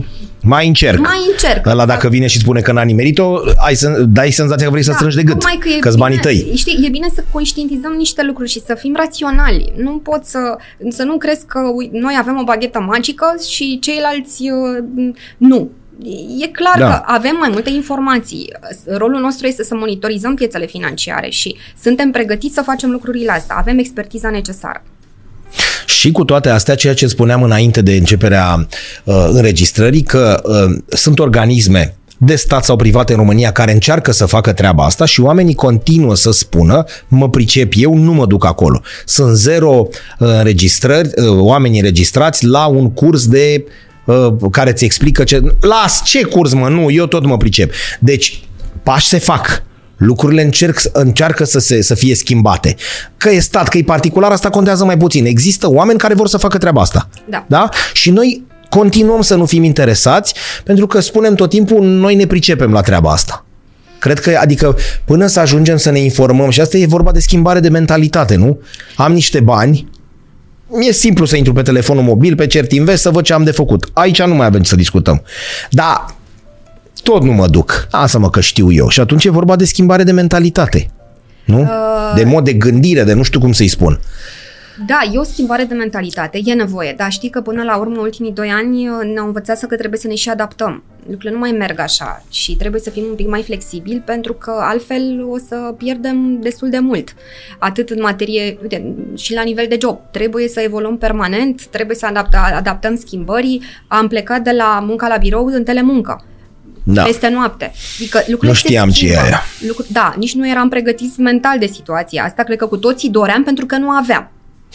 mai 0.43 0.67
încerc. 0.67 0.99
Mai 0.99 1.19
încerc. 1.31 1.67
Ăla 1.67 1.87
dacă 1.87 2.09
vine 2.09 2.27
și 2.27 2.39
spune 2.39 2.61
că 2.61 2.73
n-a 2.73 2.83
nimerit-o, 2.83 3.39
ai 3.57 3.75
să, 3.75 4.05
dai 4.09 4.31
senzația 4.31 4.65
că 4.65 4.71
vrei 4.71 4.85
da, 4.85 4.91
să 4.91 4.97
strângi 4.97 5.17
de 5.17 5.23
gât. 5.23 5.43
Că 5.43 5.69
e 5.69 5.79
că 5.79 5.93
banii 5.97 6.19
tăi. 6.19 6.53
Știi, 6.55 6.85
e 6.85 6.89
bine 6.89 7.09
să 7.15 7.25
conștientizăm 7.33 7.93
niște 7.93 8.23
lucruri 8.23 8.51
și 8.51 8.63
să 8.67 8.75
fim 8.75 8.95
raționali. 8.97 9.73
Nu 9.77 9.91
pot 9.91 10.25
să, 10.25 10.57
să 10.89 11.03
nu 11.03 11.17
crezi 11.17 11.47
că 11.47 11.61
noi 11.91 12.15
avem 12.19 12.39
o 12.41 12.45
baghetă 12.45 12.81
magică 12.81 13.35
și 13.49 13.79
ceilalți 13.79 14.43
uh, 14.43 15.13
nu. 15.37 15.71
E 16.39 16.47
clar 16.47 16.79
da. 16.79 16.89
că 16.89 17.03
avem 17.05 17.37
mai 17.39 17.49
multe 17.53 17.71
informații. 17.71 18.53
Rolul 18.87 19.21
nostru 19.21 19.47
este 19.47 19.65
să 19.65 19.75
monitorizăm 19.75 20.35
piețele 20.35 20.67
financiare 20.67 21.29
și 21.29 21.57
suntem 21.83 22.11
pregătiți 22.11 22.55
să 22.55 22.63
facem 22.63 22.91
lucrurile 22.91 23.31
astea. 23.33 23.57
Avem 23.57 23.79
expertiza 23.79 24.31
necesară. 24.31 24.83
Și 25.91 26.13
cu 26.13 26.25
toate 26.25 26.49
astea, 26.49 26.75
ceea 26.75 26.95
ce 26.95 27.07
spuneam 27.07 27.43
înainte 27.43 27.83
de 27.83 27.93
începerea 27.93 28.67
uh, 29.05 29.29
înregistrării, 29.33 30.03
că 30.03 30.41
uh, 30.45 30.77
sunt 30.89 31.19
organisme 31.19 31.95
de 32.19 32.35
stat 32.35 32.65
sau 32.65 32.77
private 32.77 33.13
în 33.13 33.19
România 33.19 33.53
care 33.53 33.73
încearcă 33.73 34.13
să 34.13 34.27
facă 34.27 34.53
treaba 34.53 34.85
asta 34.85 35.05
și 35.05 35.21
oamenii 35.21 35.55
continuă 35.55 36.15
să 36.15 36.31
spună, 36.31 36.85
mă 37.09 37.31
pricep 37.31 37.73
eu, 37.77 37.95
nu 37.95 38.13
mă 38.13 38.27
duc 38.27 38.45
acolo. 38.45 38.81
Sunt 39.05 39.37
zero 39.37 39.89
uh, 39.89 39.89
înregistrări, 40.19 41.09
uh, 41.17 41.29
oameni 41.29 41.77
înregistrați 41.77 42.47
la 42.47 42.67
un 42.67 42.93
curs 42.93 43.27
de 43.27 43.65
uh, 44.05 44.33
care 44.51 44.73
ți 44.73 44.85
explică 44.85 45.25
ce... 45.25 45.43
Las, 45.61 46.03
ce 46.05 46.23
curs, 46.23 46.53
mă? 46.53 46.69
Nu, 46.69 46.91
eu 46.91 47.07
tot 47.07 47.25
mă 47.25 47.37
pricep. 47.37 47.73
Deci, 47.99 48.43
pași 48.83 49.07
se 49.07 49.19
fac. 49.19 49.63
Lucrurile 50.01 50.43
încerc, 50.43 50.81
încearcă 50.93 51.45
să, 51.45 51.59
se, 51.59 51.83
să 51.83 51.95
fie 51.95 52.15
schimbate. 52.15 52.75
Că 53.17 53.31
e 53.31 53.39
stat, 53.39 53.69
că 53.69 53.79
e 53.79 53.83
particular, 53.83 54.31
asta 54.31 54.51
contează 54.51 54.85
mai 54.85 54.97
puțin. 54.97 55.27
Există 55.27 55.71
oameni 55.71 55.99
care 55.99 56.15
vor 56.15 56.29
să 56.29 56.37
facă 56.37 56.59
treaba 56.59 56.81
asta. 56.81 57.09
Da. 57.29 57.45
da? 57.49 57.69
Și 57.93 58.11
noi 58.11 58.47
continuăm 58.69 59.21
să 59.21 59.35
nu 59.35 59.47
fim 59.47 59.63
interesați 59.63 60.35
pentru 60.65 60.87
că 60.87 61.01
spunem 61.01 61.35
tot 61.35 61.51
timpul 61.51 61.83
noi 61.85 62.15
ne 62.15 62.27
pricepem 62.27 62.73
la 62.73 62.81
treaba 62.81 63.11
asta. 63.11 63.45
Cred 63.99 64.19
că, 64.19 64.39
adică, 64.41 64.77
până 65.05 65.27
să 65.27 65.41
ajungem 65.41 65.77
să 65.77 65.91
ne 65.91 65.99
informăm, 65.99 66.51
și 66.51 66.61
asta 66.61 66.77
e 66.77 66.87
vorba 66.87 67.13
de 67.13 67.21
schimbare 67.21 67.61
de 67.61 67.69
mentalitate, 67.69 68.37
nu? 68.37 68.61
Am 68.97 69.13
niște 69.13 69.41
bani, 69.41 69.89
e 70.89 70.93
simplu 70.93 71.25
să 71.25 71.37
intru 71.37 71.53
pe 71.53 71.63
telefonul 71.63 72.03
mobil, 72.03 72.35
pe 72.35 72.47
Cert 72.47 72.73
Invest, 72.73 73.03
să 73.03 73.11
văd 73.11 73.25
ce 73.25 73.33
am 73.33 73.45
de 73.45 73.51
făcut. 73.51 73.91
Aici 73.93 74.23
nu 74.23 74.35
mai 74.35 74.47
avem 74.47 74.63
să 74.63 74.77
discutăm. 74.77 75.23
Dar 75.71 76.15
tot 77.03 77.23
nu 77.23 77.33
mă 77.33 77.47
duc. 77.47 77.89
Lasă-mă 77.91 78.31
că 78.31 78.41
știu 78.41 78.73
eu. 78.73 78.89
Și 78.89 79.01
atunci 79.01 79.25
e 79.25 79.31
vorba 79.31 79.57
de 79.57 79.65
schimbare 79.65 80.03
de 80.03 80.13
mentalitate. 80.13 80.91
Nu? 81.45 81.61
Uh... 81.61 81.69
De 82.15 82.25
mod 82.25 82.45
de 82.45 82.53
gândire, 82.53 83.03
de 83.03 83.13
nu 83.13 83.23
știu 83.23 83.41
cum 83.41 83.53
să-i 83.53 83.69
spun. 83.69 84.01
Da, 84.87 84.99
e 85.13 85.19
o 85.19 85.23
schimbare 85.23 85.65
de 85.65 85.75
mentalitate, 85.75 86.41
e 86.45 86.53
nevoie, 86.53 86.95
dar 86.97 87.11
știi 87.11 87.31
că 87.31 87.41
până 87.41 87.63
la 87.63 87.77
urmă, 87.77 88.01
ultimii 88.01 88.33
doi 88.33 88.49
ani 88.49 88.89
uh, 88.89 89.13
ne-au 89.13 89.27
învățat 89.27 89.59
să 89.59 89.67
că 89.67 89.77
trebuie 89.77 90.01
să 90.01 90.07
ne 90.07 90.15
și 90.15 90.29
adaptăm. 90.29 90.83
Lucrurile 91.01 91.31
nu 91.31 91.39
mai 91.39 91.51
merg 91.51 91.81
așa 91.81 92.23
și 92.31 92.57
trebuie 92.57 92.81
să 92.81 92.91
fim 92.91 93.05
un 93.09 93.15
pic 93.15 93.29
mai 93.29 93.43
flexibili 93.43 94.03
pentru 94.05 94.33
că 94.33 94.53
altfel 94.61 95.27
o 95.31 95.39
să 95.49 95.75
pierdem 95.79 96.41
destul 96.41 96.71
de 96.71 96.79
mult. 96.79 97.15
Atât 97.59 97.91
în 97.91 97.99
materie, 98.01 98.59
uite, 98.63 98.95
și 99.17 99.35
la 99.35 99.43
nivel 99.43 99.67
de 99.69 99.79
job. 99.81 99.99
Trebuie 100.11 100.49
să 100.49 100.61
evoluăm 100.61 100.99
permanent, 100.99 101.67
trebuie 101.67 101.97
să 101.97 102.07
adapta, 102.07 102.53
adaptăm 102.57 102.97
schimbării. 102.97 103.63
Am 103.89 104.09
plecat 104.09 104.43
de 104.43 104.51
la 104.51 104.85
munca 104.87 105.09
la 105.09 105.17
birou 105.17 105.47
în 105.47 105.65
telemuncă 105.65 106.25
da. 106.83 107.03
peste 107.03 107.29
noapte. 107.29 107.73
Adică 107.99 108.19
lucrurile 108.19 108.49
nu 108.49 108.55
știam 108.55 108.91
ce 108.91 109.07
e 109.07 109.21
aia. 109.21 109.43
Lucru, 109.67 109.85
da, 109.89 110.15
nici 110.17 110.35
nu 110.35 110.49
eram 110.49 110.69
pregătiți 110.69 111.21
mental 111.21 111.59
de 111.59 111.67
situația 111.67 112.25
asta. 112.25 112.43
Cred 112.43 112.59
că 112.59 112.67
cu 112.67 112.77
toții 112.77 113.09
doream 113.09 113.43
pentru 113.43 113.67
că 113.67 113.77
nu 113.77 113.89
aveam. 113.89 114.31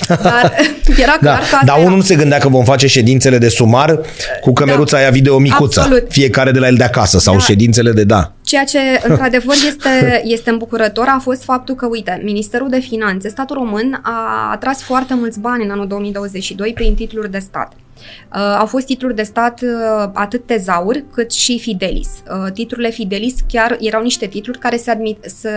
Dar 0.07 0.53
era 1.03 1.11
clar 1.11 1.39
da, 1.51 1.57
că 1.57 1.65
Dar 1.65 1.77
unul 1.77 1.95
nu 1.95 2.01
se 2.01 2.15
gândea 2.15 2.37
că 2.37 2.49
vom 2.49 2.63
face 2.63 2.87
ședințele 2.87 3.37
de 3.37 3.49
sumar 3.49 3.99
cu 4.41 4.53
cămeruța 4.53 4.97
da, 4.97 5.01
aia 5.03 5.11
video 5.11 5.37
micuță. 5.37 5.79
Absolut. 5.79 6.05
Fiecare 6.09 6.51
de 6.51 6.59
la 6.59 6.67
el 6.67 6.75
de 6.75 6.83
acasă 6.83 7.19
sau 7.19 7.33
da. 7.33 7.39
ședințele 7.39 7.91
de 7.91 8.03
da. 8.03 8.33
Ceea 8.43 8.63
ce, 8.63 8.79
într-adevăr, 9.07 9.55
este, 9.67 10.21
este 10.23 10.49
îmbucurător 10.49 11.05
a 11.07 11.19
fost 11.19 11.43
faptul 11.43 11.75
că, 11.75 11.85
uite, 11.85 12.21
Ministerul 12.23 12.69
de 12.69 12.79
Finanțe, 12.79 13.29
statul 13.29 13.55
român, 13.55 13.99
a 14.03 14.49
atras 14.51 14.81
foarte 14.81 15.13
mulți 15.13 15.39
bani 15.39 15.63
în 15.63 15.71
anul 15.71 15.87
2022 15.87 16.71
prin 16.73 16.95
titluri 16.95 17.31
de 17.31 17.39
stat. 17.39 17.73
Uh, 17.97 18.55
au 18.59 18.65
fost 18.65 18.85
titluri 18.85 19.15
de 19.15 19.23
stat 19.23 19.61
uh, 19.61 20.09
atât 20.13 20.45
tezaur 20.45 21.03
cât 21.11 21.31
și 21.31 21.59
Fidelis. 21.59 22.09
Uh, 22.09 22.51
titlurile 22.51 22.89
Fidelis 22.89 23.35
chiar 23.47 23.77
erau 23.79 24.01
niște 24.01 24.25
titluri 24.25 24.59
care 24.59 24.77
se, 24.77 24.91
admit, 24.91 25.17
se, 25.21 25.49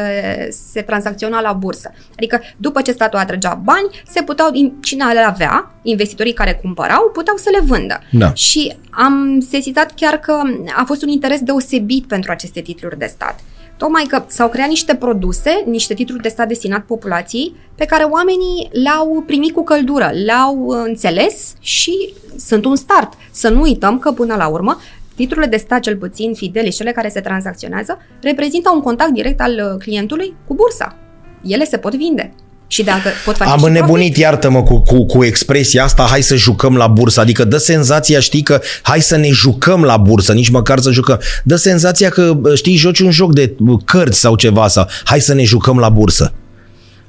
se 0.51 0.83
tranzacționa 0.83 1.41
la 1.41 1.53
bursă. 1.53 1.93
Adică 2.17 2.41
după 2.57 2.83
ce 2.83 2.93
statul 2.93 3.19
atrăgea 3.19 3.55
bani, 3.55 4.03
se 4.07 4.23
puteau, 4.23 4.51
cine 4.83 5.13
le 5.13 5.21
avea, 5.21 5.73
investitorii 5.83 6.33
care 6.33 6.55
cumpărau, 6.55 7.11
puteau 7.13 7.37
să 7.37 7.51
le 7.53 7.61
vândă. 7.67 8.01
Da. 8.11 8.33
Și 8.35 8.77
am 8.91 9.47
sesizat 9.51 9.93
chiar 9.95 10.17
că 10.19 10.41
a 10.77 10.85
fost 10.85 11.03
un 11.03 11.09
interes 11.09 11.41
deosebit 11.41 12.07
pentru 12.07 12.31
aceste 12.31 12.61
titluri 12.61 12.99
de 12.99 13.07
stat. 13.07 13.41
Tocmai 13.79 14.05
că 14.09 14.25
s-au 14.27 14.49
creat 14.49 14.69
niște 14.69 14.95
produse, 14.95 15.63
niște 15.67 15.95
titluri 15.95 16.23
de 16.23 16.29
stat 16.29 16.49
destinat 16.49 16.85
populației, 16.85 17.55
pe 17.75 17.85
care 17.85 18.05
oamenii 18.05 18.69
le-au 18.73 19.23
primit 19.27 19.53
cu 19.53 19.65
căldură, 19.65 20.11
le-au 20.25 20.69
înțeles 20.69 21.55
și 21.61 22.15
sunt 22.37 22.65
un 22.65 22.77
start. 22.77 23.13
Să 23.31 23.49
nu 23.49 23.61
uităm 23.61 23.99
că, 23.99 24.13
până 24.13 24.35
la 24.35 24.49
urmă, 24.49 24.79
titlurile 25.15 25.47
de 25.47 25.57
stat, 25.57 25.81
cel 25.81 25.97
puțin 25.97 26.35
fidele 26.35 26.71
și 26.71 26.77
cele 26.77 26.93
care 26.93 27.09
se 27.09 27.21
tranzacționează, 27.21 27.99
reprezintă 28.23 28.71
un 28.75 28.81
contact 28.81 29.11
direct 29.11 29.41
al 29.41 29.77
clientului 29.79 30.35
cu 30.47 30.55
bursa. 30.55 30.97
Ele 31.43 31.65
se 31.65 31.79
pot 31.79 31.95
vinde. 31.95 32.35
Și 32.69 32.83
dacă 32.83 33.09
pot 33.25 33.37
face 33.37 33.51
Am 33.51 33.63
înnebunit, 33.63 34.17
iartă-mă, 34.17 34.63
cu, 34.63 34.79
cu, 34.79 35.07
cu 35.07 35.25
expresia 35.25 35.85
asta, 35.85 36.07
hai 36.11 36.23
să 36.23 36.37
jucăm 36.37 36.77
la 36.77 36.87
bursă. 36.87 37.21
Adică 37.21 37.45
dă 37.45 37.57
senzația, 37.57 38.21
știi, 38.21 38.43
că 38.43 38.61
hai 38.83 39.01
să 39.01 39.17
ne 39.17 39.31
jucăm 39.31 39.83
la 39.83 39.97
bursă, 39.97 40.33
nici 40.33 40.49
măcar 40.49 40.79
să 40.79 40.91
jucăm. 40.91 41.21
Dă 41.45 41.57
senzația 41.57 42.09
că, 42.09 42.39
știi, 42.55 42.77
joci 42.77 43.01
un 43.01 43.11
joc 43.11 43.35
de 43.35 43.55
cărți 43.85 44.21
sau 44.21 44.37
ceva 44.37 44.69
sau 44.69 44.89
hai 45.05 45.21
să 45.21 45.35
ne 45.35 45.43
jucăm 45.43 45.79
la 45.79 45.89
bursă. 45.89 46.33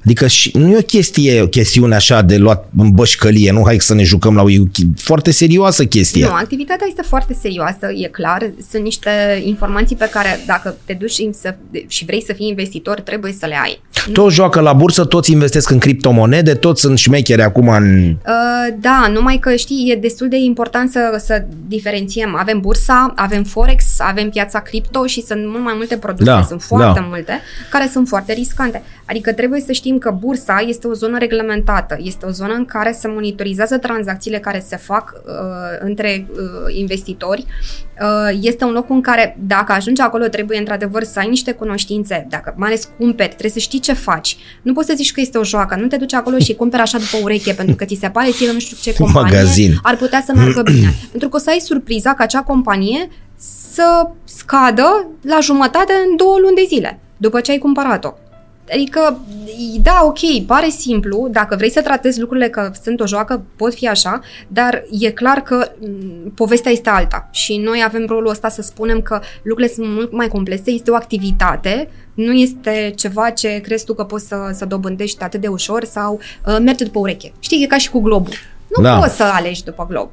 Adică 0.04 0.26
și, 0.26 0.50
nu 0.56 0.68
e 0.68 0.76
o 0.76 0.82
chestie, 0.82 1.40
o 1.40 1.46
chestiune 1.46 1.94
așa 1.94 2.22
de 2.22 2.36
luat 2.36 2.68
în 2.76 2.90
bășcălie, 2.90 3.52
nu 3.52 3.62
hai 3.64 3.80
să 3.80 3.94
ne 3.94 4.02
jucăm 4.02 4.34
la 4.34 4.42
o 4.42 4.46
foarte 4.96 5.30
serioasă 5.30 5.84
chestie. 5.84 6.24
Nu, 6.24 6.32
activitatea 6.32 6.86
este 6.88 7.02
foarte 7.02 7.36
serioasă, 7.40 7.90
e 7.94 8.08
clar. 8.08 8.50
Sunt 8.70 8.82
niște 8.82 9.10
informații 9.44 9.96
pe 9.96 10.08
care 10.12 10.40
dacă 10.46 10.76
te 10.84 10.92
duci 10.92 11.12
să, 11.30 11.54
și 11.86 12.04
vrei 12.04 12.22
să 12.22 12.32
fii 12.32 12.48
investitor, 12.48 13.00
trebuie 13.00 13.32
să 13.32 13.46
le 13.46 13.56
ai. 13.62 13.80
Toți 14.12 14.34
joacă 14.34 14.60
la 14.60 14.72
bursă, 14.72 15.04
toți 15.04 15.32
investesc 15.32 15.70
în 15.70 15.78
criptomonede, 15.78 16.54
toți 16.54 16.80
sunt 16.80 16.98
șmecheri 16.98 17.42
acum 17.42 17.68
în... 17.68 18.08
Uh, 18.10 18.74
da, 18.80 19.10
numai 19.12 19.38
că 19.38 19.54
știi, 19.54 19.90
e 19.92 19.94
destul 19.94 20.28
de 20.28 20.36
important 20.36 20.90
să, 20.90 21.22
să 21.24 21.44
diferențiem. 21.68 22.36
Avem 22.36 22.60
bursa, 22.60 23.12
avem 23.16 23.42
Forex, 23.42 23.84
avem 23.98 24.28
piața 24.28 24.60
cripto 24.60 25.06
și 25.06 25.22
sunt 25.22 25.46
mult 25.46 25.62
mai 25.62 25.74
multe 25.76 25.96
produse, 25.96 26.30
da, 26.30 26.42
sunt 26.42 26.62
foarte 26.62 27.00
da. 27.00 27.06
multe, 27.08 27.40
care 27.70 27.88
sunt 27.92 28.08
foarte 28.08 28.32
riscante. 28.32 28.82
Adică 29.04 29.32
trebuie 29.32 29.60
să 29.60 29.72
știm 29.90 30.10
că 30.10 30.16
bursa 30.18 30.64
este 30.66 30.86
o 30.86 30.92
zonă 30.92 31.18
reglementată, 31.18 31.96
este 32.00 32.26
o 32.26 32.30
zonă 32.30 32.52
în 32.52 32.64
care 32.64 32.92
se 32.92 33.08
monitorizează 33.08 33.78
tranzacțiile 33.78 34.38
care 34.38 34.64
se 34.66 34.76
fac 34.76 35.12
uh, 35.26 35.32
între 35.80 36.26
uh, 36.30 36.76
investitori. 36.76 37.46
Uh, 38.00 38.38
este 38.40 38.64
un 38.64 38.72
loc 38.72 38.90
în 38.90 39.00
care, 39.00 39.36
dacă 39.46 39.72
ajungi 39.72 40.00
acolo, 40.00 40.26
trebuie 40.26 40.58
într-adevăr 40.58 41.02
să 41.02 41.18
ai 41.18 41.28
niște 41.28 41.52
cunoștințe, 41.52 42.26
dacă 42.28 42.54
mai 42.56 42.68
ales 42.68 42.88
cumperi, 42.98 43.28
trebuie 43.28 43.50
să 43.50 43.58
știi 43.58 43.78
ce 43.78 43.92
faci. 43.92 44.36
Nu 44.62 44.72
poți 44.72 44.86
să 44.86 44.92
zici 44.96 45.12
că 45.12 45.20
este 45.20 45.38
o 45.38 45.44
joacă, 45.44 45.76
nu 45.76 45.86
te 45.86 45.96
duci 45.96 46.14
acolo 46.14 46.38
și 46.38 46.54
cumperi 46.54 46.82
așa 46.82 46.98
după 46.98 47.16
ureche, 47.22 47.52
pentru 47.52 47.74
că 47.74 47.84
ți 47.84 47.98
se 48.00 48.08
pare 48.08 48.30
ție 48.30 48.52
nu 48.52 48.58
știu 48.58 48.76
ce 48.80 48.94
companie 49.02 49.36
Magazin. 49.36 49.72
ar 49.82 49.96
putea 49.96 50.22
să 50.26 50.32
meargă 50.34 50.62
bine. 50.62 50.94
pentru 51.10 51.28
că 51.28 51.36
o 51.36 51.40
să 51.40 51.50
ai 51.50 51.58
surpriza 51.58 52.14
că 52.14 52.22
acea 52.22 52.42
companie 52.42 53.08
să 53.72 54.08
scadă 54.24 55.06
la 55.22 55.38
jumătate 55.40 55.92
în 56.08 56.16
două 56.16 56.36
luni 56.38 56.54
de 56.54 56.64
zile, 56.68 56.98
după 57.16 57.40
ce 57.40 57.50
ai 57.50 57.58
cumpărat-o. 57.58 58.12
Adică, 58.72 59.20
da, 59.82 60.00
ok, 60.04 60.46
pare 60.46 60.68
simplu, 60.68 61.28
dacă 61.30 61.56
vrei 61.56 61.70
să 61.70 61.80
tratezi 61.80 62.20
lucrurile 62.20 62.48
că 62.48 62.70
sunt 62.82 63.00
o 63.00 63.06
joacă, 63.06 63.42
pot 63.56 63.74
fi 63.74 63.88
așa, 63.88 64.20
dar 64.48 64.84
e 64.90 65.10
clar 65.10 65.38
că 65.38 65.68
m- 65.68 66.34
povestea 66.34 66.70
este 66.70 66.88
alta 66.88 67.28
și 67.32 67.56
noi 67.56 67.82
avem 67.84 68.06
rolul 68.06 68.30
ăsta 68.30 68.48
să 68.48 68.62
spunem 68.62 69.02
că 69.02 69.20
lucrurile 69.42 69.74
sunt 69.74 69.86
mult 69.88 70.12
mai 70.12 70.28
complexe, 70.28 70.70
este 70.70 70.90
o 70.90 70.94
activitate, 70.94 71.88
nu 72.14 72.32
este 72.32 72.92
ceva 72.96 73.30
ce 73.30 73.60
crezi 73.62 73.84
tu 73.84 73.94
că 73.94 74.04
poți 74.04 74.26
să, 74.26 74.36
să 74.52 74.64
dobândești 74.64 75.22
atât 75.22 75.40
de 75.40 75.48
ușor 75.48 75.84
sau 75.84 76.20
uh, 76.46 76.58
merge 76.60 76.84
după 76.84 76.98
ureche. 76.98 77.32
Știi, 77.38 77.62
e 77.62 77.66
ca 77.66 77.78
și 77.78 77.90
cu 77.90 78.00
globul. 78.00 78.32
Nu 78.76 78.82
da. 78.82 78.98
poți 78.98 79.16
să 79.16 79.22
alegi 79.22 79.64
după 79.64 79.86
glob. 79.88 80.12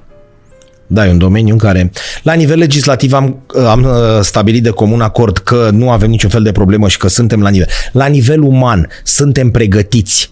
Da, 0.88 1.08
e 1.08 1.12
un 1.12 1.18
domeniu 1.18 1.54
în 1.54 1.60
care, 1.60 1.92
la 2.24 2.34
nivel 2.34 2.58
legislativ, 2.58 3.14
am, 3.14 3.44
am 3.68 3.84
uh, 3.84 4.20
stabilit 4.22 4.64
de 4.64 4.70
comun 4.70 5.02
acord 5.02 5.38
că 5.38 5.70
nu 5.74 5.92
avem 5.92 6.10
niciun 6.10 6.30
fel 6.30 6.44
de 6.44 6.52
problemă 6.52 6.88
și 6.88 6.98
că 6.98 7.08
suntem 7.08 7.42
la 7.42 7.50
nivel. 7.50 7.68
La 7.92 8.06
nivel 8.06 8.42
uman, 8.42 8.90
suntem 9.04 9.52
pregătiți 9.52 10.32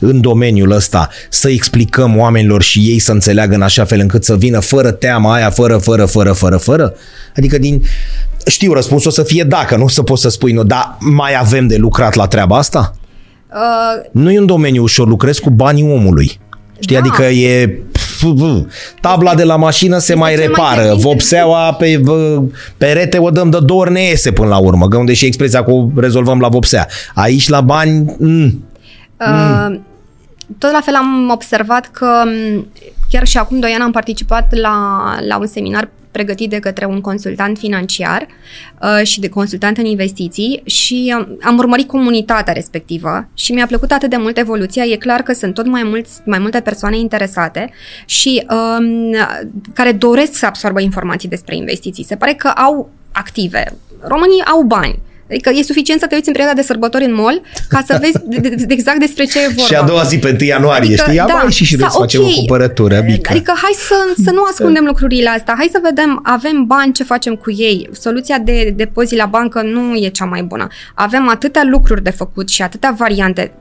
în 0.00 0.20
domeniul 0.20 0.70
ăsta 0.70 1.08
să 1.28 1.48
explicăm 1.48 2.18
oamenilor 2.18 2.62
și 2.62 2.78
ei 2.78 2.98
să 2.98 3.12
înțeleagă 3.12 3.54
în 3.54 3.62
așa 3.62 3.84
fel 3.84 4.00
încât 4.00 4.24
să 4.24 4.36
vină 4.36 4.60
fără 4.60 4.90
teama 4.90 5.34
aia, 5.34 5.50
fără, 5.50 5.76
fără, 5.76 6.04
fără, 6.04 6.32
fără, 6.32 6.56
fără? 6.56 6.94
Adică 7.36 7.58
din... 7.58 7.82
Știu, 8.46 8.72
răspunsul 8.72 9.10
o 9.10 9.12
să 9.12 9.22
fie 9.22 9.44
dacă, 9.44 9.76
nu 9.76 9.88
să 9.88 10.02
poți 10.02 10.22
să 10.22 10.28
spui 10.28 10.52
nu, 10.52 10.64
dar 10.64 10.96
mai 11.00 11.36
avem 11.38 11.66
de 11.66 11.76
lucrat 11.76 12.14
la 12.14 12.26
treaba 12.26 12.56
asta? 12.56 12.94
Uh... 13.50 14.20
Nu 14.22 14.30
e 14.30 14.38
un 14.38 14.46
domeniu 14.46 14.82
ușor, 14.82 15.08
lucrezi 15.08 15.40
cu 15.40 15.50
banii 15.50 15.82
omului. 15.82 16.40
Știi, 16.80 16.96
da. 16.96 17.00
adică 17.00 17.24
e 17.24 17.78
tabla 19.00 19.34
de 19.34 19.44
la 19.44 19.56
mașină 19.56 19.98
se 19.98 20.14
mai 20.14 20.36
repară, 20.36 20.86
mai 20.86 20.96
vopseaua 20.96 21.72
pe 21.72 22.02
perete 22.76 23.18
o 23.18 23.30
dăm 23.30 23.50
de 23.50 23.58
două 23.60 23.80
ori 23.80 23.92
ne 23.92 24.00
iese 24.00 24.32
până 24.32 24.48
la 24.48 24.58
urmă, 24.58 24.88
că 24.88 24.96
unde 24.96 25.14
și 25.14 25.26
expresia 25.26 25.62
cu 25.62 25.92
rezolvăm 25.96 26.40
la 26.40 26.48
vopsea. 26.48 26.88
Aici 27.14 27.48
la 27.48 27.60
bani... 27.60 28.16
Mm, 28.18 28.64
uh, 29.20 29.68
mm. 29.68 29.82
Tot 30.58 30.72
la 30.72 30.80
fel 30.84 30.94
am 30.94 31.30
observat 31.32 31.90
că 31.92 32.06
chiar 33.10 33.26
și 33.26 33.38
acum 33.38 33.58
doi 33.58 33.70
ani 33.70 33.82
am 33.82 33.90
participat 33.90 34.54
la, 34.54 34.76
la 35.28 35.38
un 35.38 35.46
seminar 35.46 35.88
pregătit 36.10 36.50
de 36.50 36.58
către 36.58 36.84
un 36.84 37.00
consultant 37.00 37.58
financiar 37.58 38.26
uh, 38.82 39.06
și 39.06 39.20
de 39.20 39.28
consultant 39.28 39.78
în 39.78 39.84
investiții 39.84 40.62
și 40.64 41.14
uh, 41.18 41.28
am 41.42 41.58
urmărit 41.58 41.86
comunitatea 41.86 42.52
respectivă 42.52 43.28
și 43.34 43.52
mi-a 43.52 43.66
plăcut 43.66 43.92
atât 43.92 44.10
de 44.10 44.16
mult 44.16 44.38
evoluția. 44.38 44.84
E 44.84 44.96
clar 44.96 45.22
că 45.22 45.32
sunt 45.32 45.54
tot 45.54 45.66
mai, 45.66 45.82
mulți, 45.82 46.20
mai 46.24 46.38
multe 46.38 46.60
persoane 46.60 46.98
interesate 46.98 47.70
și 48.04 48.46
um, 48.50 49.16
care 49.74 49.92
doresc 49.92 50.34
să 50.34 50.46
absorbă 50.46 50.80
informații 50.80 51.28
despre 51.28 51.56
investiții. 51.56 52.04
Se 52.04 52.16
pare 52.16 52.34
că 52.34 52.48
au 52.48 52.90
active. 53.12 53.64
Românii 54.00 54.44
au 54.44 54.62
bani. 54.62 54.98
Adică 55.30 55.50
e 55.54 55.62
suficient 55.62 56.00
să 56.00 56.06
te 56.06 56.14
uiți 56.14 56.28
în 56.28 56.34
perioada 56.34 56.60
de 56.60 56.66
sărbători 56.66 57.04
în 57.04 57.14
mall 57.14 57.42
ca 57.68 57.82
să 57.86 57.98
vezi 58.00 58.18
de, 58.24 58.48
de, 58.48 58.64
de 58.64 58.74
exact 58.74 58.98
despre 58.98 59.24
ce 59.24 59.38
e 59.38 59.46
vorba. 59.46 59.62
Și 59.62 59.74
a 59.74 59.82
doua 59.82 60.02
zi 60.02 60.18
pe 60.18 60.36
1 60.40 60.48
ianuarie, 60.48 60.88
adică, 60.88 61.02
știi? 61.02 61.14
Ia 61.14 61.26
da, 61.26 61.48
și 61.48 61.64
și 61.64 61.76
să 61.76 61.84
okay. 61.84 61.98
facem 62.00 62.20
o 62.22 62.28
cumpărătură 62.36 63.02
mică. 63.06 63.30
Adică 63.32 63.52
hai 63.62 63.72
să, 63.74 64.22
să 64.24 64.30
nu 64.30 64.42
ascundem 64.50 64.84
lucrurile 64.84 65.28
astea. 65.28 65.54
Hai 65.56 65.68
să 65.72 65.78
vedem, 65.82 66.20
avem 66.22 66.64
bani, 66.66 66.92
ce 66.92 67.04
facem 67.04 67.34
cu 67.34 67.50
ei. 67.50 67.88
Soluția 67.92 68.38
de 68.38 68.72
depozit 68.76 69.18
la 69.18 69.26
bancă 69.26 69.62
nu 69.62 69.94
e 69.94 70.08
cea 70.08 70.24
mai 70.24 70.42
bună. 70.42 70.66
Avem 70.94 71.28
atâtea 71.28 71.62
lucruri 71.64 72.02
de 72.02 72.10
făcut 72.10 72.48
și 72.48 72.62
atâtea 72.62 72.94
variante 72.98 73.52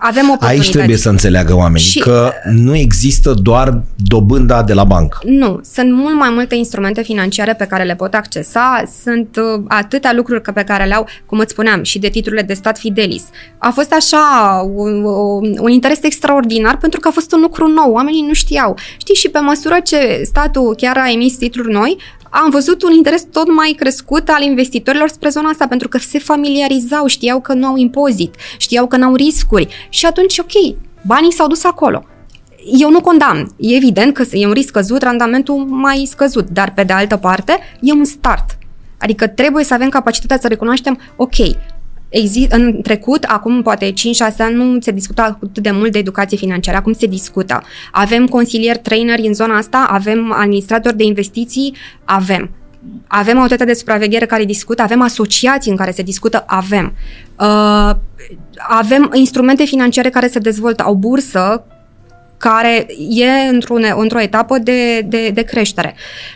avem 0.00 0.24
oportunități. 0.24 0.60
Aici 0.60 0.70
trebuie 0.70 0.96
să 0.96 1.08
înțeleagă 1.08 1.54
oamenii 1.54 1.86
și, 1.86 1.98
că 1.98 2.32
nu 2.52 2.76
există 2.76 3.34
doar 3.42 3.82
dobânda 3.96 4.62
de 4.62 4.72
la 4.72 4.84
bancă. 4.84 5.18
Nu, 5.24 5.60
sunt 5.72 5.92
mult 5.92 6.14
mai 6.14 6.30
multe 6.32 6.54
instrumente 6.54 7.02
financiare 7.02 7.54
pe 7.54 7.64
care 7.64 7.82
le 7.82 7.94
pot 7.94 8.14
accesa, 8.14 8.82
sunt 9.02 9.36
uh, 9.36 9.62
atâtea 9.68 10.12
lucruri 10.12 10.40
pe 10.40 10.62
care 10.62 10.71
le 10.76 10.94
au, 10.94 11.06
cum 11.26 11.38
îți 11.38 11.52
spuneam, 11.52 11.82
și 11.82 11.98
de 11.98 12.08
titlurile 12.08 12.42
de 12.42 12.54
stat 12.54 12.78
Fidelis. 12.78 13.24
A 13.58 13.70
fost 13.70 13.92
așa 13.92 14.22
un, 14.74 15.04
un 15.60 15.70
interes 15.70 16.02
extraordinar 16.02 16.76
pentru 16.76 17.00
că 17.00 17.08
a 17.08 17.10
fost 17.10 17.32
un 17.32 17.40
lucru 17.40 17.66
nou, 17.66 17.92
oamenii 17.92 18.26
nu 18.26 18.32
știau. 18.32 18.76
Știi, 18.96 19.14
și 19.14 19.28
pe 19.28 19.38
măsură 19.38 19.80
ce 19.84 20.20
statul 20.24 20.74
chiar 20.74 20.96
a 20.96 21.10
emis 21.10 21.36
titluri 21.36 21.72
noi, 21.72 21.96
am 22.30 22.50
văzut 22.50 22.82
un 22.82 22.92
interes 22.92 23.24
tot 23.32 23.54
mai 23.54 23.74
crescut 23.78 24.28
al 24.28 24.42
investitorilor 24.42 25.08
spre 25.08 25.28
zona 25.28 25.48
asta, 25.48 25.66
pentru 25.66 25.88
că 25.88 25.98
se 25.98 26.18
familiarizau, 26.18 27.06
știau 27.06 27.40
că 27.40 27.52
nu 27.52 27.66
au 27.66 27.76
impozit, 27.76 28.34
știau 28.58 28.86
că 28.86 28.96
nu 28.96 29.06
au 29.06 29.14
riscuri 29.14 29.88
și 29.88 30.06
atunci, 30.06 30.38
ok, 30.38 30.76
banii 31.06 31.32
s-au 31.32 31.46
dus 31.46 31.64
acolo. 31.64 32.04
Eu 32.78 32.90
nu 32.90 33.00
condamn. 33.00 33.54
E 33.56 33.76
evident 33.76 34.14
că 34.14 34.24
e 34.30 34.46
un 34.46 34.52
risc 34.52 34.68
scăzut, 34.68 35.02
randamentul 35.02 35.56
mai 35.56 36.08
scăzut, 36.10 36.48
dar 36.48 36.72
pe 36.74 36.82
de 36.82 36.92
altă 36.92 37.16
parte 37.16 37.58
e 37.80 37.92
un 37.92 38.04
start. 38.04 38.58
Adică 39.02 39.26
trebuie 39.26 39.64
să 39.64 39.74
avem 39.74 39.88
capacitatea 39.88 40.38
să 40.40 40.48
recunoaștem, 40.48 40.98
ok, 41.16 41.36
Exist, 42.12 42.52
în 42.52 42.82
trecut, 42.82 43.24
acum 43.24 43.62
poate 43.62 43.92
5-6 43.92 43.92
ani, 44.38 44.54
nu 44.54 44.80
se 44.80 44.90
discuta 44.90 45.38
atât 45.42 45.62
de 45.62 45.70
mult 45.70 45.92
de 45.92 45.98
educație 45.98 46.36
financiară, 46.36 46.76
acum 46.76 46.92
se 46.92 47.06
discută. 47.06 47.62
Avem 47.92 48.26
consilieri, 48.26 48.78
traineri 48.78 49.26
în 49.26 49.34
zona 49.34 49.56
asta, 49.56 49.86
avem 49.88 50.32
administratori 50.32 50.96
de 50.96 51.04
investiții, 51.04 51.76
avem. 52.04 52.50
Avem 53.06 53.34
autoritatea 53.34 53.66
de 53.66 53.78
supraveghere 53.78 54.26
care 54.26 54.44
discută, 54.44 54.82
avem 54.82 55.02
asociații 55.02 55.70
în 55.70 55.76
care 55.76 55.90
se 55.90 56.02
discută, 56.02 56.44
avem. 56.46 56.92
Uh, 57.38 57.90
avem 58.58 59.10
instrumente 59.12 59.64
financiare 59.64 60.10
care 60.10 60.28
se 60.28 60.38
dezvoltă, 60.38 60.82
au 60.82 60.94
bursă 60.94 61.64
care 62.42 62.86
e 63.08 63.48
într-o, 63.52 63.74
într-o 63.96 64.20
etapă 64.20 64.58
de, 64.58 65.00
de, 65.00 65.30
de 65.34 65.42
creștere. 65.42 65.94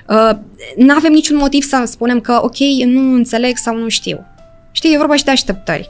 Uh, 0.08 0.36
nu 0.76 0.94
avem 0.94 1.12
niciun 1.12 1.36
motiv 1.36 1.62
să 1.62 1.82
spunem 1.86 2.20
că, 2.20 2.38
ok, 2.42 2.58
nu 2.86 3.14
înțeleg 3.14 3.56
sau 3.56 3.76
nu 3.76 3.88
știu. 3.88 4.26
Știi, 4.72 4.94
e 4.94 4.98
vorba 4.98 5.16
și 5.16 5.24
de 5.24 5.30
așteptări. 5.30 5.88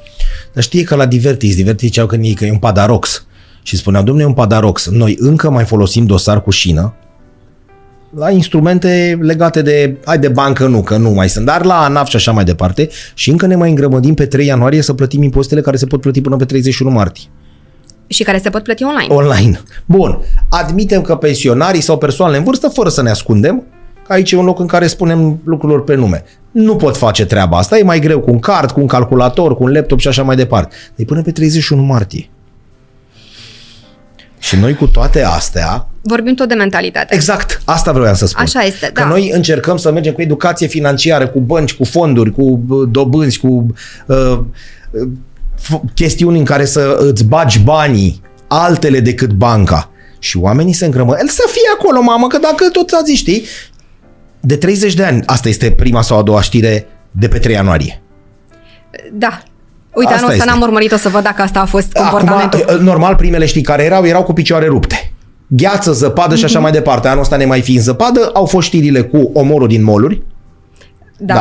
Dar 0.52 0.62
știi 0.62 0.84
că 0.84 0.94
la 0.94 1.06
Divertis, 1.06 1.56
Divertis 1.56 1.88
ziceau 1.88 2.06
că 2.06 2.16
e 2.16 2.50
un 2.50 2.58
padarox. 2.58 3.26
Și 3.62 3.76
spuneam, 3.76 4.04
domnule, 4.04 4.26
e 4.26 4.28
un 4.28 4.34
padarox. 4.34 4.88
Noi 4.88 5.16
încă 5.18 5.50
mai 5.50 5.64
folosim 5.64 6.06
dosar 6.06 6.42
cu 6.42 6.50
șină 6.50 6.94
la 8.16 8.30
instrumente 8.30 9.18
legate 9.20 9.62
de, 9.62 9.96
hai 10.04 10.18
de 10.18 10.28
bancă 10.28 10.66
nu, 10.66 10.82
că 10.82 10.96
nu 10.96 11.10
mai 11.10 11.28
sunt, 11.28 11.46
dar 11.46 11.64
la 11.64 11.84
ANAF 11.84 12.08
și 12.08 12.16
așa 12.16 12.32
mai 12.32 12.44
departe 12.44 12.88
și 13.14 13.30
încă 13.30 13.46
ne 13.46 13.56
mai 13.56 13.68
îngrămădim 13.68 14.14
pe 14.14 14.26
3 14.26 14.46
ianuarie 14.46 14.82
să 14.82 14.94
plătim 14.94 15.22
impozitele 15.22 15.60
care 15.60 15.76
se 15.76 15.86
pot 15.86 16.00
plăti 16.00 16.20
până 16.20 16.36
pe 16.36 16.44
31 16.44 16.90
martie. 16.90 17.24
Și 18.06 18.22
care 18.22 18.38
se 18.38 18.50
pot 18.50 18.62
plăti 18.62 18.84
online. 18.84 19.14
Online. 19.14 19.60
Bun. 19.84 20.18
Admitem 20.48 21.02
că 21.02 21.16
pensionarii 21.16 21.80
sau 21.80 21.98
persoanele 21.98 22.38
în 22.38 22.44
vârstă, 22.44 22.68
fără 22.68 22.88
să 22.88 23.02
ne 23.02 23.10
ascundem, 23.10 23.62
că 24.06 24.12
aici 24.12 24.32
e 24.32 24.36
un 24.36 24.44
loc 24.44 24.58
în 24.58 24.66
care 24.66 24.86
spunem 24.86 25.40
lucrurilor 25.44 25.84
pe 25.84 25.94
nume. 25.94 26.24
Nu 26.50 26.76
pot 26.76 26.96
face 26.96 27.26
treaba 27.26 27.58
asta, 27.58 27.78
e 27.78 27.82
mai 27.82 27.98
greu 27.98 28.20
cu 28.20 28.30
un 28.30 28.38
card, 28.38 28.70
cu 28.70 28.80
un 28.80 28.86
calculator, 28.86 29.56
cu 29.56 29.62
un 29.62 29.72
laptop 29.72 29.98
și 29.98 30.08
așa 30.08 30.22
mai 30.22 30.36
departe. 30.36 30.74
Deci 30.94 31.06
până 31.06 31.22
pe 31.22 31.32
31 31.32 31.82
martie. 31.82 32.30
Și 34.38 34.56
noi 34.56 34.74
cu 34.74 34.86
toate 34.86 35.22
astea... 35.22 35.88
Vorbim 36.02 36.34
tot 36.34 36.48
de 36.48 36.54
mentalitate. 36.54 37.14
Exact, 37.14 37.62
asta 37.64 37.92
vreau 37.92 38.14
să 38.14 38.26
spun. 38.26 38.42
Așa 38.42 38.60
este, 38.62 38.90
Că 38.92 39.00
da. 39.00 39.08
noi 39.08 39.30
încercăm 39.30 39.76
să 39.76 39.92
mergem 39.92 40.12
cu 40.12 40.22
educație 40.22 40.66
financiară, 40.66 41.28
cu 41.28 41.40
bănci, 41.40 41.74
cu 41.74 41.84
fonduri, 41.84 42.32
cu 42.32 42.60
dobânzi, 42.90 43.38
cu 43.38 43.66
uh, 44.06 44.38
chestiuni 45.94 46.38
în 46.38 46.44
care 46.44 46.64
să 46.64 46.96
îți 46.98 47.24
bagi 47.24 47.58
banii 47.58 48.20
altele 48.48 49.00
decât 49.00 49.30
banca. 49.30 49.90
Și 50.18 50.36
oamenii 50.36 50.72
se 50.72 50.84
îngrămă. 50.84 51.16
El 51.20 51.28
să 51.28 51.42
fie 51.50 51.68
acolo, 51.78 52.00
mamă, 52.00 52.26
că 52.26 52.38
dacă 52.38 52.68
tot 52.72 52.90
ați 52.90 53.04
zis, 53.04 53.18
știi, 53.18 53.44
de 54.40 54.56
30 54.56 54.94
de 54.94 55.04
ani, 55.04 55.22
asta 55.26 55.48
este 55.48 55.70
prima 55.70 56.02
sau 56.02 56.18
a 56.18 56.22
doua 56.22 56.40
știre 56.40 56.86
de 57.10 57.28
pe 57.28 57.38
3 57.38 57.54
ianuarie. 57.54 58.02
Da, 59.12 59.42
Uite, 59.96 60.12
asta 60.12 60.24
anul 60.24 60.38
ăsta 60.38 60.50
n-am 60.50 60.60
urmărit 60.60 60.92
o 60.92 60.96
să 60.96 61.08
văd 61.08 61.22
dacă 61.22 61.42
asta 61.42 61.60
a 61.60 61.64
fost 61.64 61.92
comportamentul. 61.92 62.64
Acum, 62.68 62.84
normal, 62.84 63.14
primele 63.14 63.46
știi 63.46 63.62
care 63.62 63.82
erau, 63.82 64.06
erau 64.06 64.22
cu 64.22 64.32
picioare 64.32 64.66
rupte. 64.66 65.12
Gheață, 65.46 65.92
zăpadă 65.92 66.34
mm-hmm. 66.34 66.38
și 66.38 66.44
așa 66.44 66.54
mhm. 66.54 66.62
mai 66.62 66.72
departe. 66.72 67.08
Anul 67.08 67.22
ăsta 67.22 67.36
ne 67.36 67.44
mai 67.44 67.60
fi 67.60 67.74
în 67.74 67.82
zăpadă, 67.82 68.30
au 68.32 68.44
fost 68.44 68.66
știrile 68.66 69.02
cu 69.02 69.30
omorul 69.32 69.68
din 69.68 69.84
moluri, 69.84 70.22
da. 71.18 71.34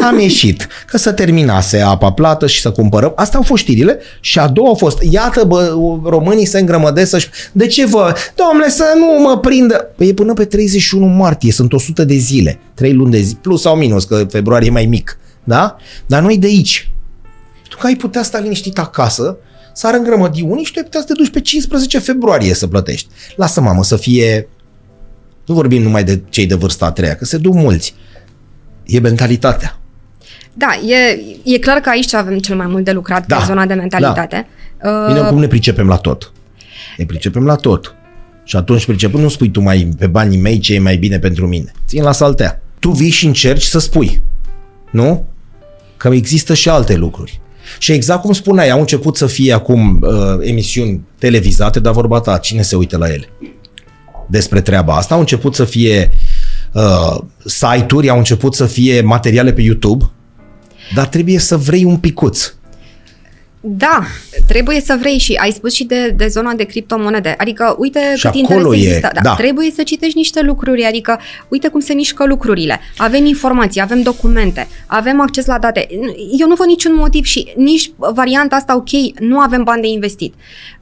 da. 0.00 0.06
Am 0.06 0.18
ieșit. 0.18 0.68
Că 0.86 0.98
să 0.98 1.12
terminase 1.12 1.80
apa 1.80 2.12
plată 2.12 2.46
și 2.46 2.60
să 2.60 2.70
cumpărăm. 2.70 3.12
Asta 3.16 3.36
au 3.36 3.42
fost 3.42 3.62
știrile. 3.62 3.98
Și 4.20 4.38
a 4.38 4.48
doua 4.48 4.70
a 4.70 4.74
fost, 4.74 4.98
iată 5.10 5.44
bă, 5.44 5.76
românii 6.04 6.44
se 6.44 6.58
îngrămădesc 6.58 7.10
să 7.10 7.28
De 7.52 7.66
ce 7.66 7.86
vă? 7.86 8.14
Domnule, 8.34 8.70
să 8.70 8.84
nu 8.96 9.22
mă 9.22 9.38
prindă. 9.38 9.92
Păi 9.96 10.08
e 10.08 10.14
până 10.14 10.32
pe 10.32 10.44
31 10.44 11.06
martie, 11.06 11.52
sunt 11.52 11.72
100 11.72 12.04
de 12.04 12.14
zile. 12.14 12.58
3 12.74 12.92
luni 12.92 13.10
de 13.10 13.20
zi, 13.20 13.34
plus 13.34 13.60
sau 13.60 13.76
minus, 13.76 14.04
că 14.04 14.26
februarie 14.30 14.68
e 14.68 14.70
mai 14.72 14.86
mic. 14.86 15.18
Da? 15.44 15.76
Dar 16.06 16.22
noi 16.22 16.38
de 16.38 16.46
aici. 16.46 16.90
Tu 17.68 17.76
că 17.76 17.86
ai 17.86 17.94
putea 17.94 18.22
sta 18.22 18.38
liniștit 18.38 18.78
acasă, 18.78 19.36
s-ar 19.72 19.94
îngrămădi 19.94 20.42
unii 20.42 20.64
și 20.64 20.72
tu 20.72 20.78
ai 20.78 20.84
putea 20.84 21.00
să 21.00 21.06
te 21.06 21.12
duci 21.12 21.30
pe 21.30 21.40
15 21.40 21.98
februarie 21.98 22.54
să 22.54 22.66
plătești. 22.66 23.08
Lasă 23.36 23.60
mamă 23.60 23.84
să 23.84 23.96
fie... 23.96 24.48
Nu 25.46 25.54
vorbim 25.54 25.82
numai 25.82 26.04
de 26.04 26.22
cei 26.28 26.46
de 26.46 26.54
vârsta 26.54 26.86
a 26.86 26.90
treia, 26.90 27.16
că 27.16 27.24
se 27.24 27.36
duc 27.36 27.54
mulți 27.54 27.94
e 28.90 29.00
mentalitatea. 29.00 29.78
Da, 30.52 30.80
e, 30.86 31.20
e 31.54 31.58
clar 31.58 31.76
că 31.76 31.88
aici 31.88 32.14
avem 32.14 32.38
cel 32.38 32.56
mai 32.56 32.66
mult 32.66 32.84
de 32.84 32.92
lucrat 32.92 33.26
da, 33.26 33.36
pe 33.36 33.44
zona 33.46 33.66
de 33.66 33.74
mentalitate. 33.74 34.46
Da. 34.82 35.06
Bine, 35.06 35.20
uh, 35.20 35.26
cum 35.26 35.38
ne 35.38 35.46
pricepem 35.46 35.88
la 35.88 35.96
tot? 35.96 36.32
Ne 36.96 37.04
pricepem 37.04 37.44
la 37.44 37.54
tot. 37.54 37.94
Și 38.44 38.56
atunci 38.56 38.86
pricepând, 38.86 39.22
nu 39.22 39.28
spui 39.28 39.50
tu 39.50 39.60
mai 39.60 39.88
pe 39.98 40.06
banii 40.06 40.38
mei 40.38 40.58
ce 40.58 40.74
e 40.74 40.78
mai 40.78 40.96
bine 40.96 41.18
pentru 41.18 41.46
mine. 41.46 41.72
Țin 41.86 42.02
la 42.02 42.12
saltea. 42.12 42.62
Tu 42.78 42.90
vii 42.90 43.10
și 43.10 43.26
încerci 43.26 43.62
să 43.62 43.78
spui. 43.78 44.22
Nu? 44.90 45.24
Că 45.96 46.08
există 46.08 46.54
și 46.54 46.68
alte 46.68 46.96
lucruri. 46.96 47.40
Și 47.78 47.92
exact 47.92 48.20
cum 48.20 48.32
spuneai, 48.32 48.70
au 48.70 48.80
început 48.80 49.16
să 49.16 49.26
fie 49.26 49.52
acum 49.52 49.98
uh, 50.02 50.48
emisiuni 50.48 51.00
televizate, 51.18 51.80
dar 51.80 51.92
vorba 51.92 52.20
ta, 52.20 52.38
cine 52.38 52.62
se 52.62 52.76
uită 52.76 52.96
la 52.96 53.08
ele? 53.08 53.28
Despre 54.28 54.60
treaba 54.60 54.96
asta. 54.96 55.14
Au 55.14 55.20
început 55.20 55.54
să 55.54 55.64
fie 55.64 56.10
uh, 56.10 56.18
site-uri, 57.44 58.08
au 58.08 58.18
început 58.18 58.54
să 58.54 58.66
fie 58.66 59.00
materiale 59.00 59.52
pe 59.52 59.60
YouTube, 59.60 60.04
dar 60.94 61.06
trebuie 61.06 61.38
să 61.38 61.56
vrei 61.56 61.84
un 61.84 61.96
picuț. 61.96 62.52
Da, 63.62 64.02
trebuie 64.46 64.80
să 64.80 64.96
vrei 65.00 65.18
și 65.18 65.34
ai 65.34 65.50
spus 65.50 65.74
și 65.74 65.84
de, 65.84 66.14
de 66.16 66.26
zona 66.26 66.52
de 66.52 66.64
criptomonede. 66.64 67.34
Adică, 67.38 67.74
uite 67.78 68.00
și 68.16 68.26
cât 68.26 68.34
interes 68.34 68.64
e, 68.64 68.76
există. 68.76 69.10
Da, 69.14 69.20
da. 69.22 69.34
Trebuie 69.34 69.70
să 69.70 69.82
citești 69.82 70.16
niște 70.16 70.42
lucruri, 70.42 70.84
adică 70.84 71.20
uite 71.48 71.68
cum 71.68 71.80
se 71.80 71.92
mișcă 71.92 72.26
lucrurile. 72.26 72.80
Avem 72.96 73.24
informații, 73.24 73.80
avem 73.80 74.02
documente, 74.02 74.68
avem 74.86 75.20
acces 75.20 75.46
la 75.46 75.58
date. 75.58 75.86
Eu 76.38 76.48
nu 76.48 76.54
văd 76.54 76.66
niciun 76.66 76.94
motiv 76.94 77.24
și 77.24 77.52
nici 77.56 77.92
varianta 77.96 78.56
asta, 78.56 78.76
ok, 78.76 79.20
nu 79.20 79.38
avem 79.38 79.62
bani 79.62 79.82
de 79.82 79.88
investit. 79.88 80.34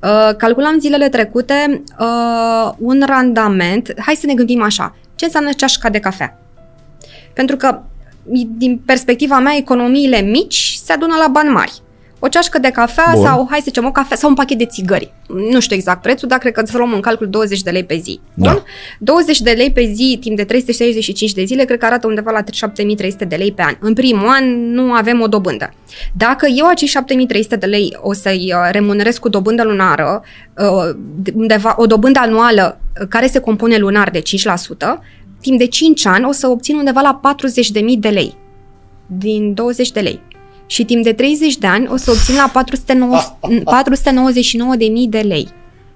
Uh, 0.02 0.36
calculam 0.36 0.78
zilele 0.80 1.08
trecute 1.08 1.82
uh, 1.98 2.72
un 2.78 3.02
randament, 3.06 3.94
hai 3.98 4.14
să 4.14 4.26
ne 4.26 4.34
gândim 4.34 4.62
așa, 4.62 4.96
ce 5.18 5.24
înseamnă 5.24 5.52
ceașca 5.52 5.88
de 5.88 5.98
cafea? 5.98 6.38
Pentru 7.32 7.56
că 7.56 7.82
din 8.56 8.78
perspectiva 8.78 9.38
mea, 9.38 9.56
economiile 9.56 10.20
mici 10.20 10.78
se 10.84 10.92
adună 10.92 11.14
la 11.18 11.28
bani 11.28 11.48
mari 11.48 11.82
o 12.18 12.28
ceașcă 12.28 12.58
de 12.58 12.70
cafea 12.70 13.10
Bun. 13.14 13.24
sau, 13.24 13.46
hai 13.50 13.58
să 13.58 13.64
zicem, 13.66 13.84
o 13.84 13.90
cafea 13.90 14.16
sau 14.16 14.28
un 14.28 14.34
pachet 14.34 14.58
de 14.58 14.66
țigări. 14.66 15.12
Nu 15.52 15.60
știu 15.60 15.76
exact 15.76 16.02
prețul, 16.02 16.28
dar 16.28 16.38
cred 16.38 16.52
că 16.52 16.62
să 16.66 16.76
luăm 16.76 16.92
în 16.92 17.00
calcul 17.00 17.28
20 17.28 17.62
de 17.62 17.70
lei 17.70 17.84
pe 17.84 17.96
zi. 17.96 18.20
Da. 18.34 18.52
Bun? 18.52 18.62
20 18.98 19.40
de 19.40 19.50
lei 19.50 19.70
pe 19.70 19.92
zi, 19.94 20.18
timp 20.20 20.36
de 20.36 20.44
365 20.44 21.32
de 21.32 21.44
zile, 21.44 21.64
cred 21.64 21.78
că 21.78 21.84
arată 21.84 22.06
undeva 22.06 22.30
la 22.30 22.42
7300 22.52 23.24
de 23.24 23.36
lei 23.36 23.52
pe 23.52 23.62
an. 23.62 23.74
În 23.80 23.92
primul 23.92 24.28
an 24.28 24.72
nu 24.72 24.92
avem 24.92 25.20
o 25.20 25.26
dobândă. 25.26 25.74
Dacă 26.12 26.46
eu 26.56 26.66
acei 26.66 26.88
7300 26.88 27.56
de 27.56 27.66
lei 27.66 27.96
o 28.00 28.12
să-i 28.12 28.52
uh, 28.54 28.68
remunerez 28.70 29.18
cu 29.18 29.28
dobândă 29.28 29.62
lunară, 29.62 30.22
uh, 30.56 30.96
undeva, 31.34 31.74
o 31.78 31.86
dobândă 31.86 32.18
anuală 32.18 32.80
uh, 33.00 33.06
care 33.08 33.26
se 33.26 33.38
compune 33.38 33.76
lunar 33.76 34.10
de 34.10 34.22
5%, 34.22 34.22
timp 35.40 35.58
de 35.58 35.66
5 35.66 36.06
ani 36.06 36.24
o 36.24 36.32
să 36.32 36.46
obțin 36.46 36.76
undeva 36.76 37.00
la 37.00 37.20
40.000 37.90 37.98
de 37.98 38.08
lei. 38.08 38.36
Din 39.06 39.54
20 39.54 39.90
de 39.92 40.00
lei. 40.00 40.20
Și 40.70 40.84
timp 40.84 41.04
de 41.04 41.12
30 41.12 41.56
de 41.56 41.66
ani 41.66 41.88
o 41.90 41.96
să 41.96 42.10
obțin 42.10 42.34
la 42.34 42.50
499.000 42.54 45.08
de 45.08 45.18
lei. 45.18 45.48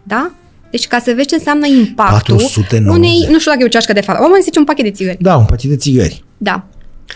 Da? 0.03 0.31
Deci 0.71 0.87
ca 0.87 0.99
să 0.99 1.13
vezi 1.17 1.29
ce 1.29 1.35
înseamnă 1.35 1.67
impactul 1.67 2.37
490. 2.37 2.97
unei, 2.97 3.27
nu 3.31 3.39
știu 3.39 3.51
dacă 3.51 3.63
e 3.63 3.67
o 3.67 3.69
ceașcă 3.69 3.93
de 3.93 4.01
fapt, 4.01 4.19
o 4.21 4.25
zice 4.43 4.59
un 4.59 4.65
pachet 4.65 4.85
de 4.85 4.91
țigări. 4.91 5.17
Da, 5.21 5.37
un 5.37 5.45
pachet 5.45 5.71
de 5.71 5.77
țigări. 5.77 6.25
Da. 6.39 6.65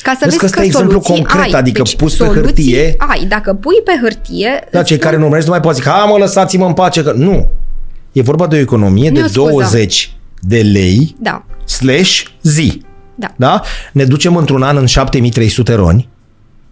Ca 0.03 0.11
să 0.13 0.19
Vezi 0.25 0.31
vezi 0.31 0.39
că 0.39 0.45
ăsta 0.47 0.63
e 0.63 0.65
exemplu 0.65 0.91
soluții 0.91 1.15
concret, 1.15 1.41
ai. 1.41 1.45
Deci 1.51 1.55
adică 1.61 1.83
pus 1.83 2.17
pe 2.17 2.25
soluții 2.25 2.43
hârtie- 2.45 2.95
Ai, 2.99 3.25
dacă 3.25 3.55
pui 3.55 3.75
pe 3.85 3.99
hârtie... 4.03 4.69
Da, 4.71 4.79
îți 4.79 4.89
cei 4.89 4.97
spun- 4.97 5.05
care 5.05 5.17
nu 5.17 5.23
urmăresc 5.23 5.47
nu 5.47 5.53
mai 5.53 5.61
pot 5.63 5.75
zic, 5.75 5.85
ha 5.85 6.05
mă, 6.05 6.17
lăsați-mă 6.19 6.67
în 6.67 6.73
pace, 6.73 7.03
că 7.03 7.13
nu. 7.13 7.49
E 8.13 8.23
vorba 8.23 8.47
de 8.47 8.57
o 8.57 8.59
economie 8.59 9.09
Nu 9.09 9.15
de 9.15 9.21
e 9.21 9.25
o 9.25 9.29
scuză. 9.29 9.51
20 9.51 10.13
de 10.41 10.61
lei 10.61 11.17
Da, 11.19 11.45
slash 11.65 12.23
zi. 12.43 12.81
da. 13.15 13.35
Da? 13.37 13.63
Ne 13.93 14.05
ducem 14.05 14.37
într-un 14.37 14.63
an 14.63 14.77
în 14.77 14.87
7300 14.87 15.75
roni. 15.75 16.09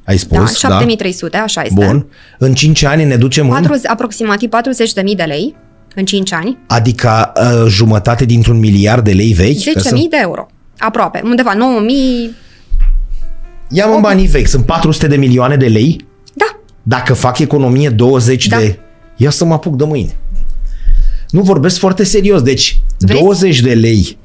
Ai 0.05 0.19
spus, 0.19 0.37
Da, 0.37 0.69
da? 0.69 0.75
7300, 0.77 1.37
așa 1.37 1.63
este. 1.63 1.85
Bun. 1.87 2.07
În 2.39 2.55
5 2.55 2.83
ani 2.85 3.05
ne 3.05 3.17
ducem 3.17 3.45
în... 3.45 3.51
40, 3.51 3.87
aproximativ 3.91 4.49
40.000 5.11 5.17
de 5.17 5.23
lei 5.23 5.55
în 5.95 6.05
5 6.05 6.33
ani, 6.33 6.59
Adică 6.67 7.33
uh, 7.37 7.65
jumătate 7.69 8.25
dintr-un 8.25 8.59
miliard 8.59 9.05
de 9.05 9.13
lei 9.13 9.33
vechi? 9.33 9.57
10.000 9.59 9.73
Că 9.73 9.81
sunt- 9.81 10.11
de 10.11 10.17
euro. 10.21 10.47
Aproape, 10.79 11.21
undeva 11.25 11.53
9.000, 11.55 12.35
Ia 13.71 13.87
mă 13.87 13.95
în 13.95 14.01
banii 14.01 14.27
vechi, 14.27 14.47
sunt 14.47 14.67
400 14.67 15.07
de 15.07 15.17
milioane 15.17 15.57
de 15.57 15.67
lei? 15.67 16.05
da, 16.35 16.45
Dacă 16.83 17.15
fac 17.15 17.39
economie 17.39 17.89
20 17.89 18.47
Da. 18.47 18.57
de... 18.59 18.79
Ia 19.17 19.31
să 19.31 19.45
mă 19.45 19.53
apuc 19.55 19.77
de 19.77 19.85
mâine. 19.85 20.17
Nu 21.31 21.41
vorbesc 21.43 21.79
foarte 21.79 22.05
serios. 22.05 22.43
Deci, 22.43 22.79
Vezi? 22.99 23.19
20 23.21 23.61
de 23.61 23.75
lei 23.75 24.17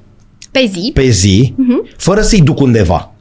pe 0.51 0.69
zi, 0.73 0.91
pe 0.93 1.09
zi, 1.09 1.53
Mhm. 1.57 1.87
fără 1.97 2.21
să-i 2.21 2.41
duc 2.41 2.59
undeva. 2.59 3.13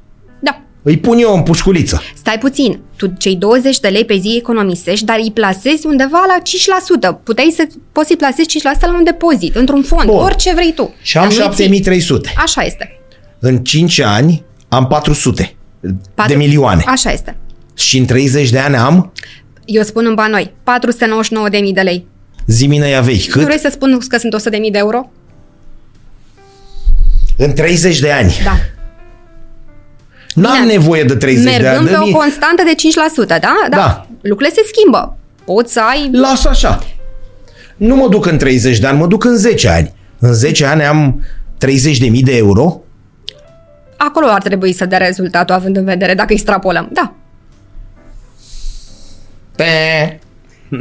Da. 0.82 0.90
Îi 0.90 0.98
pun 0.98 1.18
eu 1.18 1.34
în 1.36 1.42
pușculiță. 1.42 2.02
Stai 2.16 2.38
puțin, 2.38 2.80
tu 2.96 3.06
cei 3.18 3.36
20 3.36 3.80
de 3.80 3.88
lei 3.88 4.04
pe 4.04 4.16
zi 4.16 4.36
economisești, 4.38 5.04
dar 5.04 5.18
îi 5.22 5.30
plasezi 5.34 5.86
undeva 5.86 6.24
la 6.26 6.38
5%. 6.42 7.22
Puteai 7.22 7.52
să 7.56 7.66
poți 7.92 8.06
să-i 8.06 8.16
plasezi 8.16 8.48
5% 8.48 8.80
la 8.80 8.96
un 8.96 9.04
depozit, 9.04 9.54
într-un 9.56 9.82
fond, 9.82 10.04
Bun. 10.04 10.16
orice 10.22 10.52
vrei 10.54 10.72
tu. 10.72 10.94
Și 11.02 11.16
am 11.18 11.22
Dar 11.28 11.32
nu-i 11.32 11.38
ții. 11.54 11.64
7300. 11.64 12.32
Așa 12.36 12.62
este. 12.62 13.00
În 13.38 13.58
5 13.58 13.98
ani 14.00 14.44
am 14.68 14.86
400 14.86 15.54
de 15.80 15.94
Patru- 16.14 16.36
milioane. 16.36 16.82
Așa 16.86 17.10
este. 17.12 17.36
Și 17.76 17.98
în 17.98 18.04
30 18.04 18.50
de 18.50 18.58
ani 18.58 18.76
am 18.76 19.12
Eu 19.64 19.82
spun 19.82 20.06
în 20.06 20.14
bani 20.14 20.32
noi, 20.32 20.52
499.000 20.62 21.72
de 21.74 21.80
lei. 21.80 22.06
ziminea 22.46 23.00
vechi. 23.00 23.24
Nu 23.26 23.32
Cât? 23.32 23.42
vrei 23.44 23.58
să 23.58 23.68
spun 23.72 23.98
că 24.08 24.16
sunt 24.18 24.34
100.000 24.34 24.70
de 24.72 24.78
euro? 24.78 25.10
În 27.36 27.52
30 27.54 27.98
de 28.00 28.10
ani. 28.10 28.32
Da. 28.44 28.56
N-am 30.40 30.60
Bine. 30.60 30.72
nevoie 30.72 31.02
de 31.02 31.14
30 31.16 31.44
de 31.44 31.50
ani. 31.50 31.62
Mergând 31.62 31.86
pe 31.88 31.94
Dă-mi- 31.94 32.12
o 32.12 32.16
constantă 32.16 32.62
de 32.64 32.74
5%, 32.74 33.38
da? 33.40 33.54
Da. 33.70 34.06
Lucrurile 34.20 34.54
se 34.54 34.62
schimbă. 34.72 35.16
Poți 35.44 35.72
să 35.72 35.80
ai... 35.80 36.08
Las 36.12 36.44
așa. 36.44 36.78
Nu 37.76 37.96
mă 37.96 38.08
duc 38.08 38.26
în 38.26 38.38
30 38.38 38.78
de 38.78 38.86
ani, 38.86 38.98
mă 38.98 39.06
duc 39.06 39.24
în 39.24 39.36
10 39.36 39.68
ani. 39.68 39.94
În 40.18 40.32
10 40.32 40.64
ani 40.66 40.84
am 40.84 41.22
30.000 41.66 42.20
de 42.22 42.36
euro. 42.36 42.80
Acolo 43.96 44.26
ar 44.26 44.42
trebui 44.42 44.72
să 44.72 44.86
dea 44.86 44.98
rezultatul, 44.98 45.54
având 45.54 45.76
în 45.76 45.84
vedere, 45.84 46.14
dacă 46.14 46.32
extrapolăm. 46.32 46.88
Da. 46.92 47.12
Pe. 49.56 49.64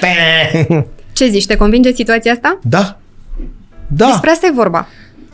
Pe. 0.00 0.84
Ce 1.12 1.28
zici, 1.28 1.46
te 1.46 1.56
convinge 1.56 1.92
situația 1.92 2.32
asta? 2.32 2.58
Da. 2.62 2.98
Da. 3.86 4.06
Despre 4.06 4.30
asta 4.30 4.46
e 4.46 4.50
vorba. 4.54 4.86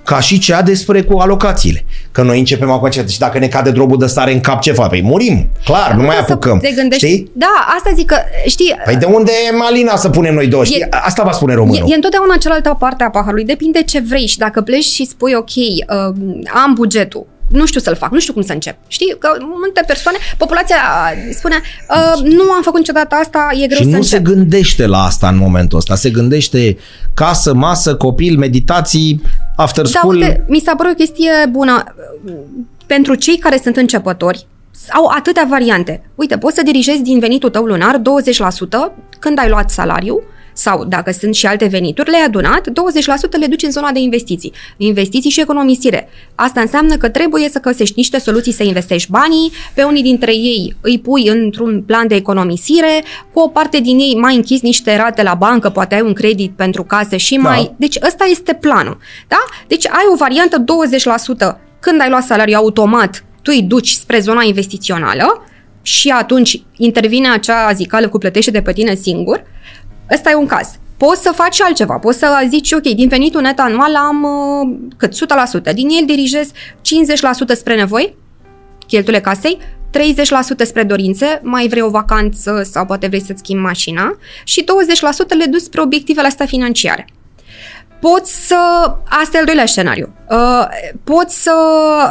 Ca 0.05 0.20
și 0.20 0.39
cea 0.39 0.62
despre 0.62 1.02
cu 1.02 1.18
alocațiile. 1.18 1.85
Că 2.12 2.22
noi 2.22 2.39
începem 2.39 2.70
acum 2.70 2.89
ce- 2.90 3.05
și 3.09 3.18
dacă 3.18 3.39
ne 3.39 3.47
cade 3.47 3.70
drobul 3.70 3.98
de 3.98 4.06
stare 4.06 4.32
în 4.32 4.40
cap, 4.40 4.60
ce 4.60 4.72
fac? 4.72 4.89
Păi 4.89 5.02
murim. 5.02 5.48
Clar, 5.64 5.93
nu 5.94 6.02
mai 6.02 6.14
Să 6.14 6.20
apucăm. 6.20 6.59
Te 6.59 6.70
gândești... 6.70 7.06
Știi? 7.06 7.31
Da, 7.32 7.66
asta 7.77 7.90
zic 7.97 8.06
că, 8.06 8.16
știi, 8.47 8.74
Păi 8.85 8.97
de 8.97 9.05
unde 9.05 9.31
e 9.52 9.56
Malina 9.56 9.97
să 9.97 10.09
punem 10.09 10.35
noi 10.35 10.47
două? 10.47 10.64
Știi? 10.64 10.81
E- 10.81 10.89
Asta 10.90 11.22
va 11.22 11.32
spune 11.32 11.52
E, 11.52 11.56
românul. 11.56 11.90
e 11.90 11.94
întotdeauna 11.94 12.36
cealaltă 12.36 12.77
parte 12.78 13.05
a 13.05 13.10
paharului, 13.10 13.44
depinde 13.44 13.82
ce 13.82 14.01
vrei 14.09 14.27
și 14.27 14.39
dacă 14.39 14.60
pleci 14.60 14.85
și 14.85 15.05
spui, 15.06 15.32
ok, 15.35 15.51
uh, 15.56 16.14
am 16.64 16.72
bugetul, 16.74 17.27
nu 17.48 17.66
știu 17.66 17.81
să-l 17.81 17.97
fac, 17.97 18.10
nu 18.10 18.20
știu 18.20 18.32
cum 18.32 18.43
să 18.43 18.52
încep. 18.52 18.77
Știi 18.86 19.16
că 19.18 19.28
multe 19.40 19.82
persoane, 19.86 20.18
populația 20.36 20.77
uh, 20.77 21.35
spune, 21.35 21.55
uh, 21.90 22.32
nu 22.32 22.51
am 22.51 22.62
făcut 22.62 22.78
niciodată 22.78 23.14
asta, 23.14 23.48
e 23.62 23.66
greu 23.66 23.78
Și 23.78 23.90
să 23.90 23.97
nu 23.97 24.02
se 24.02 24.16
încep. 24.16 24.35
gândește 24.35 24.86
la 24.86 25.02
asta 25.05 25.28
în 25.28 25.36
momentul 25.36 25.78
ăsta. 25.78 25.94
Se 25.94 26.10
gândește 26.10 26.77
casă, 27.14 27.55
masă, 27.55 27.94
copil, 27.94 28.36
meditații, 28.39 29.22
after 29.56 29.82
Da, 29.85 29.89
school. 29.98 30.14
uite, 30.14 30.44
mi 30.48 30.59
s-a 30.59 30.74
părut 30.74 30.93
o 30.93 30.94
chestie 30.94 31.31
bună. 31.51 31.94
Pentru 32.86 33.14
cei 33.14 33.36
care 33.39 33.59
sunt 33.62 33.77
începători, 33.77 34.47
au 34.93 35.06
atâtea 35.16 35.47
variante. 35.48 36.02
Uite, 36.14 36.39
poți 36.39 36.55
să 36.56 36.62
dirigezi 36.62 37.02
din 37.02 37.18
venitul 37.18 37.51
tău 37.51 37.64
lunar 37.64 37.97
20% 37.98 38.93
când 39.18 39.39
ai 39.39 39.48
luat 39.48 39.70
salariu 39.70 40.22
sau 40.61 40.85
dacă 40.85 41.11
sunt 41.11 41.35
și 41.35 41.47
alte 41.47 41.66
venituri, 41.66 42.11
le-ai 42.11 42.24
adunat, 42.24 42.69
20% 42.69 42.73
le 43.39 43.47
duci 43.47 43.62
în 43.62 43.70
zona 43.70 43.91
de 43.91 43.99
investiții. 43.99 44.53
Investiții 44.77 45.31
și 45.31 45.41
economisire. 45.41 46.09
Asta 46.35 46.61
înseamnă 46.61 46.97
că 46.97 47.09
trebuie 47.09 47.49
să 47.49 47.61
găsești 47.61 47.95
niște 47.97 48.19
soluții 48.19 48.53
să 48.53 48.62
investești 48.62 49.11
banii, 49.11 49.53
pe 49.74 49.82
unii 49.82 50.03
dintre 50.03 50.32
ei 50.32 50.77
îi 50.81 50.99
pui 50.99 51.28
într-un 51.28 51.82
plan 51.82 52.07
de 52.07 52.15
economisire, 52.15 53.05
cu 53.32 53.41
o 53.41 53.49
parte 53.49 53.81
din 53.81 53.99
ei 53.99 54.15
mai 54.15 54.37
închizi 54.37 54.65
niște 54.65 54.97
rate 54.97 55.23
la 55.23 55.35
bancă, 55.35 55.70
poate 55.70 55.95
ai 55.95 56.01
un 56.01 56.12
credit 56.12 56.53
pentru 56.57 56.82
case 56.82 57.16
și 57.16 57.35
Da. 57.35 57.49
mai... 57.49 57.74
Deci 57.77 57.97
ăsta 58.07 58.24
este 58.31 58.55
planul. 58.55 58.99
Da? 59.28 59.45
Deci 59.66 59.87
ai 59.87 60.05
o 60.12 60.16
variantă 60.16 60.65
20% 61.55 61.57
când 61.81 62.01
ai 62.01 62.09
luat 62.09 62.23
salariu 62.23 62.57
automat, 62.57 63.24
tu 63.43 63.53
îi 63.55 63.62
duci 63.62 63.91
spre 63.91 64.19
zona 64.19 64.43
investițională 64.43 65.45
și 65.82 66.09
atunci 66.09 66.62
intervine 66.77 67.28
acea 67.28 67.73
zicală 67.73 68.09
cu 68.09 68.19
plătește 68.19 68.51
de 68.51 68.62
pe 68.62 68.73
tine 68.73 68.95
singur. 68.95 69.43
Ăsta 70.11 70.31
e 70.31 70.35
un 70.35 70.47
caz. 70.47 70.69
Poți 70.97 71.23
să 71.23 71.32
faci 71.35 71.61
altceva, 71.61 71.95
poți 71.95 72.19
să 72.19 72.47
zici, 72.49 72.73
ok, 72.73 72.82
din 72.82 73.09
venitul 73.09 73.41
net 73.41 73.59
anual 73.59 73.97
am 73.97 74.23
uh, 74.23 74.77
cât 74.97 75.15
100%, 75.70 75.74
din 75.74 75.89
el 75.89 76.07
dirigez 76.07 76.51
50% 76.51 76.53
spre 77.55 77.77
nevoi, 77.77 78.15
cheltuielile 78.87 79.20
casei, 79.20 79.59
30% 80.62 80.66
spre 80.66 80.82
dorințe, 80.82 81.41
mai 81.43 81.69
vrei 81.69 81.82
o 81.82 81.91
vacanță 81.91 82.62
sau 82.70 82.87
poate 82.87 83.07
vrei 83.07 83.23
să-ți 83.23 83.39
schimbi 83.39 83.62
mașina 83.62 84.19
și 84.45 84.65
20% 84.65 84.66
le 85.39 85.45
duci 85.45 85.61
spre 85.61 85.81
obiectivele 85.81 86.27
astea 86.27 86.47
financiare. 86.47 87.07
Poți 88.01 88.47
să... 88.47 88.56
Asta 89.09 89.36
e 89.36 89.39
al 89.39 89.44
doilea 89.44 89.66
scenariu. 89.66 90.12
Uh, 90.31 90.66
poți 91.05 91.43
să, 91.43 91.55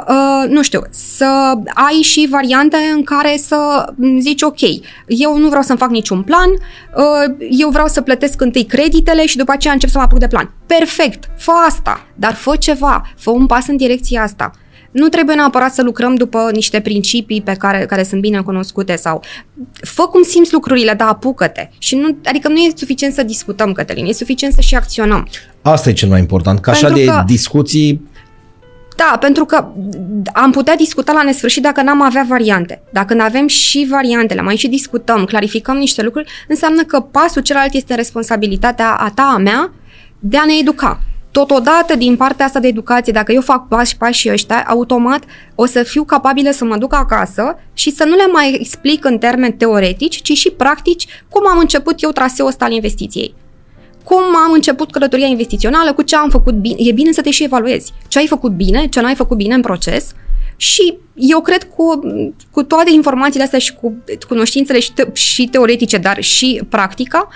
uh, 0.08 0.50
nu 0.50 0.64
știu, 0.64 0.82
să 0.90 1.54
ai 1.74 2.02
și 2.02 2.28
variante 2.30 2.78
în 2.96 3.04
care 3.04 3.38
să 3.38 3.90
zici, 4.20 4.42
ok, 4.42 4.60
eu 5.08 5.38
nu 5.38 5.48
vreau 5.48 5.62
să-mi 5.64 5.78
fac 5.78 5.90
niciun 5.90 6.24
plan, 6.24 6.50
uh, 6.50 7.36
eu 7.50 7.70
vreau 7.70 7.88
să 7.88 8.02
plătesc 8.02 8.42
întâi 8.42 8.66
creditele 8.66 9.26
și 9.26 9.38
după 9.38 9.52
aceea 9.52 9.74
încep 9.74 9.90
să 9.90 9.98
mă 9.98 10.04
apuc 10.04 10.20
de 10.20 10.28
plan. 10.28 10.52
Perfect, 10.66 11.30
fă 11.38 11.52
asta, 11.52 12.06
dar 12.16 12.34
fă 12.34 12.56
ceva, 12.56 13.02
fă 13.18 13.30
un 13.30 13.46
pas 13.46 13.68
în 13.68 13.78
direcția 13.78 14.22
asta. 14.24 14.52
Nu 14.92 15.08
trebuie 15.08 15.36
neapărat 15.36 15.74
să 15.74 15.82
lucrăm 15.84 16.16
după 16.16 16.50
niște 16.54 16.80
principii 16.80 17.42
pe 17.42 17.54
care, 17.54 17.86
care 17.86 18.04
sunt 18.04 18.22
bine 18.22 18.42
cunoscute 18.42 18.96
sau 18.96 19.24
fă 19.82 20.04
cum 20.04 20.24
simți 20.24 20.54
lucrurile, 20.54 20.94
dar 20.94 21.08
apucă-te. 21.08 21.70
Și 21.78 21.96
nu, 21.96 22.18
adică 22.26 22.48
nu 22.48 22.56
e 22.58 22.72
suficient 22.76 23.14
să 23.14 23.24
discutăm, 23.24 23.72
Cătălin, 23.72 24.06
e 24.06 24.12
suficient 24.12 24.54
să 24.54 24.62
și 24.62 24.76
acționăm. 24.76 25.28
Asta 25.62 25.90
e 25.90 25.94
cel 25.94 26.10
mai 26.10 26.20
important. 26.20 26.60
Că 26.60 26.70
așa 26.70 26.86
Pentru 26.88 27.04
de 27.06 27.12
că- 27.12 27.24
discuții 27.26 28.08
Da, 28.96 29.18
pentru 29.20 29.46
că 29.46 29.68
am 30.34 30.52
putea 30.52 30.76
discuta 30.76 31.12
la 31.12 31.24
nesfârșit 31.24 31.64
dacă 31.64 31.82
n-am 31.82 32.02
avea 32.02 32.26
variante. 32.30 32.82
Dacă 32.92 33.14
nu 33.14 33.22
avem 33.22 33.48
și 33.48 33.88
variantele, 33.90 34.42
mai 34.42 34.56
și 34.56 34.68
discutăm, 34.68 35.24
clarificăm 35.26 35.78
niște 35.78 36.02
lucruri, 36.02 36.32
înseamnă 36.48 36.84
că 36.84 37.00
pasul 37.00 37.42
celălalt 37.42 37.74
este 37.74 37.96
responsabilitatea 37.96 38.90
a 38.94 39.12
ta, 39.16 39.32
a 39.36 39.38
mea, 39.38 39.74
de 40.20 40.38
a 40.38 40.46
ne 40.46 40.54
educa. 40.60 41.00
Totodată, 41.46 41.96
din 41.96 42.16
partea 42.16 42.46
asta 42.46 42.60
de 42.60 42.68
educație, 42.68 43.14
dacă 43.14 43.32
eu 43.32 43.42
fac 43.42 43.68
pași 43.68 43.98
pașii 43.98 44.32
ăștia, 44.32 44.66
automat 44.68 45.24
o 45.56 45.66
să 45.66 45.84
fiu 45.84 46.04
capabilă 46.04 46.52
să 46.52 46.66
mă 46.66 46.78
duc 46.78 46.94
acasă 46.94 47.60
și 47.74 47.92
să 47.92 48.04
nu 48.04 48.16
le 48.16 48.28
mai 48.32 48.58
explic 48.60 49.06
în 49.06 49.18
termeni 49.18 49.54
teoretici, 49.54 50.22
ci 50.22 50.38
și 50.38 50.50
practici 50.50 51.08
cum 51.30 51.48
am 51.48 51.58
început 51.58 52.04
eu 52.04 52.12
traseul 52.12 52.48
ăsta 52.48 52.66
al 52.66 52.72
investiției 52.72 53.34
cum 54.04 54.24
am 54.46 54.52
început 54.54 54.92
călătoria 54.92 55.26
investițională, 55.26 55.94
cu 55.94 56.02
ce 56.02 56.16
am 56.16 56.30
făcut 56.30 56.54
bine. 56.54 56.76
E 56.78 56.92
bine 56.92 57.12
să 57.12 57.22
te 57.22 57.32
și 57.32 57.44
evaluezi. 57.44 57.94
Ce 58.08 58.20
ai 58.20 58.28
făcut 58.28 58.52
bine, 58.52 58.88
ce 58.88 59.02
n-ai 59.02 59.16
făcut 59.16 59.38
bine 59.38 59.54
în 59.54 59.62
proces 59.62 60.14
și 60.58 60.98
eu 61.16 61.42
cred 61.42 61.64
cu, 61.64 62.00
cu 62.52 62.64
toate 62.64 62.92
informațiile 62.92 63.44
astea 63.44 63.60
și 63.60 63.74
cu 63.74 64.04
cunoștințele 64.28 64.80
și, 64.80 64.94
te, 64.94 65.08
și 65.14 65.48
teoretice, 65.48 65.98
dar 65.98 66.22
și 66.22 66.62
practica, 66.70 67.28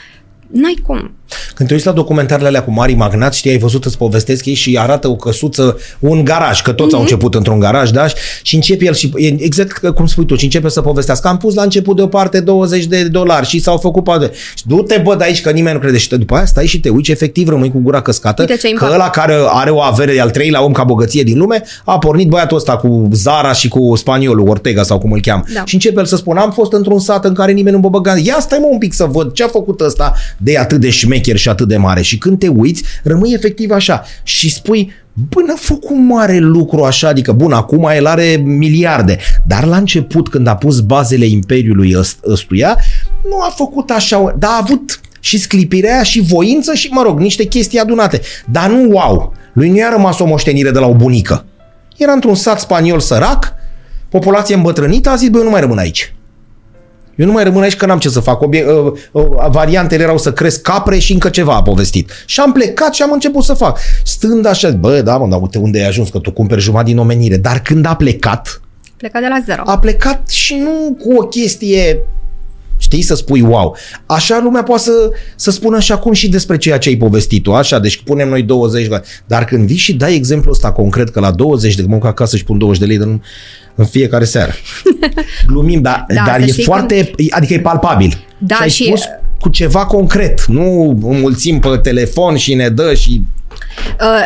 N-ai 0.54 0.80
cum. 0.86 1.12
Când 1.56 1.68
te 1.68 1.74
uiți 1.74 1.86
la 1.88 1.92
documentarele 1.94 2.48
alea 2.48 2.64
cu 2.64 2.72
mari 2.72 2.94
magnați, 2.94 3.38
știi, 3.38 3.50
ai 3.52 3.58
văzut, 3.58 3.86
îți 3.86 3.98
povestesc 3.98 4.46
ei 4.46 4.54
și 4.54 4.78
arată 4.80 5.08
o 5.08 5.16
căsuță, 5.16 5.78
un 6.00 6.24
garaj, 6.24 6.62
că 6.62 6.72
toți 6.72 6.90
mm-hmm. 6.90 6.94
au 6.94 7.02
Mhm. 7.02 7.12
început 7.12 7.36
într-un 7.36 7.60
garaj, 7.60 7.90
da? 7.90 8.06
Și 8.42 8.56
începe 8.56 8.86
el 8.86 8.94
și, 8.94 9.12
e 9.16 9.36
exact 9.44 9.90
cum 9.96 10.06
spui 10.06 10.26
tu, 10.26 10.36
și 10.36 10.44
începe 10.44 10.70
să 10.70 10.82
povestească. 10.82 11.28
Am 11.28 11.38
pus 11.38 11.54
la 11.56 11.62
început 11.64 11.96
deoparte 11.96 12.40
20 12.40 12.86
de 12.86 13.04
dolari 13.04 13.46
și 13.48 13.60
s-au 13.60 13.78
făcut 13.78 14.04
poate. 14.04 14.32
Și 14.56 14.64
du-te, 14.68 14.98
bă, 15.04 15.16
de 15.16 15.24
aici, 15.24 15.42
că 15.42 15.50
nimeni 15.52 15.74
nu 15.76 15.82
crede. 15.82 15.98
Și 15.98 16.08
te, 16.08 16.18
după 16.18 16.36
aia 16.36 16.46
stai 16.46 16.66
și 16.66 16.80
te 16.80 16.90
uiți, 16.90 17.12
efectiv 17.12 17.48
rămâi 17.48 17.72
cu 17.72 17.80
gura 17.80 18.02
căscată, 18.02 18.42
Uite 18.42 18.54
ce 18.56 18.60
că 18.62 18.68
impact. 18.68 18.94
ăla 18.94 19.10
care 19.10 19.36
are 19.48 19.70
o 19.70 19.82
avere, 19.82 20.20
al 20.20 20.30
treilea 20.30 20.64
om 20.64 20.72
ca 20.72 20.84
bogăție 20.84 21.24
din 21.24 21.38
lume, 21.38 21.64
a 21.84 21.98
pornit 21.98 22.28
băiatul 22.28 22.58
ăsta 22.58 22.78
cu 22.78 23.08
Zara 23.12 23.52
și 23.54 23.68
cu 23.68 23.96
spaniolul 23.96 24.48
Ortega 24.50 24.84
sau 24.84 25.00
cum 25.00 25.12
îl 25.12 25.22
cheamă. 25.22 25.44
Da. 25.54 25.62
Și 25.66 25.74
începe 25.74 26.00
el 26.00 26.06
să 26.06 26.16
spună, 26.16 26.40
am 26.42 26.52
fost 26.52 26.74
într-un 26.74 27.00
sat 27.00 27.26
în 27.26 27.34
care 27.34 27.52
nimeni 27.52 27.76
nu 27.76 27.82
mă 27.82 27.90
băga. 27.90 28.16
Ia 28.24 28.38
stai 28.40 28.58
mă 28.62 28.68
un 28.72 28.78
pic 28.78 28.94
să 28.94 29.06
văd 29.12 29.34
ce 29.34 29.44
a 29.44 29.48
făcut 29.48 29.82
ăsta 29.82 30.14
de 30.44 30.58
atât 30.58 30.80
de 30.80 30.90
șmecher 30.90 31.38
și 31.38 31.50
atât 31.50 31.68
de 31.68 31.78
mare. 31.78 32.02
Și 32.02 32.18
când 32.18 32.40
te 32.40 32.48
uiți, 32.48 32.84
rămâi 33.04 33.34
efectiv 33.34 33.72
așa 33.72 34.04
și 34.24 34.54
spui, 34.54 34.92
bă, 35.14 35.42
n-a 35.48 35.56
făcut 35.58 35.98
mare 35.98 36.38
lucru 36.38 36.84
așa, 36.84 37.08
adică 37.08 37.32
bun, 37.32 37.52
acum 37.52 37.90
el 37.96 38.06
are 38.06 38.42
miliarde, 38.44 39.18
dar 39.48 39.66
la 39.66 39.78
început 39.78 40.30
când 40.30 40.48
a 40.48 40.56
pus 40.56 40.80
bazele 40.80 41.26
imperiului 41.26 41.96
ăst- 42.00 42.24
ăstuia, 42.28 42.78
nu 43.30 43.42
a 43.42 43.54
făcut 43.56 43.90
așa, 43.90 44.36
dar 44.40 44.50
a 44.50 44.60
avut 44.62 45.00
și 45.20 45.38
sclipirea 45.38 45.94
aia 45.94 46.04
și 46.04 46.22
voință 46.22 46.74
și, 46.74 46.88
mă 46.92 47.02
rog, 47.02 47.20
niște 47.20 47.44
chestii 47.44 47.80
adunate. 47.80 48.22
Dar 48.46 48.70
nu 48.70 48.90
wow, 48.90 49.34
lui 49.54 49.70
nu 49.70 49.76
i-a 49.76 49.90
rămas 49.90 50.20
o 50.20 50.26
moștenire 50.26 50.72
de 50.72 50.80
la 50.80 50.88
o 50.88 50.94
bunică. 50.94 51.46
Era 51.98 52.12
într-un 52.12 52.36
sat 52.36 52.60
spaniol 52.60 53.00
sărac, 53.00 53.54
populație 54.10 54.56
îmbătrânită, 54.56 55.10
a 55.10 55.16
zis, 55.16 55.30
bă, 55.30 55.38
eu 55.38 55.44
nu 55.44 55.50
mai 55.50 55.62
rămân 55.62 55.78
aici. 55.78 56.14
Eu 57.16 57.26
nu 57.26 57.32
mai 57.32 57.44
rămân 57.44 57.62
aici 57.64 57.76
că 57.76 57.86
n-am 57.86 57.98
ce 58.00 58.10
să 58.10 58.20
fac. 58.20 58.42
Obie- 58.42 58.66
uh, 58.66 58.92
uh, 59.12 59.26
variantele 59.50 60.04
erau 60.04 60.18
să 60.18 60.34
cresc 60.34 60.62
capre 60.62 60.98
și 60.98 61.14
încă 61.14 61.30
ceva 61.30 61.56
a 61.56 61.62
povestit. 61.62 62.12
Și 62.26 62.40
am 62.40 62.52
plecat 62.52 62.94
și 62.94 63.02
am 63.02 63.12
început 63.12 63.44
să 63.44 63.54
fac. 63.54 63.80
Stând 64.04 64.46
așa, 64.46 64.70
bă, 64.70 65.02
da, 65.02 65.18
mă, 65.18 65.28
dar 65.28 65.42
uite 65.42 65.58
unde 65.58 65.80
ai 65.80 65.88
ajuns, 65.88 66.10
că 66.10 66.18
tu 66.20 66.32
cumperi 66.32 66.62
jumătate 66.62 66.90
din 66.90 66.98
omenire. 67.00 67.38
Dar 67.38 67.60
când 67.60 67.86
a 67.86 67.96
plecat, 67.96 68.62
Pleca 68.98 69.20
de 69.20 69.28
la 69.30 69.42
zero. 69.46 69.62
a 69.66 69.80
plecat 69.80 70.30
și 70.30 70.56
nu 70.56 70.98
cu 71.00 71.14
o 71.16 71.24
chestie 71.28 72.00
Știi, 72.84 73.02
să 73.02 73.16
spui 73.16 73.42
wow. 73.42 73.76
Așa 74.06 74.40
lumea 74.44 74.64
poate 74.64 74.82
să, 74.82 74.92
să 75.36 75.52
spună 75.52 75.80
și 75.80 75.92
acum 75.92 76.14
și 76.14 76.30
despre 76.30 76.58
ceea 76.58 76.78
ce 76.78 76.90
ai 76.90 76.96
povestit 76.96 77.44
tu, 77.44 77.54
așa, 77.54 77.80
deci 77.80 78.02
punem 78.02 78.30
noi 78.30 78.42
20 78.44 78.88
de 78.88 79.02
Dar 79.28 79.46
când 79.46 79.68
vii 79.68 79.78
și 79.78 79.94
dai 79.94 80.16
exemplul 80.16 80.54
ăsta 80.54 80.72
concret 80.72 81.10
că 81.10 81.20
la 81.20 81.32
20 81.32 81.76
de 81.76 81.84
mă 81.88 81.94
duc 81.94 82.06
acasă 82.06 82.38
și 82.38 82.44
pun 82.44 82.58
20 82.58 82.80
de 82.80 82.86
lei 82.86 82.96
în, 82.96 83.22
în 83.76 83.86
fiecare 83.86 84.26
seară. 84.26 84.52
Glumim, 85.48 85.82
dar, 85.82 86.06
Da, 86.08 86.24
dar 86.26 86.40
să 86.40 86.46
e 86.46 86.52
știi 86.52 86.64
foarte, 86.64 87.12
adică 87.30 87.54
e 87.54 87.60
palpabil. 87.60 88.26
Da, 88.38 88.56
și 88.56 88.62
ai 88.62 88.70
și- 88.70 88.84
spus 88.86 89.02
cu 89.40 89.50
ceva 89.50 89.86
concret, 89.86 90.46
nu 90.46 90.98
înmulțim 91.04 91.60
pe 91.60 91.78
telefon 91.82 92.36
și 92.36 92.54
ne 92.54 92.70
dă 92.70 92.94
și 92.94 93.22
Uh, 93.43 93.43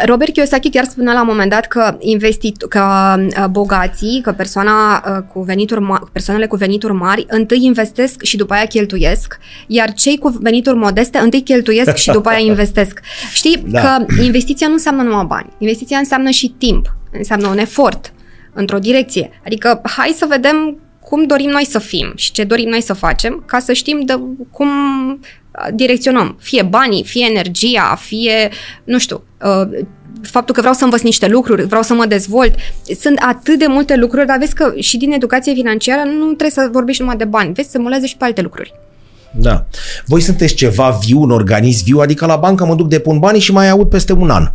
Robert 0.05 0.33
Kiyosaki 0.33 0.69
chiar 0.69 0.85
spunea 0.85 1.13
la 1.13 1.21
un 1.21 1.27
moment 1.29 1.49
dat 1.49 1.65
că, 1.67 1.95
investit, 1.99 2.63
că 2.63 3.15
uh, 3.17 3.45
bogații, 3.49 4.21
că 4.23 4.31
persoana, 4.31 5.03
uh, 5.17 5.23
cu 5.33 5.41
venituri 5.41 5.81
ma- 5.85 6.11
persoanele 6.11 6.47
cu 6.47 6.55
venituri 6.55 6.93
mari 6.93 7.25
întâi 7.29 7.65
investesc 7.65 8.21
și 8.23 8.37
după 8.37 8.53
aia 8.53 8.65
cheltuiesc, 8.65 9.37
iar 9.67 9.93
cei 9.93 10.17
cu 10.17 10.37
venituri 10.41 10.77
modeste 10.77 11.17
întâi 11.17 11.41
cheltuiesc 11.41 11.95
și 11.95 12.11
după 12.11 12.29
aia 12.29 12.39
investesc. 12.53 12.99
Știi 13.33 13.63
Da. 13.67 13.81
că 13.81 14.05
investiția 14.23 14.67
nu 14.67 14.73
înseamnă 14.73 15.01
numai 15.03 15.25
bani. 15.27 15.49
Investiția 15.57 15.97
înseamnă 15.97 16.29
și 16.29 16.47
timp, 16.57 16.95
înseamnă 17.11 17.47
un 17.47 17.57
efort 17.57 18.13
într-o 18.53 18.77
direcție. 18.79 19.41
Adică 19.45 19.81
hai 19.83 20.13
să 20.17 20.25
vedem 20.29 20.77
cum 20.99 21.25
dorim 21.25 21.49
noi 21.49 21.65
să 21.65 21.79
fim 21.79 22.11
și 22.15 22.31
ce 22.31 22.43
dorim 22.43 22.69
noi 22.69 22.81
să 22.81 22.93
facem 22.93 23.43
ca 23.45 23.59
să 23.59 23.73
știm 23.73 23.99
de 24.05 24.19
cum 24.51 24.67
uh, 25.09 25.17
direcționăm. 25.73 26.37
Fie 26.39 26.63
banii, 26.63 27.03
fie 27.03 27.25
energia, 27.29 27.97
fie, 27.99 28.49
nu 28.83 28.99
știu, 28.99 29.23
uh, 29.41 29.85
faptul 30.21 30.53
că 30.53 30.59
vreau 30.59 30.75
să 30.75 30.83
învăț 30.83 31.01
niște 31.01 31.27
lucruri, 31.27 31.65
vreau 31.65 31.81
să 31.81 31.93
mă 31.93 32.05
dezvolt. 32.05 32.55
Sunt 32.99 33.17
atât 33.27 33.59
de 33.59 33.65
multe 33.67 33.95
lucruri, 33.95 34.25
dar 34.25 34.37
vezi 34.37 34.53
că 34.53 34.73
și 34.79 34.97
din 34.97 35.11
educație 35.11 35.53
financiară 35.53 36.01
nu 36.03 36.25
trebuie 36.25 36.49
să 36.49 36.69
vorbești 36.71 37.01
numai 37.01 37.17
de 37.17 37.25
bani. 37.25 37.53
Vezi, 37.53 37.69
se 37.69 37.77
mulează 37.77 38.05
și 38.05 38.17
pe 38.17 38.25
alte 38.25 38.41
lucruri. 38.41 38.73
Da. 39.31 39.65
Voi 40.05 40.21
sunteți 40.21 40.53
ceva 40.53 40.97
viu, 41.05 41.21
un 41.21 41.31
organism 41.31 41.83
viu, 41.83 41.99
adică 41.99 42.25
la 42.25 42.35
bancă 42.35 42.65
mă 42.65 42.75
duc, 42.75 42.87
depun 42.87 43.19
banii 43.19 43.41
și 43.41 43.51
mai 43.51 43.69
aud 43.69 43.89
peste 43.89 44.13
un 44.13 44.29
an. 44.29 44.51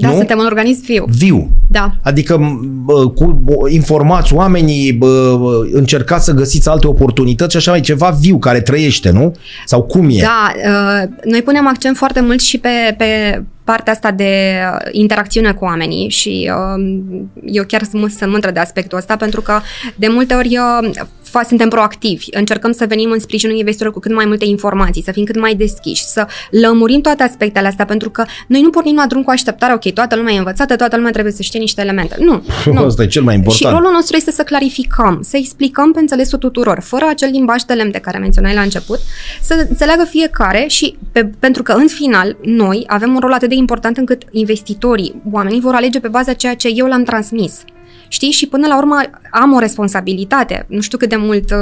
Da, 0.00 0.08
nu? 0.08 0.14
suntem 0.14 0.38
un 0.38 0.44
organism 0.44 0.84
viu. 0.84 1.04
Viu. 1.08 1.50
Da. 1.68 1.90
Adică 2.02 2.60
bă, 2.84 3.08
cu 3.08 3.24
bă, 3.24 3.70
informați 3.70 4.34
oamenii, 4.34 4.92
bă, 4.92 5.36
bă, 5.40 5.68
încercați 5.72 6.24
să 6.24 6.32
găsiți 6.32 6.68
alte 6.68 6.86
oportunități 6.86 7.50
și 7.50 7.56
așa 7.56 7.70
mai 7.70 7.80
ceva 7.80 8.16
viu 8.20 8.38
care 8.38 8.60
trăiește, 8.60 9.10
nu? 9.10 9.34
Sau 9.64 9.82
cum 9.82 10.08
e? 10.10 10.20
Da, 10.20 10.52
uh, 10.54 11.08
noi 11.24 11.42
punem 11.42 11.66
accent 11.66 11.96
foarte 11.96 12.20
mult 12.20 12.40
și 12.40 12.58
pe, 12.58 12.94
pe 12.96 13.42
partea 13.70 13.92
asta 13.92 14.10
de 14.10 14.58
uh, 14.72 14.88
interacțiune 14.90 15.52
cu 15.52 15.64
oamenii 15.64 16.08
și 16.08 16.52
uh, 16.54 17.00
eu 17.44 17.64
chiar 17.64 17.82
sunt, 17.82 18.10
sunt 18.10 18.30
mândră 18.30 18.50
de 18.50 18.60
aspectul 18.60 18.98
ăsta 18.98 19.16
pentru 19.16 19.40
că 19.40 19.60
de 19.96 20.08
multe 20.08 20.34
ori 20.34 20.58
uh, 20.58 20.90
fa- 21.30 21.46
suntem 21.48 21.68
proactivi, 21.68 22.26
încercăm 22.30 22.72
să 22.72 22.84
venim 22.88 23.10
în 23.10 23.18
sprijinul 23.18 23.56
investitorilor 23.56 24.00
cu 24.00 24.08
cât 24.08 24.16
mai 24.16 24.24
multe 24.26 24.44
informații, 24.44 25.02
să 25.02 25.12
fim 25.12 25.24
cât 25.24 25.40
mai 25.40 25.54
deschiși, 25.54 26.04
să 26.04 26.26
lămurim 26.50 27.00
toate 27.00 27.22
aspectele 27.22 27.66
astea 27.66 27.84
pentru 27.84 28.10
că 28.10 28.24
noi 28.46 28.60
nu 28.60 28.70
pornim 28.70 28.94
la 28.94 29.06
drum 29.06 29.22
cu 29.22 29.30
așteptare, 29.30 29.72
ok, 29.72 29.92
toată 29.92 30.16
lumea 30.16 30.34
e 30.34 30.38
învățată, 30.38 30.76
toată 30.76 30.96
lumea 30.96 31.10
trebuie 31.10 31.32
să 31.32 31.42
știe 31.42 31.60
niște 31.60 31.80
elemente. 31.80 32.16
Nu, 32.18 32.42
nu. 32.74 32.84
Asta 32.84 33.02
e 33.02 33.06
cel 33.06 33.22
mai 33.22 33.34
important. 33.34 33.70
Și 33.70 33.76
rolul 33.76 33.92
nostru 33.92 34.16
este 34.16 34.30
să 34.30 34.42
clarificăm, 34.42 35.18
să 35.22 35.36
explicăm 35.36 35.92
pe 35.92 36.00
înțelesul 36.00 36.38
tuturor, 36.38 36.80
fără 36.80 37.06
acel 37.08 37.30
limbaj 37.32 37.62
de 37.62 37.72
lemn 37.72 37.90
de 37.90 37.98
care 37.98 38.18
menționai 38.18 38.54
la 38.54 38.60
început, 38.60 38.98
să 39.40 39.66
înțeleagă 39.68 40.04
fiecare 40.04 40.64
și 40.68 40.96
pe, 41.12 41.30
pentru 41.38 41.62
că 41.62 41.72
în 41.72 41.86
final 41.86 42.36
noi 42.42 42.84
avem 42.86 43.12
un 43.12 43.18
rol 43.20 43.32
atât 43.32 43.48
de 43.48 43.54
important 43.60 43.96
încât 43.96 44.22
investitorii, 44.30 45.22
oamenii 45.32 45.60
vor 45.60 45.74
alege 45.74 46.00
pe 46.00 46.08
baza 46.08 46.32
ceea 46.32 46.54
ce 46.54 46.68
eu 46.74 46.86
le-am 46.86 47.02
transmis. 47.02 47.64
Știi? 48.08 48.30
Și 48.30 48.46
până 48.46 48.66
la 48.66 48.76
urmă 48.76 49.00
am 49.30 49.52
o 49.52 49.58
responsabilitate. 49.58 50.64
Nu 50.68 50.80
știu 50.80 50.98
cât 50.98 51.08
de 51.08 51.16
mult 51.16 51.50
uh, 51.50 51.58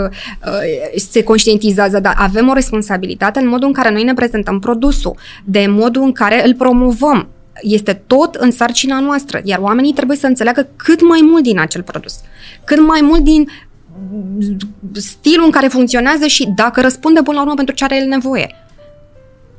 uh, 0.46 1.00
se 1.10 1.22
conștientizează, 1.22 2.00
dar 2.00 2.14
avem 2.18 2.48
o 2.48 2.52
responsabilitate 2.52 3.38
în 3.38 3.48
modul 3.48 3.66
în 3.66 3.72
care 3.72 3.90
noi 3.90 4.04
ne 4.04 4.14
prezentăm 4.14 4.58
produsul, 4.58 5.16
de 5.44 5.66
modul 5.68 6.02
în 6.02 6.12
care 6.12 6.46
îl 6.46 6.54
promovăm. 6.54 7.28
Este 7.62 8.02
tot 8.06 8.34
în 8.34 8.50
sarcina 8.50 9.00
noastră, 9.00 9.40
iar 9.44 9.58
oamenii 9.58 9.92
trebuie 9.92 10.16
să 10.16 10.26
înțeleagă 10.26 10.68
cât 10.76 11.02
mai 11.08 11.20
mult 11.22 11.42
din 11.42 11.60
acel 11.60 11.82
produs, 11.82 12.20
cât 12.64 12.80
mai 12.86 13.00
mult 13.02 13.20
din 13.20 13.48
stilul 14.92 15.44
în 15.44 15.50
care 15.50 15.66
funcționează 15.66 16.26
și 16.26 16.48
dacă 16.56 16.80
răspunde 16.80 17.22
până 17.22 17.36
la 17.36 17.42
urmă 17.42 17.54
pentru 17.54 17.74
ce 17.74 17.84
are 17.84 17.96
el 17.96 18.06
nevoie. 18.06 18.54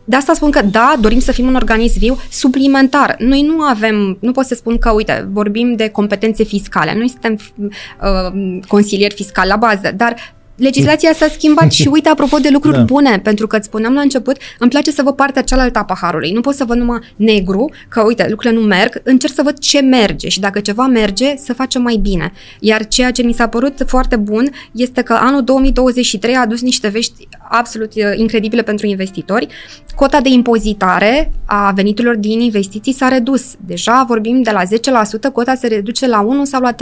De 0.09 0.15
asta 0.15 0.33
spun 0.33 0.51
că 0.51 0.61
da, 0.61 0.95
dorim 0.99 1.19
să 1.19 1.31
fim 1.31 1.47
un 1.47 1.55
organism 1.55 1.99
viu 1.99 2.17
suplimentar. 2.31 3.15
Noi 3.19 3.41
nu 3.41 3.61
avem, 3.61 4.17
nu 4.19 4.31
pot 4.31 4.45
să 4.45 4.55
spun 4.55 4.77
că, 4.77 4.91
uite, 4.91 5.27
vorbim 5.31 5.75
de 5.75 5.89
competențe 5.89 6.43
fiscale. 6.43 6.93
Noi 6.95 7.09
suntem 7.09 7.37
uh, 7.55 8.59
consilieri 8.67 9.13
fiscali 9.13 9.49
la 9.49 9.55
bază, 9.55 9.91
dar 9.95 10.15
legislația 10.59 11.13
s-a 11.13 11.27
schimbat 11.33 11.71
și 11.71 11.87
uite, 11.91 12.09
apropo 12.09 12.37
de 12.37 12.49
lucruri 12.49 12.73
Da. 12.75 12.79
da. 12.79 12.85
bune, 12.85 13.19
pentru 13.23 13.47
că 13.47 13.55
îți 13.55 13.65
spuneam 13.65 13.93
la 13.93 14.01
început, 14.01 14.37
îmi 14.59 14.69
place 14.69 14.91
să 14.91 15.01
văd 15.03 15.15
partea 15.15 15.41
cealaltă 15.41 15.79
a 15.79 15.83
paharului. 15.83 16.31
Nu 16.31 16.41
pot 16.41 16.53
să 16.55 16.63
văd 16.65 16.77
numai 16.77 16.99
negru, 17.15 17.71
că 17.89 18.01
uite, 18.01 18.25
lucrurile 18.29 18.59
nu 18.59 18.65
merg, 18.67 19.01
încerc 19.03 19.33
să 19.33 19.41
văd 19.43 19.59
ce 19.59 19.81
merge 19.81 20.29
și 20.29 20.39
dacă 20.39 20.59
ceva 20.59 20.85
merge, 20.85 21.35
să 21.35 21.53
facem 21.53 21.81
mai 21.81 21.95
bine. 21.95 22.31
Iar 22.59 22.87
ceea 22.87 23.11
ce 23.11 23.21
mi 23.23 23.33
s-a 23.33 23.47
părut 23.47 23.83
foarte 23.87 24.15
bun 24.15 24.49
este 24.71 25.01
că 25.01 25.13
anul 25.13 25.43
2023 25.43 26.35
a 26.35 26.41
adus 26.41 26.61
niște 26.61 26.87
vești 26.87 27.27
absolut 27.49 27.93
uh, 27.95 28.03
incredibile 28.15 28.61
pentru 28.61 28.87
investitori. 28.87 29.47
Cota 29.95 30.21
de 30.21 30.29
impozitare 30.29 31.31
a 31.45 31.71
veniturilor 31.75 32.15
din 32.15 32.39
investiții 32.39 32.93
s-a 32.93 33.07
redus. 33.07 33.53
Deja 33.65 34.03
vorbim 34.07 34.41
de 34.41 34.51
la 34.51 34.61
10%, 34.63 35.31
cota 35.33 35.55
se 35.55 35.67
reduce 35.67 36.07
la 36.07 36.19
1 36.21 36.45
sau 36.45 36.61
la 36.61 36.73
3% 36.73 36.77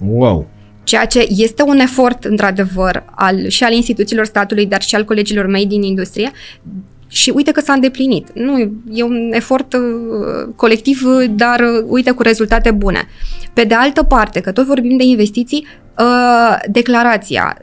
Wow. 0.00 0.46
Ceea 0.88 1.04
ce 1.04 1.26
este 1.28 1.62
un 1.62 1.78
efort, 1.78 2.24
într-adevăr, 2.24 3.04
al, 3.14 3.48
și 3.48 3.64
al 3.64 3.72
instituțiilor 3.72 4.24
statului, 4.24 4.66
dar 4.66 4.82
și 4.82 4.94
al 4.94 5.04
colegilor 5.04 5.46
mei 5.46 5.66
din 5.66 5.82
industrie. 5.82 6.30
Și 7.08 7.32
uite 7.34 7.50
că 7.50 7.60
s-a 7.60 7.72
îndeplinit. 7.72 8.28
Nu, 8.34 8.58
e 8.92 9.02
un 9.02 9.30
efort 9.32 9.72
uh, 9.72 9.80
colectiv, 10.56 11.02
uh, 11.04 11.30
dar 11.30 11.60
uh, 11.60 11.84
uite 11.86 12.10
cu 12.10 12.22
rezultate 12.22 12.70
bune. 12.70 13.08
Pe 13.52 13.64
de 13.64 13.74
altă 13.74 14.02
parte, 14.02 14.40
că 14.40 14.52
tot 14.52 14.66
vorbim 14.66 14.96
de 14.96 15.04
investiții, 15.04 15.66
uh, 15.98 16.58
declarația. 16.70 17.58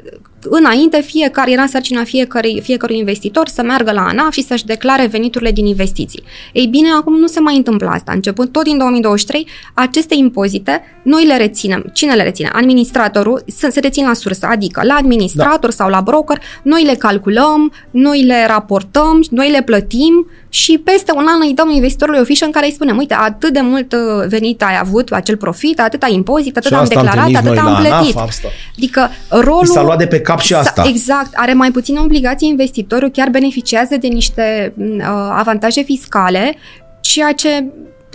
Înainte, 0.49 1.01
fiecare 1.01 1.51
era 1.51 1.65
sarcina 1.65 2.03
fiecărui, 2.03 2.61
fiecărui 2.63 2.97
investitor 2.97 3.47
să 3.47 3.61
meargă 3.63 3.91
la 3.91 4.05
ANAF 4.05 4.33
și 4.33 4.43
să-și 4.43 4.65
declare 4.65 5.05
veniturile 5.05 5.51
din 5.51 5.65
investiții. 5.65 6.23
Ei 6.53 6.65
bine, 6.65 6.89
acum 6.89 7.19
nu 7.19 7.27
se 7.27 7.39
mai 7.39 7.55
întâmplă 7.55 7.87
asta. 7.87 8.11
Începând 8.11 8.49
tot 8.49 8.63
din 8.63 8.77
2023, 8.77 9.47
aceste 9.73 10.15
impozite, 10.15 10.81
noi 11.03 11.25
le 11.25 11.37
reținem. 11.37 11.89
Cine 11.93 12.13
le 12.13 12.23
reține? 12.23 12.49
Administratorul 12.53 13.43
se, 13.47 13.69
se 13.69 13.79
rețin 13.79 14.05
la 14.05 14.13
sursă, 14.13 14.47
adică 14.49 14.81
la 14.83 14.93
administrator 14.93 15.69
da. 15.69 15.75
sau 15.75 15.89
la 15.89 16.01
broker, 16.01 16.41
noi 16.63 16.83
le 16.83 16.95
calculăm, 16.95 17.71
noi 17.91 18.23
le 18.23 18.45
raportăm, 18.47 19.23
noi 19.29 19.51
le 19.51 19.61
plătim 19.61 20.27
și 20.61 20.77
peste 20.77 21.11
un 21.15 21.25
an 21.27 21.39
îi 21.41 21.53
dăm 21.53 21.69
investitorului 21.69 22.19
o 22.21 22.23
fișă 22.23 22.45
în 22.45 22.51
care 22.51 22.65
îi 22.65 22.71
spunem, 22.71 22.97
uite, 22.97 23.13
atât 23.13 23.53
de 23.53 23.59
mult 23.61 23.93
uh, 23.93 24.27
venit 24.27 24.63
ai 24.63 24.77
avut, 24.81 25.11
acel 25.11 25.37
profit, 25.37 25.79
atâta 25.79 26.07
impozit, 26.11 26.57
atât 26.57 26.69
Și 26.69 26.73
am 26.73 26.81
asta 26.81 26.99
am 26.99 27.05
declarat, 27.05 27.25
trimis 27.25 27.39
atât 27.39 27.63
noi 27.63 27.73
am 27.73 27.83
la 27.83 27.89
ANAF, 27.89 28.11
plătit. 28.11 28.15
asta. 28.15 28.47
Adică 28.77 29.09
rolul... 29.29 29.63
I 29.63 29.67
s-a 29.67 29.83
luat 29.83 29.97
de 29.97 30.07
pe 30.07 30.19
cap 30.21 30.39
și 30.39 30.53
Sa- 30.53 30.59
asta. 30.59 30.83
Exact, 30.87 31.29
are 31.33 31.53
mai 31.53 31.71
puțină 31.71 32.01
obligație 32.01 32.47
investitorul, 32.47 33.09
chiar 33.09 33.29
beneficiază 33.29 33.97
de 33.97 34.07
niște 34.07 34.73
uh, 34.77 35.05
avantaje 35.31 35.81
fiscale, 35.81 36.55
ceea 37.01 37.31
ce 37.31 37.65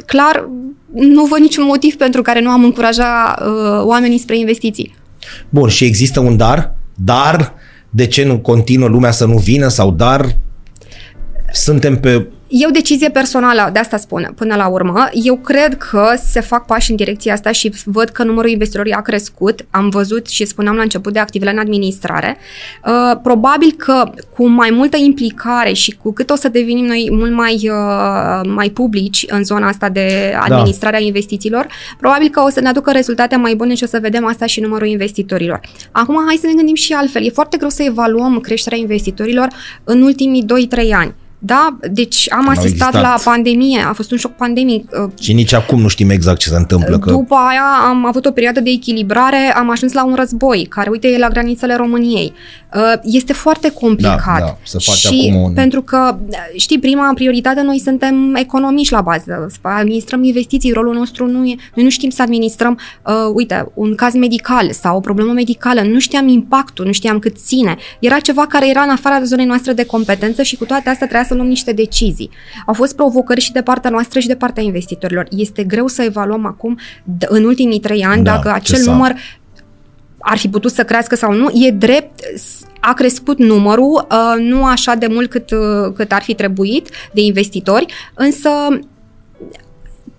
clar 0.06 0.48
nu 0.92 1.24
văd 1.24 1.38
niciun 1.38 1.64
motiv 1.64 1.94
pentru 1.94 2.22
care 2.22 2.40
nu 2.40 2.50
am 2.50 2.64
încuraja 2.64 3.36
uh, 3.40 3.84
oamenii 3.84 4.18
spre 4.18 4.38
investiții. 4.38 4.94
Bun, 5.48 5.68
și 5.68 5.84
există 5.84 6.20
un 6.20 6.36
dar? 6.36 6.74
Dar 6.94 7.54
de 7.90 8.06
ce 8.06 8.24
nu 8.24 8.38
continuă 8.38 8.88
lumea 8.88 9.10
să 9.10 9.24
nu 9.24 9.36
vină? 9.36 9.68
Sau 9.68 9.90
dar 9.90 10.36
suntem 11.52 12.00
pe... 12.00 12.26
E 12.52 12.66
o 12.66 12.70
decizie 12.70 13.10
personală, 13.10 13.70
de 13.72 13.78
asta 13.78 13.96
spun, 13.96 14.32
până 14.36 14.54
la 14.54 14.66
urmă. 14.66 15.08
Eu 15.12 15.36
cred 15.36 15.76
că 15.76 16.12
se 16.24 16.40
fac 16.40 16.66
pași 16.66 16.90
în 16.90 16.96
direcția 16.96 17.32
asta 17.32 17.52
și 17.52 17.72
văd 17.84 18.08
că 18.08 18.22
numărul 18.22 18.50
investitorilor 18.50 18.98
a 18.98 19.02
crescut. 19.02 19.64
Am 19.70 19.88
văzut 19.88 20.26
și 20.26 20.44
spuneam 20.44 20.76
la 20.76 20.82
început 20.82 21.12
de 21.12 21.18
activele 21.18 21.50
în 21.50 21.58
administrare. 21.58 22.36
Uh, 22.86 23.18
probabil 23.22 23.72
că 23.76 24.12
cu 24.36 24.48
mai 24.48 24.70
multă 24.70 24.96
implicare 24.96 25.72
și 25.72 25.96
cu 26.02 26.12
cât 26.12 26.30
o 26.30 26.34
să 26.34 26.48
devenim 26.48 26.84
noi 26.84 27.08
mult 27.12 27.32
mai, 27.32 27.54
uh, 27.54 28.50
mai 28.54 28.68
publici 28.68 29.24
în 29.28 29.44
zona 29.44 29.68
asta 29.68 29.88
de 29.88 30.34
administrare 30.40 30.96
a 30.96 31.00
investițiilor, 31.00 31.66
probabil 31.98 32.28
că 32.28 32.40
o 32.40 32.48
să 32.48 32.60
ne 32.60 32.68
aducă 32.68 32.90
rezultate 32.90 33.36
mai 33.36 33.54
bune 33.54 33.74
și 33.74 33.84
o 33.84 33.86
să 33.86 33.98
vedem 34.02 34.26
asta 34.26 34.46
și 34.46 34.60
numărul 34.60 34.86
investitorilor. 34.86 35.60
Acum, 35.92 36.22
hai 36.26 36.36
să 36.40 36.46
ne 36.46 36.54
gândim 36.54 36.74
și 36.74 36.92
altfel. 36.92 37.24
E 37.24 37.30
foarte 37.30 37.56
greu 37.56 37.68
să 37.68 37.82
evaluăm 37.82 38.40
creșterea 38.40 38.78
investitorilor 38.78 39.48
în 39.84 40.02
ultimii 40.02 40.44
2-3 40.44 40.90
ani. 40.92 41.14
Da, 41.42 41.76
deci 41.90 42.26
am 42.32 42.44
au 42.44 42.48
asistat 42.50 42.88
existat. 42.88 43.02
la 43.02 43.14
pandemie, 43.24 43.80
a 43.88 43.92
fost 43.92 44.10
un 44.10 44.18
șoc 44.18 44.32
pandemic. 44.36 44.88
uh, 45.04 45.10
Și 45.20 45.32
nici 45.32 45.52
acum 45.52 45.80
nu 45.80 45.88
știm 45.88 46.10
exact 46.10 46.38
ce 46.38 46.48
se 46.48 46.56
întâmplă. 46.56 46.98
Că... 46.98 47.10
După 47.10 47.34
aia 47.34 47.88
am 47.88 48.06
avut 48.06 48.26
o 48.26 48.30
perioadă 48.30 48.60
de 48.60 48.70
echilibrare, 48.70 49.54
am 49.56 49.70
ajuns 49.70 49.92
la 49.92 50.04
un 50.04 50.14
război, 50.14 50.66
care, 50.68 50.90
uite, 50.90 51.08
e 51.08 51.18
la 51.18 51.28
granițele 51.28 51.74
României. 51.76 52.32
Uh, 52.74 52.80
Este 53.02 53.32
foarte 53.32 53.70
complicat. 53.70 54.38
Da, 54.38 54.44
da, 54.44 54.56
să 54.62 54.78
faci 54.78 54.96
și 54.96 55.06
acum 55.28 55.42
un- 55.42 55.52
pentru 55.52 55.82
că, 55.82 56.18
știi, 56.56 56.78
prima 56.78 57.12
prioritate, 57.14 57.62
noi 57.62 57.78
suntem 57.78 58.34
economiști 58.34 58.92
la 58.92 59.00
bază, 59.00 59.46
să 59.50 59.58
administrăm 59.68 60.24
investiții, 60.24 60.72
rolul 60.72 60.94
nostru 60.94 61.26
nu 61.26 61.44
e, 61.46 61.54
noi 61.74 61.84
nu 61.84 61.90
știm 61.90 62.10
să 62.10 62.22
administrăm, 62.22 62.78
uh, 63.06 63.12
uite, 63.34 63.70
un 63.74 63.94
caz 63.94 64.14
medical 64.14 64.72
sau 64.72 64.96
o 64.96 65.00
problemă 65.00 65.32
medicală, 65.32 65.80
nu 65.82 65.98
știam 65.98 66.28
impactul, 66.28 66.84
nu 66.86 66.92
știam 66.92 67.18
cât 67.18 67.36
ține. 67.36 67.76
Era 68.00 68.18
ceva 68.18 68.46
care 68.46 68.68
era 68.68 68.80
în 68.80 68.90
afara 68.90 69.22
zonei 69.22 69.44
noastre 69.46 69.72
de 69.72 69.84
competență 69.84 70.42
și 70.42 70.56
cu 70.56 70.64
toate 70.64 70.88
astea 70.90 71.06
trebuia 71.06 71.26
să 71.30 71.36
luăm 71.36 71.48
niște 71.48 71.72
decizii. 71.72 72.30
Au 72.66 72.74
fost 72.74 72.96
provocări 72.96 73.40
și 73.40 73.52
de 73.52 73.62
partea 73.62 73.90
noastră 73.90 74.18
și 74.20 74.26
de 74.26 74.34
partea 74.36 74.62
investitorilor. 74.62 75.26
Este 75.30 75.64
greu 75.64 75.86
să 75.86 76.02
evaluăm 76.02 76.46
acum, 76.46 76.78
d- 77.02 77.26
în 77.28 77.44
ultimii 77.44 77.80
trei 77.80 78.04
ani, 78.04 78.22
Da, 78.24 78.30
dacă 78.34 78.48
ce 78.48 78.54
acel 78.54 78.78
s-a- 78.84 78.90
număr 78.92 79.14
ar 80.18 80.38
fi 80.38 80.48
putut 80.48 80.70
să 80.72 80.84
crească 80.84 81.14
sau 81.16 81.32
nu. 81.32 81.50
E 81.66 81.70
drept, 81.70 82.20
s- 82.36 82.62
a 82.80 82.92
crescut 82.94 83.38
numărul, 83.38 84.06
uh, 84.10 84.40
nu 84.42 84.64
așa 84.64 84.94
de 84.94 85.06
mult 85.10 85.30
cât, 85.30 85.50
uh, 85.50 85.92
cât 85.94 86.12
ar 86.12 86.22
fi 86.22 86.34
trebuit 86.34 86.88
de 87.12 87.20
investitori, 87.20 87.86
însă 88.14 88.48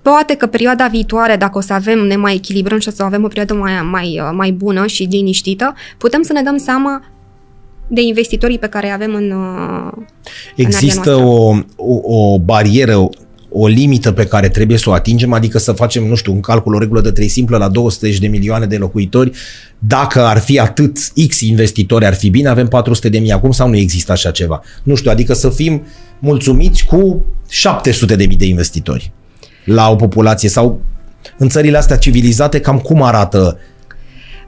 poate 0.01 0.35
că 0.35 0.47
perioada 0.47 0.87
viitoare, 0.87 1.35
dacă 1.35 1.57
o 1.57 1.61
să 1.61 1.73
avem, 1.73 1.99
ne 1.99 2.15
mai 2.15 2.33
echilibrăm 2.35 2.79
și 2.79 2.87
o 2.87 2.91
să 2.91 3.03
avem 3.03 3.23
o 3.23 3.27
perioadă 3.27 3.53
mai, 3.53 3.81
mai, 3.91 4.19
uh, 4.23 4.29
mai 4.33 4.51
bună 4.51 4.85
și 4.87 5.07
liniștită, 5.11 5.73
putem 5.97 6.21
să 6.21 6.33
ne 6.33 6.41
dăm 6.41 6.57
seama 6.57 7.03
de 7.93 8.01
investitorii 8.01 8.59
pe 8.59 8.67
care 8.67 8.87
îi 8.87 8.93
avem 8.93 9.13
în, 9.13 9.31
uh, 9.31 10.03
Există 10.55 11.15
în 11.15 11.23
o, 11.23 11.55
o, 11.75 12.17
o 12.17 12.39
barieră, 12.39 13.09
o 13.49 13.67
limită 13.67 14.11
pe 14.11 14.25
care 14.25 14.49
trebuie 14.49 14.77
să 14.77 14.89
o 14.89 14.93
atingem, 14.93 15.33
adică 15.33 15.57
să 15.57 15.71
facem, 15.71 16.07
nu 16.07 16.15
știu, 16.15 16.33
un 16.33 16.39
calcul, 16.39 16.75
o 16.75 16.79
regulă 16.79 17.01
de 17.01 17.11
trei 17.11 17.27
simplă 17.27 17.57
la 17.57 17.69
200 17.69 18.15
de 18.19 18.27
milioane 18.27 18.65
de 18.65 18.77
locuitori. 18.77 19.31
Dacă 19.79 20.25
ar 20.25 20.37
fi 20.37 20.59
atât 20.59 20.97
X 21.27 21.41
investitori, 21.41 22.05
ar 22.05 22.13
fi 22.13 22.29
bine, 22.29 22.49
avem 22.49 22.67
400 22.67 23.09
de 23.09 23.19
mii 23.19 23.31
acum 23.31 23.51
sau 23.51 23.69
nu 23.69 23.77
există 23.77 24.11
așa 24.11 24.31
ceva? 24.31 24.61
Nu 24.83 24.95
știu, 24.95 25.11
adică 25.11 25.33
să 25.33 25.49
fim 25.49 25.83
mulțumiți 26.19 26.85
cu 26.85 27.25
700 27.49 28.15
de 28.15 28.25
mii 28.25 28.37
de 28.37 28.45
investitori 28.45 29.11
la 29.65 29.89
o 29.89 29.95
populație 29.95 30.49
sau 30.49 30.81
în 31.37 31.49
țările 31.49 31.77
astea 31.77 31.97
civilizate, 31.97 32.59
cam 32.59 32.79
cum 32.79 33.01
arată 33.01 33.59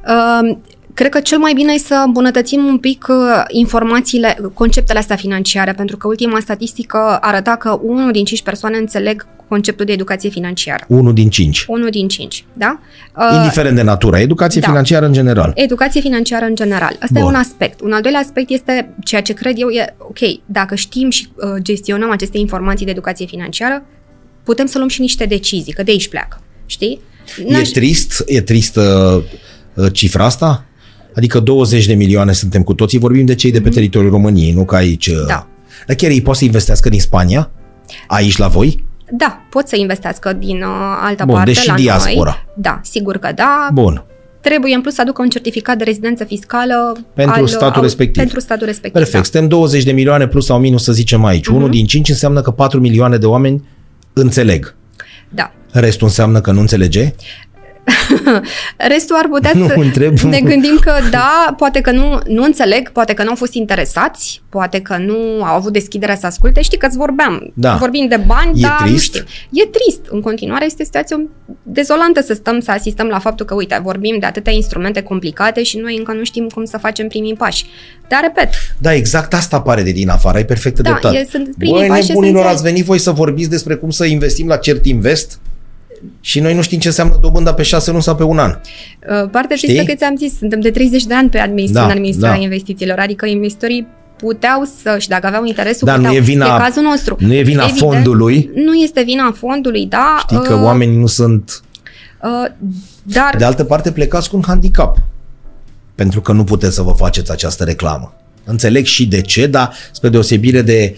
Uh, 0.03 0.57
Cred 0.93 1.09
că 1.09 1.19
cel 1.19 1.37
mai 1.37 1.53
bine 1.53 1.73
e 1.73 1.77
să 1.77 2.03
îmbunătățim 2.05 2.65
un 2.65 2.77
pic 2.77 3.05
uh, 3.09 3.15
informațiile, 3.47 4.37
conceptele 4.53 4.99
astea 4.99 5.15
financiare, 5.15 5.73
pentru 5.73 5.97
că 5.97 6.07
ultima 6.07 6.39
statistică 6.39 7.17
arăta 7.21 7.55
că 7.55 7.79
unul 7.81 8.11
din 8.11 8.25
cinci 8.25 8.41
persoane 8.41 8.77
înțeleg 8.77 9.27
conceptul 9.47 9.85
de 9.85 9.91
educație 9.91 10.29
financiară. 10.29 10.83
unul 10.87 11.13
din 11.13 11.29
cinci? 11.29 11.65
Unul 11.67 11.89
din 11.89 12.07
cinci, 12.07 12.45
da? 12.53 12.79
Uh, 13.17 13.35
Indiferent 13.35 13.75
de 13.75 13.81
natură, 13.81 14.17
educație 14.17 14.61
da. 14.61 14.67
financiară 14.67 15.05
în 15.05 15.13
general. 15.13 15.51
Educație 15.55 16.01
financiară 16.01 16.45
în 16.45 16.55
general. 16.55 16.95
Asta 16.99 17.07
Bun. 17.11 17.21
e 17.21 17.25
un 17.25 17.35
aspect. 17.35 17.81
Un 17.81 17.91
al 17.91 18.01
doilea 18.01 18.19
aspect 18.19 18.49
este 18.49 18.95
ceea 19.03 19.21
ce 19.21 19.33
cred 19.33 19.55
eu 19.57 19.69
e, 19.69 19.95
ok, 19.97 20.19
dacă 20.45 20.75
știm 20.75 21.09
și 21.09 21.27
uh, 21.35 21.61
gestionăm 21.61 22.11
aceste 22.11 22.37
informații 22.37 22.85
de 22.85 22.91
educație 22.91 23.25
financiară, 23.25 23.85
putem 24.43 24.65
să 24.65 24.77
luăm 24.77 24.89
și 24.89 25.01
niște 25.01 25.25
decizii, 25.25 25.73
că 25.73 25.83
de 25.83 25.91
aici 25.91 26.07
pleacă. 26.07 26.41
Știi? 26.65 26.99
E 27.47 27.61
trist, 27.61 28.23
e 28.25 28.41
trist 28.41 28.75
uh, 28.75 29.23
uh, 29.73 29.93
cifra 29.93 30.25
asta? 30.25 30.65
Adică 31.15 31.39
20 31.39 31.85
de 31.85 31.93
milioane 31.93 32.31
suntem 32.31 32.61
cu 32.63 32.73
toții, 32.73 32.99
vorbim 32.99 33.25
de 33.25 33.35
cei 33.35 33.51
de 33.51 33.61
pe 33.61 33.69
teritoriul 33.69 34.11
României, 34.11 34.51
nu 34.51 34.65
ca 34.65 34.75
aici. 34.77 35.07
uh. 35.07 35.15
Mhm. 35.17 35.27
Da. 35.27 35.47
Dar 35.87 35.95
chiar 35.95 36.11
ei 36.11 36.21
pot 36.21 36.35
să 36.35 36.45
investească 36.45 36.89
din 36.89 36.99
Spania? 36.99 37.51
Aici 38.07 38.37
la 38.37 38.47
voi? 38.47 38.83
Da, 39.11 39.41
pot 39.49 39.67
să 39.67 39.75
investească 39.75 40.33
din 40.33 40.55
uh, 40.57 40.63
altă 41.01 41.23
Bun, 41.25 41.35
parte 41.35 41.51
deci 41.51 41.59
și 41.61 41.67
la 41.67 41.75
diaspora. 41.75 42.43
noi. 42.45 42.53
Da, 42.63 42.79
sigur 42.83 43.17
că 43.17 43.31
da. 43.35 43.69
Bun. 43.73 44.03
Trebuie 44.41 44.75
în 44.75 44.81
plus 44.81 44.93
să 44.93 45.01
aducă 45.01 45.21
un 45.21 45.29
certificat 45.29 45.77
de 45.77 45.83
rezidență 45.83 46.23
fiscală 46.23 46.97
Pentru 47.13 47.45
statul 47.45 47.81
respectiv. 47.81 48.21
Pentru 48.21 48.39
statul 48.39 48.65
respectiv. 48.65 49.01
Perfect. 49.01 49.17
Da. 49.23 49.23
Suntem 49.23 49.47
20 49.49 49.83
de 49.83 49.91
milioane 49.91 50.27
plus 50.27 50.45
sau 50.45 50.59
minus 50.59 50.83
să 50.83 50.91
zicem 50.91 51.25
aici. 51.25 51.47
Mhm. 51.47 51.55
Unul 51.55 51.69
din 51.69 51.85
5 51.85 52.09
înseamnă 52.09 52.41
că 52.41 52.51
4 52.51 52.79
milioane 52.79 53.17
de 53.17 53.25
oameni 53.25 53.63
înțeleg. 54.13 54.75
da. 55.29 55.51
Restul 55.71 56.07
înseamnă 56.07 56.41
că 56.41 56.51
nu 56.51 56.59
înțelege? 56.59 57.13
Restul 58.93 59.15
ar 59.15 59.27
putea 59.29 59.51
Nu 59.55 59.67
să 59.67 59.73
întreb. 59.77 60.17
ne 60.17 60.39
gândim 60.39 60.77
că 60.81 60.91
da, 61.11 61.53
poate 61.57 61.81
că 61.81 61.91
nu, 61.91 62.19
nu 62.27 62.43
înțeleg, 62.43 62.89
poate 62.91 63.13
că 63.13 63.23
nu 63.23 63.29
au 63.29 63.35
fost 63.35 63.53
interesați, 63.53 64.41
poate 64.49 64.81
că 64.81 64.97
nu 64.97 65.43
au 65.43 65.55
avut 65.55 65.73
deschiderea 65.73 66.15
să 66.15 66.25
asculte. 66.25 66.61
Știi 66.61 66.77
că 66.77 66.85
îți 66.85 66.97
vorbeam, 66.97 67.51
Da. 67.53 67.75
vorbim 67.75 68.07
de 68.07 68.19
bani, 68.25 68.59
E 68.59 68.61
dar 68.61 68.77
nu 68.79 68.85
trist? 68.87 69.03
știu. 69.03 69.23
E 69.51 69.65
trist. 69.65 69.99
În 70.09 70.21
continuare 70.21 70.65
este 70.65 70.81
o 70.81 70.85
situație 70.85 71.27
dezolantă 71.63 72.21
să 72.21 72.33
stăm 72.33 72.59
să 72.59 72.71
asistăm 72.71 73.07
la 73.07 73.19
faptul 73.19 73.45
că, 73.45 73.53
uite, 73.53 73.79
vorbim 73.83 74.17
de 74.19 74.25
atâtea 74.25 74.53
instrumente 74.53 75.01
complicate 75.01 75.63
și 75.63 75.77
noi 75.77 75.95
încă 75.97 76.13
nu 76.13 76.23
știm 76.23 76.47
cum 76.53 76.65
să 76.65 76.77
facem 76.77 77.07
primii 77.07 77.33
pași. 77.35 77.65
Dar, 78.07 78.19
repet, 78.21 78.49
Da, 78.77 78.93
exact 78.93 79.33
asta 79.33 79.55
apare 79.55 79.81
de 79.83 79.91
din 79.91 80.09
afară, 80.09 80.37
ai 80.37 80.45
perfectă 80.45 80.81
Da, 80.81 80.89
dreptate. 80.89 81.17
e- 81.17 81.27
sunt 81.31 81.55
primii 81.57 81.77
Băi, 81.79 81.87
pași 81.87 82.07
nebunilor, 82.07 82.35
esențiali. 82.35 82.55
ați 82.55 82.63
venit 82.63 82.85
voi 82.85 82.99
să 82.99 83.11
vorbiți 83.11 83.49
despre 83.49 83.75
cum 83.75 83.89
să 83.89 84.05
investim 84.05 84.47
la 84.47 84.55
Cert 84.57 84.85
Invest 84.85 85.39
și 86.21 86.39
noi 86.39 86.53
nu 86.53 86.61
știm 86.61 86.79
ce 86.79 86.87
înseamnă 86.87 87.17
dobânda 87.21 87.53
pe 87.53 87.63
șase 87.63 87.91
luni 87.91 88.03
sau 88.03 88.15
pe 88.15 88.23
un 88.23 88.37
an. 88.39 88.49
Uh, 88.51 89.29
Partea 89.31 89.55
Știi? 89.55 89.67
tristă 89.67 89.85
că 89.85 89.95
ți-am 89.97 90.15
zis, 90.17 90.37
suntem 90.37 90.59
de 90.59 90.71
30 90.71 91.03
de 91.05 91.13
ani 91.13 91.29
pe 91.29 91.37
administ- 91.39 91.71
Da, 91.71 91.83
în 91.83 91.89
administrarea 91.89 92.37
da. 92.37 92.43
investițiilor, 92.43 92.97
adică 92.99 93.25
investitorii 93.25 93.87
puteau 94.17 94.63
să, 94.81 94.97
și 94.99 95.07
dacă 95.07 95.27
aveau 95.27 95.45
interesul, 95.45 95.87
Dar 95.87 95.97
nu 95.97 96.03
puteau. 96.03 96.23
e 96.23 96.25
vina- 96.25 96.55
e 96.55 96.63
cazul 96.63 96.83
nostru. 96.83 97.15
nu 97.19 97.33
e 97.33 97.41
vina 97.41 97.67
fondului. 97.67 98.49
Nu 98.55 98.73
este 98.73 99.01
vina 99.03 99.31
fondului, 99.37 99.85
da. 99.85 100.15
Știi 100.19 100.41
că 100.41 100.53
uh, 100.53 100.61
oamenii 100.61 100.97
nu 100.97 101.07
sunt... 101.07 101.61
Uh, 102.23 102.51
dar 103.03 103.35
De 103.37 103.43
altă 103.43 103.63
parte, 103.63 103.91
plecați 103.91 104.29
cu 104.29 104.35
un 104.35 104.43
handicap. 104.47 104.97
Pentru 105.95 106.21
că 106.21 106.31
nu 106.31 106.43
puteți 106.43 106.75
să 106.75 106.81
vă 106.81 106.91
faceți 106.91 107.31
această 107.31 107.63
reclamă. 107.63 108.13
Înțeleg 108.43 108.85
și 108.85 109.07
de 109.07 109.21
ce, 109.21 109.47
dar 109.47 109.73
spre 109.91 110.09
deosebire 110.09 110.61
de 110.61 110.95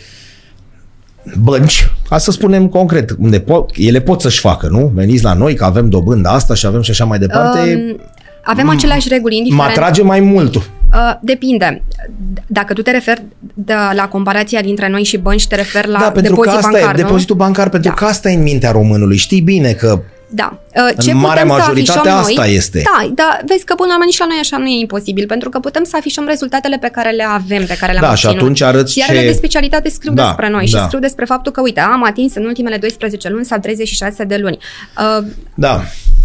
bănci, 1.40 1.92
ca 2.10 2.18
să 2.18 2.32
spunem 2.32 2.68
concret, 2.68 3.16
unde 3.20 3.44
po- 3.44 3.66
ele 3.76 4.00
pot 4.02 4.22
să-și 4.22 4.40
facă, 4.40 4.68
nu? 4.68 4.92
Veniți 4.94 5.24
la 5.24 5.34
noi 5.34 5.54
că 5.56 5.64
avem 5.64 5.90
dobânda 5.90 6.30
asta 6.30 6.54
și 6.54 6.66
avem 6.66 6.82
și 6.82 6.92
așa 6.92 7.06
mai 7.06 7.20
departe. 7.20 7.60
um, 7.92 8.00
avem 8.44 8.70
aceleași 8.70 9.08
reguli, 9.08 9.34
mă 9.36 9.42
indiferent. 9.42 9.78
atrage 9.78 10.02
mai 10.04 10.20
mult. 10.20 10.56
Uh, 10.56 10.62
depinde. 11.22 11.84
Dacă 12.48 12.74
tu 12.74 12.82
te 12.82 12.92
referi 12.92 13.24
de, 13.54 13.74
la 13.94 14.08
comparația 14.08 14.62
dintre 14.62 14.90
noi 14.90 15.04
și 15.04 15.18
bănci, 15.18 15.48
te 15.48 15.56
referi 15.56 15.88
la 15.88 16.00
da, 16.00 16.12
pentru 16.12 16.36
că 16.36 16.40
depozit 16.40 16.66
asta 16.66 16.72
bancar, 16.72 16.96
e 16.96 17.02
nu? 17.02 17.08
depozitul 17.08 17.36
bancar, 17.36 17.70
pentru 17.70 17.90
Da. 17.90 17.96
că 17.96 18.06
asta 18.06 18.30
e 18.30 18.36
în 18.36 18.42
mintea 18.44 18.72
românului. 18.72 19.18
Știi 19.18 19.42
bine 19.42 19.72
că 19.72 20.02
Da. 20.30 20.60
Uh, 20.76 21.04
Ce 21.04 21.12
În 21.12 21.18
marea 21.18 21.42
putem 21.44 21.58
să 21.58 21.62
majoritate 21.62 22.00
afișăm 22.00 22.18
asta 22.18 22.42
noi? 22.46 22.56
este. 22.56 22.82
Da, 22.84 23.10
dar 23.14 23.42
vezi 23.46 23.66
că 23.66 23.74
până 23.76 23.88
la 23.88 23.94
urmă 23.94 24.06
nici 24.06 24.18
la 24.18 24.26
noi 24.26 24.38
așa 24.40 24.58
nu 24.58 24.68
e 24.68 24.80
imposibil, 24.80 25.26
pentru 25.28 25.50
că 25.50 25.60
putem 25.60 25.84
să 25.84 25.96
afișăm 25.98 26.26
rezultatele 26.28 26.78
pe 26.78 26.88
care 26.88 27.10
le 27.10 27.24
avem, 27.24 27.66
pe 27.66 27.78
care 27.80 27.92
le-am 27.92 28.04
Da, 28.04 28.16
și 28.16 28.26
obținut. 28.26 28.44
atunci 28.44 28.62
arăți 28.62 28.92
Ziarele 28.92 29.20
ce- 29.20 29.26
de 29.26 29.32
specialitate 29.34 29.90
scriu 29.90 30.14
Da, 30.14 30.24
despre 30.24 30.50
noi 30.50 30.68
da. 30.72 30.78
și 30.78 30.84
scriu 30.86 31.00
despre 31.00 31.26
faptul 31.26 31.52
că, 31.52 31.62
uite, 31.62 31.80
am 31.80 32.04
atins 32.04 32.36
în 32.36 32.46
ultimele 32.46 32.78
12 32.78 33.30
luni 33.30 33.46
sau 33.46 33.60
36 33.60 34.24
de 34.24 34.38
luni. 34.38 34.58
Uh, 35.20 35.26
Da. 35.56 35.82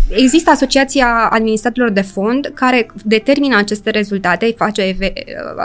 Există 0.08 0.50
Asociația 0.50 1.28
Administratorilor 1.30 1.90
de 1.90 2.00
Fond 2.00 2.50
care 2.54 2.86
determină 3.04 3.56
aceste 3.56 3.90
rezultate, 3.90 4.54
face 4.56 4.94
ve- 4.98 5.12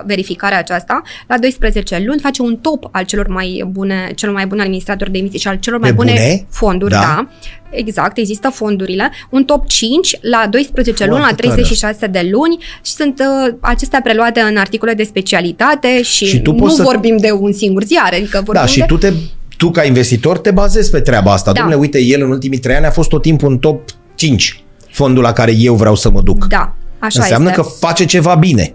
verificarea 0.05 0.57
aceasta 0.57 1.01
la 1.27 1.37
12 1.37 2.03
luni, 2.05 2.19
face 2.19 2.41
un 2.41 2.57
top 2.57 2.89
al 2.91 3.03
celor 3.03 3.27
mai 3.27 3.63
bune, 3.67 4.11
celor 4.15 4.35
mai 4.35 4.45
bune 4.47 4.61
administratori 4.61 5.11
de 5.11 5.17
emisii 5.17 5.39
și 5.39 5.47
al 5.47 5.55
celor 5.59 5.79
mai 5.79 5.89
Pe 5.89 5.95
bune, 5.95 6.11
bune? 6.11 6.45
fonduri, 6.49 6.91
Da. 6.91 6.99
da. 6.99 7.27
Exact, 7.69 8.17
există 8.17 8.49
fondurile. 8.75 9.11
Un 9.29 9.43
top 9.43 9.67
5 9.67 10.17
la 10.21 10.47
12 10.49 11.03
luni, 11.05 11.19
la 11.19 11.25
Foarte 11.25 11.41
tare 11.41 11.53
36 11.53 12.07
de 12.07 12.29
luni 12.31 12.57
și 12.83 12.91
sunt 12.91 13.19
uh, 13.19 13.55
acestea 13.59 13.99
preluate 14.03 14.39
în 14.39 14.57
articole 14.57 14.93
de 14.93 15.03
specialitate 15.03 16.01
și, 16.01 16.25
Și 16.25 16.39
tu 16.41 16.51
nu 16.51 16.57
poți 16.57 16.75
să- 16.75 16.81
vorbim 16.83 17.17
de 17.17 17.31
un 17.31 17.53
singur 17.53 17.83
ziar, 17.83 18.09
adică 18.13 18.41
vorbim 18.45 18.61
Da, 18.61 18.65
și 18.65 18.79
de... 18.79 18.85
tu 18.87 18.97
te 18.97 19.13
tu 19.57 19.71
ca 19.71 19.83
investitor 19.83 20.37
te 20.37 20.51
bazezi 20.51 20.91
pe 20.91 20.99
treaba 20.99 21.31
asta. 21.31 21.51
Da. 21.51 21.61
Dom'le, 21.69 21.77
uite, 21.79 21.99
el 22.01 22.21
în 22.21 22.29
ultimii 22.29 22.59
trei 22.59 22.75
ani 22.75 22.85
a 22.85 22.91
fost 22.91 23.09
tot 23.09 23.21
timpul 23.21 23.49
în 23.51 23.57
top 23.57 23.81
5 24.15 24.63
fondul 24.89 25.23
la 25.23 25.33
care 25.33 25.53
eu 25.57 25.75
vreau 25.75 25.95
să 25.95 26.09
mă 26.09 26.21
duc. 26.21 26.45
Da, 26.45 26.75
așa 26.99 27.21
Înseamnă 27.21 27.49
este. 27.49 27.61
că 27.61 27.67
face 27.79 28.05
ceva 28.05 28.35
bine. 28.35 28.73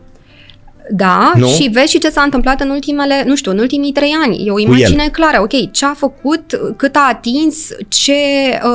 Da, 0.93 1.33
Nu? 1.37 1.47
și 1.47 1.69
vezi 1.73 1.91
și 1.91 1.99
ce 1.99 2.11
s-a 2.11 2.23
întâmplat 2.23 2.61
în 2.61 2.69
ultimele, 2.71 3.23
nu 3.27 3.37
știu, 3.37 3.51
în 3.51 3.59
ultimii 3.59 3.93
trei 3.93 4.13
ani. 4.25 4.47
E 4.47 4.51
o 4.51 4.61
el. 4.61 4.67
imagine 4.67 5.09
clară, 5.13 5.41
ok, 5.41 5.71
ce 5.73 5.85
a 5.85 5.95
făcut, 5.95 6.61
cât 6.77 6.97
a 6.97 7.07
atins, 7.09 7.57
ce, 7.89 8.13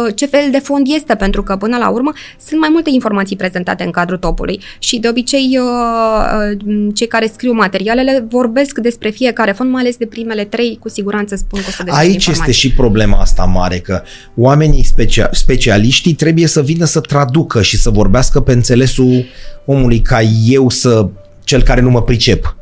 uh, 0.07 0.15
ce 0.15 0.25
fel 0.25 0.47
de 0.51 0.59
fond 0.59 0.87
este, 0.95 1.15
pentru 1.15 1.43
că 1.43 1.55
până 1.55 1.77
la 1.77 1.89
urmă 1.89 2.11
sunt 2.47 2.59
mai 2.59 2.69
multe 2.71 2.89
informații 2.93 3.35
prezentate 3.35 3.83
în 3.83 3.91
cadrul 3.91 4.17
topului 4.17 4.59
și 4.79 4.97
de 4.99 5.07
obicei 5.07 5.59
uh, 5.59 6.51
uh, 6.65 6.87
cei 6.93 7.07
care 7.07 7.31
scriu 7.33 7.53
materialele 7.53 8.25
vorbesc 8.29 8.77
despre 8.77 9.09
fiecare 9.09 9.51
fond, 9.51 9.71
mai 9.71 9.81
ales 9.81 9.95
de 9.97 10.05
primele 10.05 10.43
trei, 10.43 10.77
cu 10.81 10.89
siguranță 10.89 11.35
spun 11.35 11.59
că 11.59 11.65
o 11.67 11.71
să 11.71 11.83
despre 11.83 12.01
Aici 12.01 12.13
informații. 12.13 12.41
este 12.51 12.67
și 12.67 12.73
problema 12.73 13.17
asta 13.17 13.43
mare, 13.43 13.79
că 13.79 14.01
oamenii 14.35 14.83
specia- 14.83 15.29
specialiștii 15.31 16.13
trebuie 16.13 16.47
să 16.47 16.61
vină 16.61 16.85
să 16.85 16.99
traducă 16.99 17.61
și 17.61 17.77
să 17.77 17.89
vorbească 17.89 18.39
pe 18.39 18.51
înțelesul 18.51 19.25
omului 19.65 19.99
ca 19.99 20.21
eu 20.45 20.69
să 20.69 21.07
cel 21.45 21.63
care 21.63 21.81
nu 21.81 21.89
mă 21.89 22.01
pricep. 22.01 22.55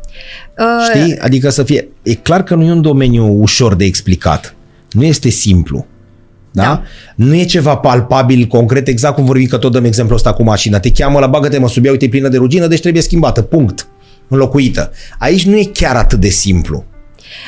Uh, 0.57 0.65
Știi? 0.89 1.17
Adică 1.17 1.49
să 1.49 1.63
fie... 1.63 1.87
E 2.03 2.13
clar 2.13 2.43
că 2.43 2.55
nu 2.55 2.63
e 2.63 2.71
un 2.71 2.81
domeniu 2.81 3.41
ușor 3.41 3.75
de 3.75 3.85
explicat. 3.85 4.55
Nu 4.91 5.03
este 5.03 5.29
simplu. 5.29 5.85
Da? 6.51 6.63
Da. 6.63 6.83
Nu 7.15 7.35
e 7.35 7.43
ceva 7.43 7.75
palpabil, 7.75 8.45
concret, 8.45 8.87
exact 8.87 9.15
cum 9.15 9.25
vorbim 9.25 9.47
că 9.47 9.57
tot 9.57 9.71
dăm 9.71 9.83
exemplul 9.83 10.17
ăsta 10.17 10.33
cu 10.33 10.43
mașina. 10.43 10.79
Te 10.79 10.91
cheamă 10.91 11.19
la 11.19 11.27
bagă-te 11.27 11.57
mă 11.57 11.69
sub 11.69 11.85
ea, 11.85 11.91
uite, 11.91 12.05
e 12.05 12.09
plină 12.09 12.27
de 12.27 12.37
rugină, 12.37 12.67
deci 12.67 12.81
trebuie 12.81 13.01
schimbată. 13.01 13.41
Punct. 13.41 13.87
Înlocuită. 14.27 14.91
Aici 15.19 15.45
nu 15.45 15.57
e 15.57 15.69
chiar 15.73 15.95
atât 15.95 16.19
de 16.19 16.29
simplu. 16.29 16.85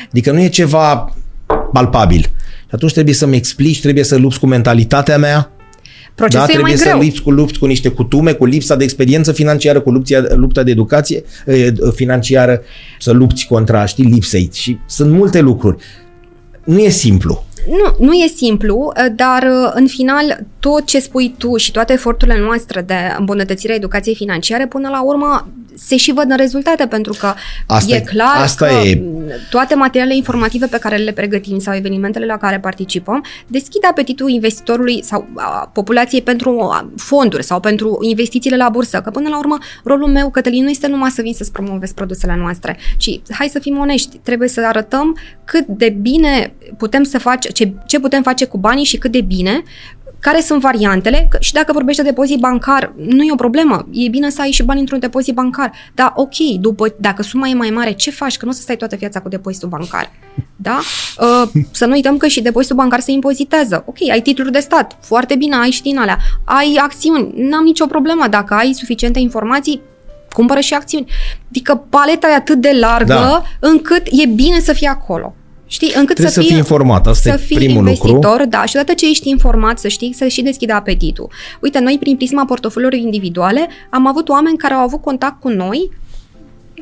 Adică 0.08 0.32
nu 0.32 0.40
e 0.40 0.48
ceva 0.48 1.14
palpabil. 1.72 2.20
Și 2.60 2.72
atunci 2.72 2.92
trebuie 2.92 3.14
să-mi 3.14 3.36
explici, 3.36 3.80
trebuie 3.80 4.04
să 4.04 4.16
lupți 4.16 4.38
cu 4.38 4.46
mentalitatea 4.46 5.18
mea, 5.18 5.50
procesul 6.16 6.46
da? 6.46 6.52
e 6.52 6.62
mai 6.62 6.72
Trebuie 6.72 6.76
greu. 6.76 7.00
să 7.00 7.04
lupți 7.04 7.22
cu, 7.22 7.30
lupți 7.30 7.58
cu 7.58 7.66
niște 7.66 7.88
cutume, 7.88 8.32
cu 8.32 8.44
lipsa 8.44 8.76
de 8.76 8.84
experiență 8.84 9.32
financiară, 9.32 9.80
cu 9.80 9.90
lupția, 9.90 10.24
lupta 10.34 10.62
de 10.62 10.70
educație 10.70 11.24
eh, 11.46 11.72
financiară, 11.94 12.60
să 12.98 13.12
lupți 13.12 13.46
contra, 13.46 13.86
știi, 13.86 14.04
lipsei. 14.04 14.50
Și 14.52 14.78
sunt 14.86 15.10
multe 15.12 15.40
lucruri. 15.40 15.76
Nu 16.64 16.78
e 16.78 16.88
simplu. 16.88 17.45
Nu, 17.68 18.06
nu 18.06 18.12
e 18.12 18.26
simplu, 18.26 18.92
uh, 18.96 19.06
dar 19.14 19.42
uh, 19.42 19.70
în 19.74 19.86
final 19.86 20.38
tot 20.60 20.86
ce 20.86 20.98
spui 20.98 21.34
tu 21.38 21.56
și 21.56 21.70
toate 21.70 21.92
eforturile 21.92 22.38
noastre 22.38 22.80
de 22.80 22.94
îmbunătățire 23.18 23.72
a 23.72 23.76
educației 23.76 24.14
financiare, 24.14 24.66
până 24.66 24.88
la 24.88 25.02
urmă 25.02 25.48
se 25.78 25.96
și 25.96 26.12
văd 26.12 26.30
în 26.30 26.36
rezultate, 26.36 26.86
pentru 26.86 27.14
că 27.18 27.34
Asta 27.66 27.94
e 27.94 27.96
e- 27.96 28.00
clar 28.00 28.42
asta 28.42 28.66
că 28.66 28.72
e- 28.86 29.02
toate 29.50 29.74
materialele 29.74 30.16
informative 30.16 30.66
pe 30.66 30.78
care 30.78 30.96
le 30.96 31.12
pregătim 31.12 31.58
sau 31.58 31.74
evenimentele 31.74 32.26
la 32.26 32.36
care 32.36 32.58
participăm 32.58 33.24
deschid 33.46 33.84
apetitul 33.90 34.30
investitorului 34.30 35.04
sau 35.04 35.26
a 35.34 35.70
populației 35.72 36.22
pentru 36.22 36.60
a, 36.60 36.90
fonduri 36.96 37.44
sau 37.44 37.60
pentru 37.60 37.98
investițiile 38.00 38.56
la 38.56 38.68
bursă, 38.68 39.00
că 39.00 39.10
până 39.10 39.28
la 39.28 39.38
urmă 39.38 39.58
rolul 39.84 40.08
meu, 40.08 40.30
Cătălin, 40.30 40.62
nu 40.62 40.70
este 40.70 40.86
numai 40.86 41.10
să 41.10 41.22
vin 41.22 41.32
să-ți 41.32 41.52
promovez 41.52 41.92
produsele 41.92 42.36
noastre, 42.36 42.78
ci 42.96 43.20
hai 43.30 43.48
să 43.52 43.58
fim 43.58 43.78
onești, 43.78 44.18
trebuie 44.22 44.48
să 44.48 44.66
arătăm 44.66 45.18
cât 45.44 45.66
de 45.66 45.96
bine 46.00 46.52
putem 46.76 47.02
să 47.02 47.18
facem, 47.18 47.50
ce, 47.56 47.72
ce 47.86 48.00
putem 48.00 48.22
face 48.22 48.44
cu 48.44 48.58
banii 48.58 48.84
și 48.84 48.96
cât 48.98 49.12
de 49.12 49.20
bine, 49.20 49.62
care 50.20 50.40
sunt 50.40 50.60
variantele 50.60 51.26
că- 51.30 51.36
și 51.40 51.52
dacă 51.52 51.72
vorbești 51.72 52.02
de 52.02 52.08
depozit 52.08 52.38
bancar, 52.38 52.92
nu 52.96 53.22
e 53.22 53.32
o 53.32 53.34
problemă. 53.34 53.86
E 53.92 54.08
bine 54.08 54.30
să 54.30 54.40
ai 54.40 54.50
și 54.50 54.62
bani 54.62 54.80
într-un 54.80 54.98
depozit 54.98 55.34
bancar. 55.34 55.72
Dar 55.94 56.12
ok, 56.16 56.34
după, 56.60 56.94
dacă 56.98 57.22
suma 57.22 57.48
e 57.48 57.54
mai 57.54 57.70
mare, 57.70 57.92
ce 57.92 58.10
faci? 58.10 58.36
Că 58.36 58.44
nu 58.44 58.50
o 58.50 58.54
să 58.54 58.60
stai 58.60 58.76
toată 58.76 58.96
viața 58.96 59.20
cu 59.20 59.28
depozitul 59.28 59.68
bancar. 59.68 60.10
Da? 60.56 60.78
Uh, 61.20 61.50
să 61.70 61.86
nu 61.86 61.92
uităm 61.92 62.16
că 62.16 62.26
și 62.26 62.40
depozitul 62.42 62.76
bancar 62.76 63.00
se 63.00 63.10
impozitează. 63.12 63.82
Ok, 63.86 63.96
ai 64.10 64.20
titluri 64.22 64.52
de 64.52 64.58
stat, 64.58 64.96
foarte 65.00 65.34
bine, 65.34 65.56
ai 65.56 65.70
și 65.70 65.82
din 65.82 65.98
alea. 65.98 66.18
Ai 66.44 66.78
acțiuni, 66.82 67.32
n-am 67.36 67.64
nicio 67.64 67.86
problemă. 67.86 68.26
Dacă 68.30 68.54
ai 68.54 68.72
suficiente 68.72 69.18
informații, 69.18 69.80
cumpără 70.32 70.60
și 70.60 70.74
acțiuni. 70.74 71.06
Adică 71.48 71.86
paleta 71.90 72.28
e 72.30 72.34
atât 72.34 72.60
de 72.60 72.70
largă 72.80 73.12
Da. 73.12 73.42
încât 73.60 74.02
e 74.10 74.26
bine 74.26 74.60
să 74.60 74.72
fie 74.72 74.88
acolo. 74.88 75.34
Știi? 75.66 75.92
Încât 75.94 76.06
Trebuie 76.06 76.26
să 76.26 76.32
să 76.32 76.40
fie, 76.40 76.48
fii 76.48 76.58
informat, 76.58 77.06
asta 77.06 77.30
să 77.30 77.36
e 77.36 77.44
fii 77.46 77.56
primul 77.56 77.84
lucru. 77.84 78.08
investitor, 78.08 78.46
da, 78.48 78.64
și 78.64 78.76
odată 78.76 78.92
ce 78.92 79.08
ești 79.08 79.28
informat, 79.28 79.78
să 79.78 79.88
știi, 79.88 80.12
să 80.12 80.26
și 80.26 80.42
deschidă 80.42 80.72
apetitul. 80.72 81.30
Uite, 81.60 81.78
noi 81.78 81.96
prin 82.00 82.16
prisma 82.16 82.44
portofoliilor 82.44 83.00
individuale 83.00 83.68
am 83.90 84.06
avut 84.06 84.28
oameni 84.28 84.56
care 84.56 84.74
au 84.74 84.80
avut 84.80 85.02
contact 85.02 85.40
cu 85.40 85.48
noi, 85.48 85.90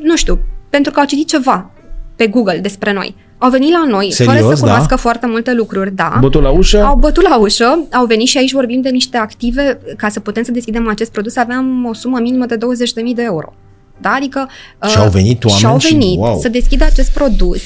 nu 0.02 0.16
știu, 0.16 0.39
pentru 0.70 0.93
că 0.93 1.01
au 1.01 1.06
citit 1.06 1.28
ceva 1.28 1.70
pe 2.16 2.27
Google 2.27 2.59
despre 2.59 2.93
noi. 2.93 3.15
Au 3.39 3.51
venit 3.51 3.70
la 3.70 3.85
noi, 3.89 4.12
fără 4.16 4.31
Serios, 4.31 4.55
să 4.59 4.65
da? 4.65 4.70
cunoască 4.70 4.97
foarte 4.97 5.27
multe 5.27 5.52
lucruri, 5.52 5.94
da. 5.94 6.16
Bătul 6.20 6.43
la 6.43 6.51
ușă? 6.51 6.82
Au 6.82 6.97
bătut 6.97 7.23
la 7.28 7.39
ușă, 7.39 7.78
au 7.93 8.06
venit 8.06 8.27
și 8.27 8.39
aici 8.39 8.52
vorbim 8.52 8.81
de 8.81 8.89
niște 8.89 9.16
active, 9.16 9.78
ca 9.97 10.09
să 10.09 10.20
putem 10.20 10.43
să 10.43 10.51
deschidem 10.51 10.89
acest 10.89 11.11
produs, 11.12 11.36
aveam 11.36 11.86
o 11.86 11.93
sumă 11.94 12.19
minimă 12.19 12.47
de 12.47 12.56
20.000 12.56 13.15
de 13.15 13.23
euro. 13.23 13.55
Da? 14.01 14.11
Adică... 14.11 14.48
Și 14.89 14.98
au 14.98 15.09
venit 15.09 15.43
și 15.43 15.47
oameni 15.47 15.66
au 15.73 15.78
și- 15.78 15.93
venit 15.93 16.19
wow. 16.19 16.39
să 16.40 16.48
deschidă 16.48 16.85
acest 16.85 17.11
produs. 17.12 17.62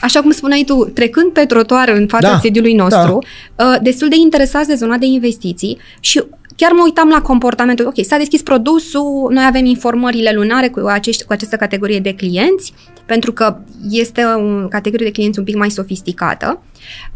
Așa 0.00 0.20
cum 0.20 0.30
spuneai 0.30 0.62
tu, 0.66 0.84
trecând 0.84 1.32
pe 1.32 1.44
trotuar 1.44 1.88
în 1.88 2.06
fața 2.06 2.30
Da, 2.30 2.38
sediului 2.38 2.74
nostru, 2.74 3.18
uh, 3.56 3.76
destul 3.82 4.08
de 4.08 4.16
interesați 4.16 4.68
de 4.68 4.74
zona 4.74 4.96
de 4.96 5.06
investiții 5.06 5.78
și 6.00 6.22
chiar 6.56 6.72
mă 6.72 6.82
uitam 6.84 7.08
la 7.08 7.20
comportamentul. 7.20 7.86
Ok, 7.86 8.04
s-a 8.04 8.16
deschis 8.16 8.42
produsul, 8.42 9.28
noi 9.32 9.44
avem 9.46 9.64
informările 9.64 10.32
lunare 10.34 10.68
cu, 10.68 10.86
acești, 10.86 11.24
cu 11.24 11.32
această 11.32 11.56
categorie 11.56 11.98
de 11.98 12.14
clienți, 12.14 12.74
pentru 13.06 13.32
că 13.32 13.56
este 13.90 14.22
o 14.36 14.68
categorie 14.68 15.06
de 15.06 15.12
clienți 15.12 15.38
un 15.38 15.44
pic 15.44 15.56
mai 15.56 15.70
sofisticată, 15.70 16.62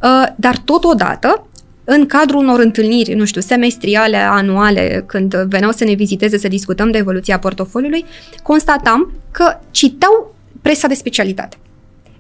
uh, 0.03 0.27
dar 0.37 0.57
totodată 0.57 1.47
în 1.85 2.07
cadrul 2.07 2.41
unor 2.41 2.61
întâlniri, 2.61 3.15
nu 3.15 3.25
știu, 3.25 3.41
semestriale, 3.41 4.17
anuale, 4.17 5.05
când 5.07 5.35
veneau 5.35 5.71
să 5.73 5.85
ne 5.85 5.93
viziteze, 5.93 6.39
să 6.39 6.49
discutăm 6.49 6.91
de 6.91 6.99
evoluția 6.99 7.39
portofoliului, 7.39 8.05
constatam 8.43 9.13
că 9.31 9.59
citau 9.71 10.35
presa 10.63 10.89
de 10.89 10.95
specialitate. 10.95 11.57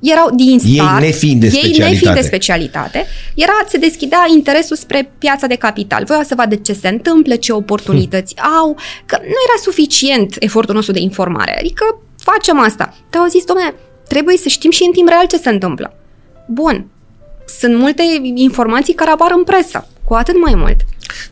Erau 0.03 0.31
din 0.35 0.59
Ei 0.65 0.75
start, 0.75 1.01
nefiind 1.01 1.41
de 1.41 1.47
ei 1.47 1.53
nefiind 1.53 1.77
specialitate. 1.77 2.21
de 2.21 2.27
specialitate, 2.27 3.07
era, 3.35 3.53
se 3.69 3.79
deschidea 3.79 4.25
interesul 4.35 4.77
spre 4.77 5.13
piața 5.19 5.47
de 5.47 5.55
capital. 5.55 6.05
Voiau 6.05 6.23
să 6.23 6.35
vadă 6.35 6.55
ce 6.55 6.73
se 6.73 6.89
întâmplă, 6.89 7.37
ce 7.37 7.53
oportunități 7.53 8.35
au, 8.61 8.77
că 9.07 9.17
nu 9.21 9.27
era 9.49 9.63
suficient 9.63 10.37
efortul 10.39 10.75
nostru 10.75 10.93
de 10.93 11.01
informare. 11.01 11.59
Adică 11.59 12.01
facem 12.19 12.59
asta. 12.59 12.95
Te 13.11 13.19
au 13.19 13.27
zis, 13.27 13.45
domne, 13.45 13.75
trebuie 14.09 14.37
să 14.37 14.49
știm 14.49 14.71
și 14.71 14.83
în 14.87 14.93
timp 14.93 15.09
real 15.09 15.27
ce 15.27 15.37
se 15.37 15.49
întâmplă. 15.49 15.95
Bun, 16.49 16.87
sunt 17.59 17.77
multe 17.77 18.03
informații 18.35 18.95
care 18.95 19.11
apar 19.11 19.33
în 19.37 19.45
presă, 19.45 19.89
cu 20.13 20.19
atât 20.19 20.35
mai 20.45 20.55
mult. 20.55 20.77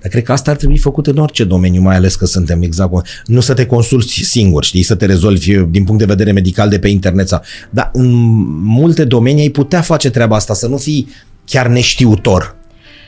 Dar 0.01 0.11
cred 0.11 0.23
că 0.23 0.33
asta 0.33 0.51
ar 0.51 0.57
trebui 0.57 0.79
făcut 0.79 1.07
în 1.07 1.17
orice 1.17 1.45
domeniu, 1.45 1.81
mai 1.81 1.97
ales 1.97 2.15
că 2.17 2.27
suntem 2.27 2.63
exact... 2.63 2.91
cu- 2.91 3.03
Nu 3.27 3.41
să 3.41 3.55
te 3.55 3.67
consulți 3.67 4.13
singur, 4.13 4.65
știi, 4.65 4.83
să 4.83 4.95
te 4.95 5.07
rezolvi 5.07 5.57
din 5.57 5.85
punct 5.85 5.99
de 6.01 6.05
vedere 6.15 6.33
medical 6.33 6.69
de 6.69 6.79
pe 6.79 6.89
internet. 6.89 7.29
Sau... 7.29 7.41
Dar 7.71 7.91
în 7.93 8.11
multe 8.65 9.05
domenii 9.05 9.43
ai 9.43 9.49
putea 9.49 9.81
face 9.81 10.11
treaba 10.11 10.37
asta, 10.37 10.55
să 10.55 10.67
nu 10.67 10.77
fii 10.77 11.09
chiar 11.45 11.67
neștiutor. 11.67 12.57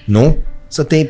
Nu? 0.06 0.36
Să 0.68 0.82
te... 0.82 1.08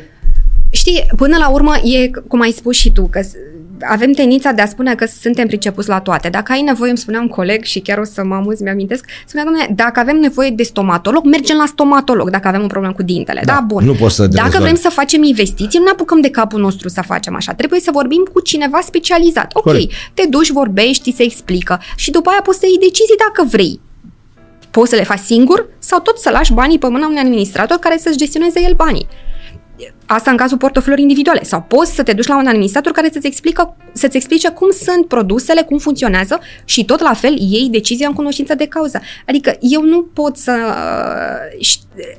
Știi, 0.69 1.05
până 1.15 1.37
la 1.37 1.49
urmă 1.49 1.75
e, 1.77 2.09
cum 2.27 2.41
ai 2.41 2.51
spus 2.51 2.75
și 2.75 2.91
tu, 2.91 3.07
că 3.07 3.21
s- 3.21 3.35
avem 3.81 4.11
tendința 4.11 4.51
de 4.51 4.61
a 4.61 4.65
spune 4.65 4.95
că 4.95 5.05
suntem 5.05 5.47
pricepuți 5.47 5.89
la 5.89 5.99
toate. 5.99 6.29
Dacă 6.29 6.51
ai 6.51 6.61
nevoie, 6.61 6.89
îmi 6.89 6.97
spunea 6.97 7.19
un 7.19 7.27
coleg 7.27 7.63
și 7.63 7.79
chiar 7.79 7.97
o 7.97 8.03
să 8.03 8.23
mă 8.23 8.35
amuz, 8.35 8.59
mi-amintesc, 8.59 9.05
spunea, 9.25 9.45
domnule, 9.45 9.73
dacă 9.75 9.99
avem 9.99 10.17
nevoie 10.17 10.49
de 10.49 10.63
stomatolog, 10.63 11.25
mergem 11.25 11.57
la 11.57 11.65
stomatolog 11.65 12.29
dacă 12.29 12.47
avem 12.47 12.61
un 12.61 12.67
problemă 12.67 12.93
cu 12.93 13.03
dintele. 13.03 13.41
Da, 13.45 13.53
Da, 13.53 13.59
bun. 13.67 13.85
nu 13.85 13.93
poți 13.93 14.15
să 14.15 14.21
te 14.21 14.27
Dacă 14.35 14.45
rezolvi. 14.45 14.65
vrem 14.69 14.75
să 14.81 14.89
facem 14.89 15.23
investiții, 15.23 15.79
nu 15.79 15.85
ne 15.85 15.91
apucăm 15.91 16.21
de 16.21 16.29
capul 16.29 16.59
nostru 16.59 16.89
să 16.89 17.01
facem 17.05 17.35
așa. 17.35 17.53
Trebuie 17.53 17.79
să 17.79 17.89
vorbim 17.93 18.27
cu 18.33 18.39
cineva 18.39 18.79
specializat. 18.81 19.51
Ok, 19.55 19.63
Corect. 19.63 19.91
te 20.13 20.23
duci, 20.29 20.49
vorbești, 20.49 21.11
ți 21.11 21.17
se 21.17 21.23
explică 21.23 21.81
și 21.95 22.11
după 22.11 22.29
aia 22.29 22.41
poți 22.43 22.59
să 22.59 22.65
iei 22.65 22.77
decizii 22.89 23.15
dacă 23.27 23.47
vrei. 23.51 23.79
Poți 24.71 24.89
să 24.89 24.95
le 24.95 25.03
faci 25.03 25.19
singur 25.19 25.65
sau 25.79 25.99
tot 25.99 26.17
să 26.17 26.29
lași 26.29 26.53
banii 26.53 26.79
pe 26.79 26.87
mâna 26.87 27.05
unui 27.07 27.19
administrator 27.19 27.77
care 27.77 27.97
să-și 27.97 28.17
gestioneze 28.17 28.61
el 28.61 28.73
banii 28.73 29.07
Asta 30.05 30.31
în 30.31 30.37
cazul 30.37 30.57
portofelor 30.57 30.97
individuale. 30.99 31.43
Sau 31.43 31.65
poți 31.67 31.93
să 31.93 32.03
te 32.03 32.13
duci 32.13 32.27
la 32.27 32.37
un 32.37 32.47
administrator 32.47 32.91
care 32.91 33.09
să-ți, 33.13 33.27
explică, 33.27 33.75
să-ți 33.93 34.15
explice 34.15 34.49
cum 34.49 34.71
sunt 34.71 35.07
produsele, 35.07 35.61
cum 35.61 35.77
funcționează 35.77 36.39
și 36.65 36.85
tot 36.85 37.01
la 37.01 37.13
fel 37.13 37.37
iei 37.37 37.69
decizia 37.71 38.07
în 38.07 38.13
cunoștință 38.13 38.55
de 38.55 38.65
cauză. 38.65 39.01
Adică 39.27 39.57
eu 39.59 39.83
nu 39.83 40.01
pot 40.13 40.37
să... 40.37 40.51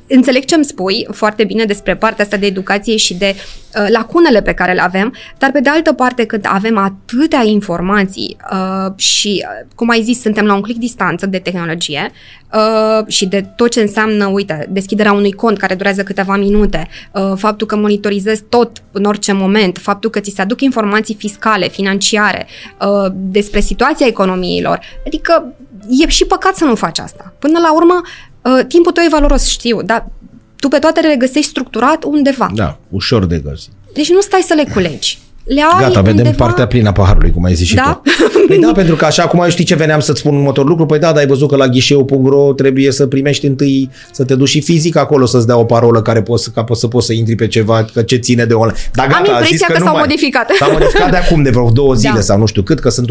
Înțeleg 0.07 0.45
ce 0.45 0.55
îmi 0.55 0.65
spui 0.65 1.07
foarte 1.13 1.45
bine 1.45 1.65
despre 1.65 1.97
partea 1.97 2.25
asta 2.25 2.37
de 2.37 2.47
educație 2.47 2.97
și 2.97 3.15
de 3.15 3.35
uh, 3.35 3.87
lacunele 3.89 4.43
pe 4.43 4.53
care 4.53 4.73
le 4.73 4.83
avem, 4.83 5.15
dar 5.39 5.51
pe 5.51 5.61
de 5.61 5.69
altă 5.69 5.93
parte 5.93 6.25
când 6.25 6.47
avem 6.49 6.79
atâtea 6.79 7.43
informații 7.45 8.37
uh, 8.53 8.93
și, 8.97 9.45
uh, 9.45 9.67
cum 9.75 9.89
ai 9.89 10.03
zis, 10.03 10.21
suntem 10.21 10.47
la 10.47 10.55
un 10.55 10.61
click 10.61 10.79
distanță 10.79 11.27
de 11.27 11.39
tehnologie, 11.39 12.11
uh, 12.55 13.07
și 13.07 13.27
de 13.27 13.41
tot 13.57 13.71
ce 13.71 13.81
înseamnă, 13.81 14.27
uite, 14.27 14.67
deschiderea 14.71 15.13
unui 15.13 15.33
cont 15.33 15.59
care 15.59 15.75
durează 15.75 16.03
câteva 16.03 16.37
minute, 16.37 16.89
uh, 17.13 17.33
faptul 17.37 17.67
că 17.67 17.74
monitorizezi 17.77 18.43
tot 18.49 18.83
în 18.93 19.05
orice 19.05 19.33
moment, 19.33 19.79
faptul 19.79 20.11
că 20.11 20.21
ți 20.21 20.33
se 20.35 20.43
aduc 20.43 20.61
informații 20.61 21.15
fiscale, 21.15 21.69
financiare, 21.69 22.47
uh, 22.81 23.13
despre 23.15 23.61
situația 23.61 24.07
economiilor. 24.07 24.81
Adică 25.07 25.53
e 25.89 26.09
și 26.09 26.25
păcat 26.25 26.57
să 26.57 26.65
nu 26.65 26.75
faci 26.75 26.99
asta. 26.99 27.33
Până 27.39 27.59
la 27.59 27.75
urmă, 27.75 28.01
uh, 28.43 28.65
timpul 28.69 28.93
tău 28.93 29.05
e 29.05 29.09
valoros, 29.11 29.47
știu, 29.47 29.83
dar 29.83 30.09
tu 30.57 30.69
pe 30.69 30.79
toate 30.79 31.01
le 31.01 31.17
găsești 31.17 31.51
structurat 31.51 32.05
undeva. 32.05 32.51
Da, 32.55 32.79
ușor 32.89 33.25
de 33.25 33.39
găsit. 33.39 33.73
Deci 33.95 34.11
nu 34.11 34.21
stai 34.21 34.41
să 34.41 34.55
le 34.55 34.65
culegi 34.73 35.19
le 35.45 35.61
ai 35.61 35.81
Gata, 35.81 36.01
vedem 36.01 36.25
undeva... 36.27 36.45
partea 36.45 36.67
plină 36.67 36.89
a 36.89 36.93
paharului, 36.93 37.31
cum 37.31 37.45
ai 37.45 37.55
zis 37.55 37.67
și 37.67 37.75
Da? 37.75 38.01
tu. 38.05 38.11
Păi 38.47 38.59
da, 38.59 38.73
pentru 38.81 38.97
că 38.97 39.05
așa 39.05 39.27
cum 39.27 39.45
știi 39.49 39.65
ce 39.65 39.75
veneam 39.75 40.01
să-ți 40.01 40.19
spun 40.21 40.35
următorul 40.37 40.69
lucru, 40.71 40.87
păi 40.87 40.99
da, 40.99 41.07
dar 41.09 41.17
ai 41.17 41.27
văzut 41.27 41.49
că 41.49 41.57
la 41.57 41.69
ghișeu.ro 41.69 42.53
trebuie 42.53 42.91
să 42.93 43.07
primești 43.07 43.47
întâi, 43.47 43.91
să 44.13 44.25
te 44.25 44.35
duci 44.35 44.49
și 44.49 44.61
fizic 44.61 44.97
acolo 44.97 45.27
să-ți 45.27 45.47
dea 45.47 45.57
o 45.59 45.65
parolă 45.65 46.03
care 46.03 46.23
poți, 46.23 46.53
ca 46.53 46.65
poți 46.65 46.81
să 46.81 46.87
poți 46.89 47.07
să 47.07 47.13
intri 47.13 47.35
pe 47.35 47.47
ceva, 47.47 47.85
că 47.93 48.03
ce 48.03 48.17
ține 48.17 48.45
de 48.45 48.55
online. 48.55 48.79
Dar 48.93 49.07
gata, 49.07 49.19
Am 49.19 49.35
a 49.35 49.41
zis 49.41 49.51
impresia 49.51 49.67
că 49.67 49.79
nu 49.79 49.85
s-au 49.85 49.95
mai- 49.95 50.03
modificat. 50.07 50.51
S-au 50.59 50.73
modificat 50.73 51.11
de 51.11 51.17
acum, 51.17 51.43
de 51.43 51.51
vreo 51.51 51.71
două 51.71 51.95
zile 51.95 52.13
Da. 52.15 52.21
sau 52.21 52.39
nu 52.39 52.47
știu 52.47 52.63
cât, 52.63 52.81
că 52.81 52.89
sunt 52.91 53.09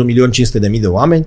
1.500.000 0.73 0.80
de 0.81 0.88
oameni. 0.88 1.26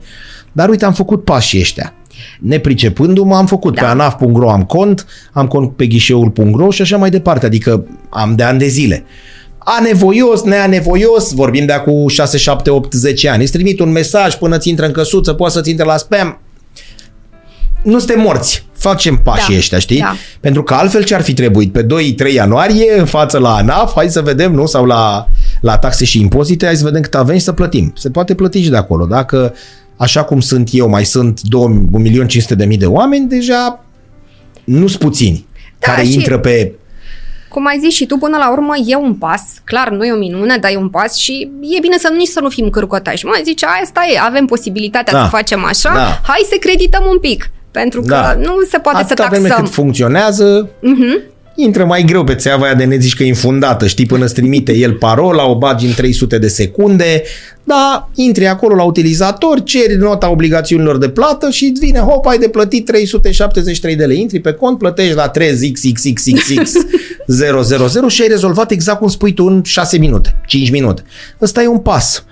Dar 0.53 0.69
uite, 0.69 0.85
am 0.85 0.93
făcut 0.93 1.25
pașii 1.25 1.61
ăștia. 1.61 1.95
Nepricepându-mă, 2.41 3.37
am 3.37 3.47
făcut. 3.47 3.75
Da. 3.75 3.81
Pe 3.81 3.87
anaf.ro 3.87 4.51
am 4.51 4.63
cont, 4.63 5.07
am 5.33 5.47
cont 5.47 5.77
pe 5.77 5.87
ghișeul.ro 5.87 6.71
și 6.71 6.83
așa 6.83 6.97
mai 6.97 7.11
departe. 7.11 7.47
Adică 7.47 7.85
am 8.11 8.35
de 8.37 8.43
ani 8.43 8.59
de 8.59 8.67
zile. 8.67 9.05
Anevoios, 9.69 10.43
neanevoios, 10.43 11.33
vorbim 11.33 11.67
de 11.67 11.73
acum 11.73 12.09
6, 12.09 12.37
7, 12.39 12.71
8, 12.71 12.93
10 12.93 13.29
ani. 13.29 13.43
Îți 13.43 13.53
trimit 13.53 13.81
un 13.81 13.91
mesaj 13.91 14.35
până 14.35 14.59
ți 14.59 14.69
intră 14.69 14.87
în 14.87 14.93
căsuță, 14.93 15.33
poate 15.33 15.53
să-ți 15.55 15.71
intre 15.71 15.85
la 15.85 15.97
spam. 15.97 16.41
Nu 17.83 17.99
suntem 17.99 18.21
morți. 18.21 18.67
Facem 18.73 19.17
pașii 19.17 19.53
Da, 19.53 19.59
ăștia, 19.59 19.79
știi? 19.79 19.99
da. 19.99 20.15
Pentru 20.41 20.63
că 20.63 20.75
altfel 20.75 21.05
ce 21.05 21.15
ar 21.15 21.23
fi 21.23 21.35
trebuit? 21.35 21.73
Pe 21.73 21.87
2-3 22.31 22.33
ianuarie, 22.35 22.99
în 22.99 23.05
față 23.05 23.39
la 23.39 23.55
ANAF, 23.55 23.93
hai 23.95 24.09
să 24.11 24.21
vedem, 24.21 24.53
nu? 24.53 24.67
Sau 24.67 24.85
la, 24.85 25.29
la 25.61 25.79
taxe 25.79 26.05
și 26.05 26.21
impozite, 26.21 26.67
hai 26.67 26.77
să 26.77 26.85
vedem 26.85 27.01
cât 27.01 27.15
avem 27.15 27.37
și 27.37 27.45
să 27.45 27.53
plătim. 27.53 27.93
Se 27.97 28.11
poate 28.11 28.35
plăti 28.35 28.63
și 28.63 28.71
de 28.71 28.77
acolo. 28.77 29.05
Dacă, 29.07 29.55
așa 29.97 30.23
cum 30.25 30.41
sunt 30.41 30.69
eu, 30.73 30.89
mai 30.89 31.05
sunt 31.05 31.41
1.500.000 32.69 32.79
de 32.79 32.87
oameni, 32.87 33.29
deja 33.29 33.85
nu 34.65 34.87
sunt 34.87 35.01
puțini 35.01 35.47
Da, 35.79 35.93
care 35.93 36.07
și- 36.07 36.15
intră 36.15 36.39
pe... 36.39 36.73
Cum 37.49 37.67
ai 37.67 37.79
zis 37.79 37.93
și 37.95 38.07
tu, 38.07 38.17
până 38.17 38.37
la 38.37 38.51
urmă 38.51 38.73
e 38.87 38.97
un 38.97 39.15
pas. 39.15 39.43
Clar, 39.65 39.89
nu 39.91 40.05
e 40.05 40.13
o 40.13 40.17
minune, 40.17 40.57
dar 40.57 40.71
e 40.71 40.77
un 40.77 40.89
pas 40.89 41.17
și 41.17 41.51
e 41.61 41.79
bine 41.81 41.99
să 41.99 42.13
nici 42.17 42.29
să 42.29 42.41
nu 42.41 42.49
fim 42.49 42.71
cârcotași. 42.71 43.25
Mă, 43.27 43.41
zice, 43.45 43.67
asta 43.83 44.01
e, 44.13 44.19
avem 44.23 44.45
posibilitatea 44.47 45.13
Da. 45.13 45.23
să 45.23 45.29
facem 45.29 45.65
așa, 45.65 45.93
Da. 45.95 46.21
hai 46.23 46.47
să 46.51 46.57
credităm 46.61 47.05
un 47.11 47.19
pic. 47.19 47.51
Pentru 47.71 48.01
că 48.01 48.07
Da. 48.07 48.35
nu 48.35 48.55
se 48.69 48.79
poate 48.79 48.99
Atâta 48.99 49.23
să 49.23 49.29
vreme 49.31 49.47
taxăm. 49.49 49.65
cât 49.65 49.75
funcționează, 49.75 50.69
Mhm. 50.81 51.21
Intră 51.57 51.85
mai 51.85 52.03
greu 52.03 52.25
pe 52.25 52.35
țeava 52.35 52.65
aia 52.65 52.75
de 52.75 52.85
ne 52.85 52.99
zici 52.99 53.15
că 53.15 53.23
e 53.23 53.27
infundată, 53.27 53.87
știi, 53.87 54.07
până 54.07 54.25
îți 54.25 54.35
trimite 54.35 54.77
el 54.77 54.93
parola, 54.93 55.47
o 55.49 55.59
bagi 55.59 55.87
în 55.87 55.95
300 55.95 56.39
de 56.39 56.49
secunde, 56.49 57.23
dar 57.65 58.09
intri 58.15 58.47
acolo 58.47 58.75
la 58.75 58.83
utilizator, 58.83 59.63
ceri 59.63 59.97
nota 59.97 60.31
obligațiunilor 60.31 60.99
de 60.99 61.09
plată 61.09 61.51
și 61.51 61.65
îți 61.65 61.81
vine, 61.81 61.99
hop, 61.99 62.27
ai 62.27 62.39
de 62.39 62.49
plătit 62.49 62.85
373 62.85 63.97
de 63.97 64.05
lei, 64.05 64.21
intri 64.21 64.41
pe 64.41 64.53
cont, 64.53 64.79
plătești 64.79 65.15
la 65.15 65.31
3xxxxx000 65.31 68.09
și 68.09 68.23
ai 68.23 68.29
rezolvat 68.29 68.71
exact 68.71 68.99
cum 68.99 69.09
spui 69.09 69.33
tu 69.33 69.45
în 69.45 69.63
6 69.65 69.99
minute, 69.99 70.37
5 70.47 70.71
minute. 70.71 71.03
Ăsta 71.41 71.63
e 71.63 71.67
un 71.67 71.79
pas. 71.79 72.25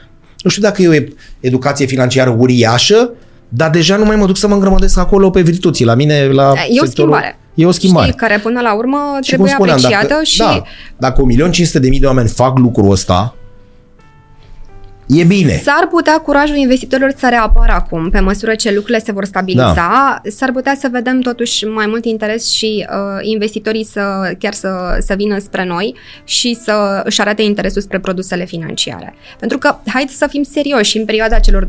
Nu 0.42 0.51
știu 0.51 0.62
dacă 0.62 0.82
e 0.82 0.88
o 0.88 0.92
educație 1.40 1.86
financiară 1.86 2.36
uriașă, 2.38 3.10
dar 3.48 3.70
deja 3.70 3.96
nu 3.96 4.05
mai 4.05 4.16
mă 4.16 4.26
duc 4.26 4.36
să 4.36 4.48
mă 4.48 4.55
îngrămădesc 4.55 4.98
acolo 4.98 5.30
pe 5.30 5.40
virtuții. 5.40 5.84
La 5.84 5.94
mine, 5.94 6.26
la 6.26 6.52
E 6.68 6.80
o 6.80 6.84
sectorul- 6.84 6.88
schimbare. 6.90 7.38
E 7.55 7.66
o 7.66 7.70
schimbare. 7.70 8.06
Știi, 8.06 8.18
care 8.18 8.39
până 8.39 8.60
la 8.60 8.74
urmă 8.74 9.18
Și 9.22 9.36
cum 9.36 9.47
trebuie 9.47 9.51
spuneam, 9.51 9.76
apreciată 9.76 10.09
dacă, 10.09 10.24
și 10.24 10.39
da, 10.39 10.62
dacă 10.97 11.22
1.500.000 11.93 12.01
de 12.01 12.06
oameni 12.06 12.28
fac 12.28 12.59
lucrul 12.59 12.90
ăsta, 12.90 13.35
e 15.06 15.24
bine. 15.24 15.60
S-ar 15.64 15.86
putea 15.90 16.18
curajul 16.18 16.56
investitorilor 16.56 17.12
să 17.16 17.26
reapară 17.28 17.72
acum, 17.72 18.10
pe 18.10 18.20
măsură 18.20 18.55
ce 18.55 18.72
lucrurile 18.72 18.98
se 18.98 19.12
vor 19.12 19.24
stabiliza. 19.24 19.74
Da. 19.74 20.20
S-ar 20.31 20.52
putea 20.52 20.74
să 20.74 20.89
vedem 20.90 21.20
totuși 21.20 21.64
mai 21.64 21.86
mult 21.86 22.05
interes 22.05 22.51
și 22.51 22.86
uh, 22.90 23.18
investitorii 23.20 23.85
să 23.85 24.35
chiar 24.39 24.52
să, 24.52 24.97
să 25.01 25.14
vină 25.14 25.39
spre 25.39 25.64
noi 25.64 25.94
și 26.24 26.55
să 26.55 27.02
își 27.05 27.20
arate 27.20 27.43
interesul 27.43 27.82
spre 27.82 27.98
produsele 27.98 28.44
financiare. 28.44 29.14
Pentru 29.39 29.59
că, 29.59 29.76
haideți 29.86 30.16
să 30.16 30.26
fim 30.26 30.43
serioși, 30.43 30.98
în 30.98 31.05
perioada 31.05 31.39
celor 31.39 31.64
2-3 31.66 31.68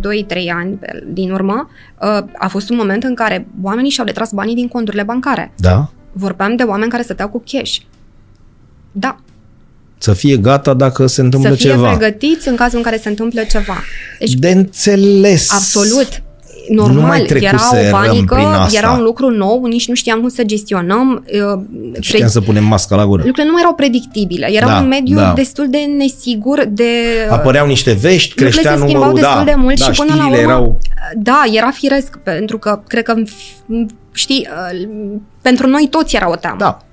ani 0.56 0.74
pe- 0.74 1.03
din 1.07 1.32
urmă, 1.32 1.70
uh, 2.02 2.24
a 2.38 2.48
fost 2.48 2.70
un 2.70 2.76
moment 2.76 3.03
în 3.03 3.16
care 3.16 3.48
oamenii 3.62 3.91
și-au 3.91 4.06
retras 4.06 4.32
banii 4.32 4.56
din 4.56 4.68
conturile 4.68 5.03
bancare. 5.03 5.52
Da? 5.57 5.90
Vorbeam 6.12 6.56
de 6.56 6.64
oameni 6.64 6.91
care 6.91 7.03
stăteau 7.03 7.30
cu 7.30 7.44
cash. 7.45 7.78
Da, 8.91 9.18
Să 10.06 10.14
fie 10.14 10.38
gata 10.38 10.73
dacă 10.73 11.07
se 11.07 11.22
întâmplă 11.22 11.49
să 11.49 11.56
fie 11.56 11.69
ceva. 11.69 11.95
pregătiți 11.95 12.48
în 12.48 12.56
cazul 12.56 12.77
în 12.77 12.84
care 12.84 12.98
se 12.98 13.10
întâmplă 13.10 13.41
ceva. 13.49 13.77
Deci 14.19 14.34
De 14.34 14.49
înțeles. 14.49 15.52
Absolut. 15.53 16.07
Nu 16.69 16.84
mai 16.84 16.94
Normal, 16.94 17.15
era 17.19 17.26
trecuserăm 17.26 17.88
o 17.88 17.98
panică, 17.98 18.36
prin 18.36 18.45
asta. 18.48 18.77
era 18.77 18.91
un 18.91 19.03
lucru 19.03 19.30
nou, 19.30 19.65
nici 19.65 19.88
nu 19.88 19.94
știam 19.94 20.19
cum 20.19 20.30
să 20.30 20.44
gestionăm. 20.44 21.26
uh, 21.53 21.61
Știam 21.99 22.27
să 22.27 22.41
punem 22.41 22.64
masca 22.64 22.95
la 22.95 23.06
gură. 23.06 23.18
Lucrurile 23.26 23.45
nu 23.45 23.52
mai 23.52 23.61
erau 23.61 23.73
predictibile. 23.76 24.48
Era 24.52 24.65
Da, 24.68 24.80
un 24.80 24.88
mediu 24.88 25.15
da. 25.18 25.34
destul 25.36 25.69
de 25.69 25.77
nesigur, 25.98 26.65
de... 26.69 26.84
Apăreau 27.30 27.68
niște 27.68 27.91
vești, 27.91 28.30
lucrurile 28.30 28.49
creștea 28.49 28.72
se 28.72 28.77
schimbau 28.77 29.02
numărul, 29.03 29.19
destul 29.19 29.45
da, 29.45 29.52
de 29.52 29.56
mult 29.57 29.80
da, 29.80 29.86
și 29.91 29.99
până 29.99 30.14
la 30.15 30.22
știrile 30.22 30.41
urmă... 30.41 30.52
erau... 30.52 30.77
Da, 31.15 31.44
era 31.52 31.72
firesc, 31.72 32.18
pentru 32.23 32.57
că 32.57 32.82
cred 32.88 33.03
că, 33.03 33.14
știi, 34.11 34.48
uh, 34.52 34.88
pentru 35.41 35.68
noi 35.68 35.88
toți 35.90 36.15
era 36.15 36.30
o 36.30 36.36
teamă. 36.36 36.57
Da. 36.60 36.85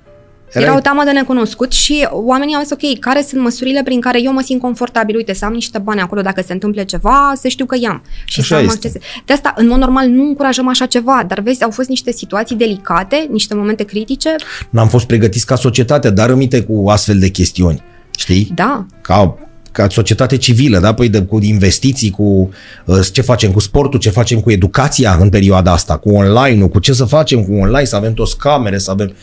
Era 0.53 0.75
o 0.75 0.79
teamă 0.79 1.03
de 1.05 1.11
necunoscut 1.11 1.71
și 1.71 2.07
oamenii 2.11 2.55
au 2.55 2.61
zis, 2.61 2.71
ok, 2.71 2.99
care 2.99 3.25
sunt 3.27 3.41
măsurile 3.41 3.81
prin 3.83 3.99
care 3.99 4.21
eu 4.21 4.33
mă 4.33 4.41
simt 4.41 4.61
confortabil? 4.61 5.15
Uite, 5.15 5.33
să 5.33 5.45
am 5.45 5.53
niște 5.53 5.77
bani 5.77 6.01
acolo 6.01 6.21
dacă 6.21 6.41
se 6.45 6.53
întâmplă 6.53 6.83
ceva, 6.83 7.33
să 7.35 7.47
știu 7.47 7.65
că 7.65 7.75
i-am. 7.81 8.03
Și 8.25 8.39
Așa 8.39 8.55
să 8.55 8.61
am 8.61 8.67
este. 8.67 8.87
acces. 8.87 9.01
De 9.25 9.33
asta, 9.33 9.53
în 9.57 9.67
mod 9.67 9.77
normal, 9.77 10.07
nu 10.07 10.23
încurajăm 10.23 10.67
așa 10.67 10.85
ceva, 10.85 11.23
dar 11.27 11.39
vezi, 11.39 11.63
au 11.63 11.71
fost 11.71 11.89
niște 11.89 12.11
situații 12.11 12.55
delicate, 12.55 13.27
niște 13.31 13.55
momente 13.55 13.83
critice. 13.83 14.35
N-am 14.69 14.87
fost 14.87 15.05
pregătiți 15.05 15.45
ca 15.45 15.55
societate, 15.55 16.09
dar 16.09 16.27
rămite 16.27 16.61
cu 16.61 16.89
astfel 16.89 17.19
de 17.19 17.29
chestiuni. 17.29 17.83
Știi? 18.17 18.51
Da, 18.55 18.85
ca, 19.01 19.37
ca 19.71 19.89
societate 19.89 20.37
civilă, 20.37 20.79
da? 20.79 20.93
Păi 20.93 21.09
de, 21.09 21.21
cu 21.21 21.39
investiții, 21.41 22.09
cu 22.09 22.49
uh, 22.85 22.99
ce 23.11 23.21
facem 23.21 23.51
cu 23.51 23.59
sportul, 23.59 23.99
ce 23.99 24.09
facem 24.09 24.39
cu 24.39 24.51
educația 24.51 25.17
în 25.19 25.29
perioada 25.29 25.71
asta, 25.71 25.97
cu 25.97 26.09
online-ul, 26.09 26.69
cu 26.69 26.79
ce 26.79 26.93
să 26.93 27.05
facem 27.05 27.43
cu 27.43 27.53
online, 27.53 27.85
să 27.85 27.95
avem 27.95 28.13
toți 28.13 28.37
camere, 28.37 28.77
să 28.77 28.91
avem... 28.91 29.13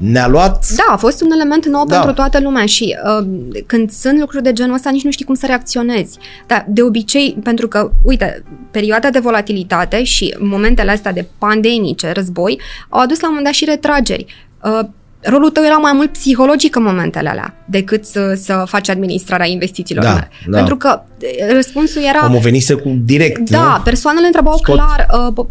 Ne-a 0.00 0.28
luat... 0.28 0.66
da, 0.76 0.92
a 0.92 0.96
fost 0.96 1.22
un 1.22 1.30
element 1.30 1.66
nou 1.66 1.84
Da. 1.86 1.94
pentru 1.94 2.12
toată 2.14 2.40
lumea 2.40 2.66
și 2.66 2.96
uh, 3.20 3.26
când 3.66 3.90
sunt 3.90 4.18
lucruri 4.18 4.42
de 4.42 4.52
genul 4.52 4.74
ăsta, 4.74 4.90
nici 4.90 5.04
nu 5.04 5.10
știi 5.10 5.24
cum 5.24 5.34
să 5.34 5.46
reacționezi. 5.46 6.18
Dar 6.46 6.64
de 6.68 6.82
obicei, 6.82 7.38
pentru 7.42 7.68
că, 7.68 7.90
uite, 8.02 8.42
perioada 8.70 9.10
de 9.10 9.18
volatilitate 9.18 10.02
și 10.02 10.36
momentele 10.38 10.90
astea 10.90 11.12
de 11.12 11.26
pandemice, 11.38 12.12
război, 12.12 12.60
au 12.88 13.00
adus 13.00 13.20
la 13.20 13.28
un 13.28 13.34
moment 13.34 13.44
dat 13.44 13.54
și 13.54 13.64
retrageri. 13.64 14.48
Uh, 14.64 14.80
rolul 15.20 15.50
tău 15.50 15.64
era 15.64 15.76
mai 15.76 15.92
mult 15.92 16.12
psihologic 16.12 16.76
în 16.76 16.82
momentele 16.82 17.28
alea 17.28 17.54
decât 17.64 18.04
să, 18.04 18.34
să 18.42 18.62
faci 18.66 18.88
administrarea 18.88 19.46
investițiilor. 19.46 20.04
Da, 20.04 20.12
mele. 20.12 20.30
da. 20.46 20.56
Pentru 20.56 20.76
că 20.76 21.02
eh, 21.02 21.09
răspunsul 21.52 22.02
era... 22.02 22.26
Omul 22.26 22.40
venise 22.40 22.74
cu 22.74 22.98
direct, 23.04 23.50
Da, 23.50 23.74
nu? 23.76 23.82
persoanele 23.84 24.26
întrebau 24.26 24.56
Scot. 24.56 24.74
clar, 24.74 25.06
uh, 25.38 25.44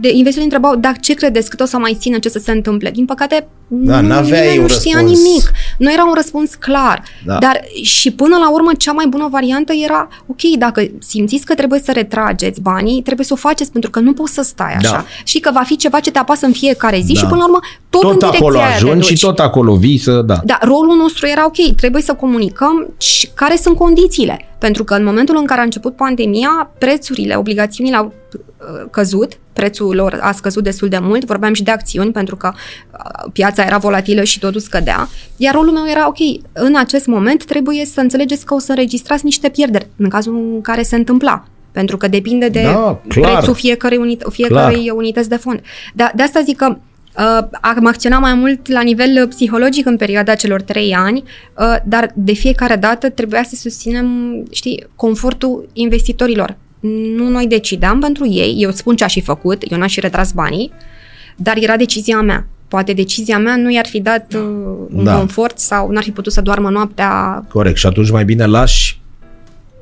de, 0.00 0.08
investitorii 0.08 0.42
întrebau, 0.52 0.76
dar 0.76 0.96
ce 1.00 1.14
credeți, 1.14 1.50
cât 1.50 1.60
o 1.60 1.64
să 1.64 1.76
mai 1.78 1.96
țină, 2.00 2.18
ce 2.18 2.28
să 2.28 2.38
se 2.38 2.50
întâmple? 2.52 2.90
Din 2.90 3.04
păcate, 3.04 3.46
Da, 3.68 4.00
nu, 4.00 4.06
n-aveai 4.08 4.40
nimeni 4.40 4.56
un 4.58 4.62
nu 4.62 4.68
știa 4.68 5.00
răspuns. 5.00 5.18
nimic. 5.22 5.50
Nu 5.78 5.92
era 5.92 6.04
un 6.04 6.12
răspuns 6.14 6.54
clar. 6.54 7.02
Da. 7.24 7.38
Dar 7.38 7.60
și 7.82 8.10
până 8.10 8.36
la 8.36 8.50
urmă, 8.52 8.70
cea 8.78 8.92
mai 8.92 9.06
bună 9.08 9.28
variantă 9.30 9.72
era, 9.84 10.08
ok, 10.26 10.40
dacă 10.58 10.82
simțiți 10.98 11.44
că 11.44 11.54
trebuie 11.54 11.80
să 11.84 11.92
retrageți 11.92 12.60
banii, 12.60 13.02
trebuie 13.02 13.26
să 13.26 13.32
o 13.32 13.36
faceți, 13.36 13.72
pentru 13.72 13.90
că 13.90 14.00
nu 14.00 14.12
poți 14.12 14.32
să 14.32 14.42
stai 14.42 14.74
așa. 14.74 14.90
Da. 14.90 15.04
Și 15.24 15.38
că 15.40 15.50
va 15.54 15.62
fi 15.66 15.76
ceva 15.76 16.00
ce 16.00 16.10
te 16.10 16.18
apasă 16.18 16.46
în 16.46 16.52
fiecare 16.52 17.00
zi 17.04 17.12
Da. 17.12 17.18
și 17.20 17.24
până 17.26 17.36
la 17.38 17.44
urmă 17.44 17.58
tot, 17.90 18.02
în 18.02 18.08
Tot 18.08 18.18
direcția 18.18 18.38
acolo 18.46 18.58
aia 18.58 18.68
te 18.68 18.74
ajungi 18.74 19.08
duci. 19.08 19.18
și 19.18 19.24
tot 19.24 19.38
acolo 19.38 19.74
vii 19.74 19.98
să... 19.98 20.22
Da. 20.26 20.40
Da, 20.44 20.58
rolul 20.62 20.96
nostru 20.96 21.26
era 21.26 21.44
ok, 21.46 21.74
trebuie 21.76 22.02
să 22.02 22.12
comunicăm 22.14 22.94
și 22.98 23.28
care 23.34 23.56
sunt 23.62 23.76
condițiile. 23.76 24.40
Pentru 24.58 24.84
că 24.84 24.94
în 24.94 25.04
momentul 25.04 25.36
în 25.36 25.44
care 25.46 25.60
a 25.60 25.64
început 25.64 25.96
pandemia, 25.96 26.70
prețurile, 26.78 27.34
obligațiunile 27.36 27.96
au 27.96 28.12
uh, 28.30 28.86
căzut, 28.90 29.38
prețul 29.52 29.94
lor 29.94 30.18
a 30.22 30.32
scăzut 30.32 30.62
destul 30.62 30.88
de 30.88 30.98
mult, 30.98 31.24
vorbeam 31.24 31.52
și 31.52 31.62
de 31.62 31.70
acțiuni 31.70 32.12
pentru 32.12 32.36
că 32.36 32.52
uh, 32.54 33.30
piața 33.32 33.62
era 33.64 33.78
volatilă 33.78 34.22
și 34.22 34.38
totul 34.38 34.60
scădea, 34.60 35.08
iar 35.36 35.54
rolul 35.54 35.72
meu 35.72 35.84
era, 35.88 36.08
ok, 36.08 36.18
în 36.52 36.76
acest 36.76 37.06
moment 37.06 37.44
trebuie 37.44 37.84
să 37.84 38.00
înțelegeți 38.00 38.44
că 38.44 38.54
o 38.54 38.58
să 38.58 38.70
înregistrați 38.70 39.24
niște 39.24 39.48
pierderi 39.48 39.86
în 39.96 40.08
cazul 40.08 40.34
în 40.34 40.60
care 40.60 40.82
se 40.82 40.96
întâmpla 40.96 41.44
pentru 41.72 41.96
că 41.96 42.08
depinde 42.08 42.48
de 42.48 42.62
Da, 42.62 43.00
clar. 43.08 43.32
prețul 43.36 43.54
fiecărei, 43.54 43.98
unit- 43.98 44.24
fiecărei 44.30 44.92
unități 44.94 45.28
de 45.28 45.36
fond. 45.36 45.60
Da, 45.94 46.10
de 46.14 46.22
asta 46.22 46.40
zic 46.40 46.56
că 46.56 46.66
uh, 46.68 46.76
am 47.60 47.86
acționat 47.86 48.20
mai 48.20 48.34
mult 48.34 48.68
la 48.68 48.80
nivel 48.80 49.22
uh, 49.22 49.28
psihologic 49.28 49.86
în 49.86 49.96
perioada 49.96 50.34
celor 50.34 50.62
trei 50.62 50.94
ani, 50.94 51.22
uh, 51.58 51.76
dar 51.84 52.10
de 52.14 52.32
fiecare 52.32 52.76
dată 52.76 53.10
trebuia 53.10 53.42
să 53.42 53.54
susținem, 53.56 54.06
știi, 54.50 54.86
confortul 54.94 55.68
investitorilor. 55.72 56.56
Nu 57.16 57.28
noi 57.28 57.46
decideam 57.46 58.00
pentru 58.00 58.28
ei, 58.28 58.54
eu 58.58 58.70
spun 58.70 58.96
ce 58.96 59.04
aș 59.04 59.12
fi 59.12 59.20
făcut, 59.20 59.62
eu 59.70 59.78
n-aș 59.78 59.92
fi 59.94 60.00
retras 60.00 60.32
banii, 60.32 60.72
dar 61.36 61.56
era 61.60 61.76
decizia 61.76 62.20
mea. 62.20 62.46
Poate 62.68 62.92
decizia 62.92 63.38
mea 63.38 63.56
nu 63.56 63.70
i-ar 63.72 63.86
fi 63.86 64.00
dat 64.00 64.34
uh, 64.34 64.40
un 64.96 65.04
Da. 65.04 65.16
confort 65.16 65.58
sau 65.58 65.90
n-ar 65.90 66.02
fi 66.02 66.10
putut 66.10 66.32
să 66.32 66.40
doarmă 66.40 66.70
noaptea 66.70 67.44
Corect. 67.48 67.76
Și 67.76 67.86
atunci 67.86 68.10
mai 68.10 68.24
bine 68.24 68.44
lași 68.46 69.00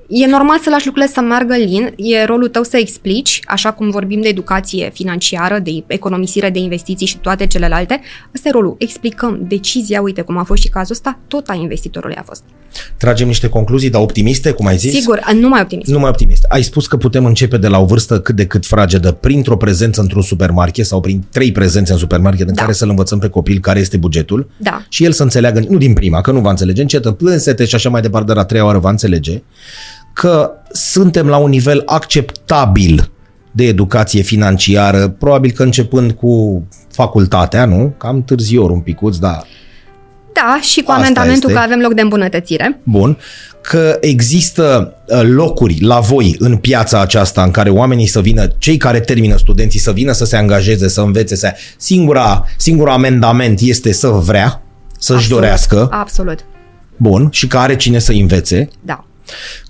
E 0.08 0.26
normal 0.26 0.58
să 0.62 0.70
lași 0.70 0.86
lucrurile 0.86 1.12
să 1.12 1.20
meargă 1.20 1.54
lin, 1.54 1.92
e 1.96 2.24
rolul 2.24 2.48
tău 2.48 2.62
să 2.62 2.76
explici, 2.76 3.40
așa 3.44 3.72
cum 3.72 3.90
vorbim 3.90 4.20
de 4.20 4.28
educație 4.28 4.90
financiară, 4.94 5.58
de 5.58 5.84
economisire 5.86 6.50
de 6.50 6.58
investiții 6.58 7.06
și 7.06 7.16
toate 7.18 7.46
celelalte, 7.46 8.00
ăsta 8.34 8.48
e 8.48 8.52
rolul. 8.52 8.76
Explicăm 8.78 9.38
decizia, 9.48 10.00
uite 10.00 10.20
cum 10.20 10.36
a 10.38 10.42
fost 10.42 10.62
și 10.62 10.68
cazul 10.68 10.92
ăsta, 10.94 11.18
tot 11.28 11.48
a 11.48 11.54
investitorului 11.54 12.16
a 12.16 12.22
fost. 12.22 12.42
tragem 12.96 13.26
niște 13.26 13.48
concluzii, 13.48 13.90
dar 13.90 14.02
optimiste, 14.02 14.50
cum 14.50 14.66
ai 14.66 14.76
zis? 14.76 14.92
Sigur, 14.92 15.20
nu 15.40 15.48
mai 15.48 15.60
optimist. 15.60 15.90
Nu 15.90 15.98
mai 15.98 16.08
optimist. 16.08 16.44
Ai 16.48 16.62
spus 16.62 16.86
că 16.86 16.96
putem 16.96 17.24
începe 17.24 17.56
de 17.56 17.68
la 17.68 17.78
o 17.78 17.84
vârstă 17.84 18.20
cât 18.20 18.36
de 18.36 18.46
cât 18.46 18.66
fragedă, 18.66 19.12
printr-o 19.12 19.56
prezență 19.56 20.00
într-un 20.00 20.22
supermarket 20.22 20.86
sau 20.86 21.00
prin 21.00 21.24
trei 21.30 21.52
prezențe 21.52 21.92
în 21.92 21.98
supermarket 21.98 22.48
în 22.48 22.54
Da. 22.54 22.60
care 22.60 22.72
să-l 22.72 22.88
învățăm 22.88 23.18
pe 23.18 23.28
copil 23.28 23.58
care 23.60 23.78
este 23.80 23.96
bugetul 23.96 24.50
Da. 24.56 24.82
și 24.88 25.04
el 25.04 25.12
să 25.12 25.22
înțeleagă, 25.22 25.64
nu 25.68 25.78
din 25.78 25.92
prima, 25.92 26.20
că 26.20 26.30
nu 26.30 26.40
va 26.40 26.50
înțelege, 26.50 26.82
încetă, 26.82 27.10
plânsete 27.10 27.64
și 27.64 27.74
așa 27.74 27.88
mai 27.88 28.00
departe, 28.00 28.26
dar 28.26 28.36
a 28.42 28.44
treia 28.44 28.64
oară 28.64 28.78
va 28.78 28.90
înțelege, 28.90 29.42
că 30.14 30.50
suntem 30.72 31.26
la 31.26 31.36
un 31.36 31.50
nivel 31.50 31.82
acceptabil 31.86 33.10
de 33.52 33.64
educație 33.64 34.22
financiară, 34.22 35.08
probabil 35.08 35.50
că 35.50 35.62
începând 35.62 36.12
cu 36.12 36.64
facultatea, 36.92 37.64
nu? 37.64 37.94
Cam 37.98 38.22
târzior 38.22 38.70
un 38.70 38.80
picuț, 38.80 39.16
dar 39.16 39.46
Da, 40.32 40.58
și 40.60 40.80
cu 40.82 40.90
Asta 40.90 41.02
amendamentul 41.02 41.50
este. 41.50 41.60
că 41.60 41.66
avem 41.66 41.80
loc 41.80 41.94
de 41.94 42.00
îmbunătățire. 42.00 42.80
Bun, 42.82 43.18
că 43.60 43.98
există 44.00 44.94
uh, 45.08 45.20
locuri 45.22 45.80
la 45.80 46.00
voi 46.00 46.36
în 46.38 46.56
piața 46.56 47.00
aceasta 47.00 47.42
în 47.42 47.50
care 47.50 47.70
oamenii 47.70 48.06
să 48.06 48.20
vină, 48.20 48.46
cei 48.58 48.76
care 48.76 49.00
termină 49.00 49.36
studenții 49.36 49.80
să 49.80 49.92
vină 49.92 50.12
să 50.12 50.24
se 50.24 50.36
angajeze, 50.36 50.88
să 50.88 51.00
învețe, 51.00 51.36
să... 51.36 51.52
Singura, 51.76 52.44
singura 52.56 52.92
amendament 52.92 53.60
este 53.60 53.92
să 53.92 54.08
vrea, 54.08 54.62
să-și 54.98 55.18
Absolut. 55.18 55.40
dorească, 55.40 55.88
Absolut. 55.90 56.38
bun, 56.96 57.28
și 57.30 57.46
că 57.46 57.58
are 57.58 57.76
cine 57.76 57.98
să 57.98 58.12
învețe, 58.12 58.68
Da. 58.82 59.04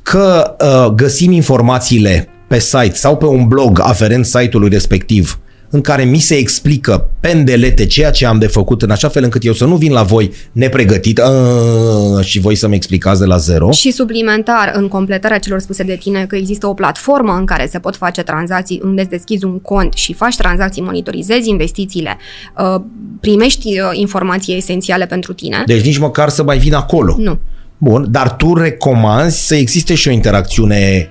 Că 0.03 0.57
uh, 0.61 0.93
găsim 0.95 1.33
informațiile 1.33 2.29
pe 2.49 2.59
site 2.59 2.95
sau 2.95 3.17
pe 3.17 3.25
un 3.25 3.49
blog 3.49 3.81
aferent 3.83 4.25
site-ului 4.25 4.69
respectiv 4.69 5.39
în 5.75 5.81
care 5.81 6.05
mi 6.05 6.19
se 6.19 6.35
explică 6.35 7.11
pendelete 7.21 7.87
ceea 7.87 8.11
ce 8.11 8.27
am 8.27 8.39
de 8.39 8.47
făcut 8.47 8.83
în 8.83 8.91
așa 8.91 9.09
fel 9.09 9.23
încât 9.23 9.45
eu 9.45 9.53
să 9.53 9.65
nu 9.65 9.77
vin 9.77 9.93
la 9.93 10.03
voi 10.03 10.33
nepregătit 10.53 11.19
uh, 11.19 12.25
și 12.25 12.41
voi 12.41 12.55
să-mi 12.55 12.75
explicați 12.75 13.21
de 13.21 13.27
la 13.27 13.37
zero. 13.37 13.71
Și 13.71 13.91
suplimentar, 13.91 14.73
în 14.75 14.89
completarea 14.89 15.39
celor 15.39 15.59
spuse 15.59 15.83
de 15.83 15.97
tine, 15.97 16.27
că 16.27 16.37
există 16.37 16.67
o 16.67 16.75
platformă 16.75 17.33
în 17.39 17.45
care 17.45 17.69
se 17.71 17.79
pot 17.79 17.97
face 17.97 18.23
tranzacții, 18.23 18.81
unde 18.85 19.01
îți 19.01 19.11
deschizi 19.11 19.45
un 19.45 19.61
cont 19.61 19.93
și 19.93 20.13
faci 20.13 20.37
tranzacții, 20.37 20.83
monitorizezi 20.83 21.49
investițiile, 21.49 22.17
uh, 22.59 22.81
primești 23.21 23.81
uh, 23.81 23.91
informații 23.93 24.57
esențiale 24.57 25.07
pentru 25.07 25.33
tine. 25.33 25.63
Deci 25.67 25.85
nici 25.85 25.99
măcar 25.99 26.29
să 26.29 26.43
mai 26.43 26.59
vin 26.59 26.75
acolo. 26.75 27.17
Nu. 27.19 27.39
Bun, 27.85 28.07
dar 28.11 28.37
tu 28.37 28.55
recomanzi 28.55 29.47
să 29.47 29.55
existe 29.55 29.95
și 29.95 30.09
o 30.09 30.11
interacțiune 30.11 31.11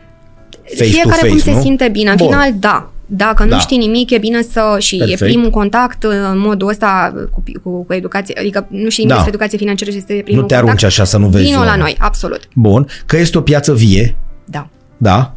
face 0.77 0.83
Fiecare 0.83 1.09
to 1.09 1.15
face, 1.15 1.27
cum 1.27 1.37
se 1.37 1.51
nu? 1.51 1.61
simte 1.61 1.87
bine. 1.91 2.09
În 2.09 2.15
Bun. 2.15 2.27
final, 2.27 2.53
da. 2.59 2.87
Dacă 3.05 3.43
nu 3.43 3.49
Da. 3.49 3.59
știi 3.59 3.77
nimic, 3.77 4.09
e 4.09 4.17
bine 4.17 4.41
să... 4.41 4.75
și 4.79 4.97
Perfect. 4.97 5.21
e 5.21 5.25
primul 5.25 5.49
contact 5.49 6.03
uh, 6.03 6.11
în 6.31 6.39
modul 6.39 6.67
ăsta 6.67 7.13
cu, 7.31 7.43
cu, 7.63 7.83
cu 7.83 7.93
educație, 7.93 8.35
adică 8.39 8.65
nu 8.69 8.89
știi 8.89 9.03
nimic 9.03 9.07
Da. 9.07 9.13
despre 9.15 9.29
educație 9.29 9.57
financiară 9.57 9.91
și 9.91 9.97
este 9.97 10.13
primul 10.23 10.41
Nu 10.41 10.47
te 10.47 10.53
contact. 10.55 10.63
arunci 10.63 10.83
așa 10.83 11.03
să 11.03 11.17
nu 11.17 11.27
vezi. 11.27 11.43
Vino 11.43 11.55
la 11.57 11.63
oameni. 11.63 11.81
noi, 11.81 11.95
absolut. 11.99 12.39
Bun, 12.55 12.87
că 13.05 13.17
este 13.17 13.37
o 13.37 13.41
piață 13.41 13.73
vie, 13.73 14.15
Da. 14.45 14.67
da? 14.97 15.33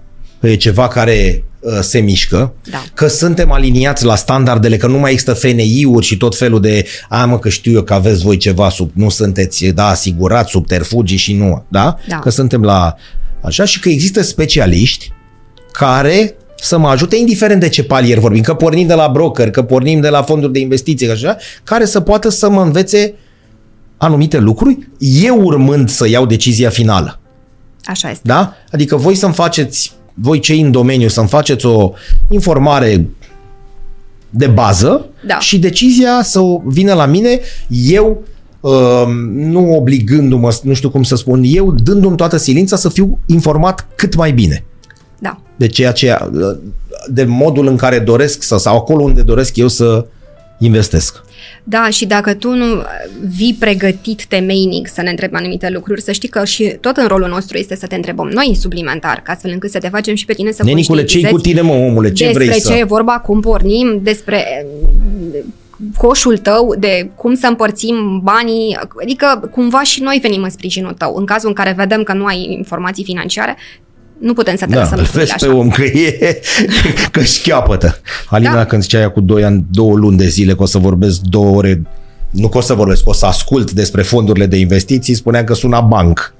Că 0.46 0.52
e 0.52 0.56
ceva 0.56 0.88
care 0.88 1.44
uh, 1.60 1.78
se 1.80 1.98
mișcă, 1.98 2.52
Da. 2.70 2.82
că 2.94 3.06
suntem 3.06 3.52
aliniați 3.52 4.04
la 4.04 4.16
standardele, 4.16 4.76
că 4.76 4.86
nu 4.86 4.98
mai 4.98 5.10
există 5.12 5.34
FNI-uri 5.34 6.06
și 6.06 6.16
tot 6.16 6.36
felul 6.36 6.60
de, 6.60 6.86
a 7.08 7.24
mă 7.24 7.38
că 7.38 7.48
știu 7.48 7.72
eu 7.72 7.82
că 7.82 7.94
aveți 7.94 8.22
voi 8.22 8.36
ceva 8.36 8.68
sub, 8.70 8.90
nu 8.94 9.08
sunteți, 9.08 9.66
da, 9.66 9.86
asigurați, 9.86 10.50
subterfugii 10.50 11.16
și 11.16 11.34
nu, 11.34 11.64
da? 11.68 11.96
Da. 12.08 12.18
Că 12.18 12.30
suntem 12.30 12.62
la 12.62 12.94
așa 13.42 13.64
și 13.64 13.80
că 13.80 13.88
există 13.88 14.22
specialiști 14.22 15.12
care 15.72 16.34
să 16.60 16.78
mă 16.78 16.88
ajute, 16.88 17.16
indiferent 17.16 17.60
de 17.60 17.68
ce 17.68 17.84
palier 17.84 18.18
vorbim, 18.18 18.42
că 18.42 18.54
pornim 18.54 18.86
de 18.86 18.94
la 18.94 19.08
broker, 19.08 19.50
că 19.50 19.62
pornim 19.62 20.00
de 20.00 20.08
la 20.08 20.22
fonduri 20.22 20.52
de 20.52 20.58
investiție, 20.58 21.06
că 21.06 21.12
așa, 21.12 21.36
care 21.64 21.84
să 21.84 22.00
poată 22.00 22.28
să 22.28 22.50
mă 22.50 22.62
învețe 22.62 23.14
anumite 23.96 24.38
lucruri, 24.38 24.78
eu 24.98 25.40
urmând 25.42 25.88
să 25.88 26.08
iau 26.08 26.26
decizia 26.26 26.68
finală. 26.68 27.20
Așa 27.84 28.10
este. 28.10 28.22
Da? 28.24 28.54
Adică 28.72 28.96
voi 28.96 29.14
să-mi 29.14 29.34
faceți, 29.34 29.92
voi 30.20 30.38
cei 30.38 30.60
în 30.60 30.70
domeniu, 30.70 31.08
să-mi 31.08 31.28
faceți 31.28 31.66
o 31.66 31.92
informare 32.28 33.06
de 34.30 34.46
bază 34.46 35.06
Da. 35.26 35.38
și 35.38 35.58
decizia 35.58 36.20
să 36.22 36.40
o 36.40 36.60
vină 36.64 36.94
la 36.94 37.06
mine, 37.06 37.40
eu 37.68 38.22
uh, 38.60 39.06
nu 39.32 39.74
obligându-mă, 39.76 40.58
nu 40.62 40.74
știu 40.74 40.90
cum 40.90 41.02
să 41.02 41.16
spun, 41.16 41.42
eu 41.44 41.70
dându-mi 41.72 42.16
toată 42.16 42.36
silința 42.36 42.76
să 42.76 42.88
fiu 42.88 43.18
informat 43.26 43.88
cât 43.94 44.14
mai 44.16 44.32
bine 44.32 44.64
Da. 45.18 45.40
de 45.56 45.66
ceea 45.66 45.92
ce, 45.92 46.16
uh, 46.32 46.56
de 47.08 47.24
modul 47.24 47.66
în 47.66 47.76
care 47.76 47.98
doresc 47.98 48.42
să, 48.42 48.56
sau 48.56 48.76
acolo 48.76 49.02
unde 49.02 49.22
doresc 49.22 49.56
eu 49.56 49.68
să 49.68 50.06
investesc. 50.58 51.24
Da, 51.64 51.88
și 51.90 52.06
dacă 52.06 52.34
tu 52.34 52.54
nu 52.54 52.82
vii 53.36 53.56
pregătit 53.58 54.26
temeinic 54.26 54.88
să 54.88 55.02
ne 55.02 55.10
întrebi 55.10 55.34
anumite 55.34 55.68
lucruri, 55.70 56.00
să 56.00 56.12
știi 56.12 56.28
că 56.28 56.44
și 56.44 56.76
tot 56.80 56.96
în 56.96 57.06
rolul 57.06 57.28
nostru 57.28 57.58
este 57.58 57.76
să 57.76 57.86
te 57.86 57.94
întrebăm 57.94 58.26
noi 58.26 58.56
suplimentar, 58.60 59.20
ca 59.24 59.32
astfel 59.32 59.50
încât 59.50 59.70
să 59.70 59.78
te 59.78 59.88
facem 59.88 60.14
și 60.14 60.24
pe 60.24 60.32
tine 60.32 60.50
să 60.50 60.62
Nenicule, 60.64 61.04
ce 61.04 61.20
cu 61.20 61.28
conștientizezi 61.28 61.64
tine, 61.64 61.78
mă, 61.78 61.86
omule? 61.86 62.12
Ce 62.12 62.24
despre 62.24 62.44
vrei 62.44 62.58
ce 62.58 62.66
să... 62.66 62.72
e 62.72 62.84
vorba, 62.84 63.18
cum 63.18 63.40
pornim, 63.40 64.00
despre 64.02 64.66
mm, 64.80 65.54
coșul 65.96 66.38
tău, 66.38 66.74
de 66.78 67.10
cum 67.14 67.34
să 67.34 67.46
împărțim 67.46 68.20
banii, 68.22 68.78
adică 69.02 69.48
cumva 69.50 69.82
și 69.82 70.02
noi 70.02 70.18
venim 70.22 70.42
în 70.42 70.50
sprijinul 70.50 70.92
tău. 70.92 71.14
În 71.16 71.24
cazul 71.24 71.48
în 71.48 71.54
care 71.54 71.74
vedem 71.76 72.02
că 72.02 72.12
nu 72.12 72.24
ai 72.24 72.54
informații 72.56 73.04
financiare, 73.04 73.56
nu 74.18 74.32
putem 74.32 74.56
să 74.56 74.64
te 74.66 74.72
Da, 74.74 74.80
lăsăm 74.80 74.98
îl 74.98 75.00
lucrurile 75.04 75.24
vezi 75.32 75.44
pe 75.44 75.50
așa. 75.50 75.58
om 75.58 75.68
că 75.70 75.82
e, 75.82 76.40
că 77.12 77.22
șcheapătă. 77.22 77.98
Alina, 78.28 78.54
Da. 78.54 78.64
când 78.64 78.82
zicea 78.82 78.98
ea 79.00 79.10
cu 79.10 79.20
doi 79.20 79.44
ani, 79.44 79.64
două 79.70 79.94
luni 79.94 80.16
de 80.16 80.26
zile 80.28 80.54
că 80.54 80.62
o 80.62 80.66
să 80.66 80.78
vorbesc 80.78 81.20
două 81.20 81.56
ore, 81.56 81.82
nu 82.30 82.48
că 82.48 82.58
o 82.58 82.60
să 82.60 82.74
vorbesc, 82.74 83.08
o 83.08 83.12
să 83.12 83.26
ascult 83.26 83.70
despre 83.72 84.02
fondurile 84.02 84.46
de 84.46 84.56
investiții, 84.56 85.14
spunea 85.14 85.44
că 85.44 85.54
suna 85.54 85.80
banc. 85.80 86.34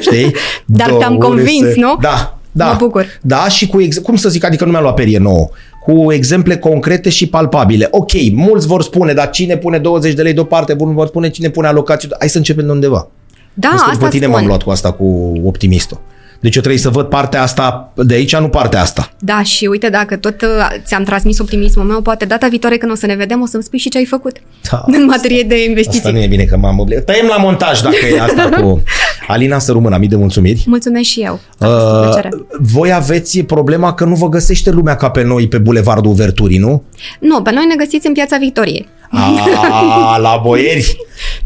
Știi? 0.00 0.34
Dar 0.66 0.86
Două 0.88 0.98
te-am 1.00 1.16
ore 1.16 1.26
convins, 1.26 1.74
nu? 1.74 1.96
Da, 2.00 2.38
da. 2.52 2.66
Mă 2.66 2.76
bucur. 2.78 3.06
Da, 3.22 3.48
și 3.48 3.66
cu, 3.66 3.80
ex- 3.80 3.98
cum 3.98 4.16
să 4.16 4.28
zic, 4.28 4.44
adică 4.44 4.64
nu 4.64 4.70
mi-a 4.70 4.80
luat 4.80 4.94
perie 4.94 5.18
nouă, 5.18 5.48
cu 5.86 6.12
exemple 6.12 6.56
concrete 6.56 7.08
și 7.08 7.26
palpabile. 7.26 7.88
Ok, 7.90 8.10
mulți 8.32 8.66
vor 8.66 8.82
spune, 8.82 9.12
dar 9.12 9.30
cine 9.30 9.56
pune 9.56 9.78
20 9.78 10.14
de 10.14 10.22
lei 10.22 10.32
deoparte, 10.32 10.74
bun, 10.74 10.94
vor 10.94 11.06
spune 11.06 11.28
cine 11.30 11.48
pune 11.48 11.66
alocații, 11.66 12.08
hai 12.18 12.28
să 12.28 12.36
începem 12.36 12.64
de 12.66 12.70
undeva. 12.72 13.08
Da, 13.54 13.68
Vezi 13.70 13.82
că 13.82 13.90
asta 13.90 14.04
pe 14.04 14.10
tine 14.10 14.24
spun. 14.24 14.34
m-am 14.36 14.46
luat 14.46 14.62
cu 14.62 14.70
asta, 14.70 14.92
cu 14.92 15.32
optimistul. 15.44 16.00
Deci 16.44 16.54
eu 16.54 16.60
trebuie 16.62 16.82
să 16.82 16.88
văd 16.90 17.06
partea 17.06 17.42
asta 17.42 17.92
de 17.94 18.14
aici, 18.14 18.36
nu 18.36 18.48
partea 18.48 18.80
asta. 18.80 19.10
Da, 19.18 19.42
și 19.42 19.66
uite, 19.66 19.88
dacă 19.88 20.16
tot 20.16 20.42
uh, 20.42 20.48
ți-am 20.86 21.02
transmis 21.02 21.38
optimismul 21.38 21.84
meu, 21.84 22.00
poate 22.00 22.24
data 22.24 22.46
viitoare 22.48 22.76
când 22.76 22.92
o 22.92 22.94
să 22.94 23.06
ne 23.06 23.14
vedem, 23.14 23.40
o 23.42 23.46
să-mi 23.46 23.62
spui 23.62 23.78
și 23.78 23.88
ce 23.88 23.98
ai 23.98 24.04
făcut 24.04 24.36
Da. 24.70 24.84
în 24.86 25.04
materie 25.04 25.42
de 25.42 25.54
Asta 25.54 25.68
investiții. 25.68 26.12
nu 26.12 26.18
e 26.18 26.26
bine 26.26 26.42
că 26.44 26.56
m-am 26.56 26.78
obligat. 26.78 27.04
Tăiem 27.04 27.26
la 27.26 27.36
montaj 27.36 27.80
dacă 27.80 27.96
e 28.14 28.20
asta 28.20 28.48
cu 28.60 28.82
Alina 29.26 29.58
să 29.58 29.72
rămână, 29.72 29.96
mii 29.98 30.08
de 30.08 30.16
mulțumiri. 30.16 30.64
Mulțumesc 30.66 31.04
și 31.08 31.20
eu. 31.20 31.40
A 31.58 31.66
fost 31.66 31.84
o 31.86 31.96
Uh, 31.96 32.02
plăcere. 32.02 32.28
voi 32.60 32.92
aveți 32.92 33.40
problema 33.42 33.94
că 33.94 34.04
nu 34.04 34.14
vă 34.14 34.28
găsește 34.28 34.70
lumea 34.70 34.96
ca 34.96 35.10
pe 35.10 35.22
noi 35.22 35.48
pe 35.48 35.58
Bulevardul 35.58 36.10
Uverturii, 36.10 36.58
nu? 36.58 36.82
Nu, 37.20 37.42
pe 37.42 37.50
noi 37.52 37.64
ne 37.68 37.74
găsiți 37.84 38.06
în 38.06 38.12
Piața 38.12 38.36
Victoriei. 38.36 38.88
A, 39.14 40.18
la 40.18 40.40
boieri. 40.42 40.96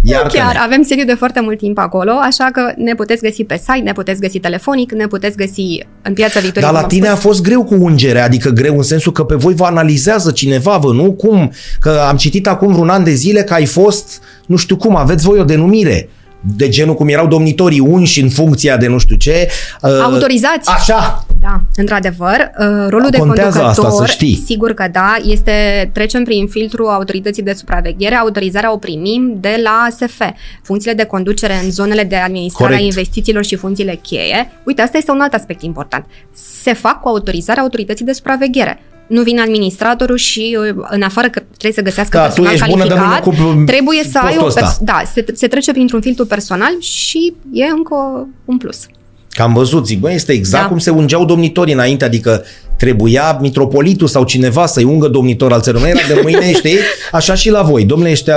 Iar 0.03 0.27
Chiar, 0.27 0.57
avem 0.65 0.83
sediu 0.83 1.05
de 1.05 1.15
foarte 1.15 1.41
mult 1.41 1.59
timp 1.59 1.79
acolo, 1.79 2.11
așa 2.23 2.49
că 2.53 2.73
ne 2.77 2.95
puteți 2.95 3.23
găsi 3.23 3.45
pe 3.45 3.57
site, 3.57 3.83
ne 3.85 3.93
puteți 3.93 4.21
găsi 4.21 4.39
telefonic, 4.39 4.93
ne 4.93 5.07
puteți 5.07 5.37
găsi 5.37 5.87
în 6.03 6.13
Piața 6.13 6.41
Victoriei. 6.41 6.73
Dar 6.73 6.73
la 6.73 6.79
cum 6.79 6.83
am 6.83 6.89
tine 6.89 7.07
a 7.07 7.11
spus. 7.11 7.23
fost 7.23 7.43
greu 7.43 7.65
cu 7.65 7.75
ungerea, 7.75 8.25
adică 8.25 8.51
greu 8.51 8.77
în 8.77 8.83
sensul 8.83 9.13
că 9.13 9.25
pe 9.25 9.35
voi 9.35 9.55
vă 9.55 9.65
analizează 9.65 10.31
cineva, 10.31 10.77
vă, 10.77 10.93
nu? 10.93 11.13
Cum? 11.13 11.53
Că 11.81 12.01
am 12.09 12.17
citit 12.17 12.47
acum 12.47 12.73
vreun 12.73 12.89
an 12.89 13.05
de 13.05 13.15
zile 13.15 13.43
că 13.43 13.55
ai 13.55 13.67
fost, 13.67 14.23
nu 14.47 14.57
știu 14.57 14.77
cum, 14.77 14.97
aveți 14.97 15.25
voi 15.25 15.39
o 15.39 15.45
denumire. 15.45 16.09
De 16.41 16.69
genul 16.69 16.95
cum 16.95 17.09
erau 17.09 17.27
domnitorii 17.27 17.81
unși 17.81 18.21
în 18.21 18.29
funcția 18.29 18.77
de 18.77 18.87
nu 18.87 18.99
știu 18.99 19.17
ce. 19.17 19.49
uh, 19.83 19.91
Autorizați. 20.03 20.71
Așa. 20.71 21.27
Da, 21.41 21.61
într-adevăr, 21.77 22.51
uh, 22.59 22.67
rolul 22.89 23.11
de 23.11 23.19
Contează 23.19 23.59
conducător, 23.59 23.85
asta, 23.87 24.05
să 24.05 24.13
știi. 24.13 24.43
sigur 24.47 24.73
că 24.73 24.89
da, 24.93 25.17
este 25.25 25.91
trecem 25.93 26.25
prin 26.25 26.47
filtrul 26.47 26.89
autorității 26.89 27.43
de 27.43 27.53
supraveghere, 27.53 28.15
autorizarea 28.15 28.73
o 28.73 28.77
primim 28.77 29.37
de 29.41 29.61
la 29.63 29.87
ASF. 29.89 30.21
Funcțiile 30.63 30.95
de 30.95 31.05
conducere 31.05 31.61
în 31.65 31.71
zonele 31.71 32.03
de 32.05 32.17
administrare 32.17 32.71
Corect. 32.71 32.83
a 32.83 32.85
investițiilor 32.85 33.45
și 33.45 33.57
funcțiile 33.57 33.95
cheie. 34.03 34.51
Uite, 34.65 34.83
asta 34.83 34.97
este 34.99 35.11
un 35.11 35.21
alt 35.21 35.33
aspect 35.35 35.63
important. 35.63 36.07
Se 36.33 36.73
fac 36.73 37.01
cu 37.01 37.09
autorizarea 37.09 37.63
autorității 37.63 38.05
de 38.05 38.13
supraveghere. 38.13 38.81
Nu 39.09 39.23
vine 39.23 39.41
administratorul 39.41 40.17
și 40.17 40.59
uh, 40.61 40.85
în 40.91 41.03
afară 41.03 41.29
că 41.29 41.41
trebuie 41.49 41.73
să 41.73 41.83
găsească 41.83 42.17
Da, 42.17 42.29
tu 42.29 42.43
personal 42.43 42.53
ești 42.55 42.69
bună, 42.71 42.85
calificat, 42.87 43.25
dă-mi 43.25 43.37
cu 43.57 43.65
trebuie 43.65 44.03
să 44.11 44.19
ai 44.23 44.37
o 44.39 44.43
postul 44.43 44.47
ăsta. 44.47 44.61
pers- 44.61 44.79
da, 44.81 45.03
se, 45.15 45.25
se 45.35 45.47
trece 45.47 45.73
printr-un 45.73 46.01
filtru 46.01 46.27
personal 46.27 46.81
și 46.81 47.35
e 47.53 47.65
încă 47.65 48.29
un 48.45 48.57
plus. 48.59 48.87
Că 49.31 49.43
am 49.43 49.53
văzut, 49.53 49.87
zic, 49.87 50.01
bă, 50.01 50.13
este 50.13 50.33
exact 50.33 50.63
Da. 50.63 50.69
cum 50.69 50.79
se 50.79 50.91
ungeau 50.91 51.25
domnitorii 51.25 51.73
înainte, 51.75 52.05
adică 52.05 52.45
trebuia 52.77 53.39
mitropolitul 53.41 54.07
sau 54.07 54.25
cineva 54.25 54.67
să-i 54.67 54.85
ungă 54.85 55.09
domnitor 55.09 55.53
al 55.53 55.61
țării. 55.61 55.81
Nu 55.81 55.89
era 55.89 55.99
de 56.09 56.21
mâine, 56.23 56.53
știi? 56.63 56.77
Așa 57.13 57.35
și 57.35 57.51
la 57.51 57.63
voi. 57.63 57.85
Domnule, 57.85 58.11
ești 58.11 58.31
uh, 58.31 58.37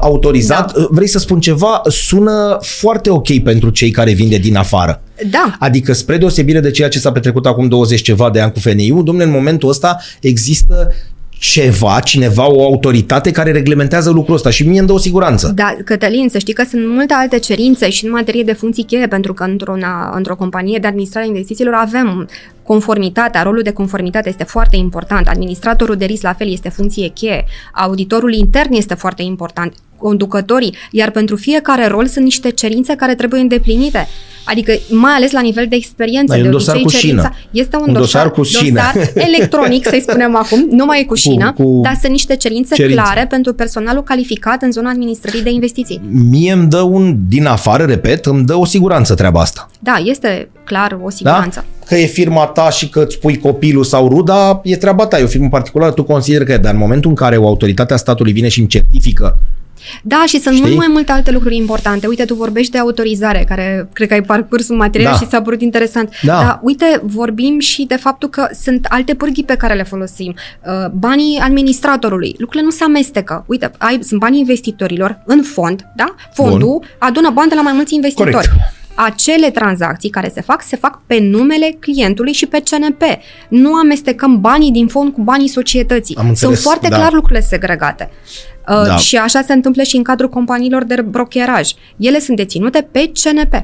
autorizat. 0.00 0.72
Da. 0.72 0.86
Vrei 0.90 1.08
să 1.08 1.18
spun 1.18 1.40
ceva? 1.40 1.80
Sună 1.88 2.56
foarte 2.60 3.10
ok 3.10 3.38
pentru 3.42 3.70
cei 3.70 3.90
care 3.90 4.12
vin 4.12 4.28
de 4.28 4.36
din 4.36 4.56
afară. 4.56 5.02
Da, 5.30 5.56
Adică, 5.58 5.92
spre 5.92 6.16
deosebire 6.16 6.60
de 6.60 6.70
ceea 6.70 6.88
ce 6.88 6.98
s-a 6.98 7.12
petrecut 7.12 7.46
acum 7.46 7.68
20 7.68 8.02
ceva 8.02 8.30
de 8.30 8.40
ani 8.40 8.52
cu 8.52 8.58
FNI-ul, 8.58 9.04
domnule, 9.04 9.26
în 9.26 9.32
momentul 9.32 9.68
ăsta 9.68 10.00
există 10.20 10.92
ceva, 11.38 12.00
cineva, 12.04 12.50
o 12.50 12.64
autoritate 12.64 13.30
care 13.30 13.52
reglementează 13.52 14.10
lucrul 14.10 14.34
ăsta 14.34 14.50
și 14.50 14.66
mie 14.66 14.78
îmi 14.78 14.86
dă 14.86 14.92
o 14.92 14.98
siguranță. 14.98 15.52
Da, 15.54 15.76
Cătălin, 15.84 16.28
să 16.28 16.38
știi 16.38 16.52
că 16.52 16.64
sunt 16.70 16.88
multe 16.88 17.14
alte 17.14 17.38
cerințe 17.38 17.90
și 17.90 18.04
în 18.04 18.10
materie 18.10 18.42
de 18.42 18.52
funcții 18.52 18.84
cheie, 18.84 19.06
pentru 19.06 19.32
că 19.34 19.44
într-o, 19.44 19.76
într-o 20.14 20.36
companie 20.36 20.78
de 20.78 20.86
administrare 20.86 21.26
a 21.26 21.28
investițiilor 21.28 21.74
avem 21.74 22.28
conformitatea, 22.66 23.42
rolul 23.42 23.62
de 23.62 23.70
conformitate 23.72 24.28
este 24.28 24.44
foarte 24.44 24.76
important, 24.76 25.28
administratorul 25.28 25.96
de 25.96 26.04
risc 26.04 26.22
la 26.22 26.32
fel 26.32 26.52
este 26.52 26.68
funcție 26.68 27.08
cheie, 27.08 27.44
auditorul 27.74 28.32
intern 28.34 28.72
este 28.72 28.94
foarte 28.94 29.22
important, 29.22 29.72
conducătorii, 29.98 30.74
iar 30.90 31.10
pentru 31.10 31.36
fiecare 31.36 31.86
rol 31.86 32.06
sunt 32.06 32.24
niște 32.24 32.50
cerințe 32.50 32.94
care 32.94 33.14
trebuie 33.14 33.40
îndeplinite. 33.40 34.06
Adică, 34.44 34.72
mai 34.90 35.12
ales 35.12 35.32
la 35.32 35.40
nivel 35.40 35.66
de 35.68 35.76
experiență, 35.76 36.32
Da, 36.32 36.38
e 36.38 36.40
de 36.40 36.46
un 36.46 36.52
dosar 36.52 36.74
obicei, 36.74 37.00
cu 37.00 37.06
șină. 37.06 37.20
cerința 37.22 37.38
este 37.50 37.76
un, 37.76 37.88
Un 37.88 37.92
dosar 37.92 38.30
cu 38.30 38.42
șină. 38.42 38.80
dosar 38.92 39.10
electronic, 39.28 39.86
să-i 39.88 40.00
spunem 40.00 40.36
acum, 40.36 40.66
nu 40.70 40.84
mai 40.84 41.00
e 41.00 41.04
cu 41.04 41.14
șină, 41.14 41.52
cu 41.52 41.80
dar 41.82 41.96
sunt 42.00 42.12
niște 42.12 42.36
cerințe, 42.36 42.74
cerințe. 42.74 43.00
clare 43.02 43.26
pentru 43.26 43.52
personalul 43.54 44.02
calificat 44.02 44.62
în 44.62 44.72
zona 44.72 44.90
administrării 44.90 45.42
de 45.42 45.50
investiții. 45.50 46.00
Mie 46.30 46.52
îmi 46.52 46.66
dă 46.68 46.80
un, 46.80 47.16
din 47.28 47.46
afară, 47.46 47.84
repet, 47.84 48.26
îmi 48.26 48.44
dă 48.44 48.54
o 48.54 48.64
siguranță 48.64 49.14
treaba 49.14 49.40
asta. 49.40 49.68
Da, 49.78 50.00
este 50.04 50.48
clar 50.64 50.98
o 51.02 51.08
Da? 51.20 51.46
Siguranță. 51.86 51.94
Că 51.94 51.94
e 51.94 52.06
firma 52.06 52.46
ta 52.46 52.70
și 52.70 52.88
că 52.88 53.00
îți 53.06 53.18
pui 53.18 53.38
copilul 53.38 53.84
sau 53.84 54.08
ruda, 54.08 54.60
e 54.62 54.76
treaba 54.76 55.06
ta, 55.06 55.18
e 55.18 55.22
o 55.22 55.26
firmă 55.26 55.48
particulară, 55.48 55.92
tu 55.92 56.02
consideri 56.02 56.44
că 56.44 56.52
e, 56.52 56.56
dar 56.56 56.72
în 56.72 56.78
momentul 56.78 57.10
în 57.10 57.16
care 57.16 57.36
o 57.36 57.46
autoritate 57.46 57.92
a 57.92 57.96
statului 57.96 58.32
vine 58.32 58.48
și 58.48 58.58
îmi 58.58 58.68
certifică 58.68 59.38
Da, 60.02 60.24
și 60.26 60.40
sunt 60.40 60.54
Știi? 60.54 60.66
mult 60.66 60.76
mai 60.78 60.86
multe 60.90 61.12
alte 61.12 61.30
lucruri 61.30 61.56
importante. 61.56 62.06
Uite, 62.06 62.24
tu 62.24 62.34
vorbești 62.34 62.72
de 62.72 62.78
autorizare, 62.78 63.44
care 63.48 63.88
cred 63.92 64.08
că 64.08 64.14
ai 64.14 64.22
parcurs 64.22 64.68
un 64.68 64.76
material 64.76 65.12
Da. 65.12 65.18
și 65.18 65.26
ți-a 65.26 65.42
părut 65.42 65.60
interesant. 65.60 66.10
Da. 66.22 66.32
Dar 66.32 66.60
uite, 66.62 67.00
vorbim 67.02 67.58
și 67.58 67.84
de 67.88 67.96
faptul 67.96 68.28
că 68.28 68.48
sunt 68.62 68.86
alte 68.88 69.14
pârghii 69.14 69.44
pe 69.44 69.54
care 69.56 69.74
le 69.74 69.82
folosim. 69.82 70.34
Uh, 70.66 70.90
Banii 70.92 71.38
administratorului. 71.42 72.34
Lucrurile 72.38 72.64
nu 72.64 72.70
se 72.70 72.84
amestecă. 72.84 73.44
Uite, 73.46 73.70
ai, 73.78 73.98
sunt 74.02 74.20
banii 74.20 74.38
investitorilor 74.38 75.22
în 75.26 75.42
fond, 75.42 75.86
da? 75.96 76.14
Fondul 76.32 76.82
adună 76.98 77.30
bani 77.30 77.48
de 77.48 77.54
la 77.54 77.62
mai 77.62 77.72
mulți 77.74 77.94
investitori. 77.94 78.30
Corect. 78.30 78.52
Acele 78.94 79.50
tranzacții 79.50 80.10
care 80.10 80.30
se 80.34 80.40
fac, 80.40 80.62
se 80.62 80.76
fac 80.76 81.00
pe 81.06 81.18
numele 81.18 81.76
clientului 81.80 82.32
și 82.32 82.46
pe 82.46 82.62
CNP. 82.70 83.02
Nu 83.48 83.74
amestecăm 83.74 84.40
banii 84.40 84.70
din 84.70 84.86
fond 84.86 85.12
cu 85.12 85.20
banii 85.22 85.48
societății. 85.48 86.16
Am 86.16 86.28
înțeles, 86.28 86.52
Sunt 86.52 86.72
foarte 86.72 86.88
da. 86.88 86.96
clar 86.96 87.12
lucrurile 87.12 87.40
segregate. 87.40 88.10
Uh, 88.68 88.82
Da. 88.86 88.96
Și 88.96 89.16
așa 89.16 89.40
se 89.40 89.52
întâmplă 89.52 89.82
și 89.82 89.96
în 89.96 90.02
cadrul 90.02 90.28
companiilor 90.28 90.84
de 90.84 91.02
brokeraj. 91.02 91.70
Ele 91.96 92.18
sunt 92.18 92.36
deținute 92.36 92.88
pe 92.92 93.10
CNP. 93.22 93.62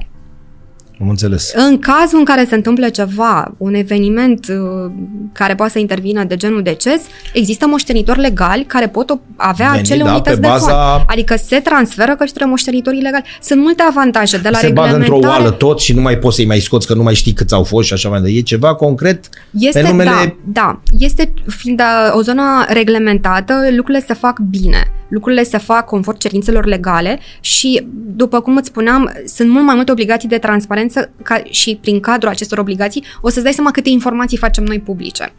Am 1.00 1.08
înțeles. 1.08 1.52
În 1.54 1.78
cazul 1.78 2.18
în 2.18 2.24
care 2.24 2.44
se 2.48 2.54
întâmplă 2.54 2.88
ceva, 2.88 3.54
un 3.58 3.74
eveniment 3.74 4.46
uh, 4.48 4.90
care 5.32 5.54
poate 5.54 5.72
să 5.72 5.78
intervină 5.78 6.24
de 6.24 6.36
genul 6.36 6.62
deces, 6.62 7.00
există 7.32 7.66
moștenitori 7.66 8.20
legali 8.20 8.64
care 8.64 8.88
pot 8.88 9.10
o- 9.10 9.18
avea 9.36 9.68
Veni, 9.68 9.80
acele 9.80 10.02
da, 10.02 10.10
unități 10.12 10.34
pe 10.34 10.40
de 10.40 10.46
baza- 10.46 10.92
fond. 10.92 11.04
Adică 11.06 11.36
se 11.36 11.60
transferă 11.60 12.16
către 12.16 12.44
moștenitorii 12.44 13.00
legali. 13.00 13.24
Sunt 13.42 13.60
multe 13.60 13.82
avantaje 13.88 14.38
de 14.38 14.48
la 14.48 14.58
Se 14.58 14.68
bagă 14.68 14.86
într-o 14.94 15.00
reglementare. 15.02 15.42
oală 15.42 15.50
tot 15.56 15.80
și 15.80 15.92
nu 15.94 16.00
mai 16.00 16.18
poți 16.18 16.36
să-i 16.36 16.46
mai 16.46 16.58
scoți 16.58 16.86
că 16.86 16.94
nu 16.94 17.02
mai 17.02 17.14
știi 17.14 17.32
câți 17.32 17.54
au 17.54 17.62
fost 17.62 17.86
și 17.86 17.92
așa 17.92 18.08
mai 18.08 18.18
departe. 18.18 18.38
E 18.38 18.42
ceva 18.42 18.74
concret 18.74 19.28
Este, 19.50 19.80
pe 19.80 19.88
numele... 19.90 20.10
da, 20.10 20.34
da, 20.44 20.80
este 20.98 21.32
fiind 21.46 21.80
uh, 21.80 22.16
o 22.16 22.22
zonă 22.22 22.42
reglementată, 22.68 23.54
lucrurile 23.76 24.04
se 24.06 24.14
fac 24.14 24.38
bine, 24.38 24.82
lucrurile 25.08 25.42
se 25.42 25.58
fac 25.58 25.84
conform 25.84 26.18
cerințelor 26.18 26.66
legale 26.66 27.18
și, 27.40 27.86
după 28.16 28.40
cum 28.40 28.56
îți 28.56 28.68
spuneam, 28.68 29.12
sunt 29.26 29.50
mult 29.50 29.64
mai 29.64 29.74
multe 29.74 29.90
obligații 29.92 30.28
de 30.28 30.38
transparență 30.38 30.89
ca, 31.22 31.42
și 31.50 31.78
prin 31.80 32.00
cadrul 32.00 32.30
acestor 32.30 32.58
obligații 32.58 33.04
o 33.20 33.28
să-ți 33.28 33.42
dai 33.44 33.52
seama 33.52 33.70
câte 33.70 33.88
informații 33.88 34.36
facem 34.38 34.64
noi 34.64 34.78
publice, 34.80 35.32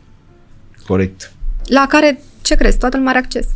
Corect. 0.87 1.31
la 1.65 1.85
care, 1.89 2.21
ce 2.41 2.55
crezi, 2.55 2.77
toată 2.77 2.97
lumea 2.97 3.11
are 3.11 3.21
acces. 3.21 3.47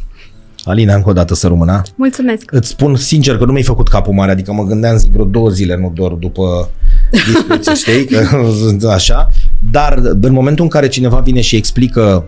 Alina, 0.64 0.96
încă 0.96 1.10
o 1.10 1.14
dată 1.14 1.34
să 1.36 1.48
rămână. 1.48 1.82
Mulțumesc! 1.96 2.52
Îți 2.52 2.70
spun 2.70 2.96
sincer 2.96 3.38
că 3.38 3.46
nu 3.46 3.52
mi-ai 3.52 3.64
făcut 3.64 3.88
capul 3.88 4.14
mare, 4.14 4.32
adică 4.32 4.54
mă 4.54 4.64
gândeam 4.64 4.98
zic 4.98 5.12
vreo 5.12 5.26
două 5.26 5.50
zile, 5.50 5.76
nu 5.76 5.92
doar 5.96 6.12
după 6.12 6.70
discuție, 7.12 7.74
știi, 7.94 8.06
că 8.06 8.50
sunt 8.60 8.84
așa, 9.00 9.30
dar 9.72 9.98
în 10.22 10.32
momentul 10.32 10.64
în 10.64 10.70
care 10.70 10.88
cineva 10.88 11.20
vine 11.20 11.42
și 11.42 11.56
explică 11.56 12.26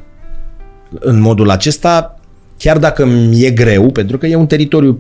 în 0.99 1.19
modul 1.19 1.49
acesta, 1.49 2.19
chiar 2.57 2.77
dacă 2.77 3.05
mi 3.05 3.43
e 3.43 3.51
greu, 3.51 3.91
pentru 3.91 4.17
că 4.17 4.25
e 4.27 4.35
un 4.35 4.47
teritoriu 4.47 4.99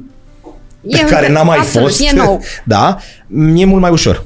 pe 0.91 0.97
E 0.97 1.03
care 1.09 1.27
un- 1.27 1.33
n-am 1.33 1.45
mai 1.45 1.57
absolut, 1.57 1.87
fost, 1.87 2.01
E 2.01 2.11
nou. 2.15 2.41
da, 2.65 2.97
mi-e 3.27 3.65
mult 3.65 3.81
mai 3.81 3.91
ușor. 3.91 4.23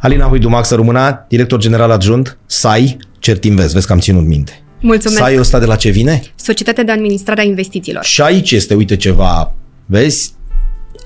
Alina 0.00 0.26
Huidumac 0.26 0.64
să 0.64 0.74
rămână, 0.74 1.24
director 1.28 1.58
general 1.58 1.90
adjunct, 1.90 2.38
SAI, 2.46 2.96
Certinvest, 3.18 3.72
vezi 3.72 3.86
că 3.86 3.92
am 3.92 3.98
ținut 3.98 4.26
minte. 4.26 4.62
Mulțumesc! 4.80 5.20
SAI 5.20 5.38
ăsta 5.38 5.58
de 5.58 5.66
la 5.66 5.76
ce 5.76 5.90
vine? 5.90 6.22
Societatea 6.36 6.84
de 6.84 6.92
Administrare 6.92 7.40
a 7.40 7.44
Investițiilor. 7.44 8.04
Și 8.04 8.20
aici 8.20 8.50
este, 8.50 8.74
uite, 8.74 8.96
ceva, 8.96 9.54
vezi, 9.86 10.32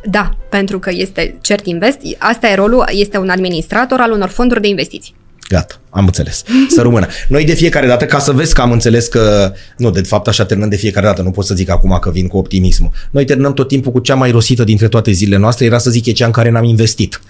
Da, 0.04 0.30
pentru 0.50 0.78
că 0.78 0.90
este 0.92 1.38
Cert 1.40 1.66
Invest, 1.66 1.98
asta 2.18 2.48
e 2.48 2.54
rolul, 2.54 2.84
este 2.90 3.18
un 3.18 3.28
administrator 3.28 4.00
al 4.00 4.10
unor 4.10 4.28
fonduri 4.28 4.60
de 4.60 4.68
investiții. 4.68 5.14
Gata, 5.48 5.80
am 5.90 6.04
înțeles. 6.04 6.42
Să 6.68 6.82
rămână. 6.82 7.06
Noi 7.28 7.44
de 7.44 7.52
fiecare 7.54 7.86
dată, 7.86 8.04
ca 8.04 8.18
să 8.18 8.32
vezi 8.32 8.54
că 8.54 8.60
am 8.60 8.72
înțeles 8.72 9.06
că... 9.06 9.52
Nu, 9.76 9.90
de 9.90 10.00
fapt 10.00 10.28
așa 10.28 10.44
terminăm 10.44 10.70
de 10.70 10.76
fiecare 10.76 11.06
dată, 11.06 11.22
nu 11.22 11.30
pot 11.30 11.44
să 11.44 11.54
zic 11.54 11.70
acum 11.70 11.98
că 12.00 12.10
vin 12.10 12.26
cu 12.26 12.36
optimismul. 12.36 12.90
Noi 13.10 13.24
terminăm 13.24 13.52
tot 13.54 13.68
timpul 13.68 13.92
cu 13.92 13.98
cea 13.98 14.14
mai 14.14 14.30
rosită 14.30 14.64
dintre 14.64 14.88
toate 14.88 15.10
zilele 15.10 15.40
noastre, 15.40 15.64
era 15.64 15.78
să 15.78 15.90
zic 15.90 16.06
e 16.06 16.12
cea 16.12 16.26
în 16.26 16.32
care 16.32 16.50
n-am 16.50 16.64
investit. 16.64 17.20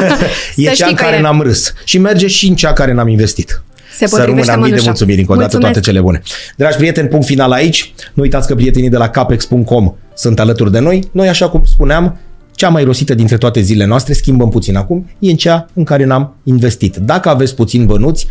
e 0.56 0.62
Să 0.62 0.68
cea 0.68 0.72
știi 0.72 0.86
în 0.88 0.94
că 0.94 1.02
care 1.02 1.16
e. 1.16 1.20
n-am 1.20 1.40
râs. 1.40 1.72
Și 1.84 1.98
merge 1.98 2.26
și 2.26 2.48
în 2.48 2.54
cea 2.54 2.72
care 2.72 2.92
n-am 2.92 3.08
investit. 3.08 3.62
Se 3.96 4.06
să 4.06 4.16
rămână 4.16 4.24
potrivește 4.24 4.52
mii 4.52 4.62
de 4.62 4.68
mănușa. 4.68 4.84
mulțumiri 4.84 5.20
încă 5.20 5.32
o 5.32 5.34
dată, 5.34 5.48
Mulțumesc. 5.56 5.72
toate 5.72 5.90
cele 5.90 6.00
bune. 6.00 6.22
Dragi 6.56 6.76
prieteni, 6.76 7.08
punct 7.08 7.26
final 7.26 7.52
aici. 7.52 7.94
Nu 8.14 8.22
uitați 8.22 8.46
că 8.46 8.54
prietenii 8.54 8.90
de 8.90 8.96
la 8.96 9.08
capex.com 9.08 9.94
sunt 10.14 10.40
alături 10.40 10.72
de 10.72 10.78
noi. 10.78 11.08
Noi, 11.12 11.28
așa 11.28 11.48
cum 11.48 11.62
spuneam, 11.64 12.18
cea 12.58 12.68
mai 12.68 12.84
rosită 12.84 13.14
dintre 13.14 13.36
toate 13.36 13.60
zilele 13.60 13.88
noastre, 13.88 14.12
schimbăm 14.12 14.48
puțin 14.48 14.76
acum, 14.76 15.10
e 15.18 15.30
în 15.30 15.36
cea 15.36 15.66
în 15.72 15.84
care 15.84 16.04
n-am 16.04 16.34
investit. 16.44 16.96
Dacă 16.96 17.28
aveți 17.28 17.54
puțin 17.54 17.86
bănuți, 17.86 18.26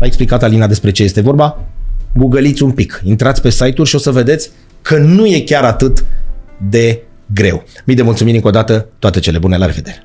a 0.00 0.04
explicat 0.04 0.42
Alina 0.42 0.66
despre 0.66 0.90
ce 0.90 1.02
este 1.02 1.20
vorba, 1.20 1.58
googăliți 2.16 2.62
un 2.62 2.70
pic, 2.70 3.02
intrați 3.04 3.42
pe 3.42 3.50
site-uri 3.50 3.88
și 3.88 3.94
o 3.94 3.98
să 3.98 4.10
vedeți 4.10 4.50
că 4.82 4.98
nu 4.98 5.26
e 5.26 5.40
chiar 5.40 5.64
atât 5.64 6.04
de 6.70 7.02
greu. 7.34 7.64
Mii 7.84 7.96
de 7.96 8.02
mulțumiri 8.02 8.36
încă 8.36 8.48
o 8.48 8.50
dată, 8.50 8.88
toate 8.98 9.20
cele 9.20 9.38
bune, 9.38 9.56
la 9.56 9.66
revedere! 9.66 10.04